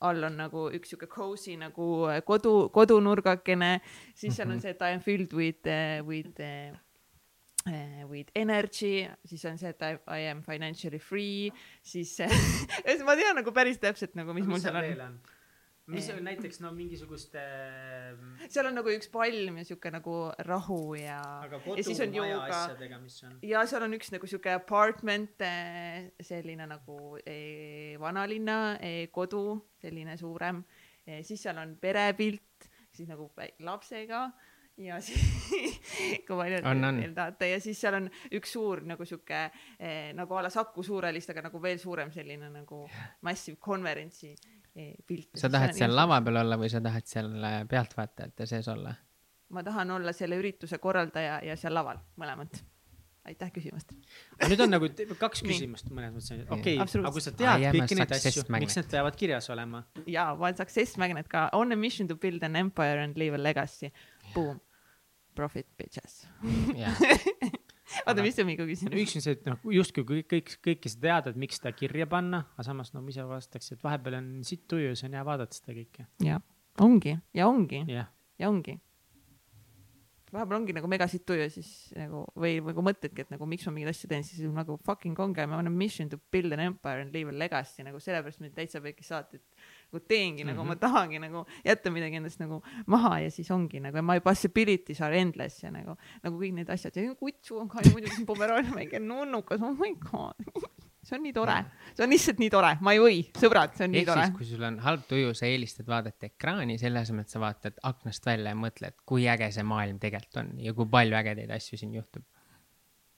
[0.00, 3.80] all on nagu üks siuke cozy nagu eh, kodu, kodunurgakene,
[4.14, 5.68] siis seal on see, et I am filled with,
[6.04, 6.74] with eh,
[7.70, 11.50] eh, with energy, siis on see, et I, am financially free,
[11.82, 12.36] siis eh,
[13.08, 15.18] ma tean nagu päris täpselt nagu, mis mul seal on.
[15.86, 16.20] Mis Eh.
[16.20, 17.42] näiteks no mingisuguste,
[18.48, 20.16] seal on nagu üks palm ja siuke nagu
[20.48, 23.38] rahu ja, aga ja siis on kodumaja jooga asjadega, mis on?
[23.46, 25.46] ja seal on üks nagu siuke apartment,
[26.26, 29.44] selline nagu eh, vanalinna eh, kodu,
[29.82, 30.64] selline suurem,
[31.22, 33.30] siis seal on perepilt, siis nagu
[33.62, 34.26] lapsega
[34.76, 35.22] ja siis
[36.26, 37.00] kui palju On, on.
[37.00, 39.38] veel tahate ja siis seal on üks suur nagu siuke
[39.78, 42.82] eh, nagu a la Saku Suurhalist, aga nagu veel suurem selline nagu
[43.24, 44.55] massive konverentsi eh,
[45.06, 45.30] pilt.
[45.38, 48.94] sa tahad seal lava peal olla või sa tahad seal äh, pealtvaatajate sees olla?
[49.48, 52.60] ma tahan olla selle ürituse korraldaja ja seal laval, mõlemat.
[53.26, 53.94] aitäh küsimast.
[54.38, 57.06] aga nüüd on nagu kaks küsimust mõnes mõttes, okei, Absoluutselt.
[57.06, 59.84] aga kui sa I tead a kõiki neid asju, miks need peavad kirjas olema?
[60.06, 63.42] ja One Success Magnet ka on a mission to build an empire and leave a
[63.42, 63.92] legacy.
[64.34, 64.60] Boom.
[65.36, 66.24] Profit bitches.
[66.76, 66.96] jah,
[68.06, 68.96] oota, mis see Miku küsimus?
[69.02, 72.08] üks on see, et noh, justkui kõik, kõik, kõike sa tead, et miks seda kirja
[72.10, 75.22] panna, aga samas no ma ise vastaks, et vahepeal on sitt tuju, siis on hea
[75.26, 76.08] vaadata seda kõike.
[76.26, 76.42] jah,
[76.82, 78.10] ongi ja ongi jah,
[78.42, 78.76] ja ongi.
[80.32, 83.76] vahepeal ongi nagu mega sitt tuju siis nagu või nagu mõtledki, et nagu miks ma
[83.76, 86.64] mingeid asju teen, siis nagu fucking ongi, I m on a mission to build an
[86.66, 89.46] empire and leave a legacy nagu sellepärast ma neid täitsa väikest saateid
[89.92, 90.56] nagu teengi mm, -hmm.
[90.56, 95.00] nagu ma tahangi nagu jätta midagi endast nagu maha ja siis ongi nagu my possibilities
[95.00, 98.26] are endless ja nagu, nagu kõik need asjad ja kutsu on ka ja muidugi see
[98.26, 100.34] pomeraalia väike nunnukas, oh my god.
[101.06, 101.56] see on nii tore,
[101.94, 104.48] see on lihtsalt nii tore, ma ei või, sõbrad, see on nii ehk tore kui
[104.48, 108.54] sul on halb tuju, sa eelistad vaadata ekraani selle asemel, et sa vaatad aknast välja
[108.54, 112.26] ja mõtled, kui äge see maailm tegelikult on ja kui palju ägedaid asju siin juhtub.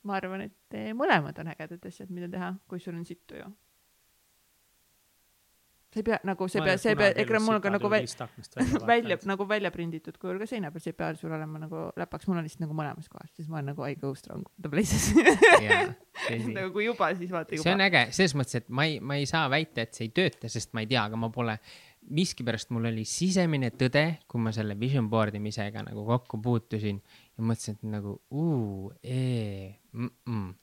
[0.05, 3.49] ma arvan, et eh, mõlemad on ägedad asjad, mida teha, kui sul on sitt tuju.
[5.89, 7.91] Sa ei pea nagu, sa ei pea, sa ei pea, ekraan mul on ka nagu
[7.91, 8.29] välja,
[8.93, 12.29] välja nagu välja prinditud kujul ka seina peal, see ei pea sul olema nagu läpaks,
[12.29, 15.09] mul on lihtsalt nagu mõlemas kohas, siis ma olen nagu I go strong the places.
[16.57, 17.89] nagu kui juba, siis vaata see on juba.
[17.89, 20.77] äge, selles mõttes, et ma ei, ma ei saa väita, et see ei tööta, sest
[20.77, 21.57] ma ei tea, aga ma pole,
[22.09, 27.45] miskipärast mul oli sisemine tõde, kui ma selle vision board imisega nagu kokku puutusin ja
[27.45, 29.75] mõtlesin, et nagu uu, ee,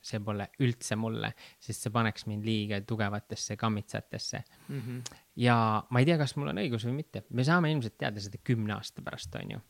[0.06, 4.44] see pole üldse mulle, sest see paneks mind liiga tugevatesse kammitsatesse.
[4.70, 5.00] Mhm.
[5.42, 5.58] ja
[5.90, 8.76] ma ei tea, kas mul on õigus või mitte, me saame ilmselt teada seda kümne
[8.78, 9.62] aasta pärast, onju.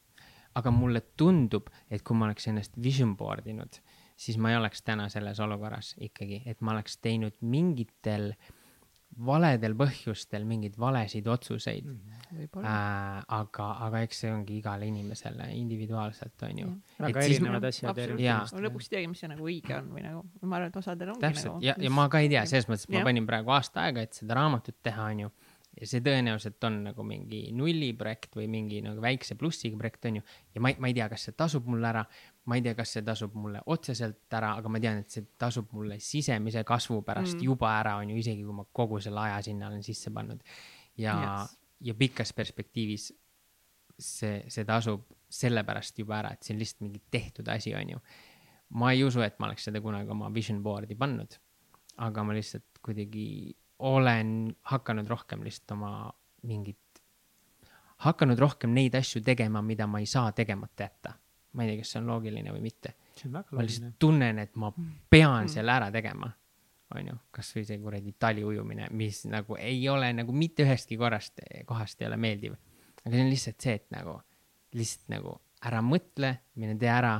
[0.55, 3.79] aga mulle tundub, et kui ma oleks ennast vision board inud,
[4.15, 8.31] siis ma ei oleks täna selles olukorras ikkagi, et ma oleks teinud mingitel
[9.23, 12.17] valedel põhjustel mingeid valesid otsuseid mm..
[12.39, 12.71] võib-olla.
[12.71, 16.73] Äh, aga, aga eks see ongi igale inimesele individuaalselt, onju.
[16.99, 18.59] väga Et siis erinevad ma- asjad erinevatest.
[18.67, 21.25] lõpuks ei teagi, mis see nagu õige on või nagu, ma arvan, et osadel ongi
[21.27, 21.65] täpselt nagu.
[21.65, 24.19] ja, ja ma ka ei tea, selles mõttes, et ma panin praegu aasta aega, et
[24.19, 25.31] seda raamatut teha, onju.
[25.79, 30.27] ja see tõenäoliselt on nagu mingi nulli projekt või mingi nagu väikse plussiga projekt, onju.
[30.55, 32.03] ja ma ei, ma ei tea, kas see tasub mulle ära,
[32.45, 35.71] ma ei tea, kas see tasub mulle otseselt ära, aga ma tean, et see tasub
[35.73, 37.43] mulle sisemise kasvu pärast Mm.
[37.47, 40.43] juba ära, onju, isegi kui ma kogu selle aja sinna olen sisse pannud.
[40.97, 41.57] ja Yes.
[41.81, 43.09] ja pikas perspektiivis
[43.99, 47.99] see, see tasub sellepärast juba ära, et see on lihtsalt mingi tehtud asi, onju.
[48.69, 51.35] ma ei usu, et ma oleks seda kunagi oma vision board'i pannud,
[51.97, 55.91] aga ma lihtsalt kuidagi olen hakanud rohkem lihtsalt oma
[56.43, 57.01] mingit,
[58.05, 61.13] hakanud rohkem neid asju tegema, mida ma ei saa tegemata jätta.
[61.55, 62.93] Ma ei tea, kas see on loogiline või mitte.
[63.31, 63.95] ma lihtsalt.
[63.99, 64.71] tunnen, et ma
[65.09, 65.51] pean Mm.
[65.53, 66.31] selle ära tegema.
[66.95, 72.01] onju, kasvõi see kuradi tali ujumine, mis nagu ei ole nagu mitte ühestki korrast, kohast
[72.01, 72.53] ei ole meeldiv.
[73.05, 74.19] aga see on lihtsalt see, et nagu
[74.75, 77.15] lihtsalt nagu ära mõtle, mine tee ära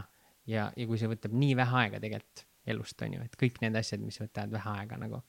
[0.48, 3.76] ja, ja kui see võtab nii vähe aega tegelikult elust on ju, et kõik need
[3.76, 5.22] asjad, mis võtavad vähe aega nagu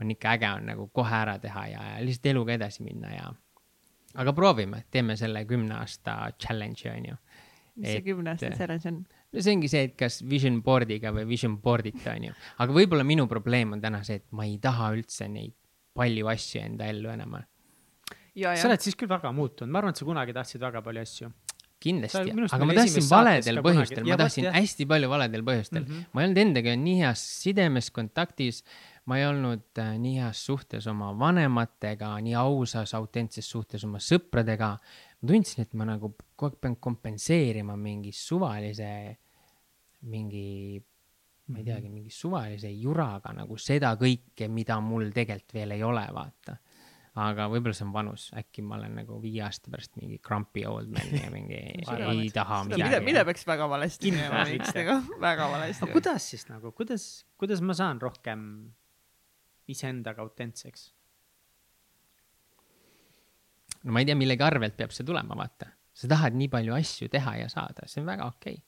[0.00, 3.32] on ikka äge on nagu kohe ära teha ja, ja lihtsalt eluga edasi minna ja
[4.14, 7.16] aga proovime, teeme selle kümne aasta challenge'i on ju.
[7.76, 9.00] Mis see et- kümne aasta challenge on?
[9.32, 13.06] no see ongi see, et kas vision board'iga või vision board'ita on ju, aga võib-olla
[13.08, 15.56] minu probleem on täna see, et ma ei taha üldse neid
[15.96, 17.38] palju asju enda ellu enam.
[18.34, 21.08] ja, sa oled siis küll väga muutunud, ma arvan, et sa kunagi tahtsid väga palju
[21.08, 21.32] asju.
[21.82, 24.54] Kindlasti, aga ma tahtsin valedel põhjustel, ma tahtsin jah.
[24.54, 25.88] hästi palju valedel põhjustel mm.
[25.88, 26.10] -hmm.
[26.14, 28.60] ma ei olnud endaga nii heas sidemes, kontaktis,
[29.10, 34.76] ma ei olnud äh, nii heas suhtes oma vanematega, nii ausas, autentses suhtes oma sõpradega.
[35.22, 38.90] Ma tundsin, et ma nagu kogu aeg pean kompenseerima mingi suvalise,
[40.10, 40.82] mingi,
[41.52, 46.04] ma ei teagi, mingi suvalise juraga nagu seda kõike, mida mul tegelikult veel ei ole,
[46.14, 46.58] vaata.
[47.22, 50.88] Aga võib-olla see on vanus, äkki ma olen nagu viie aasta pärast mingi grumpy old
[50.94, 51.58] man ja mingi
[52.08, 55.84] ei taha mida, mida, mida peaks väga valesti minema X-dega, väga valesti.
[55.84, 57.04] aga kuidas siis nagu, kuidas,
[57.36, 58.46] kuidas ma saan rohkem
[59.68, 60.88] iseendaga autentseks?
[63.82, 65.70] No ma ei tea, millegi arvelt peab see tulema, vaata.
[65.92, 68.64] sa tahad nii palju asju teha ja saada, see on väga okei okay..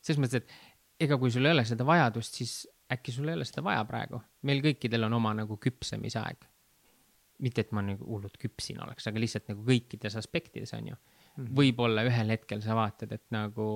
[0.00, 2.54] selles mõttes, et ega kui sul ei ole seda vajadust, siis
[2.90, 4.20] äkki sul ei ole seda vaja praegu.
[4.48, 6.48] meil kõikidel on oma nagu küpsemise aeg
[7.40, 11.54] mitte, et ma nagu hullult küpsine oleks, aga lihtsalt nagu kõikides aspektides on ju mm
[11.56, 13.66] võib-olla ühel hetkel sa vaatad, et nagu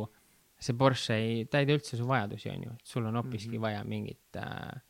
[0.61, 3.63] see Porsche ei täida üldse su vajadusi, on ju, et sul on hoopiski mm -hmm.
[3.63, 4.83] vaja mingit äh,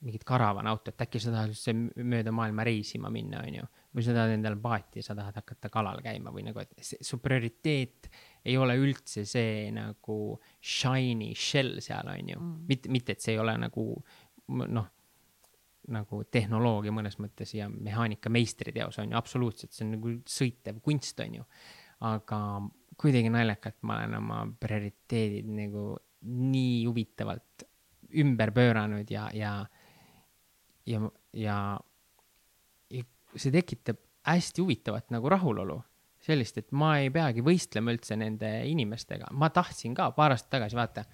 [0.00, 3.66] mingit karavanautot, äkki sa tahad üldse mööda maailma reisima minna, on ju.
[3.90, 7.00] Või sa tahad endale paati ja sa tahad hakata kalal käima või nagu, et see,
[7.02, 8.10] su prioriteet
[8.46, 10.16] ei ole üldse see nagu
[10.62, 12.64] shiny shell seal, on ju mm..
[12.70, 13.86] mitte, mitte, et see ei ole nagu
[14.70, 14.88] noh
[15.90, 21.18] nagu tehnoloogia mõnes mõttes ja mehaanika meistriteos on ju absoluutselt, see on nagu sõitev kunst,
[21.24, 21.46] on ju.
[22.06, 22.38] aga
[23.00, 25.94] kuidagi naljakalt ma olen oma prioriteedid nagu
[26.30, 27.64] nii huvitavalt
[28.20, 29.54] ümber pööranud ja, ja,
[30.86, 31.58] ja, ja, ja
[33.36, 35.80] see tekitab hästi huvitavat nagu rahulolu
[36.20, 40.76] sellist, et ma ei peagi võistlema üldse nende inimestega, ma tahtsin ka paar aastat tagasi,
[40.76, 41.04] vaata.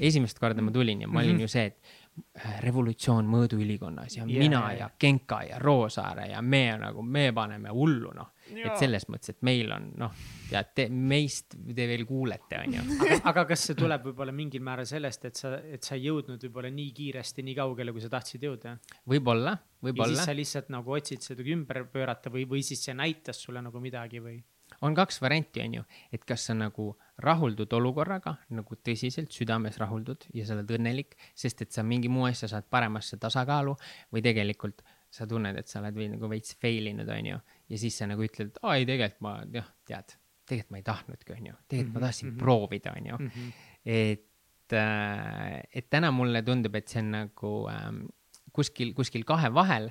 [0.00, 4.40] esimest korda ma tulin ja ma olin ju see, et Äh, revolutsioon mõõduülikonnas ja yeah,
[4.40, 8.30] mina ja Genka ja Roosaare ja me nagu, me paneme hullu, noh.
[8.54, 10.16] Et selles mõttes, et meil on, noh,
[10.50, 12.84] tead te,, meist te veel kuulete, onju.
[12.96, 16.42] aga, aga kas see tuleb võib-olla mingil määral sellest, et sa, et sa ei jõudnud
[16.48, 18.76] võib-olla nii kiiresti nii kaugele, kui sa tahtsid jõuda?
[19.08, 20.12] võib-olla, võib-olla.
[20.12, 23.64] ja siis sa lihtsalt nagu otsid seda ümber pöörata või, või siis see näitas sulle
[23.64, 24.38] nagu midagi või?
[24.80, 26.90] on kaks varianti, on ju, et kas sa nagu
[27.22, 32.26] rahuldud olukorraga, nagu tõsiselt südames rahuldud ja sa oled õnnelik, sest et sa mingi muu
[32.28, 33.76] asja saad paremasse tasakaalu
[34.12, 37.38] või tegelikult sa tunned, et sa oled või nagu veits fail inud, on ju.
[37.68, 40.16] Ja siis sa nagu ütled, aa ei, tegelikult ma jah, tead,
[40.46, 42.38] tegelikult ma ei tahtnudki, on ju, tegelikult mm -hmm, ma tahtsin mm -hmm.
[42.38, 43.30] proovida, on ju mm.
[43.30, 43.52] -hmm.
[43.84, 48.04] et, äh, et täna mulle tundub, et see on nagu ähm,
[48.52, 49.90] kuskil, kuskil kahe vahel.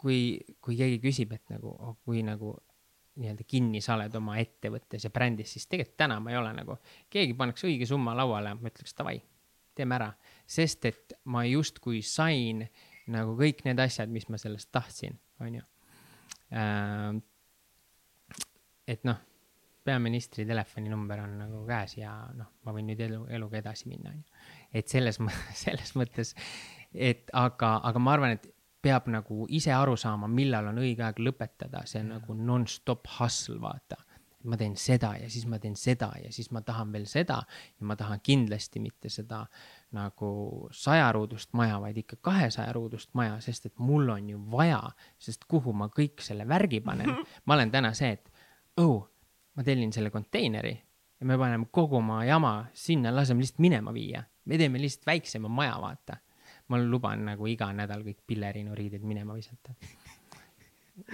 [0.00, 2.54] kui, kui keegi küsib, et nagu, oh, kui nagu
[3.20, 6.76] nii-öelda kinni sa oled oma ettevõttes ja brändis, siis tegelikult täna ma ei ole nagu,
[7.10, 9.18] keegi paneks õige summa lauale, ma ütleks davai,
[9.76, 10.08] teeme ära,
[10.46, 12.64] sest et ma justkui sain
[13.12, 15.79] nagu kõik need asjad, mis ma sellest tahtsin, on ju äh,.
[18.90, 19.18] Et noh,
[19.84, 24.20] peaministri telefoninumber on nagu käes ja noh, ma võin nüüd elu, eluga edasi minna, on
[24.20, 24.40] ju.
[24.80, 25.20] et selles,
[25.64, 26.34] selles mõttes,
[26.94, 28.50] et aga, aga ma arvan, et
[28.80, 33.60] peab nagu ise aru saama, millal on õige aeg lõpetada, see on nagu nonstop hustle,
[33.60, 34.00] vaata.
[34.48, 37.84] ma teen seda ja siis ma teen seda ja siis ma tahan veel seda ja
[37.84, 39.42] ma tahan kindlasti mitte seda
[39.96, 44.82] nagu sajaruudust maja, vaid ikka kahesaja ruudust maja, sest et mul on ju vaja,
[45.18, 47.10] sest kuhu ma kõik selle värgi panen.
[47.46, 48.30] ma olen täna see, et
[48.82, 49.02] oh,
[49.56, 50.76] ma tellin selle konteineri
[51.20, 54.22] ja me paneme kogu oma jama sinna, laseme lihtsalt minema viia.
[54.44, 56.16] me teeme lihtsalt väiksema maja, vaata
[56.70, 59.74] ma luban nagu iga nädal kõik pilleriinuriided minema visata.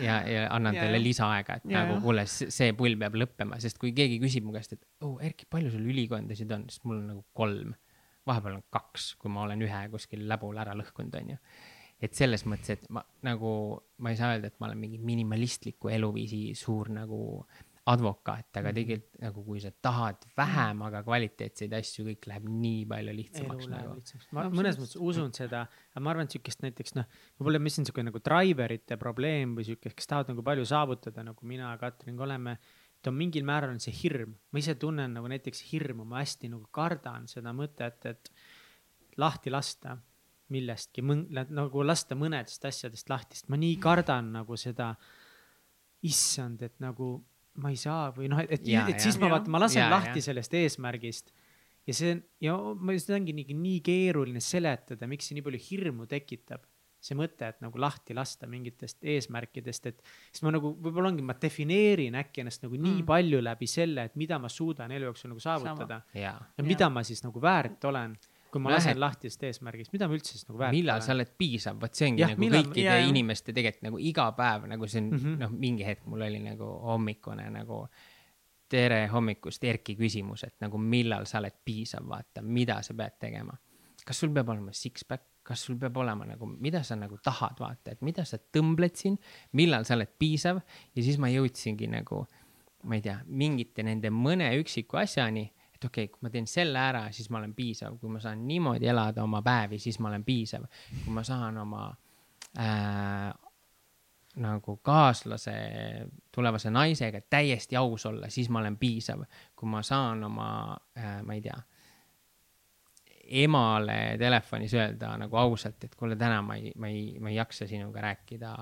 [0.02, 3.80] ja, ja annan ja, teile lisaaega, et ja, nagu kuule, see pull peab lõppema, sest
[3.80, 7.10] kui keegi küsib mu käest, et oh, Erki, palju sul ülikondasid on, siis mul on
[7.14, 7.74] nagu kolm.
[8.26, 11.40] Vahepeal on kaks, kui ma olen ühe kuskil läbul ära lõhkunud, onju
[12.02, 13.50] et selles mõttes, et ma nagu,
[14.04, 17.20] ma ei saa öelda, et ma olen mingi minimalistliku eluviisi suur nagu
[17.86, 18.76] advokaat, aga mhm.
[18.76, 23.94] tegelikult nagu kui sa tahad vähem, aga kvaliteetseid asju, kõik läheb nii palju lihtsamaks nagu.
[24.34, 25.62] ma mõnes mõttes usun seda,
[25.92, 27.06] aga ma arvan, et sihukest näiteks noh,
[27.38, 31.46] võib-olla mis on sihuke nagu driverite probleem või sihuke, kes tahavad nagu palju saavutada, nagu
[31.46, 32.58] mina ja Katrin ka oleme.
[33.06, 36.50] Et on mingil määral on see hirm, ma ise tunnen nagu näiteks hirmu, ma hästi
[36.50, 38.30] nagu kardan seda mõtet, et
[39.22, 39.94] lahti lasta
[40.50, 44.90] millestki, nagu lasta mõnedest asjadest lahti, sest ma nii kardan nagu seda
[46.06, 47.14] issand, et nagu
[47.62, 50.20] ma ei saa või noh, et, et, et siis ma vaata, ma lasen ja, lahti
[50.20, 50.26] ja.
[50.28, 51.30] sellest eesmärgist.
[51.86, 55.62] ja see on, ja ma, seda ongi nii, nii keeruline seletada, miks see nii palju
[55.70, 56.66] hirmu tekitab.
[57.06, 60.00] See mõte, et nagu lahti lasta mingitest eesmärkidest, et
[60.30, 63.08] siis ma nagu võib-olla ongi, ma defineerin äkki ennast nagu nii mm.
[63.08, 66.00] palju läbi selle, et mida ma suudan elu jooksul nagu saavutada.
[66.14, 68.16] ja, ja mida ma siis nagu väärt olen
[68.56, 71.06] kui ma lasen lahti sellest eesmärgist, mida ma üldse siis nagu väärt millal olen?
[71.06, 74.26] sa oled piisav, vot see ongi ja, nagu millal, kõikide ja, inimeste tegelikult nagu iga
[74.38, 75.40] päev nagu see on mm -hmm.
[75.42, 77.82] noh, mingi hetk mul oli nagu hommikune nagu
[78.68, 83.54] tere hommikust, Erki küsimus, et nagu millal sa oled piisav, vaata, mida sa pead tegema.
[84.06, 87.94] Kas sul peab olema six-pack, kas sul peab olema nagu, mida sa nagu tahad, vaata,
[87.94, 89.18] et mida sa tõmbled siin,
[89.58, 92.24] millal sa oled piisav ja siis ma jõudsingi nagu
[92.86, 96.80] ma ei tea, mingite nende mõne üksiku asjani, et okei okay,, kui ma teen selle
[96.80, 100.24] ära, siis ma olen piisav, kui ma saan niimoodi elada oma päevi, siis ma olen
[100.24, 100.66] piisav.
[101.04, 101.88] kui ma saan oma
[102.62, 103.30] äh,
[104.46, 105.56] nagu kaaslase,
[106.32, 109.24] tulevase naisega täiesti aus olla, siis ma olen piisav.
[109.56, 110.48] kui ma saan oma
[110.96, 111.58] äh,, ma ei tea
[113.28, 117.66] emale telefonis öelda nagu ausalt, et kuule, täna ma ei, ma ei, ma ei jaksa
[117.68, 118.52] sinuga rääkida,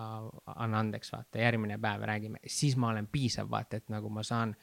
[0.54, 4.54] anna andeks, vaata, järgmine päev räägime, siis ma olen piisav, vaata, et nagu ma saan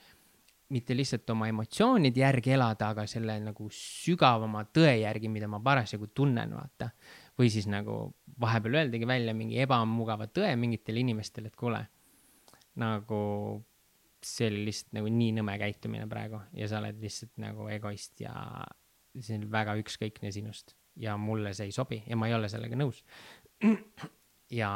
[0.72, 6.12] mitte lihtsalt oma emotsioonide järgi elada, aga selle nagu sügavama tõe järgi, mida ma parasjagu
[6.16, 6.92] tunnen, vaata.
[7.40, 11.82] või siis nagu vahepeal öeldagi välja mingi ebamugava tõe mingitele inimestele, et kuule,
[12.80, 13.20] nagu
[14.22, 18.34] see oli lihtsalt nagu nii nõme käitumine praegu ja sa oled lihtsalt nagu egoist ja
[19.20, 22.78] see on väga ükskõikne sinust ja mulle see ei sobi ja ma ei ole sellega
[22.80, 23.02] nõus.
[24.62, 24.72] ja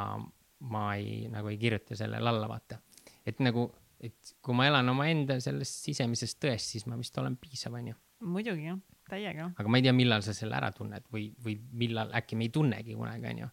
[0.71, 2.79] ma ei, nagu ei kirjuta sellele alla, vaata.
[3.25, 3.67] et nagu,
[3.99, 7.97] et kui ma elan omaenda sellest sisemisest tõest, siis ma vist olen piisav, onju.
[8.25, 8.79] muidugi jah,
[9.09, 9.51] täiega.
[9.57, 12.55] aga ma ei tea, millal sa selle ära tunned või, või millal äkki me ei
[12.55, 13.51] tunnegi kunagi, onju.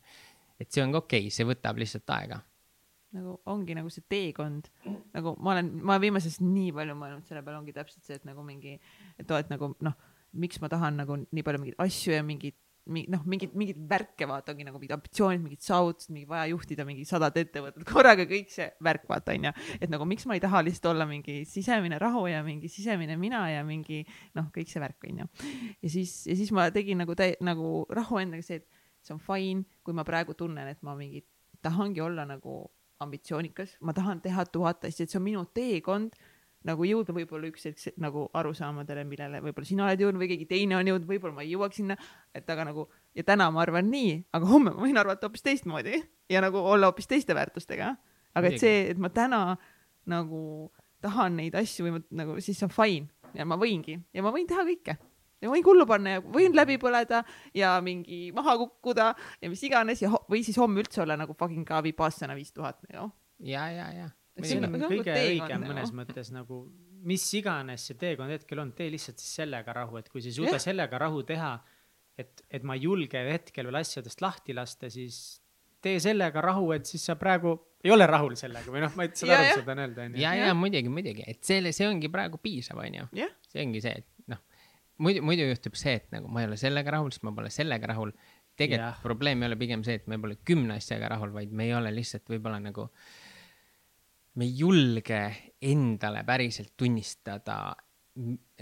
[0.61, 2.43] et see on ka okei okay,, see võtab lihtsalt aega
[3.13, 4.71] nagu ongi nagu see teekond,
[5.13, 8.41] nagu ma olen, ma viimasest nii palju mõelnud selle peale, ongi täpselt see, et nagu
[8.47, 8.79] mingi,
[9.21, 9.99] et oo, et nagu noh
[10.33, 14.53] miks ma tahan nagu nii palju mingeid asju ja mingeid noh, mingid, mingid värke vaata,
[14.53, 18.67] ongi nagu mingid ambitsioonid, mingid saavutused, mingi vaja juhtida mingi sadat ettevõtet korraga, kõik see
[18.83, 19.53] värk vaata onju.
[19.79, 23.45] et nagu miks ma ei taha lihtsalt olla mingi sisemine rahu ja mingi sisemine mina
[23.53, 24.03] ja mingi
[24.35, 25.29] noh, kõik see värk onju.
[25.79, 28.67] ja siis, ja siis ma tegin nagu täi-, nagu rahu endaga see, et
[29.07, 31.23] see on fine, kui ma praegu tunnen, et ma mingi
[31.63, 32.65] tahangi olla nagu
[33.03, 36.19] ambitsioonikas, ma tahan teha tuhat asja, et see on minu teekond
[36.69, 40.79] nagu jõuda võib-olla üks hetk nagu arusaamadele, millele võib-olla sina oled jõudnud või keegi teine
[40.79, 41.97] on jõudnud, võib-olla ma ei jõuaks sinna,
[42.35, 42.87] et aga nagu
[43.19, 46.01] ja täna ma arvan nii, aga homme ma võin arvata hoopis teistmoodi
[46.33, 47.95] ja nagu olla hoopis teiste väärtustega.
[48.35, 49.57] aga et see, et ma täna
[50.09, 50.73] nagu
[51.03, 54.47] tahan neid asju või ma nagu siis on fine ja ma võingi ja ma võin
[54.49, 54.97] teha kõike
[55.43, 57.23] ja võin kullu panna ja võin läbi põleda
[57.59, 59.13] ja mingi maha kukkuda
[59.43, 62.79] ja mis iganes ja või siis homme üldse olla nagu fucking ka vipassana viis tuhat
[62.89, 63.11] nagu.
[63.43, 64.11] ja, ja, ja
[64.41, 66.65] see on nagu kõige õigem mõnes mõttes nagu
[67.09, 70.37] mis iganes see teekond hetkel on, tee lihtsalt siis sellega rahu, et kui sa ei
[70.39, 70.65] suuda yeah.
[70.65, 71.53] sellega rahu teha,
[72.19, 75.19] et, et ma ei julge hetkel veel asjadest lahti lasta, siis
[75.83, 79.17] tee sellega rahu, et siis sa praegu ei ole rahul sellega või noh, ma ei
[79.19, 80.23] saa aru, mis ma tahan öelda, onju.
[80.23, 83.09] ja, ja muidugi, muidugi, et selle, see ongi praegu piisav, onju.
[83.51, 84.45] see ongi see, et noh,
[85.03, 87.91] muidu, muidu juhtub see, et nagu ma ei ole sellega rahul, siis ma pole sellega
[87.91, 88.15] rahul.
[88.61, 91.75] tegelikult probleem ei ole pigem see, et me pole kümne asjaga rahul, vaid me ei
[91.75, 93.22] ole lihtsalt võib-olla nagu äh,
[94.35, 95.23] me ei julge
[95.63, 97.75] endale päriselt tunnistada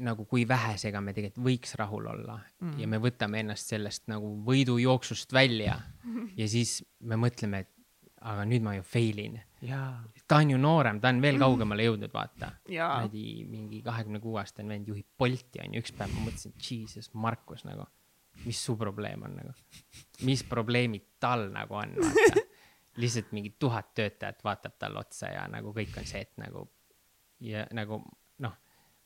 [0.00, 2.38] nagu kui vähesega me tegelikult võiks rahul olla.
[2.62, 2.78] Mm.
[2.78, 5.76] ja me võtame ennast sellest nagu võidujooksust välja
[6.40, 7.72] ja siis me mõtleme, et
[8.30, 9.38] aga nüüd ma ju fail in.
[10.28, 12.52] ta on ju noorem, ta on veel kaugemale jõudnud, vaata.
[12.66, 17.64] kuradi mingi kahekümne kuue aastane vend juhib Bolti onju, üks päev ma mõtlesin, jesus, Markus
[17.66, 17.88] nagu,
[18.44, 19.56] mis su probleem on nagu,
[20.28, 22.46] mis probleemid tal nagu on, vaata
[22.96, 26.66] lihtsalt mingi tuhat töötajat vaatab talle otsa ja nagu kõik on see, et nagu
[27.40, 28.00] ja nagu
[28.44, 28.56] noh,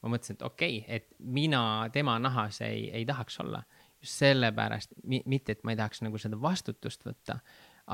[0.02, 1.61] ma mõtlesin, et okei okay,, et mina
[1.93, 3.62] tema nahas ei, ei tahaks olla.
[4.05, 7.39] just sellepärast, mitte et ma ei tahaks nagu seda vastutust võtta,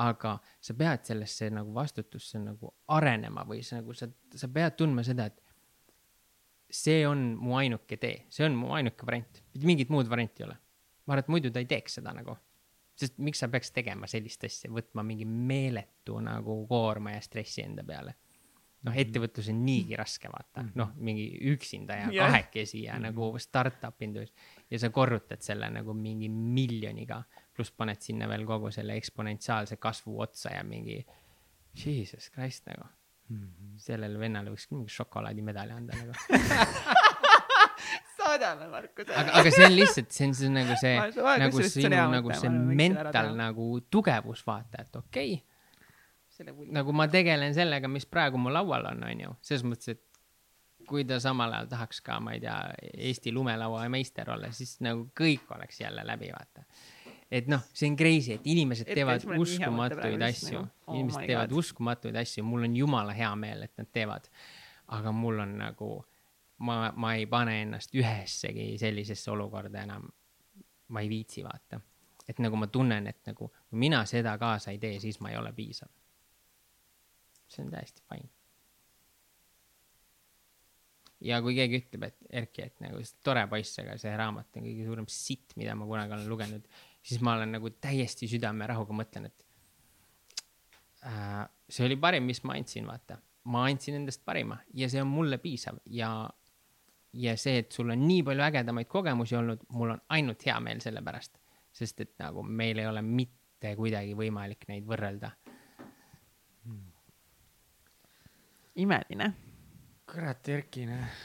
[0.03, 5.03] aga sa pead sellesse nagu vastutusse nagu arenema või sa nagu sa, sa pead tundma
[5.07, 5.39] seda, et
[6.71, 10.57] see on mu ainuke tee, see on mu ainuke variant, mingit muud varianti ei ole.
[11.05, 12.35] ma arvan, et muidu ta ei teeks seda nagu
[13.01, 17.85] sest miks sa peaks tegema sellist asja, võtma mingi meeletu nagu koorma ja stressi enda
[17.87, 18.15] peale.
[18.81, 19.01] noh, mhm.
[19.03, 20.71] ettevõtlus on niigi raske, vaata, mhm.
[20.79, 22.31] noh, mingi üksinda ja yeah.
[22.31, 23.11] kahekesi ja -hmm.
[23.11, 24.33] nagu startup indus
[24.71, 27.21] ja sa korrutad selle nagu mingi miljoniga,
[27.53, 31.05] pluss paned sinna veel kogu selle eksponentsiaalse kasvu otsa ja mingi,
[31.85, 32.89] jesus christ nagu
[33.81, 36.13] sellele vennale võiks küll mingi šokolaadimedali anda nagu
[38.31, 39.17] saadame Markusele.
[39.17, 40.97] aga, aga see on lihtsalt, see on see nagu see,
[41.45, 42.51] nagu sinu nagu see
[42.83, 45.47] mental nagu tugevus, vaata, et okei okay,
[46.73, 50.07] nagu ma tegelen sellega, mis praegu mu laual on, onju, selles mõttes, et
[50.89, 52.57] kui ta samal ajal tahaks ka, ma ei tea,
[53.09, 56.65] Eesti lumelaua meister olla, siis nagu kõik oleks jälle läbi, vaata.
[57.31, 61.51] et noh, see on crazy, et inimesed et teevad uskumatuid asju nagu, oh, inimesed teevad
[61.51, 61.59] God.
[61.63, 64.27] uskumatuid asju, mul on jumala hea meel, et nad teevad.
[64.91, 65.93] aga mul on nagu
[66.61, 70.09] ma, ma ei pane ennast ühessegi sellisesse olukorda enam.
[70.91, 71.77] ma ei viitsi vaata,
[72.27, 75.37] et nagu ma tunnen, et nagu kui mina seda kaasa ei tee, siis ma ei
[75.39, 75.87] ole piisav.
[77.47, 78.29] see on täiesti fine.
[81.21, 84.85] ja kui keegi ütleb, et Erki, et nagu tore poiss, aga see raamat on kõige
[84.89, 86.67] suurem sitt, mida ma kunagi olen lugenud,
[87.01, 89.45] siis ma olen nagu täiesti südamerahuga mõtlen, et
[91.07, 95.09] äh, see oli parim, mis ma andsin, vaata ma andsin endast parima ja see on
[95.09, 96.29] mulle piisav ja,
[97.13, 100.81] ja see, et sul on nii palju ägedamaid kogemusi olnud, mul on ainult hea meel
[100.83, 101.37] selle pärast,
[101.73, 105.31] sest et nagu meil ei ole mitte kuidagi võimalik neid võrrelda.
[108.75, 109.33] imeline.
[110.07, 111.19] kurat, Erki, noh.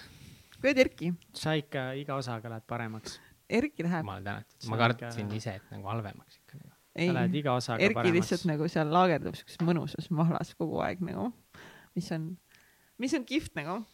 [0.60, 1.12] kuule, Erki.
[1.34, 3.20] sa ikka iga osaga lähed paremaks.
[3.46, 4.02] Erki läheb.
[4.02, 6.72] jumal tänatud, ma kartsin ise, et nagu halvemaks ikka nagu.
[6.96, 7.10] ei,
[7.86, 11.30] Erki lihtsalt nagu seal laagerdub siukses mõnusas mahlas kogu aeg nagu,
[11.94, 12.32] mis on,
[12.98, 13.84] mis on kihvt nagu.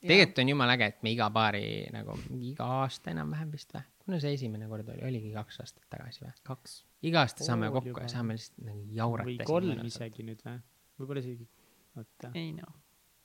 [0.00, 1.64] Tegelikult on jumala äge, et me iga paari
[1.94, 6.24] nagu iga aasta enam-vähem vist või, kuna see esimene kord oli, oligi kaks aastat tagasi
[6.24, 6.32] või?
[6.50, 6.76] kaks.
[7.10, 8.06] iga aasta saame Pool kokku juba.
[8.06, 9.30] ja saame lihtsalt nagu jaurata.
[9.30, 10.56] või kolm isegi nüüd või?
[11.00, 11.48] võib-olla isegi,
[11.96, 12.32] oota.
[12.34, 12.74] ei noh,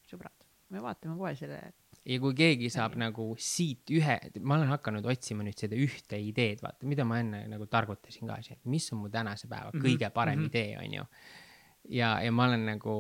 [0.09, 1.61] sõbrad, me vaatame kohe selle
[2.05, 6.61] ja kui keegi saab nagu siit ühe, ma olen hakanud otsima nüüd seda ühte ideed,
[6.63, 9.81] vaata, mida ma enne nagu targutasin ka siin, et mis on mu tänase päeva Mhm,
[9.81, 10.51] kõige parem mhm.
[10.51, 11.07] idee, onju.
[11.89, 12.95] ja, ja ma olen nagu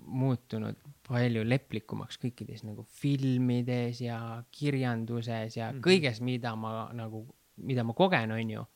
[0.00, 5.80] muutunud palju leplikumaks kõikides nagu filmides ja kirjanduses ja Mhm.
[5.84, 7.26] kõiges, mida ma nagu,
[7.56, 8.66] mida ma kogen, onju.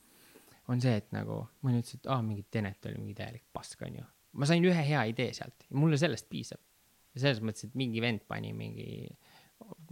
[0.68, 4.04] on see, et nagu mõni ütles, et aa, mingi Tenet oli mingi täielik pask, onju.
[4.32, 6.60] ma sain ühe hea idee sealt ja mulle sellest piisab
[7.16, 9.08] selles mõttes, et mingi vend pani mingi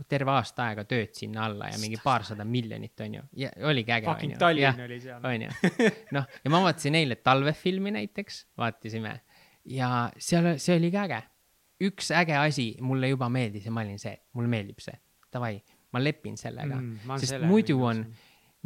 [0.07, 3.23] terve aasta aega tööd sinna alla ja mingi paarsada miljonit, onju.
[3.35, 4.37] ja oligi äge, Fucking.
[4.39, 5.25] Tallinn oli seal.
[5.25, 5.49] onju.
[6.15, 9.21] noh, ja ma vaatasin eile talvefilmi näiteks, vaatasime
[9.65, 11.23] ja seal, see oli ka äge.
[11.85, 14.97] Üks äge asi mulle juba meeldis ja ma olin see, mulle meeldib see.
[15.33, 15.59] Davai,
[15.93, 18.05] ma lepin sellega Mm, sest selle muidu on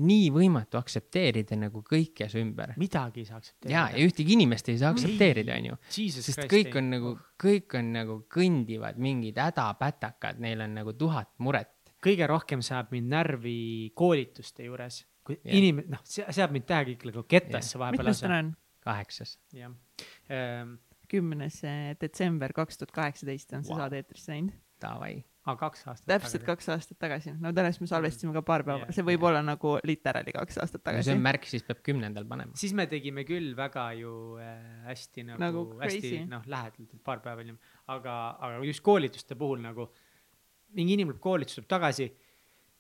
[0.01, 2.73] nii võimatu aktsepteerida nagu kõike su ümber.
[2.81, 3.75] midagi ei saa aktsepteerida.
[3.75, 7.93] ja, ja ühtegi inimest ei saa aktsepteerida, onju sest Christ, kõik on nagu, kõik on
[7.97, 11.73] nagu kõndivad mingid hädapätakad, neil on nagu tuhat muret.
[12.01, 15.59] kõige rohkem saab mind närvi koolituste juures, kui yeah.
[15.59, 17.83] inimene, noh, seab mind täiega ikka nagu kettasse yeah.
[17.85, 18.55] vahepeal mitmes täna on?
[18.87, 19.37] kaheksas.
[19.53, 19.75] jah
[20.31, 20.79] ehm,,
[21.11, 23.83] kümnes eh, detsember kaks tuhat kaheksateist on see Vau.
[23.85, 24.57] saade eetrisse läinud.
[24.81, 25.19] Davai.
[25.49, 26.45] aa kaks aastat täpselt.
[26.45, 27.33] kaks aastat tagasi.
[27.41, 30.81] no tõenäoliselt me salvestasime ka paar päeva Jah., see võib olla nagu literaali kaks aastat
[30.81, 31.23] no see tagasi on.
[31.25, 32.57] märk, siis peab kümnendal panema.
[32.61, 34.55] siis me tegime küll väga ju äh,
[34.89, 36.23] hästi nagu, Nagu nagu hästi crazy.
[36.31, 37.59] noh, lähedalt, et paar päeva hiljem,
[37.97, 39.89] aga, aga just koolituste puhul nagu
[40.77, 42.11] mingi inimene tuleb koolitusest tuleb tagasi.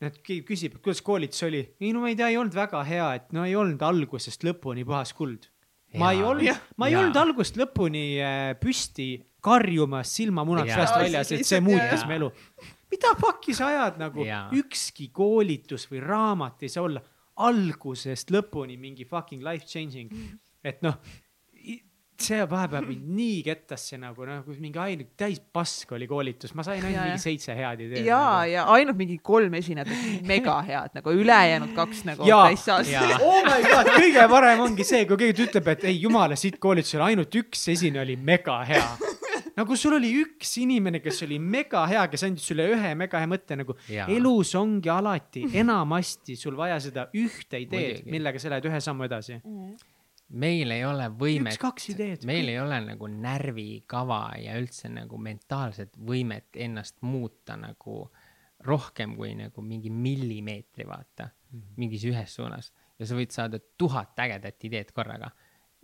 [0.00, 2.80] Nad keegi küsib, et kuidas koolitus oli, ei no ma ei tea, ei olnud väga
[2.88, 5.50] hea, et no ei olnud algusest lõpuni puhas kuld.
[5.98, 11.48] Ma ei olnud, ma ei olnud algusest lõpuni äh, püsti karjumas silmamunad seast väljas, et
[11.48, 12.28] see muutis mu elu.
[12.92, 14.26] mida pakki sa ajad nagu?
[14.60, 17.02] Ükski koolitus või raamat ei saa olla
[17.40, 20.12] algusest lõpuni mingi fucking life changing.
[20.64, 21.00] et noh,
[22.24, 26.64] see vahepeal mind nii kettasse nagu noh, kus mingi ainult täis pask oli koolitus, ma
[26.66, 28.06] sain ainult Jaa, mingi seitse head ideed.
[28.06, 28.50] ja, nagu.
[28.52, 32.26] ja ainult mingi kolm esinejat olid mega head nagu ülejäänud kaks nagu.
[32.28, 32.48] Jaa.
[33.28, 37.04] oh my god, kõige parem ongi see, kui keegi ütleb, et ei jumala siit koolitusel
[37.10, 38.88] ainult üks esineja oli mega hea.
[39.60, 43.30] nagu sul oli üks inimene, kes oli mega hea, kes andis sulle ühe mega hea
[43.30, 44.08] mõtte nagu Jaa.
[44.12, 49.40] elus ongi alati enamasti sul vaja seda ühte ideed, millega sa lähed ühe sammu edasi.
[50.30, 51.56] Meil ei ole võimet
[52.28, 58.04] meil ei ole nagu närvikava ja üldse nagu mentaalset võimet ennast muuta nagu
[58.66, 61.74] rohkem kui nagu mingi millimeetri, vaata mm, -hmm.
[61.80, 65.30] mingis ühes suunas ja sa võid saada tuhat ägedat ideed korraga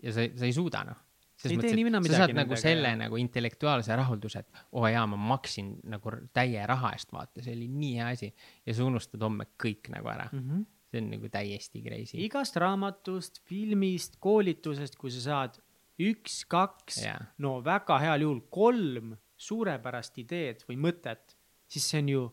[0.02, 1.02] ja sa, sa ei suuda noh.
[1.36, 2.96] Sa midagi saad nagu nendega, selle jah.
[2.96, 7.52] nagu intellektuaalse rahulduse, et oo oh, jaa, ma maksin nagu täie raha eest, vaata, see
[7.52, 8.30] oli nii hea asi
[8.64, 10.38] ja sa unustad homme kõik nagu ära mm.
[10.38, 10.64] -hmm.
[10.90, 12.18] See on nagu täiesti crazy.
[12.24, 15.60] igast raamatust, filmist, koolitusest, kui sa saad
[16.02, 17.02] üks, kaks
[17.42, 21.36] no väga heal juhul kolm suurepärast ideed või mõtet,
[21.68, 22.26] siis see on ju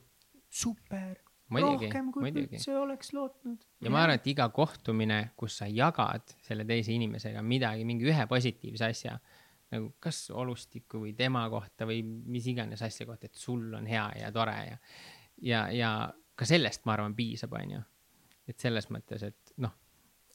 [0.54, 1.20] super.
[1.54, 2.58] Muidugi, rohkem kui muidugi.
[2.58, 3.66] üldse oleks lootnud.
[3.84, 8.26] ja ma arvan, et iga kohtumine, kus sa jagad selle teise inimesega midagi, mingi ühe
[8.32, 9.18] positiivse asja,
[9.74, 14.06] nagu kas olustiku või tema kohta või mis iganes asja kohta, et sul on hea
[14.22, 14.80] ja tore ja,
[15.52, 15.92] ja, ja
[16.36, 17.84] ka sellest, ma arvan, piisab, onju.
[18.48, 19.74] Et selles mõttes, et noh,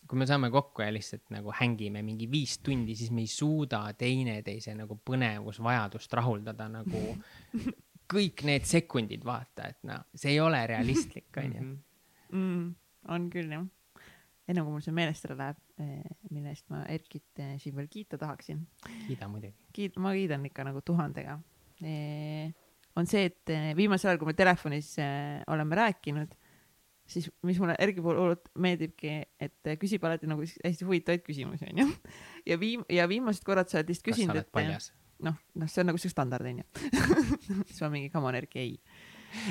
[0.09, 3.83] kui me saame kokku ja lihtsalt nagu hängime mingi viis tundi, siis me ei suuda
[3.99, 7.03] teineteise nagu põnevusvajadust rahuldada nagu
[8.13, 11.65] kõik need sekundid, vaata, et noh, see ei ole realistlik, onju.
[12.33, 12.65] mm,.
[13.13, 13.67] on küll jah.
[14.49, 15.61] enne kui mul see meelest ära läheb,
[16.33, 18.65] mille eest ma Erkit eh, siin veel kiita tahaksin,
[19.05, 19.55] kiida muidugi.
[19.77, 21.37] kiid-, ma kiidan ikka nagu tuhandega.
[22.97, 26.33] on see, et eh, viimasel ajal, kui me telefonis eh, oleme rääkinud,
[27.09, 31.89] siis mis mulle Erki puhul hullult meeldibki, et küsib alati nagu hästi huvitavaid küsimusi, onju.
[32.49, 34.91] ja viim-, ja viimased korrad sa oled sa küsinud, et
[35.25, 36.67] noh, noh, see on nagu see standard onju.
[37.69, 38.77] siis ma mingi come on Erki, ei.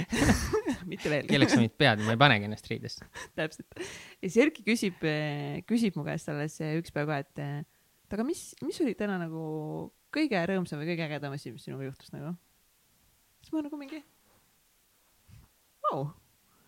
[0.92, 1.28] mitte veel.
[1.30, 3.08] kelleks sa mind pead, ma ei panegi ennast riidesse.
[3.38, 3.78] täpselt.
[3.78, 5.04] ja siis Erki küsib,
[5.70, 7.44] küsib mu käest alles üks päev ka, et
[8.08, 9.42] et aga mis, mis oli täna nagu
[10.16, 12.34] kõige rõõmsam või kõige ägedam asi, mis sinuga juhtus nagu?
[13.42, 14.02] siis ma nagu mingi,
[15.88, 16.08] vau.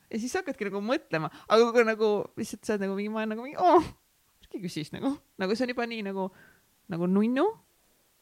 [0.10, 3.34] Ja siis hakkadki nagu mõtlema, aga kui nagu lihtsalt sa oled nagu mingi, ma olen
[3.36, 3.82] nagu mingi, oo,
[4.50, 6.30] keegi küsis nagu, nagu see on juba nii nagu,
[6.92, 7.46] nagu nunnu.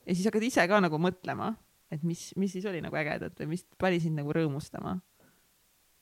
[0.08, 1.54] ja siis hakkad ise ka nagu mõtlema,
[1.92, 4.98] et mis, mis siis oli nagu ägedat või mis pani sind nagu rõõmustama.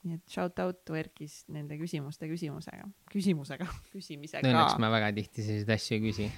[0.05, 5.45] nii et shout out to Erkis nende küsimuste küsimusega, küsimusega, küsimisega õnneks ma väga tihti
[5.45, 6.29] selliseid asju ei küsi.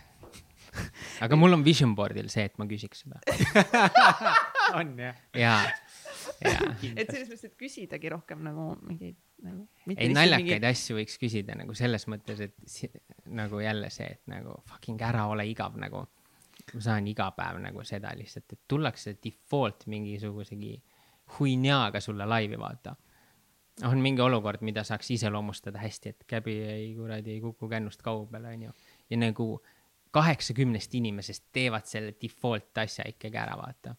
[1.24, 3.22] aga mul on vision board'il see, et ma küsiks seda.
[4.80, 5.19] on jah?
[5.35, 5.61] jaa.
[6.99, 9.66] et selles mõttes, et küsidagi rohkem nagu mingeid nagu.
[9.93, 12.90] ei, naljakaid asju võiks küsida nagu selles mõttes, et si
[13.38, 16.06] nagu jälle see, et nagu fucking ära ole igav nagu.
[16.74, 20.75] ma saan iga päev nagu seda lihtsalt, et tullakse default mingisugusegi
[21.40, 22.95] huinjaaga sulle laivi vaata.
[23.85, 28.48] on mingi olukord, mida saaks iseloomustada hästi, et käbi ei kuradi ei kuku kännust kaugele,
[28.48, 28.72] onju.
[29.09, 29.61] ja nagu
[30.11, 33.95] kaheksakümnest inimesest teevad selle default asja ikkagi ära, vaata.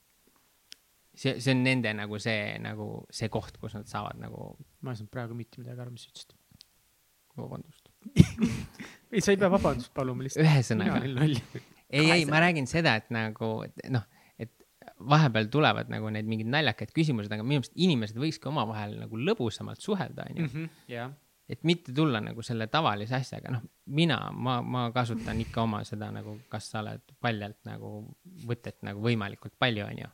[1.18, 4.52] see, see on nende nagu see, nagu see koht, kus nad saavad nagu,
[4.84, 6.36] ma ei saanud praegu mitte midagi aru, mis sa ütlesid.
[7.38, 7.90] vabandust.
[9.12, 10.47] ei, sa ei pea vabandust paluma lihtsalt.
[10.47, 11.02] ühesõnaga,
[11.88, 13.52] ei, ei, ma räägin seda, et nagu
[13.94, 14.52] noh, et
[14.98, 19.82] vahepeal tulevad nagu need mingid naljakad küsimused, aga minu meelest inimesed võikski omavahel nagu lõbusamalt
[19.84, 20.68] suhelda, onju.
[20.90, 21.14] jah,
[21.48, 23.64] et mitte tulla nagu selle tavalise asjaga, noh,
[23.97, 27.92] mina, ma, ma kasutan ikka oma seda nagu, kas sa oled paljalt nagu
[28.47, 30.10] võtet nagu võimalikult palju, onju.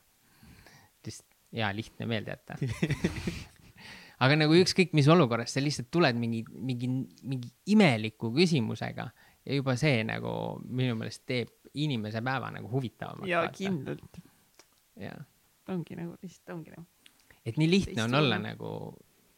[1.09, 2.57] Lihtsalt hea lihtne meelde jätta.
[4.23, 6.89] aga nagu ükskõik mis olukorras sa lihtsalt tuled mingi, mingi,
[7.23, 9.09] mingi imeliku küsimusega
[9.45, 10.31] ja juba see nagu
[10.65, 13.29] minu meelest teeb inimese päeva nagu huvitavamaks.
[13.29, 13.43] ja.
[13.53, 14.21] kindlalt
[14.99, 15.25] jah,
[15.71, 16.87] ongi nagu lihtsalt ongi nagu.
[17.45, 18.41] et nii lihtne on Teist olla olla.
[18.49, 18.71] nagu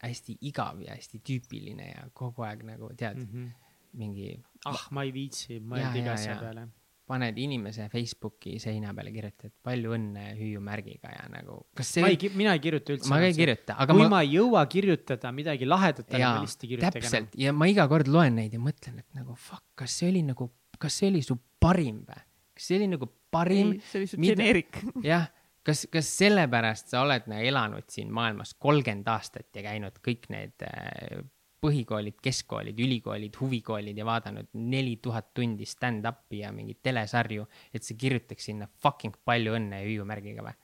[0.03, 3.71] hästi igav ja hästi tüüpiline ja kogu aeg nagu tead mm, -hmm.
[3.97, 6.67] mingi ah, ma ei viitsi mõelda iga asja peale.
[7.07, 12.31] Paned inimese Facebooki seina peale, kirjutad palju õnne hüüumärgiga ja nagu, kas see ma ei,
[12.35, 13.09] mina ei kirjuta üldse.
[13.11, 16.43] ma ka ei kirjuta, aga kui ma, ma ei jõua kirjutada midagi lahedat, jaa ma
[16.43, 17.07] lihtsalt ei, kirjutagi enam.
[17.07, 20.25] täpselt ja ma iga kord loen neid ja mõtlen, et nagu fuck, kas see oli
[20.27, 22.23] nagu, kas see oli su parim või?
[22.57, 24.81] kas see oli nagu parim see oli su mida- geneerik.
[25.11, 25.29] jah,
[25.67, 30.67] kas, kas sellepärast sa oled nagu elanud siin maailmas kolmkümmend aastat ja käinud kõik need
[30.67, 31.23] äh,
[31.67, 37.97] põhikoolid, keskkoolid, ülikoolid, huvikoolid ja vaadanud neli tuhat tundi stand-up'i ja mingeid telesarju, et sa
[37.99, 40.55] kirjutaks sinna fucking palju õnne hüüumärgiga või?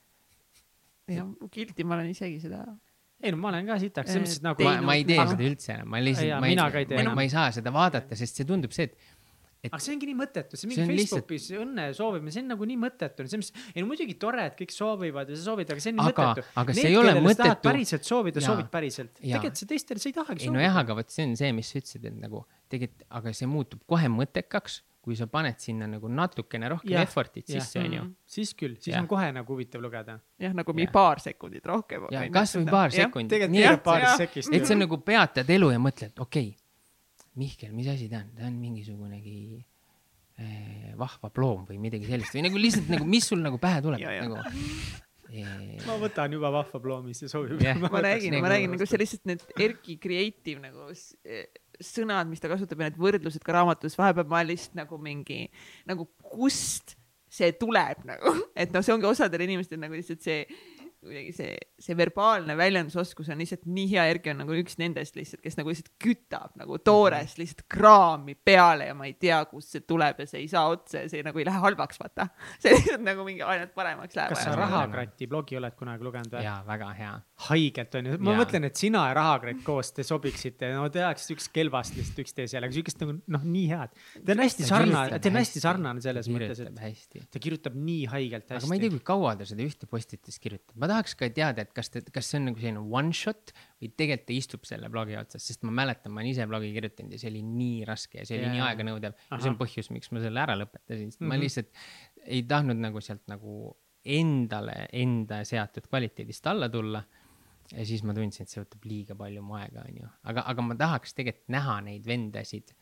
[1.11, 2.64] jah, guilty ma olen isegi seda.
[3.23, 5.73] ei no ma olen ka sitaks, selles mõttes, et nagu ma, ei tee seda üldse
[5.75, 6.57] enam, ma lihtsalt, ma ei,
[7.07, 9.12] ma, ma ei saa seda vaadata, sest see tundub see, et
[9.72, 12.48] aga see ongi nii mõttetu, see See mingi on lihtsalt- Facebookis õnne soovimine, see on
[12.53, 15.72] nagu nii mõttetu, selles mõttes, ei no muidugi tore, et kõik soovivad ja sa soovid,
[15.72, 16.48] aga see on nii Aga- mõttetu.
[16.64, 17.61] aga see ei ole mõttetu.
[17.69, 19.14] päriselt soovida, soovid päriselt.
[19.22, 21.80] Tegelikult sa teistele, sa ei tahagi ei nojah, aga vot see on see, mis sa
[21.80, 26.69] ütlesid, et nagu tegelikult, aga see muutub kohe mõttekaks, kui sa paned sinna nagu natukene
[26.72, 27.59] rohkem Jah, effort'it jah.
[27.59, 28.06] sisse, onju.
[28.25, 29.01] siis küll, siis Jah.
[29.01, 30.19] on kohe nagu huvitav lugeda.
[30.40, 30.93] jah, nagu mingi Jah.
[30.93, 32.08] paar sekundit rohkem.
[32.09, 33.33] ja kasvõi paar sekundit.
[33.42, 36.62] et, et sa nagu peatad elu ja mõtled, okei okay,,
[37.40, 39.38] Mihkel, mis asi ta on, ta on mingisugunegi
[40.38, 44.03] eh, vahva ploom või midagi sellist või nagu lihtsalt nagu, mis sul nagu pähe tuleb
[44.03, 44.28] Ja, ja.
[44.28, 44.38] nagu
[45.34, 45.82] eh.
[45.88, 47.80] ma võtan juba vahva ploomis ja sobib Jah..
[47.82, 51.48] ma räägin, nagu- ma räägin nagu see lihtsalt need Erki creative nagu eh,
[51.84, 55.48] sõnad, mis ta kasutab ja need võrdlused ka raamatus, vahepeal ma lihtsalt nagu mingi
[55.90, 56.94] nagu kust
[57.34, 60.44] see tuleb nagu, et noh, see ongi osadel inimestel nagu lihtsalt see
[61.03, 65.43] kuidagi see, see verbaalne väljendusoskus on lihtsalt nii hea, Erki on nagu üks nendest lihtsalt,
[65.43, 69.85] kes nagu lihtsalt kütab nagu toorest lihtsalt kraami peale ja ma ei tea, kust see
[69.88, 72.30] tuleb ja see ei saa otsa ja see nagu ei lähe halvaks, vaata.
[72.64, 74.35] see lihtsalt nagu mingi ainult paremaks läheb.
[74.35, 74.59] kas sa Jaa.
[74.64, 76.45] Rahakrati blogi oled kunagi lugenud või?
[76.48, 77.14] jaa, väga hea.
[77.50, 78.40] Haigelt onju, ma Jaa.
[78.42, 82.76] mõtlen, et sina ja Rahakratt koos te sobiksite, no tehakse üks kelbast lihtsalt üksteisele, aga
[82.76, 83.94] siukest nagu noh, nii head.
[84.26, 87.24] ta on hästi sarnane, ta on hästi sarnane selles mõttes, et hästi.
[87.34, 89.00] ta kirjutab nii haigelt aga ma ei tea, hästi.
[89.02, 92.32] kui kaua ta seda ühte postitust kirjutab, ma tahaks ka teada, et kas ta, kas
[92.32, 95.74] see on nagu selline one shot või tegelikult ta istub selle blogi otsas, sest ma
[95.84, 98.54] mäletan, ma olen ise blogi kirjutanud ja see oli nii raske ja see oli Jaa,
[98.56, 101.42] nii aeganõudev ja see on põhjus, miks ma selle ära lõpetasin, sest ma Mhm.
[101.44, 101.74] lihtsalt
[102.24, 103.74] ei tahtnud nagu sealt nagu
[104.04, 107.00] endale enda seatud kvaliteedist alla tulla
[107.74, 110.77] ja siis ma tundsin, et see võtab liiga palju mu aega, onju, aga, aga ma
[110.80, 112.74] tahaks tegelikult näha neid vendasid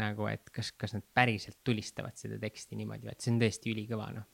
[0.00, 4.10] nagu, et kas, kas nad päriselt tulistavad seda teksti niimoodi, et see on tõesti ülikõva,
[4.16, 4.26] noh.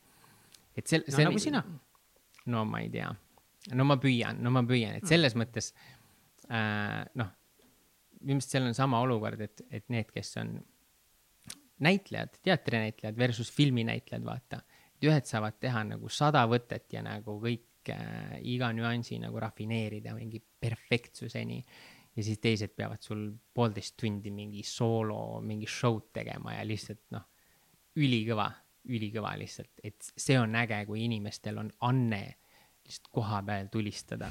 [0.75, 1.63] et see, no see nagu sina.
[2.51, 3.11] no ma ei tea,
[3.77, 5.73] no ma püüan, no ma püüan, et selles mõttes
[6.49, 7.33] äh, noh,
[8.25, 10.57] meelest seal on sama olukord, et, et need, kes on
[11.81, 14.63] näitlejad, teatrinäitlejad versus filminäitlejad, vaata.
[14.97, 20.15] et ühed saavad teha nagu sada võtet ja nagu kõik äh, iga nüansi nagu rafineerida
[20.15, 21.65] mingi perfektsuseni.
[22.17, 27.23] ja siis teised peavad sul poolteist tundi mingi soolo, mingi show'd tegema ja lihtsalt noh,
[27.97, 28.51] ülikõva
[28.89, 32.23] ülikõva lihtsalt, et see on äge, kui inimestel on anne
[32.87, 34.31] lihtsalt koha peal tulistada.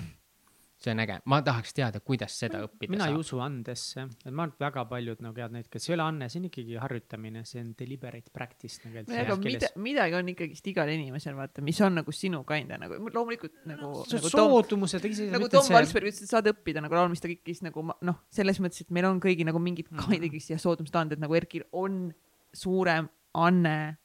[0.79, 3.19] See on äge, ma tahaks teada, kuidas seda õppida mina ei saab.
[3.25, 6.29] usu andesse, et ma arvan, et väga paljud nagu head näited, see ei ole anne,
[6.31, 10.91] see on ikkagi harjutamine, see on deliberate practice nagu aga mida midagi on ikkagist igal
[10.93, 15.09] inimesel, vaata, mis on nagu sinu kanda nagu, loomulikult nagu, see nagu on Tom, soodumused,
[15.35, 18.85] nagu Tom Valsberg ütles, et saad õppida nagu laulmist, aga ikkagist nagu noh, selles mõttes,
[18.87, 20.07] et meil on kõigil nagu mingid Mhm.
[20.15, 22.13] kindlasti ja soodumust anded nagu Erkil on
[22.55, 23.97] suurem anne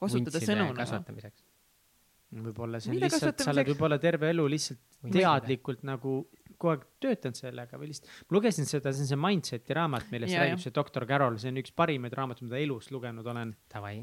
[0.00, 0.76] kasutada sõnu nagu.
[0.78, 1.41] kasvatamiseks.
[2.32, 4.80] Võib-olla see on Mille lihtsalt, sa oled võib-olla terve elu lihtsalt
[5.12, 6.14] teadlikult nagu
[6.62, 10.32] kogu aeg töötanud sellega või lihtsalt, ma lugesin seda, see on see Mindset'i raamat, millest
[10.32, 10.64] Ja, räägib ja.
[10.64, 13.54] see doktor Carroll, see on üks parimaid raamatuid, mida elus lugenud olen.
[13.72, 14.02] Davai,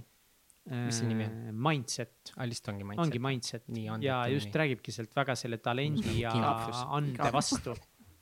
[0.70, 1.38] Mis see nimi on?
[1.66, 3.06] Mindset, aa lihtsalt ongi mindset.
[3.08, 3.64] ongi Mindset
[4.06, 4.60] ja just nimi.
[4.62, 6.84] räägibki sealt väga selle talendi ja Kindlus.
[7.00, 7.76] ande vastu,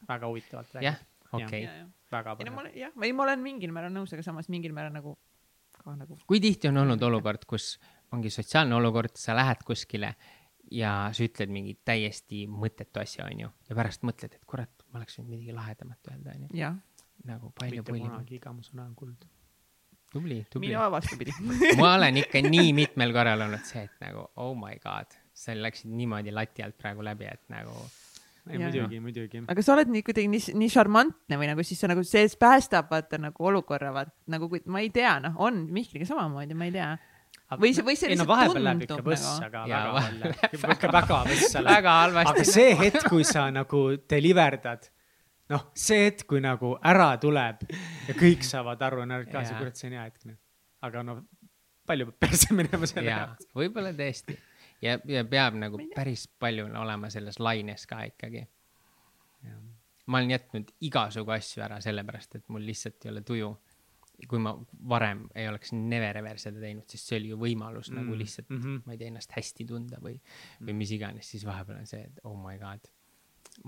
[0.07, 1.01] väga huvitavalt jah
[1.33, 1.63] räägib, okei.
[2.13, 2.59] väga ei ma põnev.
[2.61, 5.17] olen jah, või ma olen mingil määral nõus, aga samas mingil määral nagu
[5.77, 7.75] ka nagu kui tihti on olnud olukord, kus
[8.15, 10.13] ongi sotsiaalne olukord, sa lähed kuskile
[10.71, 15.19] ja sa ütled mingi täiesti mõttetu asja, onju, ja pärast mõtled, et kurat, ma oleks
[15.19, 16.71] võinud midagi lahedamat öelda, onju.
[17.27, 19.27] nagu palju mitte kunagi, iga mu sõna on kuld.
[20.11, 20.71] tubli, tubli.
[20.71, 21.35] mina vastupidi.
[21.79, 25.91] ma olen ikka nii mitmel korral olnud see, et nagu oh my god, sa läksid
[25.91, 27.75] niimoodi lati alt praegu läbi, et nagu
[28.47, 29.41] ei muidugi, muidugi.
[29.51, 32.91] aga sa oled nii kuidagi nii, nii šarmantne või nagu siis sa nagu see päästab
[32.91, 36.75] vaata nagu olukorra vaata nagu kui ma ei tea, noh, on Mihkliga samamoodi, ma ei
[36.75, 36.91] tea.
[37.55, 39.45] Või see- või see ei no lihtsalt vahepeal läheb ikka tundub võss, nagu.
[39.45, 41.69] aga Jaa, väga välja, ikka väga võss läheb.
[41.71, 42.33] väga halvasti.
[42.33, 44.89] aga see hetk, kui sa nagu deliverdad,
[45.53, 47.63] noh, see hetk, kui nagu ära tuleb
[48.09, 50.35] ja kõik saavad aru, on ka see kurat, see on hea hetk, noh.
[50.89, 51.21] aga no
[51.87, 54.35] palju peab perse minema selle jaoks., võib-olla tõesti.
[54.83, 58.43] ja, ja peab nagu päris palju olema selles laines ka ikkagi.
[60.07, 63.49] ma olen jätnud igasugu asju ära sellepärast, et mul lihtsalt ei ole tuju.
[64.25, 64.53] Kui ma
[64.89, 67.99] varem ei oleks never ever seda teinud, siis see oli ju võimalus mm.
[67.99, 68.61] nagu Mm, lihtsalt mm.
[68.61, 68.85] -hmm.
[68.85, 70.15] ma ei tea, ennast hästi tunda või,
[70.61, 72.89] või mis iganes, siis vahepeal on see, et oh my god,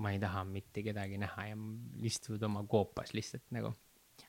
[0.01, 1.59] ma ei taha mitte kedagi näha ja
[2.09, 3.73] istuvad oma koopas lihtsalt nagu.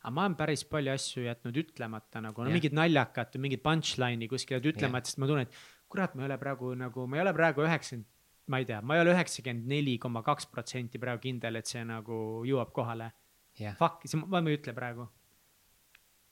[0.03, 2.59] aga ma olen päris palju asju jätnud ütlemata nagu, no Jah.
[2.59, 4.77] mingid naljakad või mingid punchline'i kuskile jätnud Jah.
[4.77, 5.55] ütlemata, sest ma tunnen, et
[5.89, 8.07] kurat, ma ei ole praegu nagu, ma ei ole praegu üheksakümmend,
[8.51, 11.83] ma ei tea, ma ei ole üheksakümmend neli koma kaks protsenti praegu kindel, et see
[11.85, 13.13] nagu jõuab kohale.
[13.59, 15.09] jah, Fuck, ma, ma ei ütle praegu.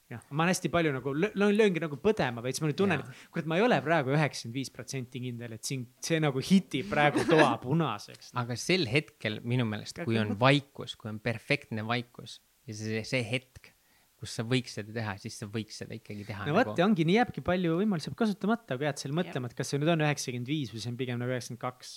[0.09, 3.03] jah, ma olen hästi palju nagu lö- lö- lööngi nagu põdema veits, ma nüüd tunnen,
[3.03, 6.89] et kurat, ma ei ole praegu üheksakümmend viis protsenti kindel, et siin see nagu hitib
[6.89, 8.31] praegu toa punaseks.
[8.41, 13.21] aga sel hetkel minu meelest, kui on vaikus, kui on perfektne vaikus ja see, see
[13.29, 13.71] hetk,
[14.19, 17.05] kus sa võiks seda teha, siis sa võiks seda ikkagi teha no vot ja ongi,
[17.07, 20.49] nii jääbki palju võimalusi kasutamata, kui jääd seal mõtlema, et kas see nüüd on üheksakümmend
[20.49, 21.93] viis või see on pigem nagu üheksakümmend kaks.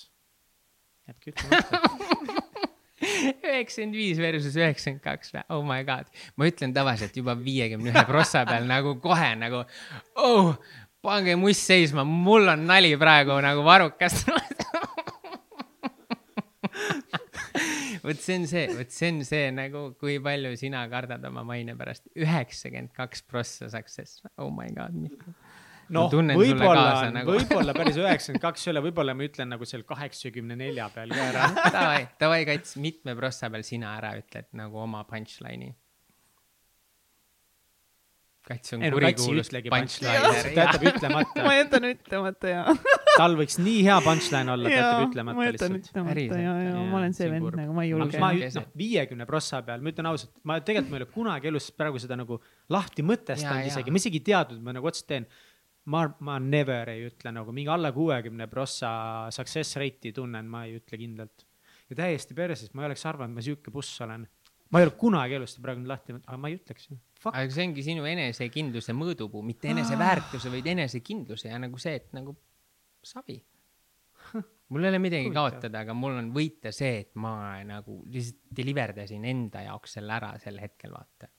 [1.09, 1.83] jääbki ütlemata.
[3.31, 6.11] üheksakümmend viis versus üheksakümmend kaks või, oh my god.
[6.37, 9.65] ma ütlen tavaliselt juba viiekümne ühe prossa peal nagu kohe nagu
[10.17, 10.57] oh,,
[11.03, 14.31] pange must seisma, mul on nali praegu nagu varrukast.
[18.03, 21.77] vot see on see, vot see on see nagu, kui palju sina kardad oma maine
[21.79, 22.07] pärast.
[22.19, 24.95] üheksakümmend kaks prossa success, oh my god.
[25.95, 27.37] noh, võib-olla nagu.
[27.37, 31.29] võib-olla päris üheksakümmend kaks ei ole, võib-olla ma ütlen nagu seal kaheksakümne nelja peal ka
[31.29, 31.47] ära.
[31.77, 35.73] Davai, davai, Kats, mitme prossa peal sina ära ütled nagu oma punchline'i?
[38.43, 41.53] Kats on kurikuulus punchliner punchline'i, ta jätab ütlemata ma.
[41.55, 42.63] jätan ütlemata ja.
[43.21, 45.93] tal võiks nii hea punchline olla, ta jätab ma ütlemata jätan lihtsalt.
[45.93, 46.43] ütlemata Päriselt?
[46.43, 48.33] ja, ja Jaa, ma olen see vend nagu, ma ei julge ma.
[48.35, 51.71] Ei, noh, viiekümne prossa peal, ma ütlen ausalt, ma tegelikult ma ei ole kunagi elus
[51.79, 52.41] praegu seda nagu
[52.75, 53.75] lahti mõtestanud Jaa, jaa.
[53.77, 55.31] isegi, ma isegi ei teadnud, ma nagu otseselt teen.
[55.91, 58.93] ma, ma never ei ütle nagu mingi alla kuuekümne prossa
[59.35, 61.47] success rate'i tunnen, ma ei ütle kindlalt.
[61.91, 64.27] ja täiesti perses, ma ei oleks arvanud, ma sihuke buss olen.
[64.71, 66.89] ma ei ole kunagi elus seda praegu lahti, aga ma ei ütleks
[67.31, 72.35] aga see ongi sinu enesekindluse mõõdupuu, mitte eneseväärtuse, vaid enesekindluse ja nagu see, et nagu
[73.07, 73.39] savi.
[74.73, 75.51] mul ei ole midagi Huvitav.
[75.53, 77.35] kaotada, aga mul on võita see, et ma
[77.67, 81.31] nagu lihtsalt deliver dasin enda jaoks selle ära sel hetkel, vaata.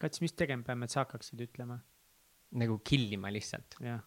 [0.00, 1.76] Kats, mis tegema peame, et sa hakkaksid ütlema?
[2.50, 3.76] nagu kill ima lihtsalt.
[3.84, 4.00] jah.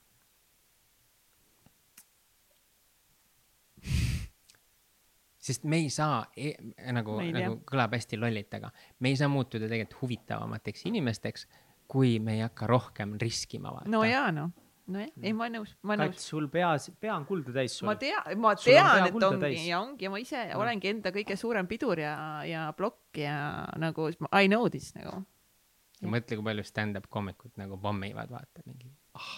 [5.44, 6.54] sest me ei saa e,
[6.96, 8.70] nagu nagu kõlab hästi lollilt, aga
[9.04, 11.48] me ei saa muutuda tegelikult huvitavamateks inimesteks,
[11.92, 13.92] kui me ei hakka rohkem riskima, vaata.
[13.92, 14.50] no jaa, noh.
[14.92, 16.30] nojah, ei ma nõus, ma olen Kats, nõus.
[16.32, 17.96] sul peas, pea on kulda täis sul ma.
[18.00, 21.98] tean, ma tean, et ongi ja ongi ja ma ise olengi enda kõige suurem pidur
[22.04, 22.16] ja,
[22.48, 23.38] ja plokk ja
[23.84, 25.24] nagu I know this nagu.
[26.03, 29.33] Ja mõtle, kui palju stand-up koomikud nagu pommivad, vaata mingi ah,.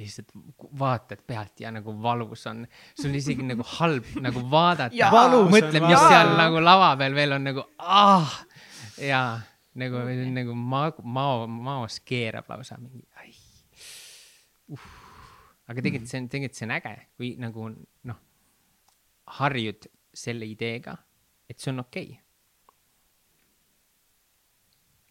[0.00, 0.32] lihtsalt
[0.80, 2.64] vaatad pealt ja nagu valus on,
[2.96, 5.12] sul on isegi nagu halb nagu vaadata
[5.52, 8.38] mõtle, mis seal nagu lava peal veel on nagu ah
[9.00, 9.22] ja
[9.74, 10.30] nagu Okei.
[10.30, 13.32] nagu mao, mao, maos keerab lausa mingi, ai
[14.72, 14.88] uh..
[15.68, 17.70] aga tegelikult see on, tegelikult see on äge, kui nagu
[18.10, 18.20] noh,
[19.38, 20.96] harjud selle ideega,
[21.48, 22.20] et see on okei okay..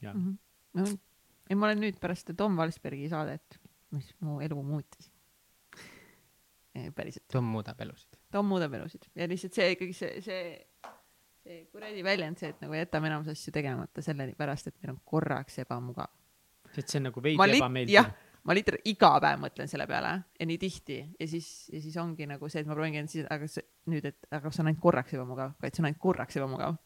[0.05, 0.37] jah, no,.
[0.79, 3.59] ei, ma olen nüüd pärast seda Tom Valsbergi saadet,
[3.95, 5.11] mis mu elu muutis.
[6.95, 8.15] päriselt, Tom muudab elusid.
[8.31, 10.91] Tom muudab elusid ja lihtsalt see ikkagi see, see,
[11.43, 15.59] see kuradi väljend, see, et nagu jätame enamus asju tegemata sellepärast, et meil on korraks
[15.65, 16.11] ebamugav.
[16.71, 18.13] et see on nagu veidi ebameeldiv
[18.47, 22.25] ma literaalselt iga päev mõtlen selle peale ja nii tihti ja siis, ja siis ongi
[22.29, 24.81] nagu see, et ma proovingi end siis, aga see nüüd, et aga see on ainult
[24.81, 26.79] korraks ebamugav, vaid see on ainult korraks ebamugav.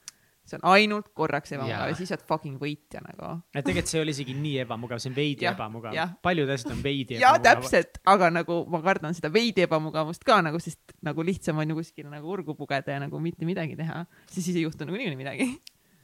[0.45, 3.31] See on ainult korraks ebamugav ja siis oled fucking võitja nagu.
[3.49, 6.75] et tegelikult see ei ole isegi nii ebamugav, see on veidi Jah, ebamugav paljud asjad
[6.75, 7.63] on veidi ja ebamugavad.
[7.63, 11.79] täpselt, aga nagu ma kardan seda veidi ebamugavust ka nagu, sest nagu lihtsam on ju
[11.79, 15.49] kuskile nagu urgu pugeda ja nagu mitte midagi teha, siis ei juhtu nagu niikuinii midagi.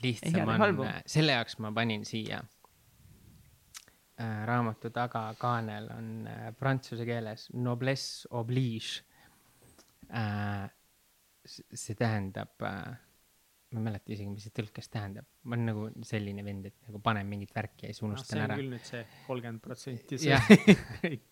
[0.01, 2.41] Lihtsam on selle jaoks ma panin siia
[4.17, 9.03] äh, raamatu tagakaanel on äh, prantsuse keeles noblesse oblige
[10.09, 10.69] äh,.
[11.45, 12.97] see tähendab äh,,
[13.72, 17.00] ma ei mäleta isegi, mis see tõlkes tähendab, ma olen nagu selline vend, et nagu
[17.03, 18.58] panen mingit värki ja siis noh, unustan see on ära.
[18.59, 20.19] küll nüüd see kolmkümmend protsenti.
[20.27, 20.50] jah,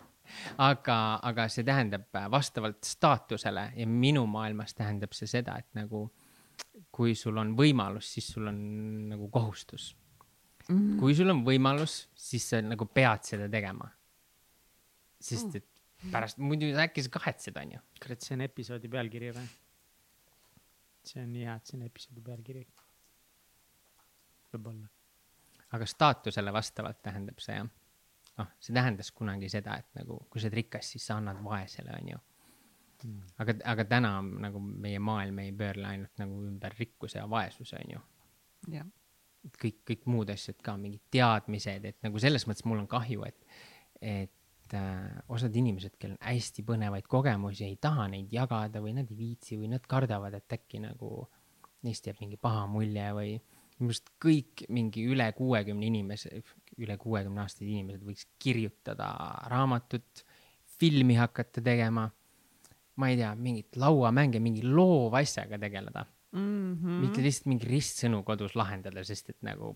[0.70, 0.96] aga,
[1.30, 6.06] aga see tähendab äh, vastavalt staatusele ja minu maailmas tähendab see seda, et nagu
[6.94, 8.60] kui sul on võimalus, siis sul on
[9.12, 9.94] nagu kohustus.
[10.70, 11.00] Mm.
[11.00, 13.88] kui sul on võimalus, siis sa nagu pead seda tegema.
[15.20, 15.66] sest et
[16.12, 17.80] pärast, muidu äkki sa kahetsed, onju.
[18.00, 19.48] kurat, see on episoodi pealkiri või?
[21.06, 22.64] See on nii hea, et on episoodi pealkiri.
[24.52, 24.88] võib-olla.
[25.76, 27.68] aga staatusele vastavalt tähendab see jah.
[28.38, 31.94] noh, see tähendas kunagi seda, et nagu kui sa oled rikas, siis sa annad vaesele,
[32.02, 32.20] onju.
[33.38, 34.14] aga, aga täna
[34.46, 38.02] nagu meie maailm ei pöörle ainult nagu ümber rikkuse ja vaesuse, onju.
[38.76, 38.90] jah,
[39.60, 43.62] kõik, kõik muud asjad ka, mingid teadmised, et nagu selles mõttes mul on kahju, et,
[44.00, 44.34] et
[44.78, 49.18] äh, osad inimesed, kellel on hästi põnevaid kogemusi, ei taha neid jagada või nad ei
[49.18, 51.24] viitsi või nad kardavad, et äkki nagu
[51.86, 53.32] neist jääb mingi paha mulje või
[53.80, 56.42] minu arust kõik mingi üle kuuekümne inimese,
[56.80, 59.08] üle kuuekümne aastased inimesed võiks kirjutada
[59.52, 60.24] raamatut,
[60.80, 62.06] filmi hakata tegema,
[63.00, 66.74] ma ei tea, mingit lauamänge, mingi loovasjaga tegeleda mm.
[66.74, 67.00] -hmm.
[67.04, 69.74] mitte lihtsalt mingi ristsõnu kodus lahendada, sest et nagu,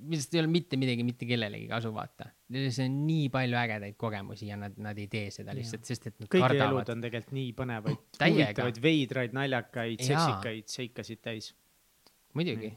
[0.00, 2.30] millest ei ole mitte midagi mitte kellelegi kasu, vaata.
[2.50, 6.16] see on nii palju ägedaid kogemusi ja nad, nad ei tee seda lihtsalt, sest et
[6.18, 6.92] nad kõigi elud kardavad.
[6.94, 11.52] on tegelikult nii põnevaid, huvitavaid, veidraid, naljakaid, seksikaid seikasid täis
[12.38, 12.72] muidugi,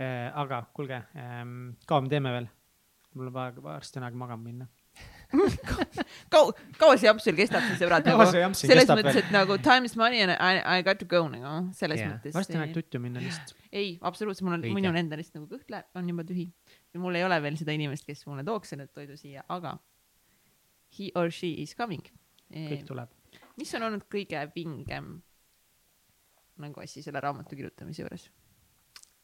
[0.00, 0.30] äh,.
[0.44, 2.50] aga kuulge ähm,, kaua me teeme veel?
[3.14, 4.66] mul on vaja varsti on aeg magama minna.
[6.34, 9.20] kaua, kaua see jamps sul kestab siis sõbrad nagu selles mõttes, veel?
[9.24, 12.14] et nagu time is money and I, I got to go nagu selles Jaa.
[12.14, 12.36] mõttes.
[12.36, 13.56] varsti on aeg tutju minna lihtsalt.
[13.72, 14.78] ei, absoluutselt, mul on, Õige.
[14.78, 16.50] minul endal lihtsalt nagu kõht läheb, on juba tühi
[17.00, 19.76] mul ei ole veel seda inimest, kes mulle tooks selle toidu siia, aga
[20.98, 22.04] he or she is coming.
[22.54, 23.10] kõik tuleb.
[23.58, 25.16] mis on olnud kõige vingem
[26.62, 28.28] nagu asi selle raamatu kirjutamise juures?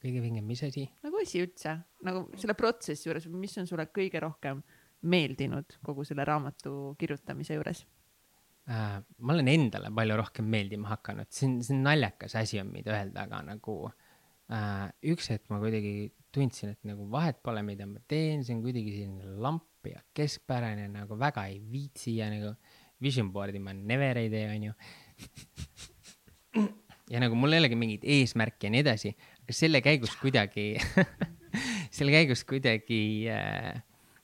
[0.03, 0.89] kõige vingem, mis asi?
[1.05, 4.65] nagu asi üldse, nagu selle protsessi juures, mis on sulle kõige rohkem
[5.03, 7.85] meeldinud kogu selle raamatu kirjutamise juures?
[8.71, 12.71] äh, ma olen endale palju rohkem meeldima hakanud, see on, see on naljakas asi on,
[12.75, 17.89] mida öelda, aga nagu äh, üks hetk ma kuidagi tundsin, et nagu vahet pole, mida
[17.91, 22.55] ma teen, see on kuidagi selline lamp ja keskpärane nagu väga ei viitsi ja nagu
[23.01, 24.73] vision board'i ma never ei tee, onju.
[27.11, 30.75] ja nagu mul ei olegi mingeid eesmärke ja nii edasi, aga selle käigus kuidagi
[31.97, 33.01] selle käigus kuidagi
[33.33, 33.81] äh,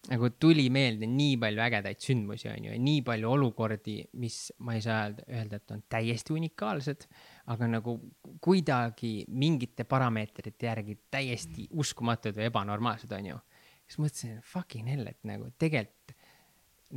[0.07, 4.85] nagu tuli meelde nii palju ägedaid sündmusi onju ja nii palju olukordi, mis ma ei
[4.85, 7.07] saa öelda, öelda, et on täiesti unikaalsed,
[7.52, 7.97] aga nagu
[8.44, 13.39] kuidagi mingite parameetrite järgi täiesti uskumatud või ebanormaalsed onju.
[13.86, 16.15] siis mõtlesin, fucking hell, et nagu tegelikult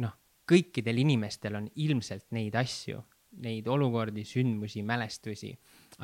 [0.02, 0.14] noh,
[0.50, 3.02] kõikidel inimestel on ilmselt neid asju,
[3.46, 5.52] neid olukordi, sündmusi, mälestusi,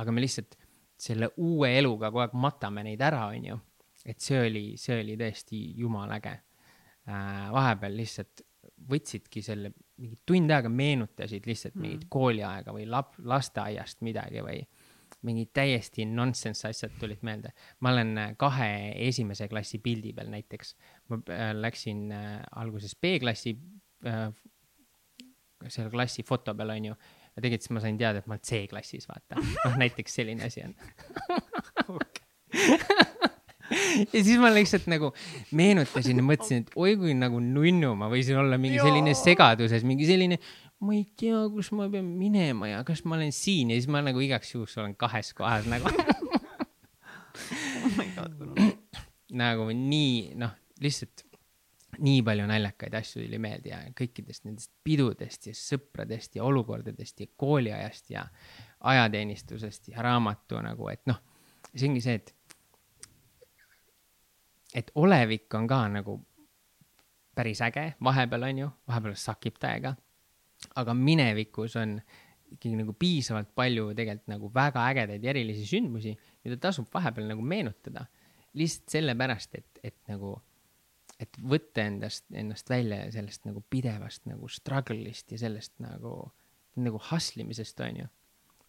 [0.01, 0.58] aga me lihtsalt
[0.98, 3.58] selle uue eluga kogu aeg matame neid ära, onju.
[4.06, 6.35] et see oli, see oli tõesti jumala äge.
[7.06, 8.42] Vahepeal lihtsalt
[8.90, 12.09] võtsidki selle mingi tund aega meenutasid lihtsalt mingit Mm.
[12.11, 14.59] kooliaega või lap-, lasteaiast midagi või
[15.25, 17.53] mingid täiesti nonsense asjad tulid meelde.
[17.80, 20.75] ma olen äh, kahe esimese klassi pildi peal näiteks,
[21.09, 23.56] ma äh, läksin äh, alguses B-klassi
[24.06, 24.30] äh,
[25.67, 29.08] selle klassi foto peal onju ja tegelikult siis ma sain teada, et ma olen C-klassis,
[29.09, 29.42] vaata.
[29.66, 30.75] noh, näiteks selline asi on.
[34.14, 35.11] ja siis ma lihtsalt nagu
[35.56, 40.08] meenutasin ja mõtlesin, et oi kui nagu nunnu ma võisin olla mingi selline segaduses, mingi
[40.10, 40.40] selline,
[40.85, 44.03] ma ei tea, kus ma pean minema ja kas ma olen siin ja siis ma
[44.06, 45.90] nagu igaks juhuks olen kahes kohas nagu.
[47.85, 48.66] oh
[49.44, 50.53] nagu nii noh,
[50.84, 51.26] lihtsalt
[52.03, 57.30] nii palju naljakaid asju tuli meelde ja kõikidest nendest pidudest ja sõpradest ja olukordadest ja
[57.40, 58.26] kooliajast ja
[58.85, 61.22] ajateenistusest ja raamatu nagu, et noh,
[61.74, 62.34] see ongi see, et
[64.76, 66.20] et olevik on ka nagu
[67.36, 69.95] päris äge, vahepeal on ju, vahepeal sakib täiega.
[70.76, 72.00] aga minevikus on
[72.56, 77.42] ikkagi nagu piisavalt palju tegelikult nagu väga ägedaid ja erilisi sündmusi, mida tasub vahepeal nagu
[77.42, 78.06] meenutada.
[78.56, 80.38] lihtsalt sellepärast, et, et nagu,
[81.20, 86.32] et võtta endast, ennast välja sellest nagu pidevast nagu struggle'ist ja sellest nagu,
[86.80, 88.08] nagu hustle imisest, on ju.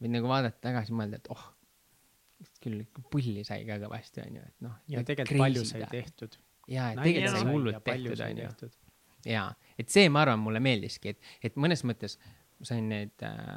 [0.02, 1.52] võid nagu vaadata tagasi, mõelda, et oh
[2.62, 2.82] küll
[3.12, 4.74] pulli sai ka kõvasti, onju, et noh.
[4.92, 6.36] ja tegelikult palju sai tehtud.
[6.68, 8.73] ja, et tegelikult sai hullult tehtud, onju.
[9.28, 9.47] ja,
[9.78, 12.18] et see, ma arvan, mulle meeldiski, et, et mõnes mõttes
[12.66, 13.56] sain need äh,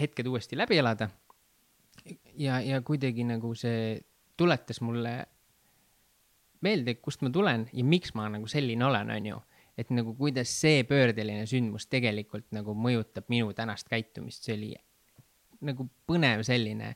[0.00, 1.10] hetked uuesti läbi elada.
[2.38, 4.00] ja, ja kuidagi nagu see
[4.40, 5.14] tuletas mulle
[6.64, 9.40] meelde, kust ma tulen ja miks ma nagu selline olen, onju
[9.80, 14.70] et nagu kuidas see pöördeline sündmus tegelikult nagu mõjutab minu tänast käitumist, see oli
[15.64, 16.94] nagu põnev selline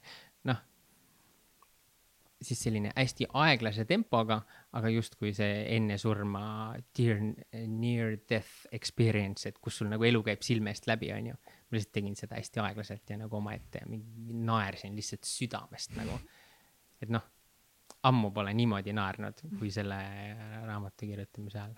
[2.44, 4.38] siis selline hästi aeglase tempoga,
[4.76, 6.44] aga justkui see enne surma
[6.96, 7.20] dear,
[7.68, 11.34] near death experience, et kus sul nagu elu käib silme eest läbi, onju.
[11.34, 16.18] ma lihtsalt tegin seda hästi aeglaselt ja nagu omaette ja mingi naersin lihtsalt südamest nagu.
[17.02, 17.24] et noh,
[18.04, 19.98] ammu pole niimoodi naernud kui selle
[20.66, 21.74] raamatu kirjutamise ajal.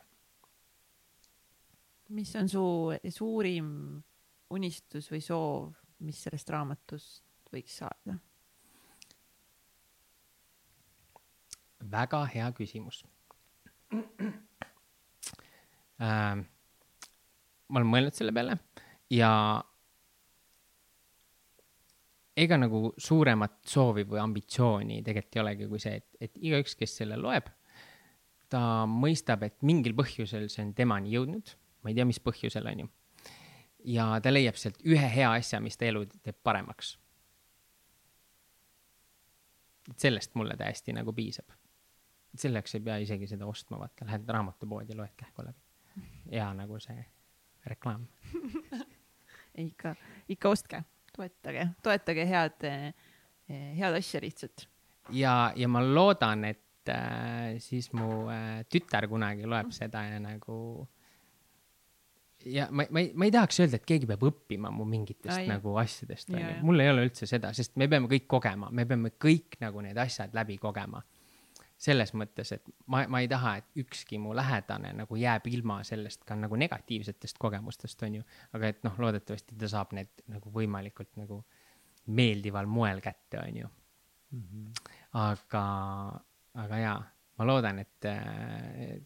[2.17, 2.67] mis on su
[3.11, 3.69] suurim
[4.55, 5.73] unistus või soov,
[6.07, 8.19] mis sellest raamatust võiks saada?
[11.91, 13.05] Väga hea küsimus
[16.01, 16.37] äh,.
[17.67, 18.59] ma olen mõelnud selle peale
[19.13, 19.31] ja
[22.37, 26.99] ega nagu suuremat soovi või ambitsiooni tegelikult ei olegi kui see, et, et igaüks, kes
[27.01, 27.49] selle loeb,
[28.53, 32.85] ta mõistab, et mingil põhjusel see on temani jõudnud, ma ei tea, mis põhjusel, on
[32.85, 32.93] ju.
[33.97, 36.97] ja ta leiab sealt ühe hea asja, mis ta elu teeb paremaks.
[39.91, 41.55] et sellest mulle täiesti nagu piisab
[42.35, 45.63] selleks ei pea isegi seda ostma, vaata, lähed raamatupoodi, loed kähku läbi.
[46.31, 47.05] hea nagu see
[47.67, 48.07] reklaam
[49.67, 49.95] ikka,
[50.29, 50.83] ikka ostke,
[51.17, 52.67] toetage, toetage head,
[53.49, 54.67] head asja lihtsalt.
[55.13, 60.59] ja, ja ma loodan, et äh, siis mu äh, tütar kunagi loeb seda ja nagu
[62.47, 65.49] ja ma, ma ei, ma ei tahaks öelda, et keegi peab õppima mu mingitest Ai,
[65.51, 66.61] nagu asjadest, onju.
[66.67, 69.99] mul ei ole üldse seda, sest me peame kõik kogema, me peame kõik nagu need
[69.99, 71.03] asjad läbi kogema
[71.77, 76.25] selles mõttes, et ma, ma ei taha, et ükski mu lähedane nagu jääb ilma sellest
[76.29, 78.29] ka nagu negatiivsetest kogemustest, on ju.
[78.57, 81.43] aga et noh, loodetavasti ta saab need nagu võimalikult nagu
[82.17, 84.43] meeldival moel kätte, on ju mm.
[84.43, 84.95] -hmm.
[85.21, 85.67] aga,
[86.65, 87.03] aga jaa,
[87.37, 88.09] ma loodan, et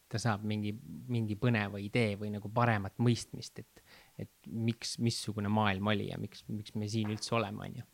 [0.09, 0.75] ta saab mingi,
[1.09, 3.83] mingi põneva idee või nagu paremat mõistmist, et,
[4.19, 7.89] et miks, missugune maailm oli ja miks, miks me siin üldse oleme, on ju.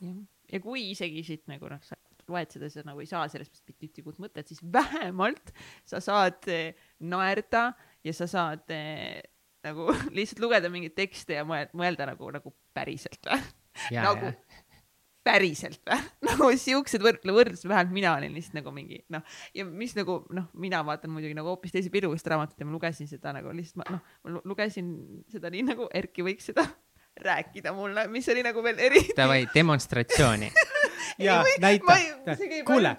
[0.00, 1.96] jah, ja kui isegi siit nagu noh, sa
[2.30, 3.60] loed seda, sa nagu ei saa sellest
[4.06, 5.52] uut mõtet, siis vähemalt
[5.88, 6.78] sa saad eh,
[7.10, 7.70] naerda
[8.06, 9.20] ja sa saad eh,
[9.66, 13.40] nagu lihtsalt lugeda mingeid tekste ja mõelda, mõelda nagu, nagu päriselt või?
[13.96, 14.32] nagu
[15.26, 16.00] päriselt või?
[16.30, 19.24] nagu siuksed võrdle, võrdlused, vähemalt mina olin lihtsalt nagu mingi noh,
[19.56, 23.10] ja mis nagu noh, mina vaatan muidugi nagu hoopis teise pilgust raamatut ja ma lugesin
[23.10, 24.94] seda nagu lihtsalt ma noh, ma lugesin
[25.32, 26.64] seda nii nagu Erki võiks seda
[27.26, 29.16] rääkida mulle, mis oli nagu veel eriti.
[29.18, 30.48] Davai, demonstratsiooni
[31.26, 31.96] ja näita.
[32.66, 32.94] kuule,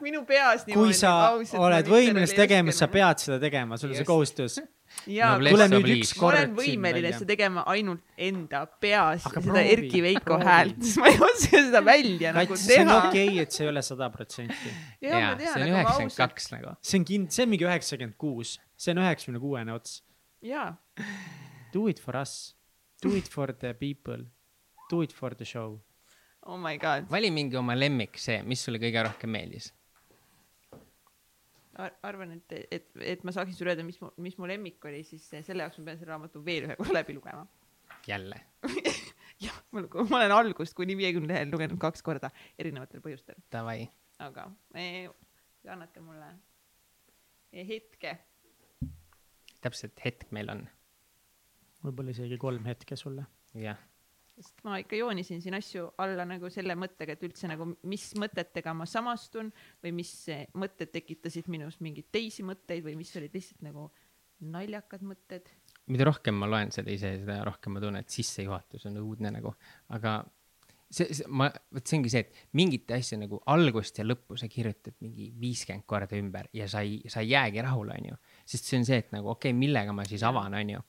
[0.74, 1.14] kui sa
[1.60, 4.60] oled võimeline tegema, sa pead seda tegema, sul on see kohustus.
[5.08, 6.36] ja no, tule nüüd ükskord.
[6.36, 11.12] ma olen võimeline seda tegema ainult enda peas, seda proovi, Erki Veiko häält, sest ma
[11.12, 12.64] ei oska seda välja nagu teha.
[12.66, 14.74] see on okei okay,, et see ei ole sada protsenti.
[15.08, 16.76] jaa, see on üheksakümmend kaks nagu.
[16.82, 20.02] see on kind-, see on mingi üheksakümmend kuus, see on üheksakümne kuuene ots.
[20.46, 20.74] jaa.
[21.72, 22.54] Do it for us,
[23.04, 24.26] do it for the people,
[24.92, 25.80] do it for the show
[26.46, 27.08] oh my god.
[27.12, 29.72] vali mingi oma lemmik, see, mis sulle kõige rohkem meeldis
[31.82, 31.94] Ar.
[32.06, 35.24] arvan, et, et, et ma saaksin sulle öelda, mis mu, mis mu lemmik oli, siis
[35.32, 37.46] selle jaoks ma pean selle raamatu veel ühe korra läbi lugema.
[38.08, 38.42] jälle
[39.46, 43.40] jah, ma, ma olen algust kuni viiekümne lehel lugenud kaks korda erinevatel põhjustel.
[43.54, 43.86] Davai.
[44.22, 45.08] aga eh,
[45.70, 46.34] annate mulle
[47.54, 48.18] eh, hetke.
[49.62, 50.68] täpselt hetk meil on.
[51.86, 53.26] võib-olla isegi kolm hetke sulle.
[53.56, 53.80] jah
[54.38, 58.74] sest ma ikka joonisin siin asju alla nagu selle mõttega, et üldse nagu, mis mõtetega
[58.78, 59.52] ma samastun
[59.84, 60.14] või mis
[60.58, 63.90] mõtted tekitasid minus mingeid teisi mõtteid või mis olid lihtsalt nagu
[64.42, 65.50] naljakad mõtted.
[65.92, 69.54] mida rohkem ma loen seda ise, seda rohkem ma tunnen, et sissejuhatus on õudne nagu,
[69.94, 70.22] aga
[70.92, 74.50] see, see, ma, vot see ongi see, et mingite asja nagu algust ja lõppu sa
[74.52, 78.18] kirjutad mingi viiskümmend korda ümber ja sa ei, sa ei jäägi rahule, onju.
[78.46, 80.84] sest see on see, et nagu okei okay,, millega ma siis avan, onju.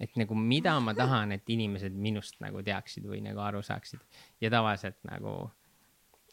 [0.00, 4.02] Et nagu mida ma tahan, et inimesed minust nagu teaksid või nagu aru saaksid.
[4.40, 5.36] ja tavaliselt nagu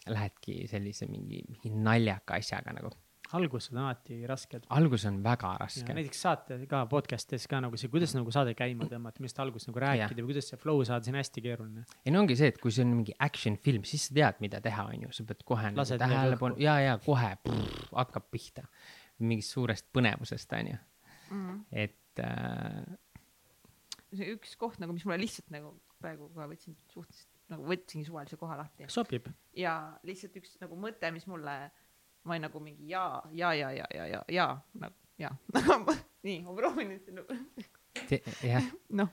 [0.09, 2.91] lähedki sellise mingi, mingi naljaka asjaga nagu
[3.37, 4.65] algused on alati rasked.
[4.75, 5.93] algus on väga raske.
[5.95, 9.83] näiteks saate ka podcast'is ka nagu see, kuidas nagu saade käima tõmmata, millest alguses nagu
[9.83, 11.85] rääkida või kuidas see flow saada, see on hästi keeruline.
[12.05, 14.61] ei no ongi see, et kui see on mingi action film, siis sa tead, mida
[14.63, 18.65] teha, on ju, sa pead kohe nagu tähelepanu ja, ja kohe prr, hakkab pihta
[19.21, 20.81] mingist suurest põnevusest, on ju
[21.31, 21.63] mm..
[21.85, 22.99] et äh....
[24.15, 28.39] see üks koht nagu, mis mulle lihtsalt nagu praegu ka võtsin suhteliselt nagu võtsingi suvalise
[28.39, 28.87] koha lahti.
[28.91, 29.27] sobib.
[29.57, 29.75] ja
[30.07, 31.55] lihtsalt üks nagu mõte, mis mulle
[32.23, 34.49] ma olin nagu mingi ja, ja, ja, ja, ja, ja, ja
[34.79, 35.31] nagu ja
[36.25, 37.39] nii, ma proovin nüüd nagu.
[38.45, 38.67] jah.
[38.97, 39.11] noh.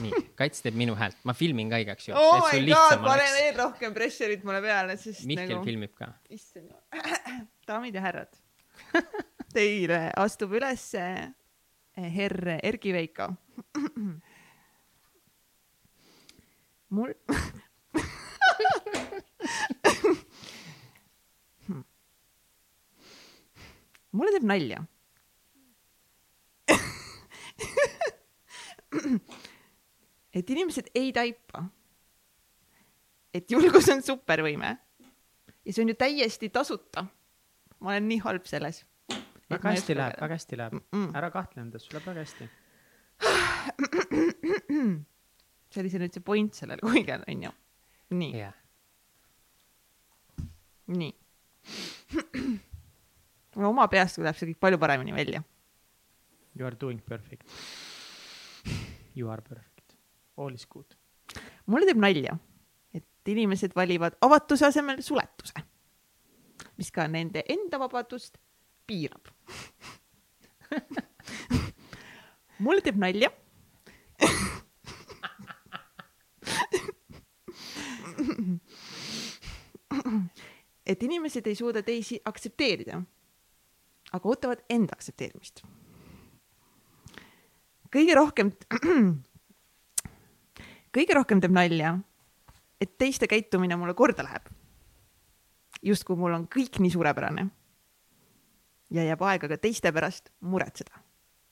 [0.00, 2.48] nii, Kats teeb minu häält, ma filmin ka igaks juhuks oh.
[2.52, 5.64] my god, panen veel rohkem pressure'it mulle peale, sest Mihkel nagu...
[5.66, 6.12] filmib ka.
[6.32, 6.72] issand
[7.68, 8.36] daamid ja härrad
[9.56, 11.02] Teile astub ülesse
[11.96, 13.28] herr Erki Veiko.
[16.96, 17.14] mul
[24.12, 24.84] mulle teeb nalja
[30.36, 31.64] et inimesed ei taipa,
[33.34, 34.76] et julgus on supervõime
[35.66, 37.06] ja see on ju täiesti tasuta.
[37.80, 38.84] ma olen nii halb selles.
[39.50, 40.84] Väga hästi läheb, väga hästi läheb mm.
[40.92, 41.16] -mm.
[41.18, 42.48] ära kahtle endas, sul läheb väga hästi.
[45.70, 47.50] see oli see nüüd see point sellel kõigel onju.
[48.10, 48.54] nii yeah..
[50.86, 51.14] nii
[53.72, 55.42] oma peast tuleb see kõik palju paremini välja.
[56.56, 57.44] You are doing perfect.
[59.14, 59.96] You are perfect.
[60.36, 60.96] All is good.
[61.66, 62.36] mulle teeb nalja,
[62.94, 65.62] et inimesed valivad avatuse asemel suletuse,
[66.78, 68.38] mis ka nende enda vabadust
[68.86, 69.32] piirab
[72.64, 73.30] mulle teeb nalja
[80.86, 83.02] et inimesed ei suuda teisi aktsepteerida
[84.12, 85.62] aga ootavad enda aktsepteerimist.
[87.92, 88.52] kõige rohkem,
[90.96, 91.94] kõige rohkem teeb nalja,
[92.80, 94.50] et teiste käitumine mulle korda läheb.
[95.82, 97.48] justkui mul on kõik nii suurepärane.
[98.90, 101.02] Ja jääb aega ka teiste pärast muretseda.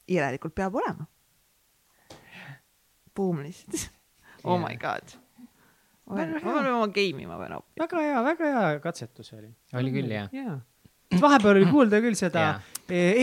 [0.08, 1.06] järelikult peab olema.
[3.14, 3.90] Boom lihtsalt.
[4.44, 5.14] Oh my god
[6.04, 7.80] ma pean, ma oma game ima pean hoopis.
[7.80, 9.50] väga hea, väga hea katsetus oli.
[9.80, 10.58] oli küll jah ja
[11.20, 12.70] vahepeal oli kuulda küll seda yeah.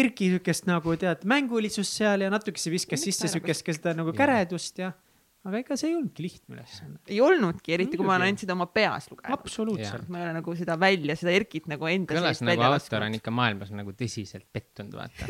[0.02, 4.82] Erki siukest nagu tead mängulisust seal ja natukese viskas sisse siukest ka seda nagu käredust
[4.82, 4.90] ja
[5.48, 7.00] aga ega see ei olnudki lihtne ülesanne.
[7.10, 9.34] ei olnudki, eriti kui ma olen ainult seda oma peas lugenud.
[9.34, 10.08] absoluutselt.
[10.12, 13.34] ma ei ole nagu seda välja, seda Erkit nagu enda kõlas nagu autor on ikka
[13.34, 15.30] maailmas nagu tõsiselt pettunud, vaata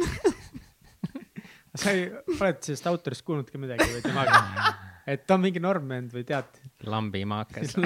[1.82, 4.44] sa ei, oled sellest autorist kuulnud ka midagi või temaga?
[5.12, 6.60] et ta on mingi normvend või tead?
[6.92, 7.78] lambimaakas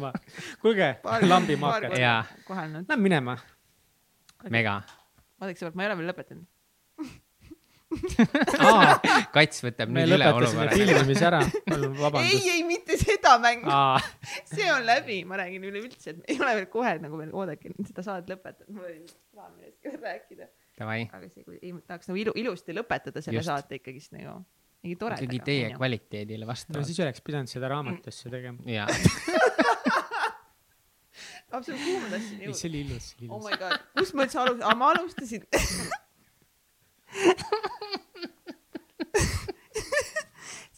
[0.62, 0.92] kuulge,
[1.24, 1.96] lambimaakas.
[1.96, 3.40] Lähme minema
[4.52, 4.82] mega.
[5.40, 6.48] vaadake sõbrad, ma ei ole veel lõpetanud
[9.34, 10.70] kats võtab nüüd üle olukorra.
[10.74, 12.36] filmimise ära, palun vabandust.
[12.36, 13.72] ei, ei mitte seda mängu.
[14.52, 18.06] see on läbi, ma räägin üleüldse, et ei ole veel kohe nagu veel oodake seda
[18.06, 19.02] saadet lõpetada, mul oli
[19.34, 20.48] plaan millestki veel rääkida.
[20.86, 23.50] aga see, kui ei, tahaks nagu ilu, ilusti lõpetada selle Just.
[23.50, 24.38] saate ikkagist nagu
[24.84, 25.26] mingi toredaga.
[25.26, 26.80] ikkagi teie kvaliteedile vastavalt.
[26.80, 28.62] no siis oleks pidanud seda raamatusse tegema.
[28.70, 28.86] jaa
[31.50, 32.60] absoluutselt, kuhu ma tahtsin jõuda?
[32.60, 33.32] see oli ilus, ilus.
[33.34, 35.42] oh my god, kust ma üldse alustasin ah,, ma alustasin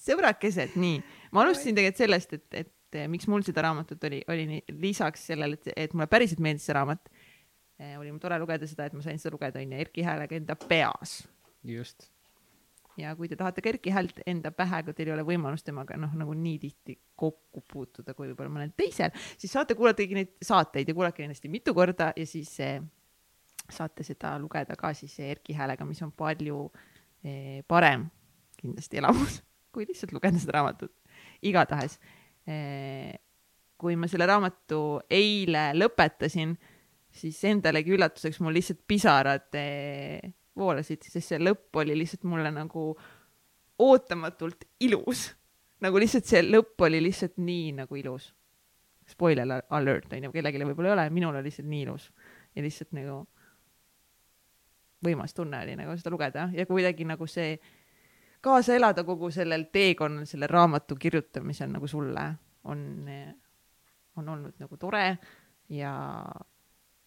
[0.06, 1.02] sõbrakesed, nii,
[1.32, 5.54] ma alustasin tegelikult sellest, et, et miks mul seda raamatut oli, oli nii, lisaks sellele,
[5.58, 9.02] et, et mulle päriselt meeldis see raamat eh,, oli mul tore lugeda seda, et ma
[9.04, 11.22] sain seda lugeda onju Erki Häälega enda peas.
[11.64, 11.98] just.
[13.00, 16.12] Ja kui te tahate Kerki häält enda pähe, aga teil ei ole võimalust temaga noh,
[16.18, 20.90] nagu nii tihti kokku puutuda kui võib-olla mõnel teisel, siis saate kuulata kõiki neid saateid
[20.90, 22.82] ja kuulake kindlasti mitu korda ja siis eh,
[23.70, 26.64] saate seda lugeda ka siis Erki häälega, mis on palju
[27.24, 28.08] eh, parem
[28.58, 29.40] kindlasti elamus,
[29.72, 30.94] kui lihtsalt lugeda seda raamatut.
[31.42, 31.98] igatahes
[32.46, 33.14] eh,,
[33.78, 36.54] kui ma selle raamatu eile lõpetasin,
[37.12, 39.58] siis endalegi üllatuseks mul lihtsalt pisarad
[40.58, 42.92] voolasid, sest see lõpp oli lihtsalt mulle nagu
[43.82, 45.32] ootamatult ilus.
[45.82, 48.30] nagu lihtsalt see lõpp oli lihtsalt nii nagu ilus.
[49.08, 52.10] Spoiler alert on ju, kellelegi võib-olla ei ole, minul oli lihtsalt nii ilus
[52.54, 53.24] ja lihtsalt nagu
[55.04, 57.56] võimas tunne oli nagu seda lugeda ja kuidagi nagu see
[58.42, 62.26] kaasa elada kogu sellel teekonnal, selle raamatu kirjutamisel nagu sulle
[62.70, 62.84] on
[64.16, 65.06] on olnud nagu tore
[65.72, 65.92] ja,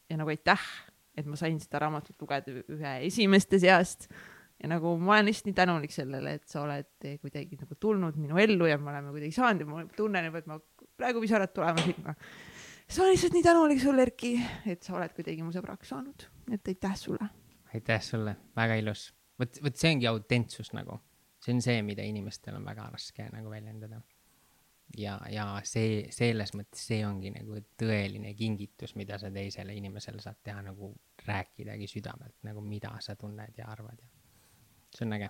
[0.09, 0.61] ja nagu aitäh,
[1.17, 4.09] et ma sain seda raamatut lugeda ühe esimeste seast
[4.61, 8.40] ja nagu ma olen lihtsalt nii tänulik sellele, et sa oled kuidagi nagu tulnud minu
[8.41, 10.59] ellu ja me oleme kuidagi saanud ja ma tunnen juba, et ma
[10.95, 12.15] praegu pisarad tulevad silma.
[12.88, 16.74] sa olen lihtsalt nii tänulik sulle, Erki, et sa oled kuidagi mu sõbraks saanud, et
[16.74, 17.30] aitäh sulle.
[17.75, 19.09] Aitäh sulle, väga ilus.
[19.39, 20.99] vot, vot see ongi autentsus nagu,
[21.43, 24.01] see on see, mida inimestel on väga raske nagu väljendada.
[24.97, 30.43] ja, ja see, selles mõttes see ongi nagu tõeline kingitus, mida sa teisele inimesele saad
[30.43, 30.93] teha nagu
[31.25, 34.11] rääkidagi südamelt nagu, mida sa tunned ja arvad ja
[34.95, 35.29] see on äge.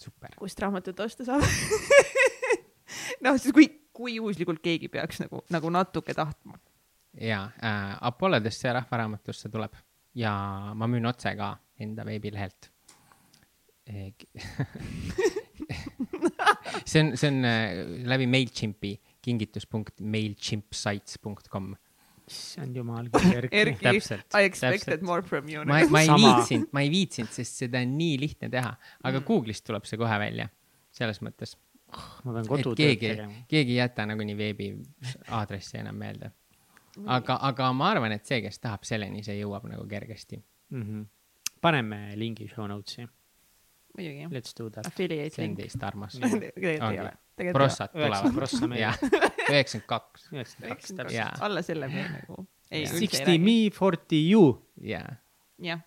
[0.00, 0.34] super.
[0.38, 1.44] kust raamatut osta saab
[3.24, 6.58] noh, siis kui, kui juhuslikult keegi peaks nagu, nagu natuke tahtma.
[7.20, 9.76] ja äh, Apollodesse ja Rahvaraamatusse tuleb
[10.14, 12.70] ja ma müün otse ka enda veebilehelt
[16.84, 21.76] see on, see on äh, läbi MailChimpi kingitus.mailchimpsites.com
[22.30, 23.08] issand jumal,
[23.50, 23.92] Erki, I
[24.44, 25.02] expected täpselt.
[25.02, 25.64] more from you.
[25.66, 28.72] ma, ma ei viitsinud, ma ei viitsinud, sest seda on nii lihtne teha,
[29.02, 29.24] aga mm.
[29.26, 30.46] Google'ist tuleb see kohe välja,
[30.94, 32.04] selles mõttes oh,.
[32.26, 33.32] ma pean kodutööd keegi, tegema.
[33.50, 34.66] keegi ei jäta nagunii veebi
[35.40, 36.26] aadressi enam meelde.
[37.06, 40.82] Aga, aga ma arvan, et see, kes tahab selleni, see jõuab nagu kergesti mm.
[40.82, 41.06] -hmm.
[41.60, 43.06] paneme lingi show notes'i.
[43.96, 44.28] muidugi.
[44.34, 44.92] Let's do that.
[44.96, 47.12] See on teist armas tegelikult ei ole.
[47.52, 48.34] prossad tulevad.
[48.34, 48.86] prossa meil
[49.50, 50.28] üheksakümmend kaks.
[50.32, 51.40] üheksakümmend kaks, täpselt.
[51.40, 52.46] alla selle meil nagu.
[52.70, 54.68] Sixty me, forty you.
[54.80, 55.16] jaa.
[55.58, 55.80] jah.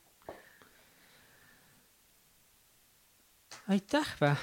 [3.67, 4.35] aitäh vä?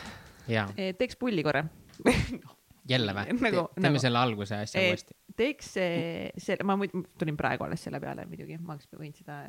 [0.77, 1.65] E, teeks pulli korra
[2.91, 3.65] jälle vä nagu,?
[3.75, 5.17] teeme nagu, selle alguse asja e, uuesti.
[5.39, 9.41] teeks selle, ma muidu tulin praegu alles selle peale muidugi, ma oleks võinud seda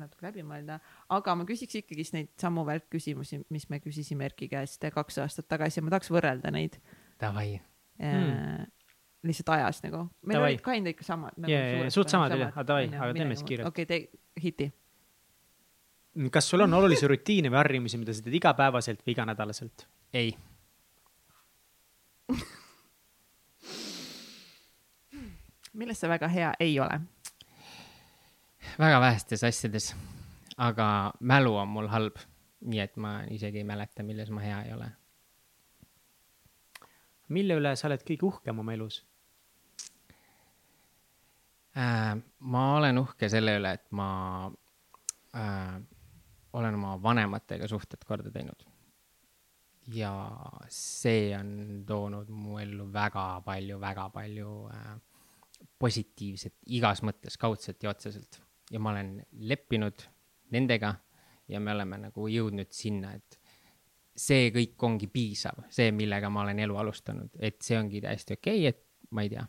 [0.00, 0.80] natuke läbi mõelda,
[1.16, 5.80] aga ma küsiks ikkagist neid samu välkküsimusi, mis me küsisime Erki käest kaks aastat tagasi
[5.80, 6.78] ja ma tahaks võrrelda neid.
[7.20, 7.56] Davai
[8.00, 8.68] hmm
[9.26, 10.06] lihtsalt ajas nagu.
[10.24, 10.52] meil davai.
[10.54, 11.52] olid kind ikka samad nagu.
[11.52, 13.68] jaa, suht samad olid, aga davai, aga teeme siis kiirelt.
[13.68, 14.70] okei okay,, tee hiti.
[16.32, 19.86] kas sul on olulisi rutiine või harjumusi, mida sa teed igapäevaselt või iganädalaselt?
[20.16, 20.32] ei
[25.72, 27.00] milles sa väga hea ei ole?
[28.78, 29.94] väga vähestes asjades,
[30.56, 32.16] aga mälu on mul halb,
[32.60, 34.90] nii et ma isegi ei mäleta, milles ma hea ei ole
[37.34, 39.00] mille üle sa oled kõige uhkem oma elus
[41.78, 42.18] äh,?
[42.40, 44.10] ma olen uhke selle üle, et ma
[45.38, 45.76] äh,
[46.58, 48.66] olen oma vanematega suhted korda teinud.
[49.94, 50.12] ja
[50.68, 54.96] see on toonud mu ellu väga palju, väga palju äh,
[55.80, 58.42] positiivset igas mõttes, kaudselt ja otseselt.
[58.70, 60.02] ja ma olen leppinud
[60.54, 60.94] nendega
[61.48, 63.38] ja me oleme nagu jõudnud sinna, et
[64.20, 68.66] see kõik ongi piisav, see, millega ma olen elu alustanud, et see ongi täiesti okei
[68.66, 69.46] okay,, et ma ei tea,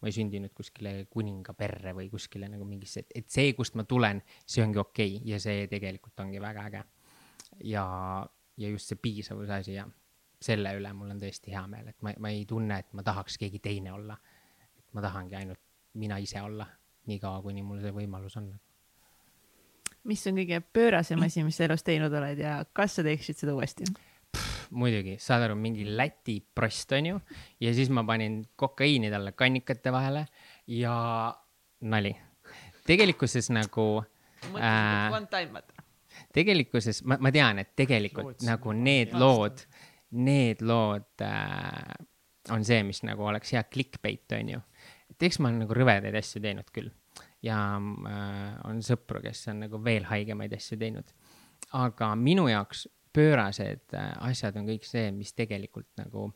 [0.00, 4.22] ma ei sündinud kuskile kuninga perre või kuskile nagu mingisse, et see, kust ma tulen,
[4.46, 6.84] see ongi okei okay ja see tegelikult ongi väga äge.
[7.72, 7.84] ja,
[8.56, 9.88] ja just see piisavuse asi ja
[10.44, 13.38] selle üle mul on tõesti hea meel, et ma, ma ei tunne, et ma tahaks
[13.40, 14.16] keegi teine olla.
[14.94, 15.63] ma tahangi ainult
[15.94, 16.66] mina ise olla,
[17.06, 18.52] niikaua kuni mul see võimalus on
[20.04, 23.54] mis on kõige pöörasem asi, mis sa elus teinud oled ja kas sa teeksid seda
[23.56, 23.88] uuesti?
[24.74, 27.18] muidugi, saad aru, mingi Läti prost onju
[27.62, 30.26] ja siis ma panin kokaiini talle kannikate vahele
[30.66, 30.96] ja
[31.80, 32.14] nali.
[32.86, 34.04] tegelikkuses nagu.
[34.44, 35.84] Äh, one time vaata.
[36.32, 39.62] tegelikkuses ma, ma tean, et tegelikult Loots, nagu need lood,
[40.10, 41.94] need lood äh,
[42.52, 44.60] on see, mis nagu oleks hea clickbait onju.
[45.10, 46.90] Et eks ma olen nagu rõvedaid asju teinud küll
[47.44, 51.14] ja äh, on sõpru, kes on nagu veel haigemaid asju teinud.
[51.72, 56.30] aga minu jaoks pöörased äh, asjad on kõik see, mis tegelikult nagu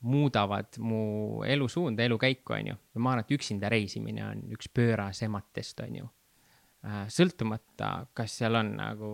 [0.00, 2.76] muudavad mu elusuunda, elukäiku, onju.
[3.02, 6.08] ma arvan, et üksinda reisimine on üks pöörasematest, onju
[6.86, 7.06] äh,.
[7.12, 9.12] sõltumata, kas seal on nagu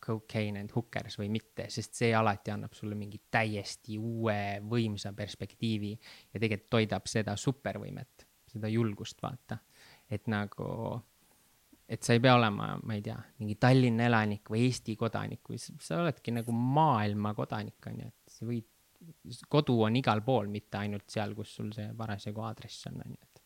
[0.00, 5.92] cocaine and hookers või mitte, sest see alati annab sulle mingi täiesti uue võimsa perspektiivi
[5.92, 8.19] ja tegelikult toidab seda supervõimet,
[8.50, 9.58] seda julgust, vaata
[10.10, 10.66] et nagu,
[11.88, 15.60] et sa ei pea olema, ma ei tea, mingi Tallinna elanik või Eesti kodanik või
[15.60, 18.68] sa oledki nagu maailma kodanik, on ju, et sa võid,
[19.50, 23.28] kodu on igal pool, mitte ainult seal, kus sul see parasjagu aadress on, on ju,
[23.28, 23.44] et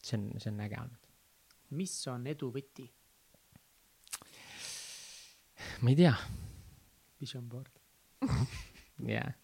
[0.00, 1.10] see on, see on äge olnud.
[1.76, 2.88] mis on edu võti?
[5.82, 6.12] ma ei tea.
[7.20, 7.72] Vision board.
[9.16, 9.34] jah.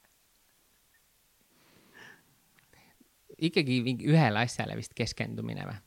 [3.39, 5.79] Ikkagi ühele asjale vist keskendumine või?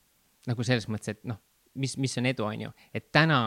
[0.46, 1.40] nagu selles mõttes, et noh,
[1.76, 3.40] mis, mis on edu, on ju, et täna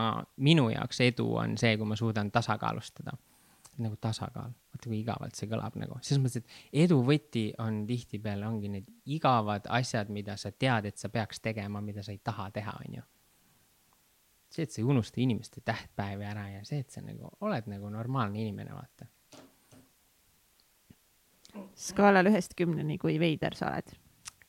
[0.43, 3.17] minu jaoks edu on see, kui ma suudan tasakaalustada.
[3.79, 8.43] nagu tasakaal, vaata kui igavalt see kõlab nagu, selles mõttes, et edu võti on tihtipeale
[8.43, 12.49] ongi need igavad asjad, mida sa tead, et sa peaks tegema, mida sa ei taha
[12.51, 13.05] teha, onju.
[14.51, 17.89] see, et sa ei unusta inimeste tähtpäevi ära ja see, et sa nagu oled nagu
[17.89, 19.07] normaalne inimene, vaata.
[21.79, 23.95] Skaalal ühest kümneni, kui veider sa oled?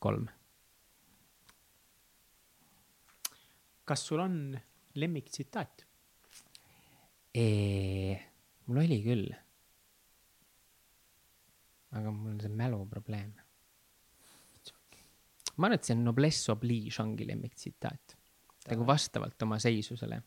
[0.00, 0.26] kolm.
[3.84, 4.34] kas sul on
[4.94, 5.86] lemmiktsitaat?
[7.34, 9.28] mul oli küll.
[11.90, 13.32] aga mul on see mäluprobleem.
[15.56, 18.16] ma arvan, et see noblesse oblige ongi lemmiktsitaat.
[18.70, 20.22] nagu vastavalt oma seisusele.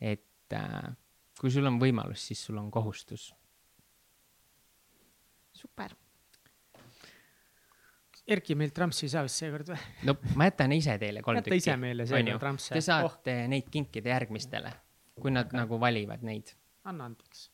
[0.00, 0.88] et äh,
[1.38, 3.30] kui sul on võimalus, siis sul on kohustus.
[5.58, 5.96] Super.
[8.28, 9.78] Erki meilt trampsi ei saa vist seekord või?
[10.04, 12.74] no ma jätan ise teile kolm jäta ise meile seekord trampse.
[12.76, 13.52] Te saate oh.
[13.54, 14.72] neid kinkida järgmistele,
[15.18, 15.62] kui nad okay.
[15.62, 16.52] nagu valivad neid.
[16.88, 17.48] anna andeks.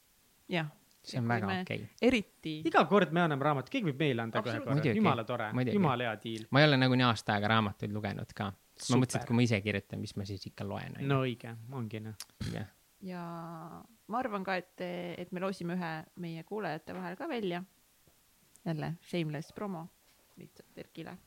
[0.51, 0.73] jah
[1.05, 1.89] see on väga okei okay..
[2.03, 2.55] eriti.
[2.69, 6.15] iga kord me anname raamatu, keegi võib meile anda kohe korra, jumala tore, jumala hea
[6.23, 6.47] diil.
[6.51, 8.49] ma ei ole nagunii aasta aega raamatuid lugenud ka.
[8.55, 10.97] ma mõtlesin, et kui ma ise kirjutan, mis ma siis ikka loen.
[11.05, 12.17] no õige, ongi noh.
[13.05, 13.25] ja
[14.09, 14.87] ma arvan ka, et,
[15.21, 15.93] et me loosime ühe
[16.25, 17.63] meie kuulajate vahel ka välja.
[18.65, 19.87] Jälle shameless promo
[20.37, 21.19] lihtsalt Erkile.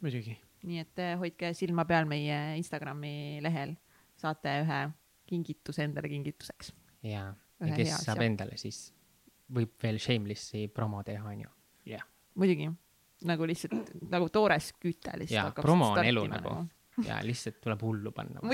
[0.00, 0.36] muidugi.
[0.62, 3.74] nii et eh, hoidke silma peal meie Instagrami lehel,
[4.16, 4.80] saate ühe
[5.26, 6.72] kingituse endale kingituseks.
[7.02, 7.26] ja,
[7.60, 8.28] ja kes saab asja.
[8.28, 8.86] endale siis,
[9.54, 11.52] võib veel Shamelessi promo teha, onju.
[11.88, 12.06] jah.
[12.34, 12.70] muidugi,
[13.30, 15.38] nagu lihtsalt nagu toores küte lihtsalt.
[15.40, 17.08] jaa, promo on elu nagu, nagu.
[17.08, 18.44] ja lihtsalt tuleb hullu panna.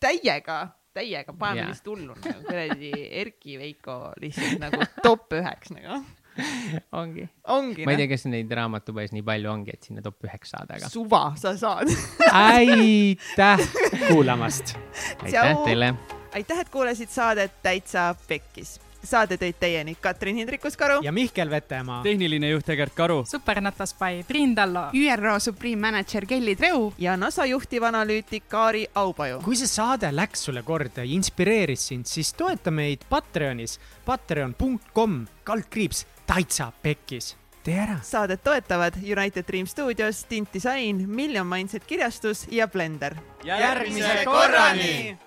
[0.00, 0.60] täiega
[0.98, 6.00] täiega, paneme lihtsalt hullu nagu kuradi Erki Veiko lihtsalt nagu top üheks nagu
[7.00, 7.28] ongi.
[7.48, 7.84] ongi.
[7.86, 10.90] ma ei tea, kas neid raamatupoes nii palju ongi, et sinna top üheks saada, aga.
[10.92, 11.92] suva, sa saad
[12.48, 13.64] aitäh
[14.08, 14.76] kuulamast.
[15.22, 15.94] aitäh teile.
[16.34, 22.02] aitäh, et kuulasid saadet Täitsa Pekkis saade tõid teieni Katrin Hindrikus-Karu ja Mihkel Vetemaa.
[22.02, 23.24] tehniline juht Egert Karu.
[23.30, 24.88] supernatas by Priin Tallo.
[24.92, 26.92] ÜRO Supreme Manager Kelly Treu.
[26.98, 29.40] ja NASA juhtivanalüütik Kaari Aupaju.
[29.44, 36.06] kui see saade läks sulle korda ja inspireeris sind, siis toeta meid Patreonis, patreon.com, kaldkriips,
[36.28, 37.98] täitsa pekkis tee ära.
[38.02, 43.14] saadet toetavad United Dream Studios, Tint Disain, Million Mindset kirjastus ja Blender.
[43.44, 45.18] järgmise korrani